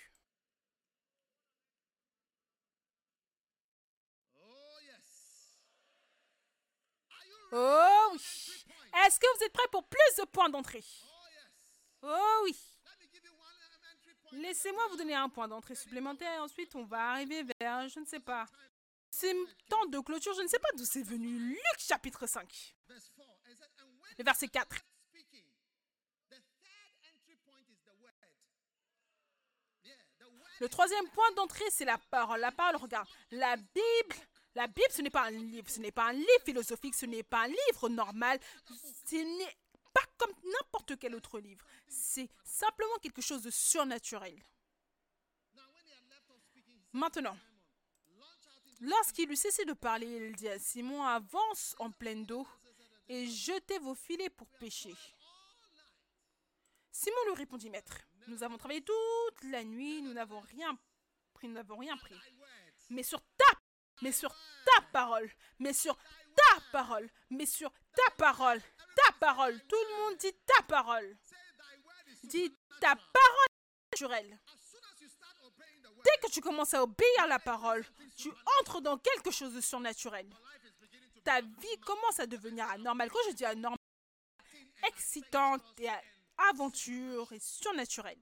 Oh 7.52 8.12
oui 8.12 8.66
Est-ce 9.06 9.20
que 9.20 9.38
vous 9.38 9.44
êtes 9.44 9.54
prêts 9.54 9.68
pour 9.72 9.84
plus 9.86 10.16
de 10.20 10.26
points 10.26 10.50
d'entrée? 10.50 10.84
Oh 12.02 12.42
oui 12.44 12.56
Laissez-moi 14.32 14.88
vous 14.90 14.98
donner 14.98 15.16
un 15.16 15.30
point 15.30 15.48
d'entrée 15.48 15.76
supplémentaire. 15.76 16.44
Ensuite, 16.44 16.76
on 16.76 16.84
va 16.84 17.12
arriver 17.12 17.44
vers, 17.60 17.90
je 17.90 18.00
ne 18.00 18.06
sais 18.06 18.20
pas. 18.20 18.46
C'est 19.10 19.34
temps 19.68 19.86
de 19.88 20.00
clôture, 20.00 20.34
je 20.36 20.42
ne 20.42 20.48
sais 20.48 20.60
pas 20.60 20.70
d'où 20.78 20.86
c'est 20.86 21.02
venu. 21.02 21.40
Luc 21.40 21.80
chapitre 21.80 22.28
5. 22.28 22.76
Le 24.18 24.24
verset 24.24 24.48
4. 24.48 24.78
Le 30.60 30.68
troisième 30.68 31.08
point 31.10 31.32
d'entrée, 31.32 31.66
c'est 31.72 31.86
la 31.86 31.98
parole. 31.98 32.40
La 32.42 32.52
parole, 32.52 32.76
regarde, 32.76 33.08
la 33.32 33.56
Bible, 33.56 34.16
la 34.56 34.68
Bible, 34.68 34.92
ce 34.92 35.02
n'est 35.02 35.10
pas 35.10 35.24
un 35.24 35.32
livre, 35.32 35.70
ce 35.70 35.80
n'est 35.80 35.92
pas 35.92 36.10
un 36.10 36.14
livre 36.14 36.44
philosophique, 36.46 36.96
ce 36.96 37.06
n'est 37.06 37.24
pas 37.24 37.44
un 37.44 37.48
livre 37.48 37.90
normal, 37.90 38.40
ce 39.06 39.16
n'est 39.16 39.58
comme 40.18 40.34
n'importe 40.44 40.98
quel 41.00 41.16
autre 41.16 41.40
livre. 41.40 41.66
C'est 41.88 42.30
simplement 42.44 42.98
quelque 43.02 43.22
chose 43.22 43.42
de 43.44 43.50
surnaturel. 43.50 44.44
Maintenant, 46.92 47.38
lorsqu'il 48.82 49.32
eut 49.32 49.36
cessé 49.36 49.66
de 49.66 49.74
parler, 49.74 50.08
il 50.08 50.36
dit 50.36 50.50
à 50.50 50.58
Simon, 50.58 51.04
avance 51.04 51.76
en 51.80 51.92
pleine 51.92 52.26
d'eau 52.26 52.48
et 53.08 53.28
jetez 53.28 53.80
vos 53.80 53.96
filets 53.96 54.30
pour 54.30 54.48
pêcher. 54.60 54.96
Simon 56.92 57.18
lui 57.28 57.36
répondit, 57.36 57.70
Maître, 57.70 57.98
nous 58.28 58.44
avons 58.44 58.58
travaillé 58.58 58.84
toute 58.84 59.44
la 59.44 59.64
nuit, 59.64 60.02
nous 60.02 60.14
n'avons 60.14 60.40
rien 60.40 60.78
pris, 61.34 61.48
nous 61.48 61.54
n'avons 61.54 61.78
rien 61.78 61.96
pris. 61.98 62.16
Mais 62.90 63.04
sur 63.04 63.22
ta, 63.38 63.46
mais 64.02 64.12
sur 64.12 64.34
ta 64.66 64.82
parole, 64.92 65.30
mais 65.60 65.74
sur 65.74 65.96
ta 66.36 66.62
parole, 66.72 67.10
mais 67.30 67.46
sur 67.46 67.72
ta 67.96 68.12
parole, 68.18 68.62
ta 68.96 69.12
parole. 69.20 69.60
Tout 69.68 69.76
le 69.76 69.98
monde 69.98 70.18
dit 70.18 70.34
ta 70.46 70.64
parole. 70.64 71.18
Dis 72.24 72.56
ta 72.80 72.96
parole 72.96 73.48
naturelle. 73.92 74.40
Dès 76.04 76.18
que 76.28 76.32
tu 76.32 76.42
commences 76.42 76.74
à 76.74 76.84
obéir 76.84 77.24
à 77.24 77.28
la 77.28 77.40
parole, 77.40 77.86
tu 78.16 78.30
entres 78.60 78.82
dans 78.82 78.98
quelque 78.98 79.32
chose 79.32 79.54
de 79.54 79.62
surnaturel. 79.62 80.30
Ta 81.24 81.42
vie 81.42 81.80
commence 81.86 82.20
à 82.20 82.26
devenir 82.26 82.70
anormale. 82.70 83.12
Quand 83.12 83.20
je 83.30 83.36
dis 83.36 83.46
anormale, 83.46 83.78
excitante 84.88 85.62
et 85.80 85.90
aventure 86.50 87.32
et 87.34 87.40
surnaturelle. 87.40 88.20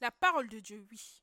La 0.00 0.10
parole 0.10 0.48
de 0.48 0.60
Dieu, 0.60 0.86
oui. 0.90 1.22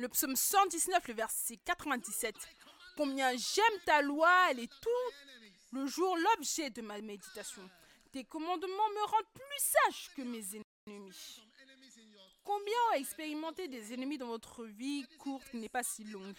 Le 0.00 0.08
psaume 0.08 0.34
119, 0.34 1.08
le 1.08 1.14
verset 1.14 1.58
97. 1.58 2.34
Combien 2.96 3.36
j'aime 3.36 3.80
ta 3.84 4.00
loi, 4.00 4.30
elle 4.50 4.60
est 4.60 4.72
tout 4.80 5.14
le 5.72 5.86
jour 5.86 6.16
l'objet 6.16 6.70
de 6.70 6.80
ma 6.80 6.98
méditation. 7.02 7.68
Tes 8.10 8.24
commandements 8.24 8.66
me 8.66 9.06
rendent 9.06 9.32
plus 9.34 9.58
sage 9.58 10.10
que 10.16 10.22
mes 10.22 10.42
ennemis. 10.88 11.42
Combien 12.42 12.78
ont 12.92 12.94
expérimenté 12.94 13.68
des 13.68 13.92
ennemis 13.92 14.16
dans 14.16 14.28
votre 14.28 14.64
vie 14.64 15.04
courte 15.18 15.52
n'est 15.52 15.68
pas 15.68 15.82
si 15.82 16.04
longue 16.04 16.38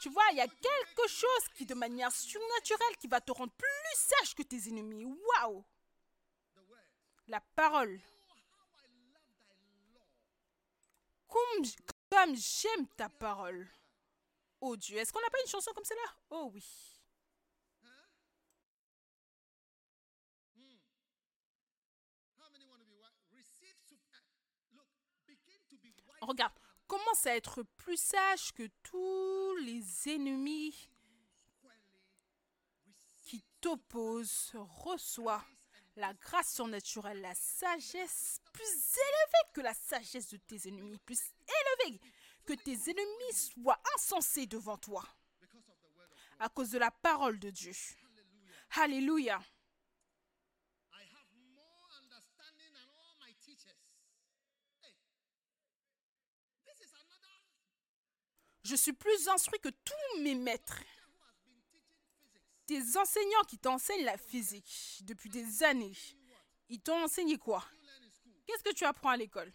Tu 0.00 0.08
vois, 0.08 0.22
il 0.30 0.36
y 0.36 0.40
a 0.40 0.46
quelque 0.46 1.08
chose 1.08 1.48
qui, 1.56 1.66
de 1.66 1.74
manière 1.74 2.12
surnaturelle, 2.12 2.96
qui 3.00 3.08
va 3.08 3.20
te 3.20 3.32
rendre 3.32 3.52
plus 3.52 3.96
sage 3.96 4.36
que 4.36 4.44
tes 4.44 4.68
ennemis. 4.68 5.06
Waouh 5.06 5.64
La 7.26 7.40
parole. 7.56 7.98
J'aime 12.34 12.86
ta 12.96 13.08
parole. 13.08 13.68
Oh 14.60 14.76
Dieu, 14.76 14.96
est-ce 14.96 15.12
qu'on 15.12 15.20
n'a 15.20 15.30
pas 15.30 15.40
une 15.40 15.50
chanson 15.50 15.72
comme 15.74 15.84
celle-là? 15.84 16.14
Oh 16.30 16.50
oui. 16.54 16.64
Regarde, 26.20 26.54
commence 26.86 27.26
à 27.26 27.34
être 27.34 27.64
plus 27.76 28.00
sage 28.00 28.52
que 28.52 28.68
tous 28.84 29.56
les 29.56 30.08
ennemis 30.08 30.88
qui 33.22 33.42
t'opposent. 33.60 34.52
Reçois 34.54 35.44
la 35.96 36.14
grâce 36.14 36.54
surnaturelle, 36.54 37.20
la 37.20 37.34
sagesse 37.34 38.40
plus 38.52 38.64
élevée 38.64 39.52
que 39.54 39.60
la 39.60 39.74
sagesse 39.74 40.28
de 40.28 40.36
tes 40.38 40.68
ennemis, 40.68 40.98
plus 40.98 41.20
élevée 41.84 42.00
que 42.46 42.54
tes 42.54 42.90
ennemis 42.90 43.34
soient 43.34 43.80
insensés 43.96 44.46
devant 44.46 44.78
toi 44.78 45.04
à 46.38 46.48
cause 46.48 46.70
de 46.70 46.78
la 46.78 46.90
parole 46.90 47.38
de 47.38 47.50
Dieu. 47.50 47.72
Alléluia. 48.76 49.40
Je 58.64 58.76
suis 58.76 58.92
plus 58.92 59.28
instruit 59.28 59.60
que 59.60 59.68
tous 59.68 60.22
mes 60.22 60.34
maîtres. 60.34 60.82
Enseignants 62.96 63.44
qui 63.48 63.58
t'enseignent 63.58 64.04
la 64.04 64.18
physique 64.18 65.00
depuis 65.02 65.30
des 65.30 65.62
années, 65.62 65.96
ils 66.68 66.80
t'ont 66.80 67.04
enseigné 67.04 67.38
quoi? 67.38 67.64
Qu'est-ce 68.46 68.62
que 68.62 68.74
tu 68.74 68.84
apprends 68.84 69.10
à 69.10 69.16
l'école? 69.16 69.52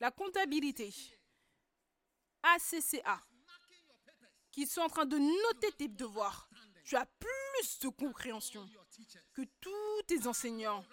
La 0.00 0.10
comptabilité. 0.10 0.94
ACCA. 2.42 3.20
Qui 4.50 4.66
sont 4.66 4.80
en 4.80 4.88
train 4.88 5.06
de 5.06 5.18
noter 5.18 5.72
tes 5.72 5.88
devoirs. 5.88 6.48
Tu 6.84 6.96
as 6.96 7.06
plus 7.06 7.78
de 7.80 7.88
compréhension 7.88 8.68
que 9.34 9.42
tous 9.60 10.02
tes 10.06 10.26
enseignants. 10.26 10.84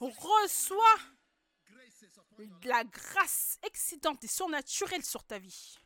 Reçois 0.00 0.96
la 2.64 2.84
grâce 2.84 3.58
excitante 3.62 4.24
et 4.24 4.28
surnaturelle 4.28 5.04
sur 5.04 5.24
ta 5.24 5.38
vie. 5.38 5.78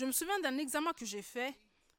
Je 0.00 0.06
me 0.06 0.12
souviens 0.12 0.40
d'un 0.40 0.56
examen 0.56 0.94
que 0.94 1.04
j'ai 1.04 1.20
fait 1.20 1.54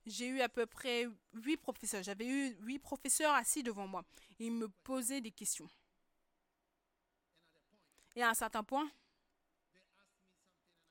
j'ai 0.07 0.25
eu 0.25 0.41
à 0.41 0.49
peu 0.49 0.65
près 0.65 1.07
huit 1.33 1.57
professeurs. 1.57 2.01
J'avais 2.01 2.25
eu 2.25 2.55
huit 2.61 2.79
professeurs 2.79 3.35
assis 3.35 3.61
devant 3.61 3.85
moi. 3.85 4.03
Ils 4.39 4.51
me 4.51 4.67
posaient 4.67 5.21
des 5.21 5.29
questions. 5.29 5.69
Et 8.15 8.23
à 8.23 8.29
un 8.31 8.33
certain 8.33 8.63
point, 8.63 8.89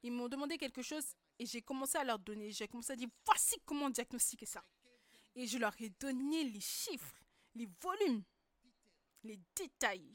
ils 0.04 0.12
m'ont 0.12 0.28
demandé 0.28 0.56
quelque 0.56 0.82
chose 0.82 1.16
et 1.40 1.46
j'ai 1.46 1.60
commencé 1.60 1.98
à 1.98 2.04
leur 2.04 2.20
donner. 2.20 2.52
J'ai 2.52 2.68
commencé 2.68 2.92
à 2.92 2.96
dire 2.96 3.08
voici 3.26 3.56
comment 3.66 3.90
diagnostiquer 3.90 4.46
ça. 4.46 4.62
Et 5.34 5.48
je 5.48 5.58
leur 5.58 5.74
ai 5.80 5.88
donné 5.88 6.44
les 6.44 6.60
chiffres, 6.60 7.16
les 7.56 7.68
volumes, 7.80 8.22
les 9.24 9.40
détails. 9.56 10.14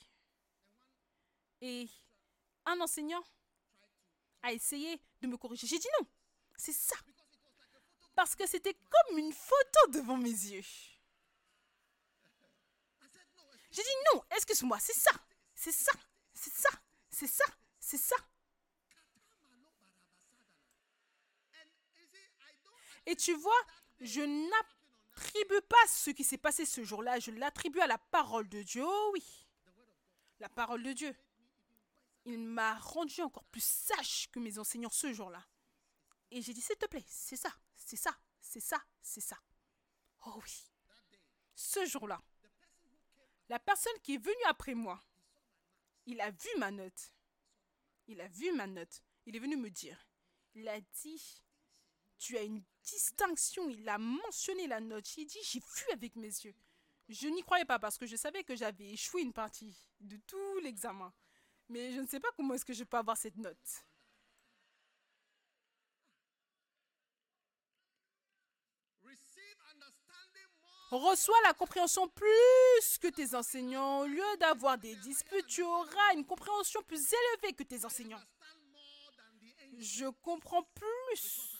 Et 1.59 1.89
un 2.65 2.79
enseignant 2.79 3.25
a 4.41 4.53
essayé 4.53 4.97
de 5.19 5.27
me 5.27 5.35
corriger. 5.35 5.67
J'ai 5.67 5.79
dit 5.79 5.89
non, 5.99 6.07
c'est 6.57 6.73
ça. 6.73 6.95
Parce 8.15 8.35
que 8.35 8.47
c'était 8.47 8.73
comme 8.73 9.17
une 9.17 9.33
photo 9.33 9.91
devant 9.91 10.17
mes 10.17 10.29
yeux. 10.29 10.63
J'ai 13.71 13.83
dit 13.83 13.89
non, 14.13 14.23
excuse-moi, 14.35 14.79
c'est 14.79 14.95
ça, 14.95 15.11
c'est 15.53 15.73
ça, 15.73 15.91
c'est 16.33 16.53
ça, 16.53 16.69
c'est 17.09 17.27
ça, 17.27 17.43
c'est 17.77 17.97
ça. 17.97 18.15
Et 23.05 23.15
tu 23.17 23.33
vois, 23.33 23.61
je 23.99 24.21
n'attribue 24.21 25.61
pas 25.67 25.87
ce 25.89 26.09
qui 26.11 26.23
s'est 26.23 26.37
passé 26.37 26.65
ce 26.65 26.83
jour-là, 26.83 27.19
je 27.19 27.31
l'attribue 27.31 27.81
à 27.81 27.87
la 27.87 27.97
parole 27.97 28.47
de 28.47 28.63
Dieu. 28.63 28.83
Oh 28.85 29.09
oui, 29.13 29.45
la 30.39 30.49
parole 30.49 30.81
de 30.81 30.93
Dieu. 30.93 31.15
Il 32.25 32.39
m'a 32.39 32.75
rendu 32.75 33.21
encore 33.21 33.45
plus 33.45 33.63
sage 33.63 34.29
que 34.31 34.39
mes 34.39 34.57
enseignants 34.57 34.89
ce 34.89 35.13
jour-là. 35.13 35.45
Et 36.31 36.41
j'ai 36.41 36.53
dit, 36.53 36.61
s'il 36.61 36.75
te 36.77 36.85
plaît, 36.87 37.05
c'est 37.07 37.35
ça, 37.35 37.53
c'est 37.75 37.95
ça, 37.95 38.17
c'est 38.41 38.59
ça, 38.59 38.83
c'est 39.01 39.21
ça. 39.21 39.37
Oh 40.25 40.39
oui. 40.43 40.71
Ce 41.53 41.85
jour-là, 41.85 42.21
la 43.47 43.59
personne 43.59 43.99
qui 44.01 44.15
est 44.15 44.23
venue 44.23 44.45
après 44.47 44.73
moi, 44.73 45.01
il 46.05 46.19
a 46.21 46.31
vu 46.31 46.49
ma 46.57 46.71
note. 46.71 47.13
Il 48.07 48.21
a 48.21 48.27
vu 48.27 48.51
ma 48.53 48.67
note. 48.67 49.03
Il 49.25 49.35
est 49.35 49.39
venu 49.39 49.55
me 49.55 49.69
dire. 49.69 50.07
Il 50.53 50.67
a 50.67 50.79
dit, 50.79 51.43
tu 52.17 52.37
as 52.37 52.43
une 52.43 52.63
distinction. 52.83 53.69
Il 53.69 53.87
a 53.89 53.97
mentionné 53.97 54.67
la 54.67 54.79
note. 54.79 55.07
J'ai 55.07 55.25
dit, 55.25 55.39
j'ai 55.43 55.59
vu 55.59 55.91
avec 55.93 56.15
mes 56.15 56.27
yeux. 56.27 56.55
Je 57.07 57.27
n'y 57.27 57.43
croyais 57.43 57.65
pas 57.65 57.79
parce 57.79 57.97
que 57.97 58.05
je 58.05 58.15
savais 58.15 58.43
que 58.43 58.55
j'avais 58.55 58.89
échoué 58.89 59.21
une 59.21 59.33
partie 59.33 59.75
de 59.99 60.17
tout 60.27 60.59
l'examen. 60.63 61.13
Mais 61.69 61.93
je 61.93 61.99
ne 61.99 62.07
sais 62.07 62.19
pas 62.19 62.31
comment 62.35 62.53
est-ce 62.53 62.65
que 62.65 62.73
je 62.73 62.83
peux 62.83 62.97
avoir 62.97 63.17
cette 63.17 63.37
note. 63.37 63.85
Reçois 70.91 71.41
la 71.43 71.53
compréhension 71.53 72.07
plus 72.07 72.97
que 73.01 73.07
tes 73.07 73.33
enseignants. 73.33 74.01
Au 74.01 74.05
lieu 74.05 74.37
d'avoir 74.39 74.77
des 74.77 74.95
disputes, 74.97 75.47
tu 75.47 75.63
auras 75.63 76.13
une 76.13 76.25
compréhension 76.25 76.81
plus 76.83 77.01
élevée 77.11 77.53
que 77.53 77.63
tes 77.63 77.85
enseignants. 77.85 78.21
Je 79.77 80.05
comprends 80.21 80.63
plus 80.63 81.57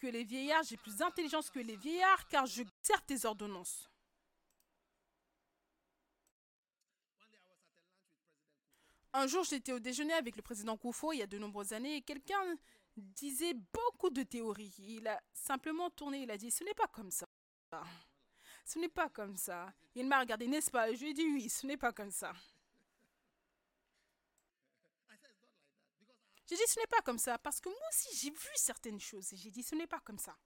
que 0.00 0.06
les 0.06 0.24
vieillards. 0.24 0.62
J'ai 0.62 0.76
plus 0.76 0.96
d'intelligence 0.96 1.50
que 1.50 1.58
les 1.58 1.76
vieillards 1.76 2.28
car 2.28 2.46
je 2.46 2.62
sers 2.82 3.02
tes 3.04 3.24
ordonnances. 3.24 3.90
Un 9.12 9.26
jour, 9.26 9.44
j'étais 9.44 9.72
au 9.72 9.78
déjeuner 9.78 10.12
avec 10.12 10.36
le 10.36 10.42
président 10.42 10.76
Koufo 10.76 11.12
il 11.12 11.18
y 11.18 11.22
a 11.22 11.26
de 11.26 11.38
nombreuses 11.38 11.72
années 11.72 11.96
et 11.96 12.02
quelqu'un 12.02 12.56
disait 12.96 13.54
beaucoup 13.54 14.10
de 14.10 14.22
théories. 14.22 14.74
Il 14.78 15.06
a 15.06 15.22
simplement 15.32 15.90
tourné, 15.90 16.22
il 16.22 16.30
a 16.30 16.36
dit, 16.36 16.50
ce 16.50 16.64
n'est 16.64 16.74
pas 16.74 16.88
comme 16.88 17.10
ça. 17.10 17.26
Ce 18.64 18.78
n'est 18.78 18.88
pas 18.88 19.08
comme 19.10 19.36
ça. 19.36 19.72
Il 19.94 20.06
m'a 20.06 20.20
regardé, 20.20 20.46
n'est-ce 20.46 20.70
pas? 20.70 20.92
Je 20.92 21.00
lui 21.00 21.10
ai 21.10 21.14
dit, 21.14 21.24
oui, 21.24 21.48
ce 21.48 21.66
n'est 21.66 21.76
pas 21.76 21.92
comme 21.92 22.10
ça. 22.10 22.32
J'ai 26.48 26.56
dit, 26.56 26.62
ce 26.66 26.78
n'est 26.78 26.86
pas 26.86 27.02
comme 27.02 27.18
ça, 27.18 27.38
parce 27.38 27.60
que 27.60 27.68
moi 27.68 27.88
aussi, 27.92 28.16
j'ai 28.16 28.30
vu 28.30 28.50
certaines 28.54 29.00
choses. 29.00 29.30
J'ai 29.34 29.50
dit, 29.50 29.62
ce 29.62 29.74
n'est 29.74 29.86
pas 29.86 30.00
comme 30.00 30.18
ça. 30.18 30.36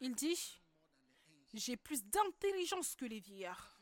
Il 0.00 0.14
dit, 0.14 0.60
j'ai 1.54 1.76
plus 1.76 2.04
d'intelligence 2.04 2.94
que 2.96 3.04
les 3.04 3.20
vieillards. 3.20 3.80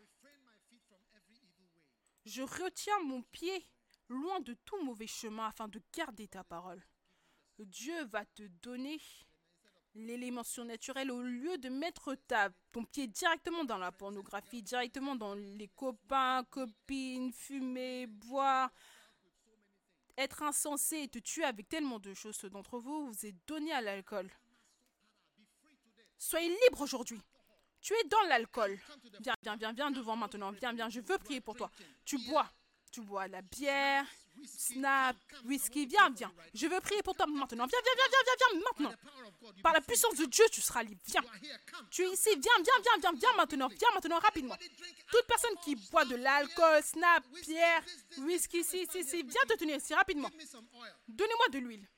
Je 2.25 2.43
retiens 2.43 2.99
mon 3.01 3.23
pied 3.23 3.67
loin 4.09 4.41
de 4.41 4.55
tout 4.65 4.83
mauvais 4.85 5.07
chemin 5.07 5.47
afin 5.47 5.69
de 5.69 5.81
garder 5.93 6.29
ta 6.29 6.45
parole. 6.45 6.83
Dieu 7.59 8.05
va 8.07 8.25
te 8.25 8.43
donner 8.63 9.01
l'élément 9.95 10.43
surnaturel 10.43 11.11
au 11.11 11.23
lieu 11.23 11.57
de 11.59 11.69
mettre 11.69 12.17
ton 12.73 12.85
pied 12.85 13.07
directement 13.07 13.65
dans 13.65 13.79
la 13.79 13.93
pornographie, 13.93 14.63
directement 14.63 15.15
dans 15.15 15.35
les 15.35 15.69
copains, 15.69 16.45
copines, 16.51 17.33
fumer, 17.33 18.07
boire, 18.07 18.73
être 20.17 20.43
insensé 20.43 21.03
et 21.03 21.09
te 21.09 21.19
tuer 21.19 21.45
avec 21.45 21.69
tellement 21.69 21.99
de 21.99 22.13
choses. 22.15 22.37
Ceux 22.37 22.51
d'entre 22.51 22.79
vous 22.79 23.07
vous 23.07 23.27
êtes 23.27 23.37
donné 23.47 23.73
à 23.73 23.81
l'alcool. 23.81 24.31
Soyez 26.19 26.49
libre 26.49 26.81
aujourd'hui. 26.81 27.21
Tu 27.81 27.93
es 27.93 28.05
dans 28.05 28.23
l'alcool. 28.29 28.79
Viens, 29.21 29.35
viens, 29.43 29.57
viens, 29.57 29.73
viens 29.73 29.91
devant 29.91 30.17
maintenant. 30.17 30.53
Viens, 30.53 30.73
viens, 30.73 30.89
je 30.89 31.01
veux 31.01 31.19
prier 31.19 31.41
pour 31.41 31.55
toi. 31.55 31.71
Tu 32.05 32.19
bois. 32.27 32.51
Tu 32.95 33.01
bois 33.01 33.27
la 33.27 33.43
bière, 33.43 34.07
snap, 34.47 35.17
whisky. 35.45 35.85
Viens, 35.85 36.11
viens. 36.11 36.33
Je 36.55 36.69
veux 36.69 36.81
prier 36.81 37.03
pour 37.03 37.17
toi 37.17 37.27
maintenant. 37.27 37.67
Viens, 37.67 37.81
viens, 37.83 37.93
viens, 37.97 38.07
viens, 38.09 38.21
viens, 38.25 38.49
viens 38.53 38.61
maintenant. 38.71 39.61
Par 39.65 39.73
la 39.73 39.81
puissance 39.81 40.15
de 40.15 40.27
Dieu, 40.27 40.45
tu 40.53 40.61
seras 40.61 40.85
libre. 40.85 41.01
Viens. 41.05 41.25
Tu 41.91 42.03
es 42.05 42.13
ici. 42.13 42.29
Viens, 42.37 42.63
viens, 42.63 42.81
viens, 42.85 43.01
viens, 43.01 43.19
viens 43.19 43.37
maintenant. 43.37 43.67
Viens 43.67 43.89
maintenant, 43.95 44.21
rapidement. 44.21 44.57
Toute 45.11 45.27
personne 45.27 45.57
qui 45.65 45.75
boit 45.91 46.05
de 46.05 46.15
l'alcool, 46.15 46.85
snap, 46.85 47.27
bière, 47.45 47.83
whisky, 48.19 48.63
si, 48.63 48.87
si, 48.87 49.03
si, 49.03 49.25
viens 49.25 49.43
te 49.49 49.57
tenir 49.57 49.79
ici 49.79 49.93
rapidement. 49.93 50.31
Donnez-moi 51.09 51.49
de 51.51 51.59
l'huile. 51.59 51.89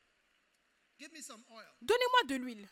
Donnez-moi 1.83 2.23
de 2.27 2.35
l'huile. 2.37 2.69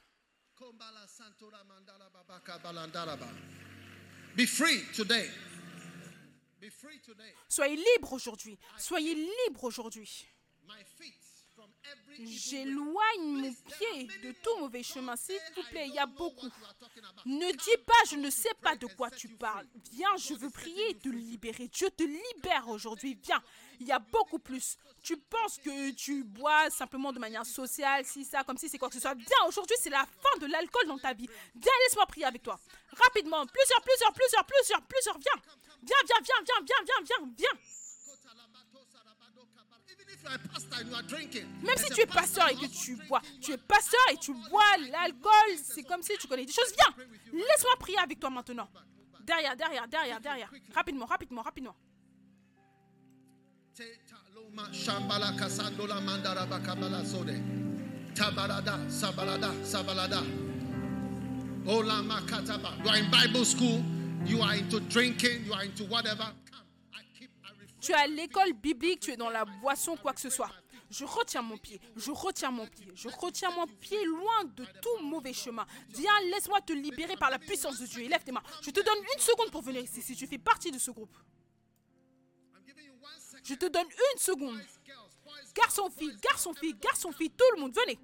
Be 4.34 4.46
free 4.46 4.82
today. 4.94 5.30
Soyez 7.48 7.76
libre 7.76 8.12
aujourd'hui. 8.12 8.58
Soyez 8.78 9.14
libre 9.14 9.64
aujourd'hui. 9.64 10.26
J'éloigne 12.18 13.20
mon 13.20 13.52
pied 13.52 14.08
de 14.22 14.32
tout 14.42 14.56
mauvais 14.58 14.82
chemin. 14.82 15.16
S'il 15.16 15.38
vous 15.56 15.62
plaît, 15.70 15.86
il 15.88 15.94
y 15.94 15.98
a 15.98 16.06
beaucoup. 16.06 16.48
Ne 17.26 17.52
dis 17.52 17.82
pas, 17.84 17.92
je 18.10 18.16
ne 18.16 18.30
sais 18.30 18.54
pas 18.60 18.76
de 18.76 18.86
quoi 18.86 19.10
tu 19.10 19.28
parles. 19.28 19.66
Viens, 19.92 20.16
je 20.16 20.34
veux 20.34 20.50
prier 20.50 20.90
et 20.90 20.98
te 20.98 21.08
libérer. 21.08 21.68
Dieu 21.68 21.90
te 21.90 22.04
libère 22.04 22.68
aujourd'hui. 22.68 23.18
Viens, 23.22 23.42
il 23.80 23.86
y 23.86 23.92
a 23.92 23.98
beaucoup 23.98 24.38
plus. 24.38 24.76
Tu 25.02 25.16
penses 25.16 25.58
que 25.58 25.90
tu 25.90 26.24
bois 26.24 26.70
simplement 26.70 27.12
de 27.12 27.18
manière 27.18 27.46
sociale, 27.46 28.04
si 28.04 28.24
ça, 28.24 28.44
comme 28.44 28.56
si 28.56 28.68
c'est 28.68 28.78
quoi 28.78 28.88
que 28.88 28.94
ce 28.94 29.00
soit. 29.00 29.14
Viens, 29.14 29.46
aujourd'hui, 29.46 29.76
c'est 29.80 29.90
la 29.90 30.06
fin 30.06 30.38
de 30.38 30.46
l'alcool 30.46 30.86
dans 30.86 30.98
ta 30.98 31.12
vie. 31.12 31.28
Viens, 31.54 31.72
laisse-moi 31.84 32.06
prier 32.06 32.26
avec 32.26 32.42
toi. 32.42 32.58
Rapidement, 32.92 33.44
plusieurs, 33.46 33.82
plusieurs, 33.82 34.12
plusieurs, 34.12 34.46
plusieurs, 34.46 34.82
plusieurs. 34.82 35.18
Viens, 35.18 35.42
viens, 35.86 36.02
viens, 36.06 36.20
viens, 36.24 36.42
viens, 36.44 36.62
viens, 36.66 36.82
viens, 36.84 37.02
viens, 37.04 37.34
viens. 37.36 37.58
Même 41.62 41.76
si 41.76 41.90
tu 41.92 42.00
es 42.00 42.06
pasteur 42.06 42.48
et 42.48 42.54
que 42.56 42.66
tu 42.66 42.96
bois, 43.08 43.20
tu 43.40 43.52
es 43.52 43.58
pasteur 43.58 44.00
et 44.12 44.16
tu 44.16 44.32
bois 44.50 44.62
l'alcool, 44.90 45.58
c'est 45.62 45.82
comme 45.82 46.02
si 46.02 46.16
tu 46.18 46.26
connais 46.26 46.46
des 46.46 46.52
choses. 46.52 46.72
Viens, 46.74 47.06
laisse-moi 47.32 47.76
prier 47.78 47.98
avec 47.98 48.18
toi 48.18 48.30
maintenant. 48.30 48.68
Derrière, 49.20 49.56
derrière, 49.56 49.86
derrière, 49.88 50.20
derrière. 50.20 50.50
Rapidement, 50.74 51.06
rapidement, 51.06 51.42
rapidement. 51.42 51.76
Tabarada, 58.14 58.78
sabalada, 58.88 59.50
sabalada. 59.64 60.22
You 61.66 61.80
are 61.80 62.96
in 62.96 63.10
Bible 63.10 63.44
school, 63.44 63.82
you 64.26 64.42
are 64.42 64.54
into 64.54 64.80
drinking, 64.80 65.44
you 65.46 65.52
are 65.52 65.64
into 65.64 65.84
whatever. 65.84 66.24
Come, 66.50 66.66
I 66.94 67.02
keep, 67.18 67.30
I 67.44 67.50
refrain. 67.50 67.80
Tu 67.80 67.92
es 67.92 67.94
à 67.94 68.06
l'école 68.06 68.52
biblique, 68.54 69.00
tu 69.00 69.12
es 69.12 69.16
dans 69.16 69.30
la 69.30 69.44
boisson, 69.44 69.96
quoi 69.96 70.12
que 70.12 70.20
ce 70.20 70.30
soit. 70.30 70.50
Je 70.90 71.04
retiens 71.04 71.42
mon 71.42 71.56
pied, 71.56 71.80
je 71.96 72.10
retiens 72.10 72.50
mon 72.50 72.66
pied, 72.66 72.86
je 72.94 73.08
retiens 73.08 73.50
mon 73.50 73.66
pied 73.66 74.04
loin 74.04 74.44
de 74.44 74.64
tout 74.80 75.02
mauvais 75.02 75.32
chemin. 75.32 75.66
Viens, 75.88 76.12
laisse-moi 76.30 76.60
te 76.60 76.72
libérer 76.72 77.16
par 77.16 77.30
la 77.30 77.38
puissance 77.38 77.80
de 77.80 77.86
Dieu. 77.86 78.02
Et 78.02 78.08
lève 78.08 78.22
tes 78.22 78.32
mains. 78.32 78.42
Je 78.62 78.70
te 78.70 78.80
donne 78.80 78.98
une 79.14 79.20
seconde 79.20 79.50
pour 79.50 79.62
venir 79.62 79.82
ici 79.82 80.02
si 80.02 80.14
tu 80.14 80.26
fais 80.26 80.38
partie 80.38 80.70
de 80.70 80.78
ce 80.78 80.90
groupe. 80.90 81.16
Je 83.42 83.54
te 83.54 83.66
donne 83.66 83.86
une 83.86 84.18
seconde. 84.18 84.60
Garçon, 85.54 85.90
fille, 85.90 86.16
garçon, 86.22 86.54
fille, 86.54 86.74
garçon, 86.74 87.12
fille, 87.12 87.30
tout 87.30 87.44
le 87.56 87.60
monde, 87.60 87.74
venez. 87.74 87.98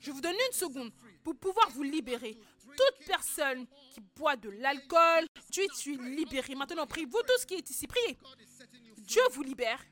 Je 0.00 0.10
vous 0.10 0.20
donne 0.20 0.34
une 0.34 0.52
seconde 0.52 0.92
pour 1.24 1.34
pouvoir 1.36 1.70
vous 1.70 1.82
libérer. 1.82 2.36
Toute 2.76 3.06
personne 3.06 3.66
qui 3.90 4.00
boit 4.14 4.36
de 4.36 4.50
l'alcool, 4.50 5.26
tu 5.50 5.62
es 5.62 5.96
libéré. 5.96 6.54
Maintenant, 6.54 6.86
priez. 6.86 7.06
Vous 7.06 7.22
tous 7.26 7.44
qui 7.44 7.54
êtes 7.54 7.70
ici, 7.70 7.86
priez. 7.86 8.18
Dieu 8.98 9.22
vous 9.32 9.42
libère 9.42 9.82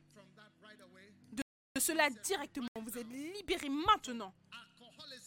de 1.32 1.42
cela 1.80 2.10
directement. 2.10 2.68
Vous 2.80 2.98
êtes 2.98 3.08
libéré 3.08 3.68
maintenant 3.68 4.34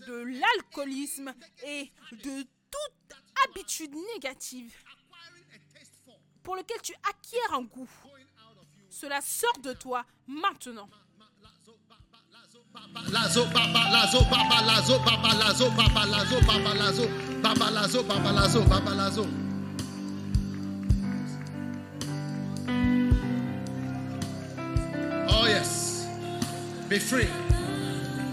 de 0.05 0.13
l'alcoolisme 0.13 1.34
et 1.65 1.91
de 2.11 2.43
toute 2.43 3.17
habitude 3.45 3.93
négative 4.13 4.75
pour 6.43 6.55
lequel 6.55 6.81
tu 6.81 6.93
acquiers 7.09 7.39
un 7.51 7.61
goût. 7.61 7.89
Cela 8.89 9.21
sort 9.21 9.57
de 9.59 9.73
toi 9.73 10.05
maintenant. 10.27 10.89
Lazo 13.11 13.45
baba 13.53 13.89
lazo 13.91 14.21
baba 14.29 14.61
lazo 14.61 14.99
baba 14.99 15.33
lazo 15.33 15.69
baba 15.69 16.05
lazo 16.05 16.39
baba 16.45 16.73
lazo 16.75 17.07
baba 17.41 17.71
lazo 17.71 18.03
baba 18.03 18.31
lazo 18.31 18.61
baba 18.65 18.91
lazo. 18.93 19.27
Oh 25.29 25.45
yes. 25.47 26.07
Be 26.89 26.99
free. 26.99 27.27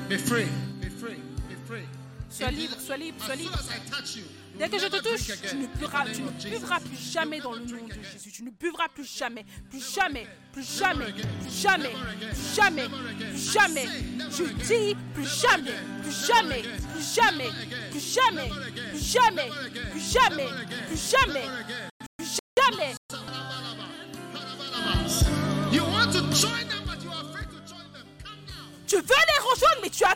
Be 0.09 0.19
free. 0.19 0.49
Be 0.81 0.89
free. 0.89 1.21
Be 1.49 1.55
free. 1.67 1.87
Sois 2.29 2.51
libre, 2.51 2.79
sois 2.79 2.99
libre, 2.99 3.21
sois 3.21 3.33
As 3.33 3.41
soon 3.41 3.55
as 3.55 3.71
I 3.71 3.79
touch 3.91 4.17
you 4.17 4.25
Dès 4.57 4.69
que 4.69 4.79
je 4.79 4.87
te 4.87 4.97
touche, 5.03 5.37
tu 5.49 5.57
ne, 5.57 5.63
name 5.63 6.33
tu 6.39 6.49
ne 6.49 6.59
buvras 6.59 6.79
plus 6.81 7.13
jamais 7.13 7.41
dans 7.41 7.53
le 7.53 7.61
nom 7.61 7.87
de. 7.89 7.95
Jésus. 8.13 8.31
Tu 8.31 8.45
ne 8.45 8.51
buvras 8.51 8.89
plus 8.89 9.05
jamais, 9.05 9.45
plus 9.69 9.95
jamais, 9.95 10.27
plus 10.53 10.81
jamais, 10.81 11.13
plus 11.43 11.61
jamais, 11.61 11.91
plus 12.31 12.55
jamais, 12.55 12.89
plus 13.31 13.53
jamais. 13.53 13.89
Je 14.31 14.45
dis 14.45 14.97
plus 15.13 15.41
jamais, 15.41 15.75
plus 16.03 16.27
jamais, 16.27 16.63
plus 16.93 17.15
jamais, 17.15 17.51
plus 17.91 18.01
jamais, 18.01 18.51
plus 18.91 19.01
jamais, 19.01 19.51
plus 19.91 20.13
jamais, 20.13 20.49
plus 20.87 21.11
jamais, 21.11 21.47
plus 22.17 22.39
jamais. 22.57 22.95
Tu 28.87 28.97
veux 28.97 29.03
les 29.03 29.41
rejoindre, 29.43 29.81
mais 29.83 29.91
tu 29.91 30.05
as 30.05 30.14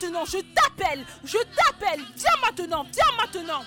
je 0.00 0.38
t'appelle, 0.54 1.04
je 1.24 1.38
t'appelle, 1.38 2.00
viens 2.16 2.30
maintenant, 2.42 2.84
viens 2.92 3.16
maintenant. 3.16 3.64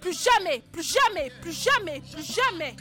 Plus 0.00 0.24
jamais, 0.24 0.62
plus 0.72 0.82
jamais, 0.82 1.30
plus 1.40 1.52
jamais, 1.52 2.00
plus 2.00 2.34
jamais. 2.34 2.76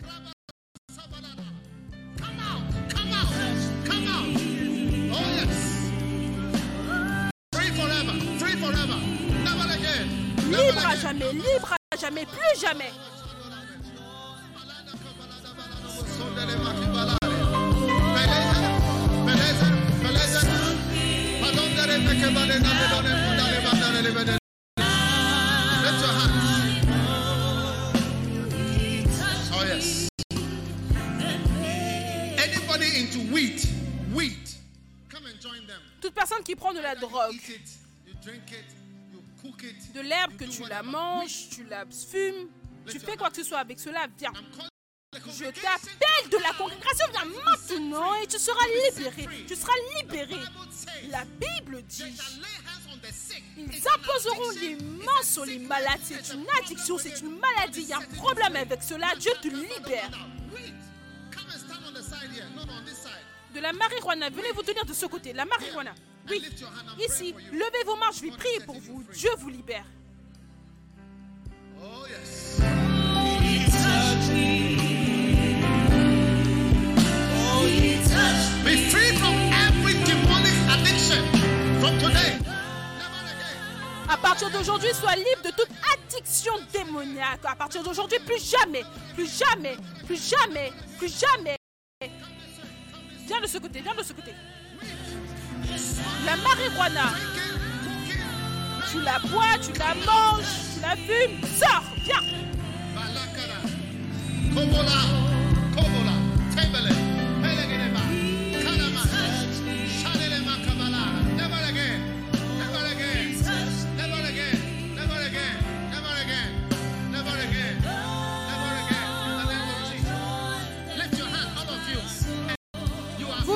Libre 10.48 10.88
à 10.88 10.96
jamais, 10.96 11.34
libre 11.34 11.74
à 11.92 11.98
jamais, 11.98 12.26
plus 12.26 12.60
jamais. 12.60 12.92
Toute 36.02 36.14
personne 36.14 36.44
qui 36.44 36.56
prend 36.56 36.74
de 36.74 36.80
la 36.80 36.96
drogue, 36.96 37.34
eat 37.34 37.50
it, 37.50 37.70
you 38.08 38.14
drink 38.24 38.52
it, 38.52 38.66
you 39.12 39.22
cook 39.42 39.64
it. 39.64 39.94
de 39.94 40.02
l'herbe 40.02 40.36
que 40.38 40.46
tu 40.46 40.64
la 40.68 40.84
manges, 40.84 41.50
tu 41.50 41.64
la 41.66 41.86
fumes, 41.86 42.48
tu 42.90 43.00
fais 43.00 43.18
quoi 43.18 43.30
que 43.30 43.38
ce 43.38 43.44
soit 43.44 43.60
avec 43.60 43.80
cela, 43.80 44.08
viens. 44.18 44.32
Je 45.14 45.46
t'appelle 45.46 46.30
de 46.30 46.38
la 46.44 46.52
congrégation, 46.58 47.06
viens 47.12 47.24
maintenant 47.46 48.14
et 48.16 48.28
tu 48.28 48.38
seras 48.38 48.66
libéré. 48.68 49.46
Tu 49.48 49.56
seras 49.56 49.72
libéré. 50.02 50.36
La 51.10 51.24
Bible 51.24 51.82
dit, 51.84 52.14
ils 53.56 53.88
imposeront 53.96 54.52
les 54.60 54.76
mains 54.76 55.24
sur 55.24 55.46
les 55.46 55.60
malades. 55.60 56.02
C'est 56.04 56.34
une 56.34 56.46
addiction, 56.62 56.98
c'est 56.98 57.22
une 57.22 57.40
maladie. 57.40 57.84
Il 57.84 57.88
y 57.88 57.94
a 57.94 58.00
un 58.00 58.16
problème 58.18 58.58
avec 58.58 58.84
cela. 58.84 59.16
Dieu 59.18 59.32
te 59.42 59.48
libère. 59.48 60.10
De 63.56 63.62
la 63.62 63.72
marijuana, 63.72 64.30
venez 64.30 64.52
vous 64.52 64.64
tenir 64.64 64.84
de 64.84 64.94
ce 64.94 65.06
côté. 65.06 65.32
La 65.32 65.46
marijuana. 65.46 65.96
Oui, 66.30 66.44
ici, 67.00 67.34
levez 67.54 67.84
vos 67.86 67.96
mains, 67.96 68.12
je 68.14 68.24
vais 68.24 68.32
prier 68.32 68.60
pour 68.66 68.78
vous. 68.78 69.02
Dieu 69.14 69.32
vous 69.38 69.50
libère. 69.50 69.86
Oh 71.82 72.06
yes. 72.10 72.58
À 84.10 84.18
partir 84.18 84.50
d'aujourd'hui, 84.50 84.90
sois 84.94 85.16
libre 85.16 85.42
de 85.44 85.52
toute 85.52 85.70
addiction 85.94 86.54
démoniaque. 86.74 87.40
À 87.46 87.56
partir 87.56 87.84
d'aujourd'hui, 87.84 88.20
plus 88.26 88.50
jamais, 88.50 88.84
plus 89.14 89.30
jamais, 89.38 89.78
plus 90.06 90.30
jamais, 90.30 90.72
plus 90.98 91.20
jamais. 91.20 91.56
Viens 93.28 93.42
de 93.42 93.48
ce 93.48 93.58
côté, 93.58 93.82
viens 93.82 93.96
de 93.96 94.04
ce 94.04 94.14
côté. 94.14 94.32
La 96.26 96.36
marijuana, 96.38 97.14
tu 98.92 99.02
la 99.02 99.20
bois, 99.20 99.58
tu 99.62 99.72
la 99.80 99.94
manges, 100.06 100.46
tu 100.74 100.82
la 100.82 100.96
fumes. 100.96 101.42
Sors, 101.58 101.84
viens. 102.04 102.22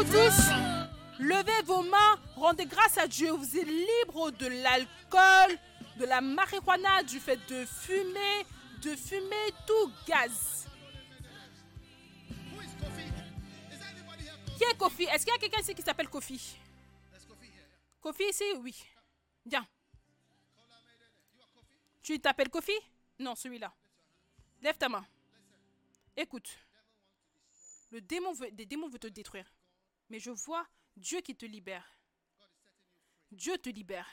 Vous 0.01 0.13
tous, 0.13 0.49
levez 1.19 1.61
vos 1.63 1.83
mains, 1.83 2.19
rendez 2.35 2.65
grâce 2.65 2.97
à 2.97 3.07
Dieu. 3.07 3.29
Vous 3.33 3.55
êtes 3.55 3.67
libre 3.67 4.31
de 4.31 4.47
l'alcool, 4.47 5.59
de 5.97 6.05
la 6.05 6.21
marijuana, 6.21 7.03
du 7.03 7.19
fait 7.19 7.37
de 7.47 7.63
fumer, 7.65 8.43
de 8.81 8.95
fumer 8.95 9.53
tout 9.67 9.91
gaz. 10.07 10.67
Qui 14.57 14.63
est 14.63 14.75
Kofi? 14.75 15.03
Est-ce 15.03 15.23
qu'il 15.23 15.33
y 15.35 15.37
a 15.37 15.39
quelqu'un 15.39 15.61
ici 15.61 15.75
qui 15.75 15.83
s'appelle 15.83 16.09
Kofi? 16.09 16.57
Kofi 18.01 18.23
ici? 18.27 18.43
Oui. 18.57 18.73
Kofi? 19.45 19.67
Tu 22.01 22.19
t'appelles 22.19 22.49
Kofi? 22.49 22.73
Non, 23.19 23.35
celui-là. 23.35 23.71
Lève 24.63 24.79
ta 24.79 24.89
main. 24.89 25.05
Écoute. 26.17 26.49
Le 27.91 28.01
démon 28.01 28.33
veut, 28.33 28.49
des 28.49 28.65
démons 28.65 28.89
veut 28.89 28.97
te 28.97 29.05
détruire. 29.05 29.45
Mais 30.11 30.19
je 30.19 30.31
vois 30.31 30.67
Dieu 30.97 31.21
qui 31.21 31.37
te 31.37 31.45
libère. 31.45 31.87
Dieu 33.31 33.57
te 33.57 33.69
libère. 33.69 34.09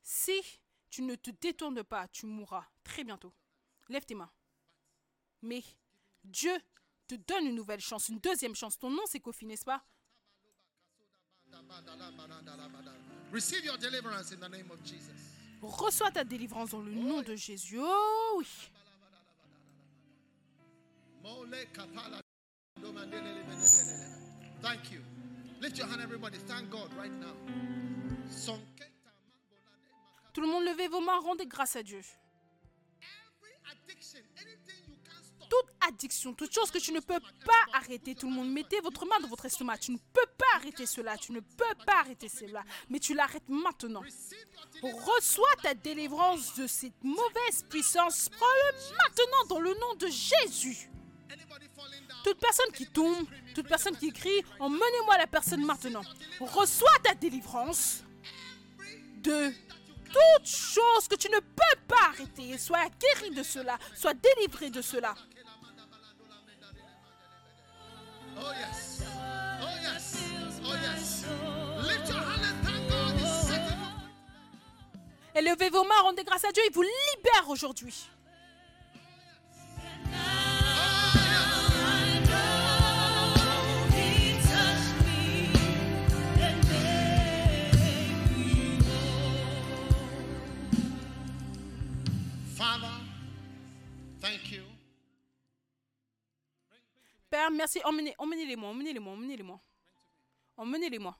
Si 0.00 0.40
tu 0.88 1.02
ne 1.02 1.16
te 1.16 1.30
détournes 1.32 1.82
pas, 1.82 2.06
tu 2.06 2.26
mourras 2.26 2.64
très 2.84 3.02
bientôt. 3.02 3.34
Lève 3.88 4.04
tes 4.04 4.14
mains. 4.14 4.30
Mais 5.42 5.64
Dieu 6.22 6.56
te 7.08 7.16
donne 7.16 7.46
une 7.46 7.56
nouvelle 7.56 7.80
chance, 7.80 8.10
une 8.10 8.20
deuxième 8.20 8.54
chance. 8.54 8.78
Ton 8.78 8.90
nom 8.90 9.02
c'est 9.06 9.18
Kofi, 9.18 9.44
n'est-ce 9.44 9.64
pas? 9.64 9.84
Receive 13.32 13.64
your 13.64 13.76
deliverance 13.76 14.30
in 14.30 14.36
the 14.36 14.48
name 14.48 14.70
of 14.70 14.78
Jesus. 14.84 15.10
Reçois 15.60 16.12
ta 16.12 16.22
délivrance 16.22 16.70
dans 16.70 16.80
le 16.80 16.94
nom 16.94 17.22
de 17.22 17.34
Jésus. 17.34 17.80
Oh 17.80 18.34
oui. 18.36 18.46
Mole 22.82 22.94
kapala 22.94 23.06
domandelelebelebelebe. 23.06 24.62
Thank 24.62 24.92
you. 24.92 25.00
Lift 25.60 25.78
your 25.78 25.86
hand, 25.88 26.00
everybody. 26.02 26.38
Thank 26.38 26.70
God 26.70 26.90
right 26.96 27.12
now. 27.12 27.34
Sonketa 28.30 29.10
mambolade 29.14 29.92
maka- 29.94 30.32
Tout 30.32 30.40
le 30.40 30.46
monde 30.48 30.64
levez 30.64 30.88
vos 30.88 31.00
mains, 31.00 31.20
rendez 31.20 31.46
grâce 31.46 31.76
à 31.76 31.82
Dieu. 31.82 31.98
Every 33.00 33.54
addiction, 33.70 34.20
anything 34.36 34.88
you 34.88 34.96
can't 35.04 35.24
stop. 35.24 35.48
toute 35.48 35.70
addiction, 35.88 36.34
toute 36.34 36.52
chose 36.52 36.70
que 36.70 36.78
tu 36.78 36.92
ne 36.92 37.00
peux 37.00 37.20
pas 37.44 37.64
arrêter. 37.74 38.14
Tout 38.14 38.26
le 38.28 38.32
monde, 38.34 38.50
mettez 38.50 38.80
votre 38.80 39.04
main 39.06 39.20
dans 39.20 39.28
votre 39.28 39.44
estomac. 39.46 39.78
Tu 39.78 39.92
ne 39.92 39.98
peux 39.98 40.26
pas 40.38 40.56
arrêter 40.56 40.86
cela. 40.86 41.16
Tu 41.18 41.32
ne 41.32 41.40
peux 41.40 41.74
pas 41.86 42.00
arrêter 42.00 42.28
cela. 42.28 42.64
Mais 42.88 42.98
tu 42.98 43.14
l'arrêtes 43.14 43.48
maintenant. 43.48 44.02
Reçois 44.82 45.54
ta 45.62 45.74
délivrance 45.74 46.54
de 46.56 46.66
cette 46.66 47.02
mauvaise 47.04 47.64
puissance. 47.68 48.28
Prends-le 48.30 48.96
maintenant 48.96 49.44
dans 49.48 49.60
le 49.60 49.74
nom 49.78 49.94
de 49.94 50.06
Jésus. 50.08 50.88
Toute 52.24 52.38
personne 52.38 52.70
qui 52.72 52.86
tombe, 52.86 53.26
toute 53.54 53.68
personne 53.68 53.96
qui 53.96 54.12
crie, 54.12 54.44
emmenez-moi 54.60 55.18
la 55.18 55.26
personne 55.26 55.64
maintenant. 55.64 56.02
Reçois 56.40 56.96
ta 57.02 57.14
délivrance 57.14 58.02
de 59.22 59.52
toute 60.04 60.46
chose 60.46 61.08
que 61.08 61.16
tu 61.16 61.28
ne 61.28 61.38
peux 61.38 61.80
pas 61.88 62.10
arrêter. 62.10 62.58
Sois 62.58 62.88
guéri 63.00 63.30
de 63.30 63.42
cela, 63.42 63.78
sois 63.94 64.14
délivré 64.14 64.70
de 64.70 64.82
cela. 64.82 65.14
Oh 68.36 68.52
yes. 68.52 69.02
Oh 69.60 69.66
yes. 69.82 70.16
Oh 70.64 70.74
yes. 70.74 71.24
Lift 71.86 72.08
your 72.08 72.18
hand 72.18 72.42
and 72.42 72.66
thank 72.66 72.88
God. 72.88 73.20
He's 73.20 73.46
setting 73.46 73.78
you. 73.78 73.88
Élevez 75.34 75.70
vos 75.70 75.84
mains, 75.84 76.00
rendez 76.02 76.24
grâce 76.24 76.44
à 76.44 76.52
Dieu, 76.52 76.62
il 76.66 76.72
vous 76.72 76.82
libère 76.82 77.48
aujourd'hui. 77.48 78.08
Merci. 97.50 97.80
Emmenez, 97.84 98.14
emmenez-les-moi, 98.18 98.68
emmenez-les-moi, 98.70 99.12
emmenez-les-moi. 99.12 99.60
Emmenez-les-moi. 100.56 101.16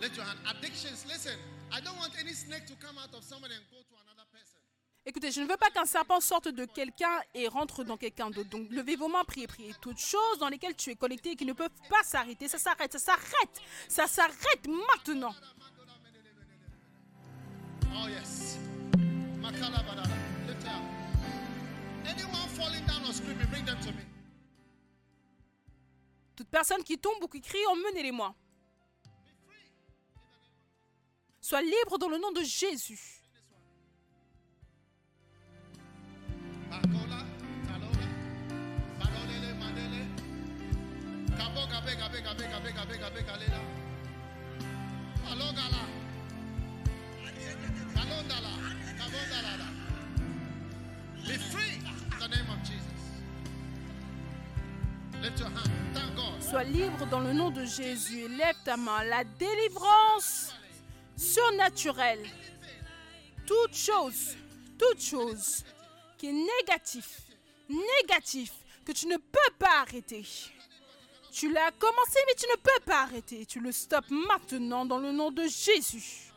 Lift 0.00 0.16
your 0.16 0.26
hand. 0.26 0.38
Addictions. 0.46 1.06
Listen, 1.08 1.38
I 1.72 1.80
don't 1.80 1.96
want 1.98 2.12
any 2.20 2.32
snake 2.32 2.66
to 2.66 2.74
come 2.76 2.98
out 2.98 3.14
of 3.14 3.24
somebody 3.24 3.54
and 3.54 3.62
go 3.70 3.78
to 3.82 3.94
another 4.04 4.26
person. 4.30 4.60
Écoutez, 5.06 5.30
je 5.30 5.40
ne 5.40 5.46
veux 5.46 5.56
pas 5.56 5.70
qu'un 5.70 5.84
serpent 5.84 6.20
sorte 6.20 6.48
de 6.48 6.64
quelqu'un 6.64 7.20
et 7.34 7.48
rentre 7.48 7.84
dans 7.84 7.96
quelqu'un 7.96 8.30
d'autre. 8.30 8.48
Donc, 8.48 8.70
levez 8.70 8.96
vos 8.96 9.08
mains, 9.08 9.24
priez, 9.24 9.46
priez. 9.46 9.74
Toutes 9.80 9.98
choses 9.98 10.38
dans 10.38 10.48
lesquelles 10.48 10.76
tu 10.76 10.90
es 10.90 10.96
connecté 10.96 11.32
et 11.32 11.36
qui 11.36 11.44
ne 11.44 11.52
peuvent 11.52 11.68
pas 11.90 12.02
s'arrêter, 12.02 12.48
ça 12.48 12.58
s'arrête, 12.58 12.92
ça 12.92 12.98
s'arrête, 12.98 13.62
ça 13.88 14.06
s'arrête 14.06 14.66
maintenant. 14.66 15.34
Oh 17.96 18.08
yes. 18.08 18.58
Makala 19.44 19.82
badada. 19.84 20.16
Lift 20.46 20.64
your 20.64 20.72
hand. 20.72 20.88
Anyone 22.06 22.48
falling 22.56 22.86
down 22.86 23.04
or 23.04 23.12
screaming, 23.12 23.46
bring 23.50 23.66
them 23.66 23.78
to 23.80 23.92
me. 23.92 24.04
Toute 26.34 26.48
personne 26.48 26.82
qui 26.82 26.96
tombe 26.96 27.22
ou 27.22 27.28
qui 27.28 27.42
crie, 27.42 27.64
emmenez-les-moi. 27.70 28.34
Sois 31.42 31.60
libre 31.60 31.98
dans 31.98 32.08
le 32.08 32.16
nom 32.16 32.32
de 32.32 32.42
Jésus. 32.42 33.20
Bakola, 36.70 37.20
talola, 37.66 38.08
balolele, 38.98 39.54
madele. 39.60 40.06
Kaboga, 41.36 41.80
bega, 41.82 42.08
bega, 42.08 42.34
bega, 42.34 42.60
bega, 42.60 42.84
bega, 42.86 43.10
bega, 43.10 43.36
lela. 43.36 43.60
Balogala. 45.22 46.03
Sois 56.40 56.64
libre 56.64 57.06
dans 57.06 57.20
le 57.20 57.32
nom 57.32 57.50
de 57.50 57.64
Jésus. 57.64 58.28
Lève 58.28 58.56
ta 58.64 58.76
main. 58.76 59.02
La 59.04 59.24
délivrance 59.24 60.52
surnaturelle. 61.16 62.24
Toute 63.46 63.74
chose, 63.74 64.36
toute 64.78 65.00
chose 65.00 65.64
qui 66.16 66.28
est 66.28 66.32
négatif, 66.32 67.22
négatif, 67.68 68.52
que 68.84 68.92
tu 68.92 69.06
ne 69.06 69.16
peux 69.16 69.54
pas 69.58 69.80
arrêter. 69.80 70.24
Tu 71.32 71.52
l'as 71.52 71.72
commencé, 71.72 72.18
mais 72.26 72.34
tu 72.34 72.46
ne 72.46 72.56
peux 72.56 72.84
pas 72.84 73.02
arrêter. 73.02 73.44
Tu 73.46 73.60
le 73.60 73.72
stoppes 73.72 74.10
maintenant 74.10 74.86
dans 74.86 74.98
le 74.98 75.12
nom 75.12 75.30
de 75.30 75.42
Jésus. 75.42 76.30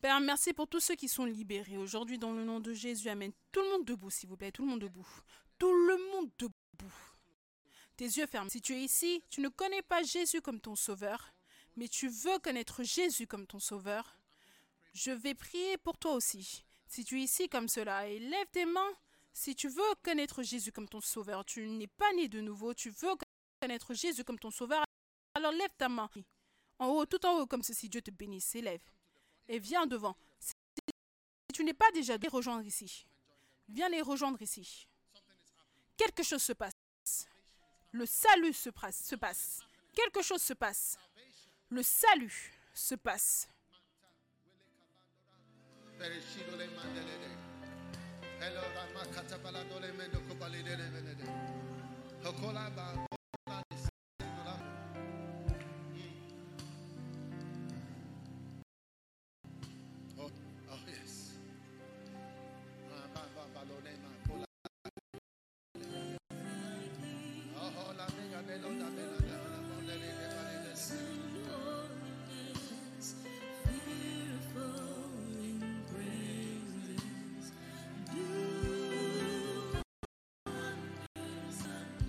Père, 0.00 0.18
merci 0.20 0.54
pour 0.54 0.66
tous 0.66 0.80
ceux 0.80 0.94
qui 0.94 1.08
sont 1.08 1.26
libérés 1.26 1.76
aujourd'hui 1.76 2.18
dans 2.18 2.32
le 2.32 2.42
nom 2.42 2.58
de 2.58 2.72
Jésus. 2.72 3.10
Amen. 3.10 3.32
Tout 3.52 3.60
le 3.60 3.70
monde 3.70 3.84
debout, 3.84 4.08
s'il 4.08 4.30
vous 4.30 4.36
plaît. 4.36 4.50
Tout 4.50 4.62
le 4.62 4.68
monde 4.68 4.80
debout. 4.80 5.06
Tout 5.58 5.74
le 5.74 5.98
monde 6.12 6.30
debout. 6.38 6.94
Tes 7.98 8.06
yeux 8.06 8.26
fermés. 8.26 8.48
Si 8.48 8.62
tu 8.62 8.72
es 8.72 8.80
ici, 8.80 9.22
tu 9.28 9.42
ne 9.42 9.50
connais 9.50 9.82
pas 9.82 10.02
Jésus 10.02 10.40
comme 10.40 10.58
ton 10.58 10.74
sauveur, 10.74 11.34
mais 11.76 11.86
tu 11.86 12.08
veux 12.08 12.38
connaître 12.38 12.82
Jésus 12.82 13.26
comme 13.26 13.46
ton 13.46 13.58
sauveur. 13.58 14.18
Je 14.94 15.10
vais 15.10 15.34
prier 15.34 15.76
pour 15.76 15.98
toi 15.98 16.14
aussi. 16.14 16.64
Si 16.86 17.04
tu 17.04 17.20
es 17.20 17.24
ici 17.24 17.50
comme 17.50 17.68
cela, 17.68 18.08
et 18.08 18.18
lève 18.18 18.46
tes 18.52 18.64
mains. 18.64 18.94
Si 19.34 19.54
tu 19.54 19.68
veux 19.68 19.94
connaître 20.02 20.42
Jésus 20.42 20.72
comme 20.72 20.88
ton 20.88 21.02
sauveur, 21.02 21.44
tu 21.44 21.68
n'es 21.68 21.86
pas 21.86 22.10
né 22.14 22.26
de 22.26 22.40
nouveau, 22.40 22.72
tu 22.72 22.88
veux 22.88 23.14
connaître 23.60 23.92
Jésus 23.92 24.24
comme 24.24 24.38
ton 24.38 24.50
sauveur, 24.50 24.82
alors 25.34 25.52
lève 25.52 25.70
ta 25.76 25.90
main. 25.90 26.08
En 26.78 26.88
haut, 26.88 27.04
tout 27.04 27.24
en 27.26 27.38
haut, 27.38 27.46
comme 27.46 27.62
ceci, 27.62 27.90
Dieu 27.90 28.00
te 28.00 28.10
bénisse. 28.10 28.54
Élève. 28.54 28.80
Et 29.52 29.58
viens 29.58 29.84
devant. 29.84 30.16
Si 30.38 30.52
tu 31.52 31.64
n'es 31.64 31.74
pas 31.74 31.90
déjà, 31.90 32.16
les 32.16 32.28
rejoindre 32.28 32.64
ici. 32.64 33.04
Viens 33.68 33.88
les 33.88 34.00
rejoindre 34.00 34.40
ici. 34.40 34.86
Quelque 35.96 36.22
chose 36.22 36.40
se 36.40 36.52
passe. 36.52 36.72
Le 37.90 38.06
salut 38.06 38.52
se 38.52 38.70
passe. 38.70 39.02
se 39.04 39.16
passe. 39.16 39.60
Quelque 39.92 40.22
chose 40.22 40.40
se 40.40 40.54
passe. 40.54 40.96
Le 41.68 41.82
salut 41.82 42.52
se 42.72 42.94
passe. 42.94 43.48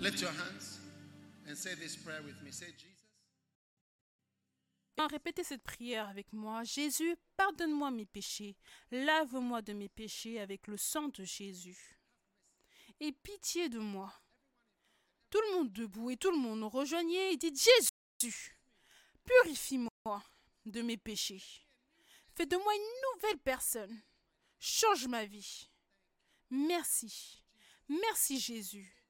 Lift 0.02 0.24
and 1.46 1.56
say 1.56 1.76
this 1.76 1.94
prayer 1.94 2.22
with 2.24 2.42
me. 2.42 2.50
Say, 2.50 2.66
Jesus, 2.76 3.06
Répétez 4.98 5.44
cette 5.44 5.62
prière 5.62 6.08
avec 6.08 6.32
moi. 6.32 6.64
Jésus, 6.64 7.14
pardonne-moi 7.36 7.92
mes 7.92 8.06
péchés. 8.06 8.56
Lave-moi 8.90 9.62
de 9.62 9.72
mes 9.72 9.88
péchés 9.88 10.40
avec 10.40 10.66
le 10.66 10.76
sang 10.76 11.06
de 11.06 11.22
Jésus. 11.22 12.00
Et 12.98 13.12
pitié 13.12 13.68
de 13.68 13.78
moi. 13.78 14.12
Tout 15.30 15.40
le 15.40 15.56
monde 15.58 15.72
debout 15.72 16.10
et 16.10 16.16
tout 16.16 16.32
le 16.32 16.38
monde 16.38 16.64
rejoignez 16.64 17.32
et 17.32 17.36
dites 17.36 17.62
Jésus, 18.18 18.58
purifie-moi 19.24 20.24
de 20.66 20.82
mes 20.82 20.96
péchés. 20.96 21.44
Fais 22.34 22.46
de 22.46 22.56
moi 22.56 22.74
une 22.74 23.14
nouvelle 23.14 23.38
personne. 23.38 24.02
Change 24.58 25.06
ma 25.06 25.24
vie. 25.26 25.68
Merci. 26.50 27.44
Merci 27.88 28.40
Jésus 28.40 29.01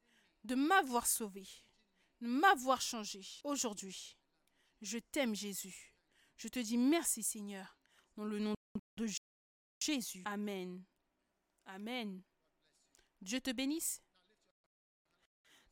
de 0.43 0.55
m'avoir 0.55 1.07
sauvé. 1.07 1.47
m'avoir 2.19 2.81
changé 2.81 3.21
aujourd'hui. 3.43 4.17
Je 4.81 4.97
t'aime 4.97 5.35
Jésus. 5.35 5.93
Je 6.37 6.47
te 6.47 6.59
dis 6.59 6.77
merci 6.77 7.23
Seigneur. 7.23 7.77
Dans 8.15 8.25
le 8.25 8.39
nom 8.39 8.53
de 8.97 9.07
Jésus. 9.79 10.21
Amen. 10.25 10.83
Amen. 11.65 12.21
Dieu 13.21 13.39
te 13.39 13.51
bénisse. 13.51 14.01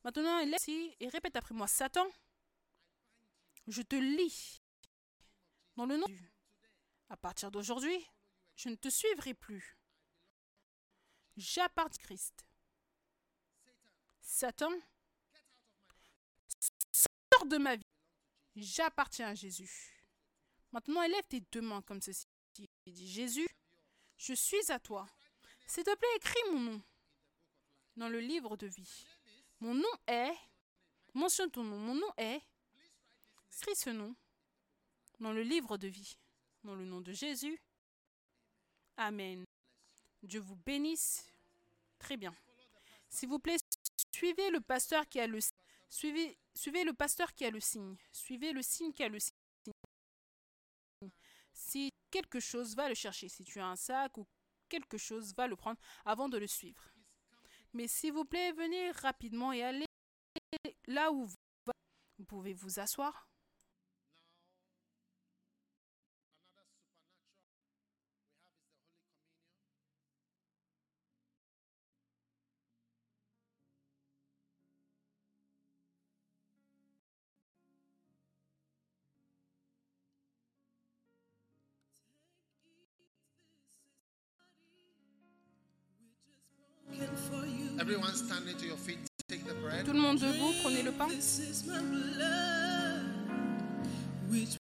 Maintenant, 0.03 0.43
lève 0.43 0.59
et 0.99 1.09
répète 1.09 1.35
après 1.35 1.53
moi. 1.53 1.67
Satan, 1.67 2.07
je 3.67 3.81
te 3.81 3.95
lis 3.95 4.61
dans 5.75 5.85
le 5.85 5.97
nom 5.97 6.07
de 6.07 6.13
Dieu. 6.13 6.31
À 7.09 7.17
partir 7.17 7.51
d'aujourd'hui, 7.51 8.07
je 8.55 8.69
ne 8.69 8.75
te 8.75 8.89
suivrai 8.89 9.33
plus. 9.33 9.77
J'appartiens 11.37 12.03
Christ. 12.03 12.45
Satan, 14.33 14.71
sors 16.89 17.45
de 17.47 17.57
ma 17.57 17.75
vie. 17.75 17.85
J'appartiens 18.55 19.27
à 19.27 19.35
Jésus. 19.35 19.69
Maintenant, 20.71 21.03
élève 21.03 21.27
tes 21.27 21.41
deux 21.51 21.59
mains 21.59 21.81
comme 21.81 22.01
ceci. 22.01 22.27
Dis 22.85 23.11
Jésus, 23.11 23.47
je 24.15 24.33
suis 24.33 24.71
à 24.71 24.79
toi. 24.79 25.05
S'il 25.67 25.83
te 25.83 25.93
plaît, 25.95 26.15
écris 26.15 26.39
mon 26.53 26.59
nom 26.59 26.81
dans 27.97 28.07
le 28.07 28.21
livre 28.21 28.55
de 28.55 28.67
vie. 28.67 29.05
Mon 29.59 29.75
nom 29.75 29.93
est. 30.07 30.33
Mentionne 31.13 31.51
ton 31.51 31.65
nom. 31.65 31.77
Mon 31.77 31.95
nom 31.95 32.13
est. 32.15 32.41
Écris 33.51 33.75
ce 33.75 33.89
nom 33.89 34.15
dans 35.19 35.33
le 35.33 35.43
livre 35.43 35.77
de 35.77 35.89
vie. 35.89 36.17
Dans 36.63 36.75
le 36.75 36.85
nom 36.85 37.01
de 37.01 37.11
Jésus. 37.11 37.61
Amen. 38.95 39.43
Dieu 40.23 40.39
vous 40.39 40.55
bénisse. 40.55 41.27
Très 41.99 42.15
bien. 42.15 42.33
S'il 43.09 43.27
vous 43.27 43.39
plaît, 43.39 43.57
suivez 44.21 44.51
le 44.51 44.61
pasteur 44.61 45.09
qui 45.09 45.19
a 45.19 45.25
le 45.25 45.39
suivez, 45.89 46.37
suivez 46.53 46.83
le 46.83 46.93
pasteur 46.93 47.33
qui 47.33 47.43
a 47.43 47.49
le 47.49 47.59
signe. 47.59 47.97
Suivez 48.11 48.53
le 48.53 48.61
signe 48.61 48.93
qui 48.93 49.03
a 49.03 49.09
le 49.09 49.17
signe. 49.17 49.33
Si 51.51 51.89
quelque 52.11 52.39
chose, 52.39 52.75
va 52.75 52.87
le 52.87 52.93
chercher. 52.93 53.29
Si 53.29 53.43
tu 53.43 53.59
as 53.59 53.65
un 53.65 53.75
sac 53.75 54.15
ou 54.19 54.27
quelque 54.69 54.99
chose, 54.99 55.33
va 55.35 55.47
le 55.47 55.55
prendre 55.55 55.79
avant 56.05 56.29
de 56.29 56.37
le 56.37 56.45
suivre. 56.45 56.83
Mais 57.73 57.87
s'il 57.87 58.13
vous 58.13 58.25
plaît, 58.25 58.51
venez 58.51 58.91
rapidement 58.91 59.53
et 59.53 59.63
allez 59.63 59.85
là 60.85 61.11
où 61.11 61.25
vous 61.25 62.25
pouvez 62.27 62.53
vous 62.53 62.79
asseoir. 62.79 63.30
This 91.21 91.37
is 91.37 91.67
my 91.67 91.77
blood, 91.77 93.05
which 94.27 94.57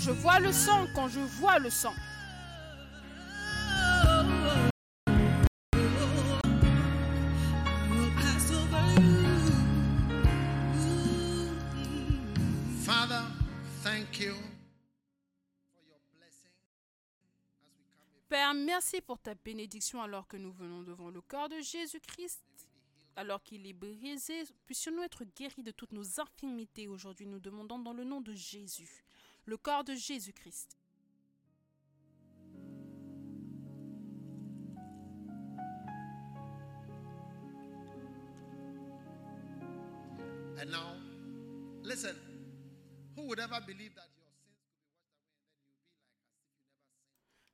je 0.00 0.10
vois 0.10 0.40
le 0.40 0.50
sang, 0.50 0.86
quand 0.94 1.08
je 1.08 1.20
vois 1.20 1.58
le 1.58 1.68
sang. 1.68 1.94
Father, 12.82 13.22
thank 13.84 14.20
you 14.20 14.34
Père, 18.28 18.54
merci 18.54 19.00
pour 19.00 19.18
ta 19.18 19.34
bénédiction 19.34 20.00
alors 20.00 20.26
que 20.26 20.36
nous 20.36 20.52
venons 20.52 20.82
devant 20.82 21.10
le 21.10 21.20
corps 21.20 21.48
de 21.48 21.60
Jésus-Christ. 21.60 22.40
Alors 23.16 23.42
qu'il 23.42 23.66
est 23.66 23.72
brisé, 23.72 24.44
puissions-nous 24.66 25.02
être 25.02 25.24
guéris 25.36 25.64
de 25.64 25.72
toutes 25.72 25.92
nos 25.92 26.20
infirmités 26.20 26.86
aujourd'hui. 26.86 27.26
Nous 27.26 27.40
demandons 27.40 27.80
dans 27.80 27.92
le 27.92 28.04
nom 28.04 28.20
de 28.20 28.32
Jésus, 28.32 29.04
le 29.46 29.56
corps 29.56 29.84
de 29.84 29.94
Jésus-Christ. 29.94 30.76
And 40.60 40.70
now, 40.70 40.94
listen. 41.82 42.16
Who 43.16 43.22
would 43.22 43.40
ever 43.40 43.60
believe 43.66 43.94
that 43.94 44.08
your 44.18 44.28
sins? 44.28 44.56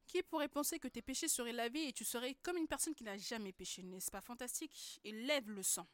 Qui 0.06 0.22
pourrait 0.22 0.48
penser 0.48 0.78
que 0.78 0.88
tes 0.88 1.02
péchés 1.02 1.28
seraient 1.28 1.52
lavés 1.52 1.88
et 1.88 1.92
tu 1.92 2.04
serais 2.04 2.34
comme 2.42 2.56
une 2.56 2.66
personne 2.66 2.94
qui 2.94 3.04
n'a 3.04 3.16
jamais 3.16 3.52
péché 3.52 3.82
N'est-ce 3.82 4.10
pas 4.10 4.20
fantastique? 4.20 5.00
Et 5.04 5.12
lève 5.12 5.48
le 5.50 5.62
sang. 5.62 5.86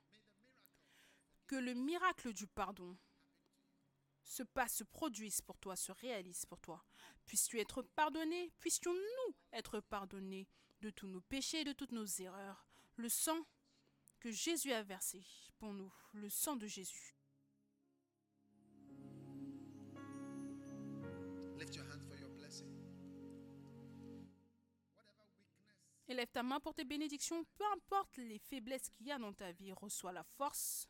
Que 1.47 1.57
le 1.57 1.75
miracle 1.75 2.33
du 2.33 2.47
pardon 2.47 2.97
se 4.25 4.43
passe, 4.43 4.77
se 4.77 4.85
produise 4.85 5.41
pour 5.41 5.59
toi, 5.59 5.77
se 5.77 5.93
réalise 5.93 6.47
pour 6.47 6.61
toi. 6.61 6.85
Puisses-tu 7.27 7.61
être 7.61 7.83
pardonné 7.83 8.51
Puissions-nous 8.61 9.35
être 9.53 9.81
pardonnés 9.81 10.49
de 10.81 10.91
tous 10.91 11.09
nos 11.09 11.21
péchés, 11.21 11.65
de 11.65 11.73
toutes 11.73 11.93
nos 11.93 12.07
erreurs 12.07 12.67
Le 12.97 13.09
sang 13.09 13.39
que 14.21 14.31
Jésus 14.31 14.73
a 14.73 14.83
versé 14.83 15.25
pour 15.59 15.73
nous, 15.73 15.93
le 16.13 16.29
sang 16.29 16.57
de 16.57 16.67
Jésus. 16.67 17.17
Élève 26.09 26.31
ta 26.31 26.43
main 26.43 26.61
pour 26.61 26.75
tes 26.75 26.85
bénédictions, 26.85 27.43
peu 27.57 27.65
importe 27.73 28.19
les 28.19 28.39
faiblesses 28.39 28.91
qu'il 28.91 29.07
y 29.07 29.13
a 29.13 29.19
dans 29.19 29.33
ta 29.33 29.51
vie, 29.53 29.73
reçois 29.73 30.13
la 30.13 30.23
force 30.23 30.87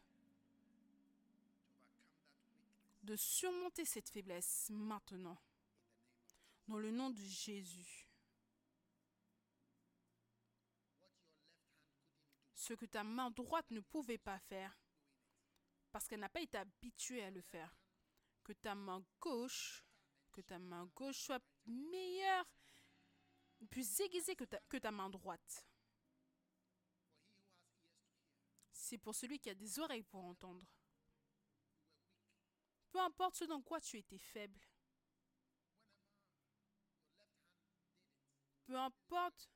de 3.03 3.17
surmonter 3.17 3.85
cette 3.85 4.09
faiblesse 4.09 4.71
maintenant. 4.71 5.39
Dans 6.69 6.79
le 6.79 6.91
nom 6.91 7.11
de 7.11 7.23
Jésus. 7.23 8.09
Ce 12.55 12.75
que 12.75 12.87
ta 12.87 13.03
main 13.03 13.31
droite 13.31 13.71
ne 13.71 13.81
pouvait 13.81 14.19
pas 14.19 14.39
faire, 14.39 14.79
parce 15.91 16.07
qu'elle 16.07 16.21
n'a 16.21 16.29
pas 16.29 16.41
été 16.41 16.57
habituée 16.57 17.23
à 17.23 17.31
le 17.31 17.43
faire. 17.43 17.77
Que 18.45 18.53
ta 18.53 18.75
main 18.75 19.05
gauche, 19.21 19.85
que 20.31 20.41
ta 20.41 20.59
main 20.59 20.87
gauche 20.95 21.19
soit 21.19 21.43
meilleure, 21.67 22.47
plus 23.71 24.01
aiguisée 24.01 24.37
que 24.37 24.45
ta, 24.45 24.61
que 24.69 24.77
ta 24.77 24.91
main 24.91 25.11
droite. 25.11 25.67
C'est 28.73 28.99
pour 28.99 29.15
celui 29.15 29.39
qui 29.39 29.51
a 29.51 29.55
des 29.55 29.79
oreilles 29.79 30.03
pour 30.03 30.25
entendre. 30.25 30.67
Peu 32.93 33.01
importe 33.01 33.37
ce 33.37 33.45
dans 33.45 33.63
quoi 33.63 33.81
tu 33.81 33.97
étais 33.99 34.19
faible. 34.19 34.61
Peu 38.67 38.79
importe 38.79 39.51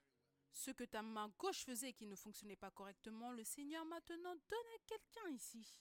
ce 0.52 0.70
que 0.70 0.84
ta 0.84 1.02
main 1.02 1.28
gauche 1.38 1.64
faisait 1.64 1.92
qui 1.92 2.06
ne 2.06 2.16
fonctionnait 2.16 2.56
pas 2.56 2.70
correctement, 2.70 3.30
le 3.30 3.44
Seigneur 3.44 3.84
maintenant 3.84 4.34
donne 4.34 4.68
à 4.74 4.78
quelqu'un 4.86 5.28
ici 5.28 5.78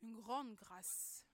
une 0.00 0.14
grande 0.14 0.54
grâce. 0.54 1.26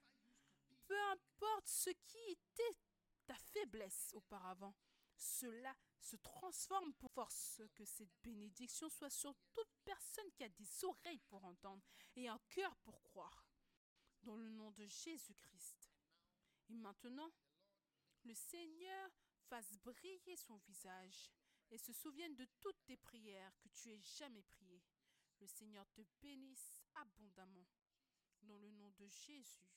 Peu 0.86 1.00
importe 1.12 1.68
ce 1.68 1.90
qui 1.90 2.18
était 2.30 2.78
ta 3.26 3.36
faiblesse 3.52 4.10
auparavant, 4.14 4.74
cela 5.16 5.74
se 6.00 6.16
transforme 6.16 6.92
pour 6.94 7.12
force 7.12 7.62
que 7.74 7.84
cette 7.84 8.12
bénédiction 8.22 8.88
soit 8.90 9.10
sur 9.10 9.34
toute 9.54 9.70
personne 9.84 10.30
qui 10.32 10.44
a 10.44 10.48
des 10.48 10.84
oreilles 10.84 11.22
pour 11.28 11.44
entendre 11.44 11.82
et 12.16 12.28
un 12.28 12.40
cœur 12.50 12.74
pour 12.76 13.00
croire. 13.02 13.43
Dans 14.24 14.36
le 14.36 14.48
nom 14.48 14.70
de 14.70 14.86
Jésus-Christ. 14.86 15.90
Et 16.70 16.74
maintenant, 16.74 17.30
le 18.24 18.34
Seigneur 18.34 19.10
fasse 19.48 19.76
briller 19.78 20.36
son 20.36 20.56
visage 20.66 21.30
et 21.70 21.76
se 21.76 21.92
souvienne 21.92 22.34
de 22.34 22.46
toutes 22.60 22.82
tes 22.86 22.96
prières 22.96 23.52
que 23.60 23.68
tu 23.68 23.90
aies 23.90 24.00
jamais 24.00 24.42
priées. 24.42 24.82
Le 25.40 25.46
Seigneur 25.46 25.86
te 25.92 26.00
bénisse 26.22 26.80
abondamment. 26.94 27.66
Dans 28.42 28.58
le 28.58 28.70
nom 28.70 28.90
de 28.98 29.06
Jésus. 29.08 29.70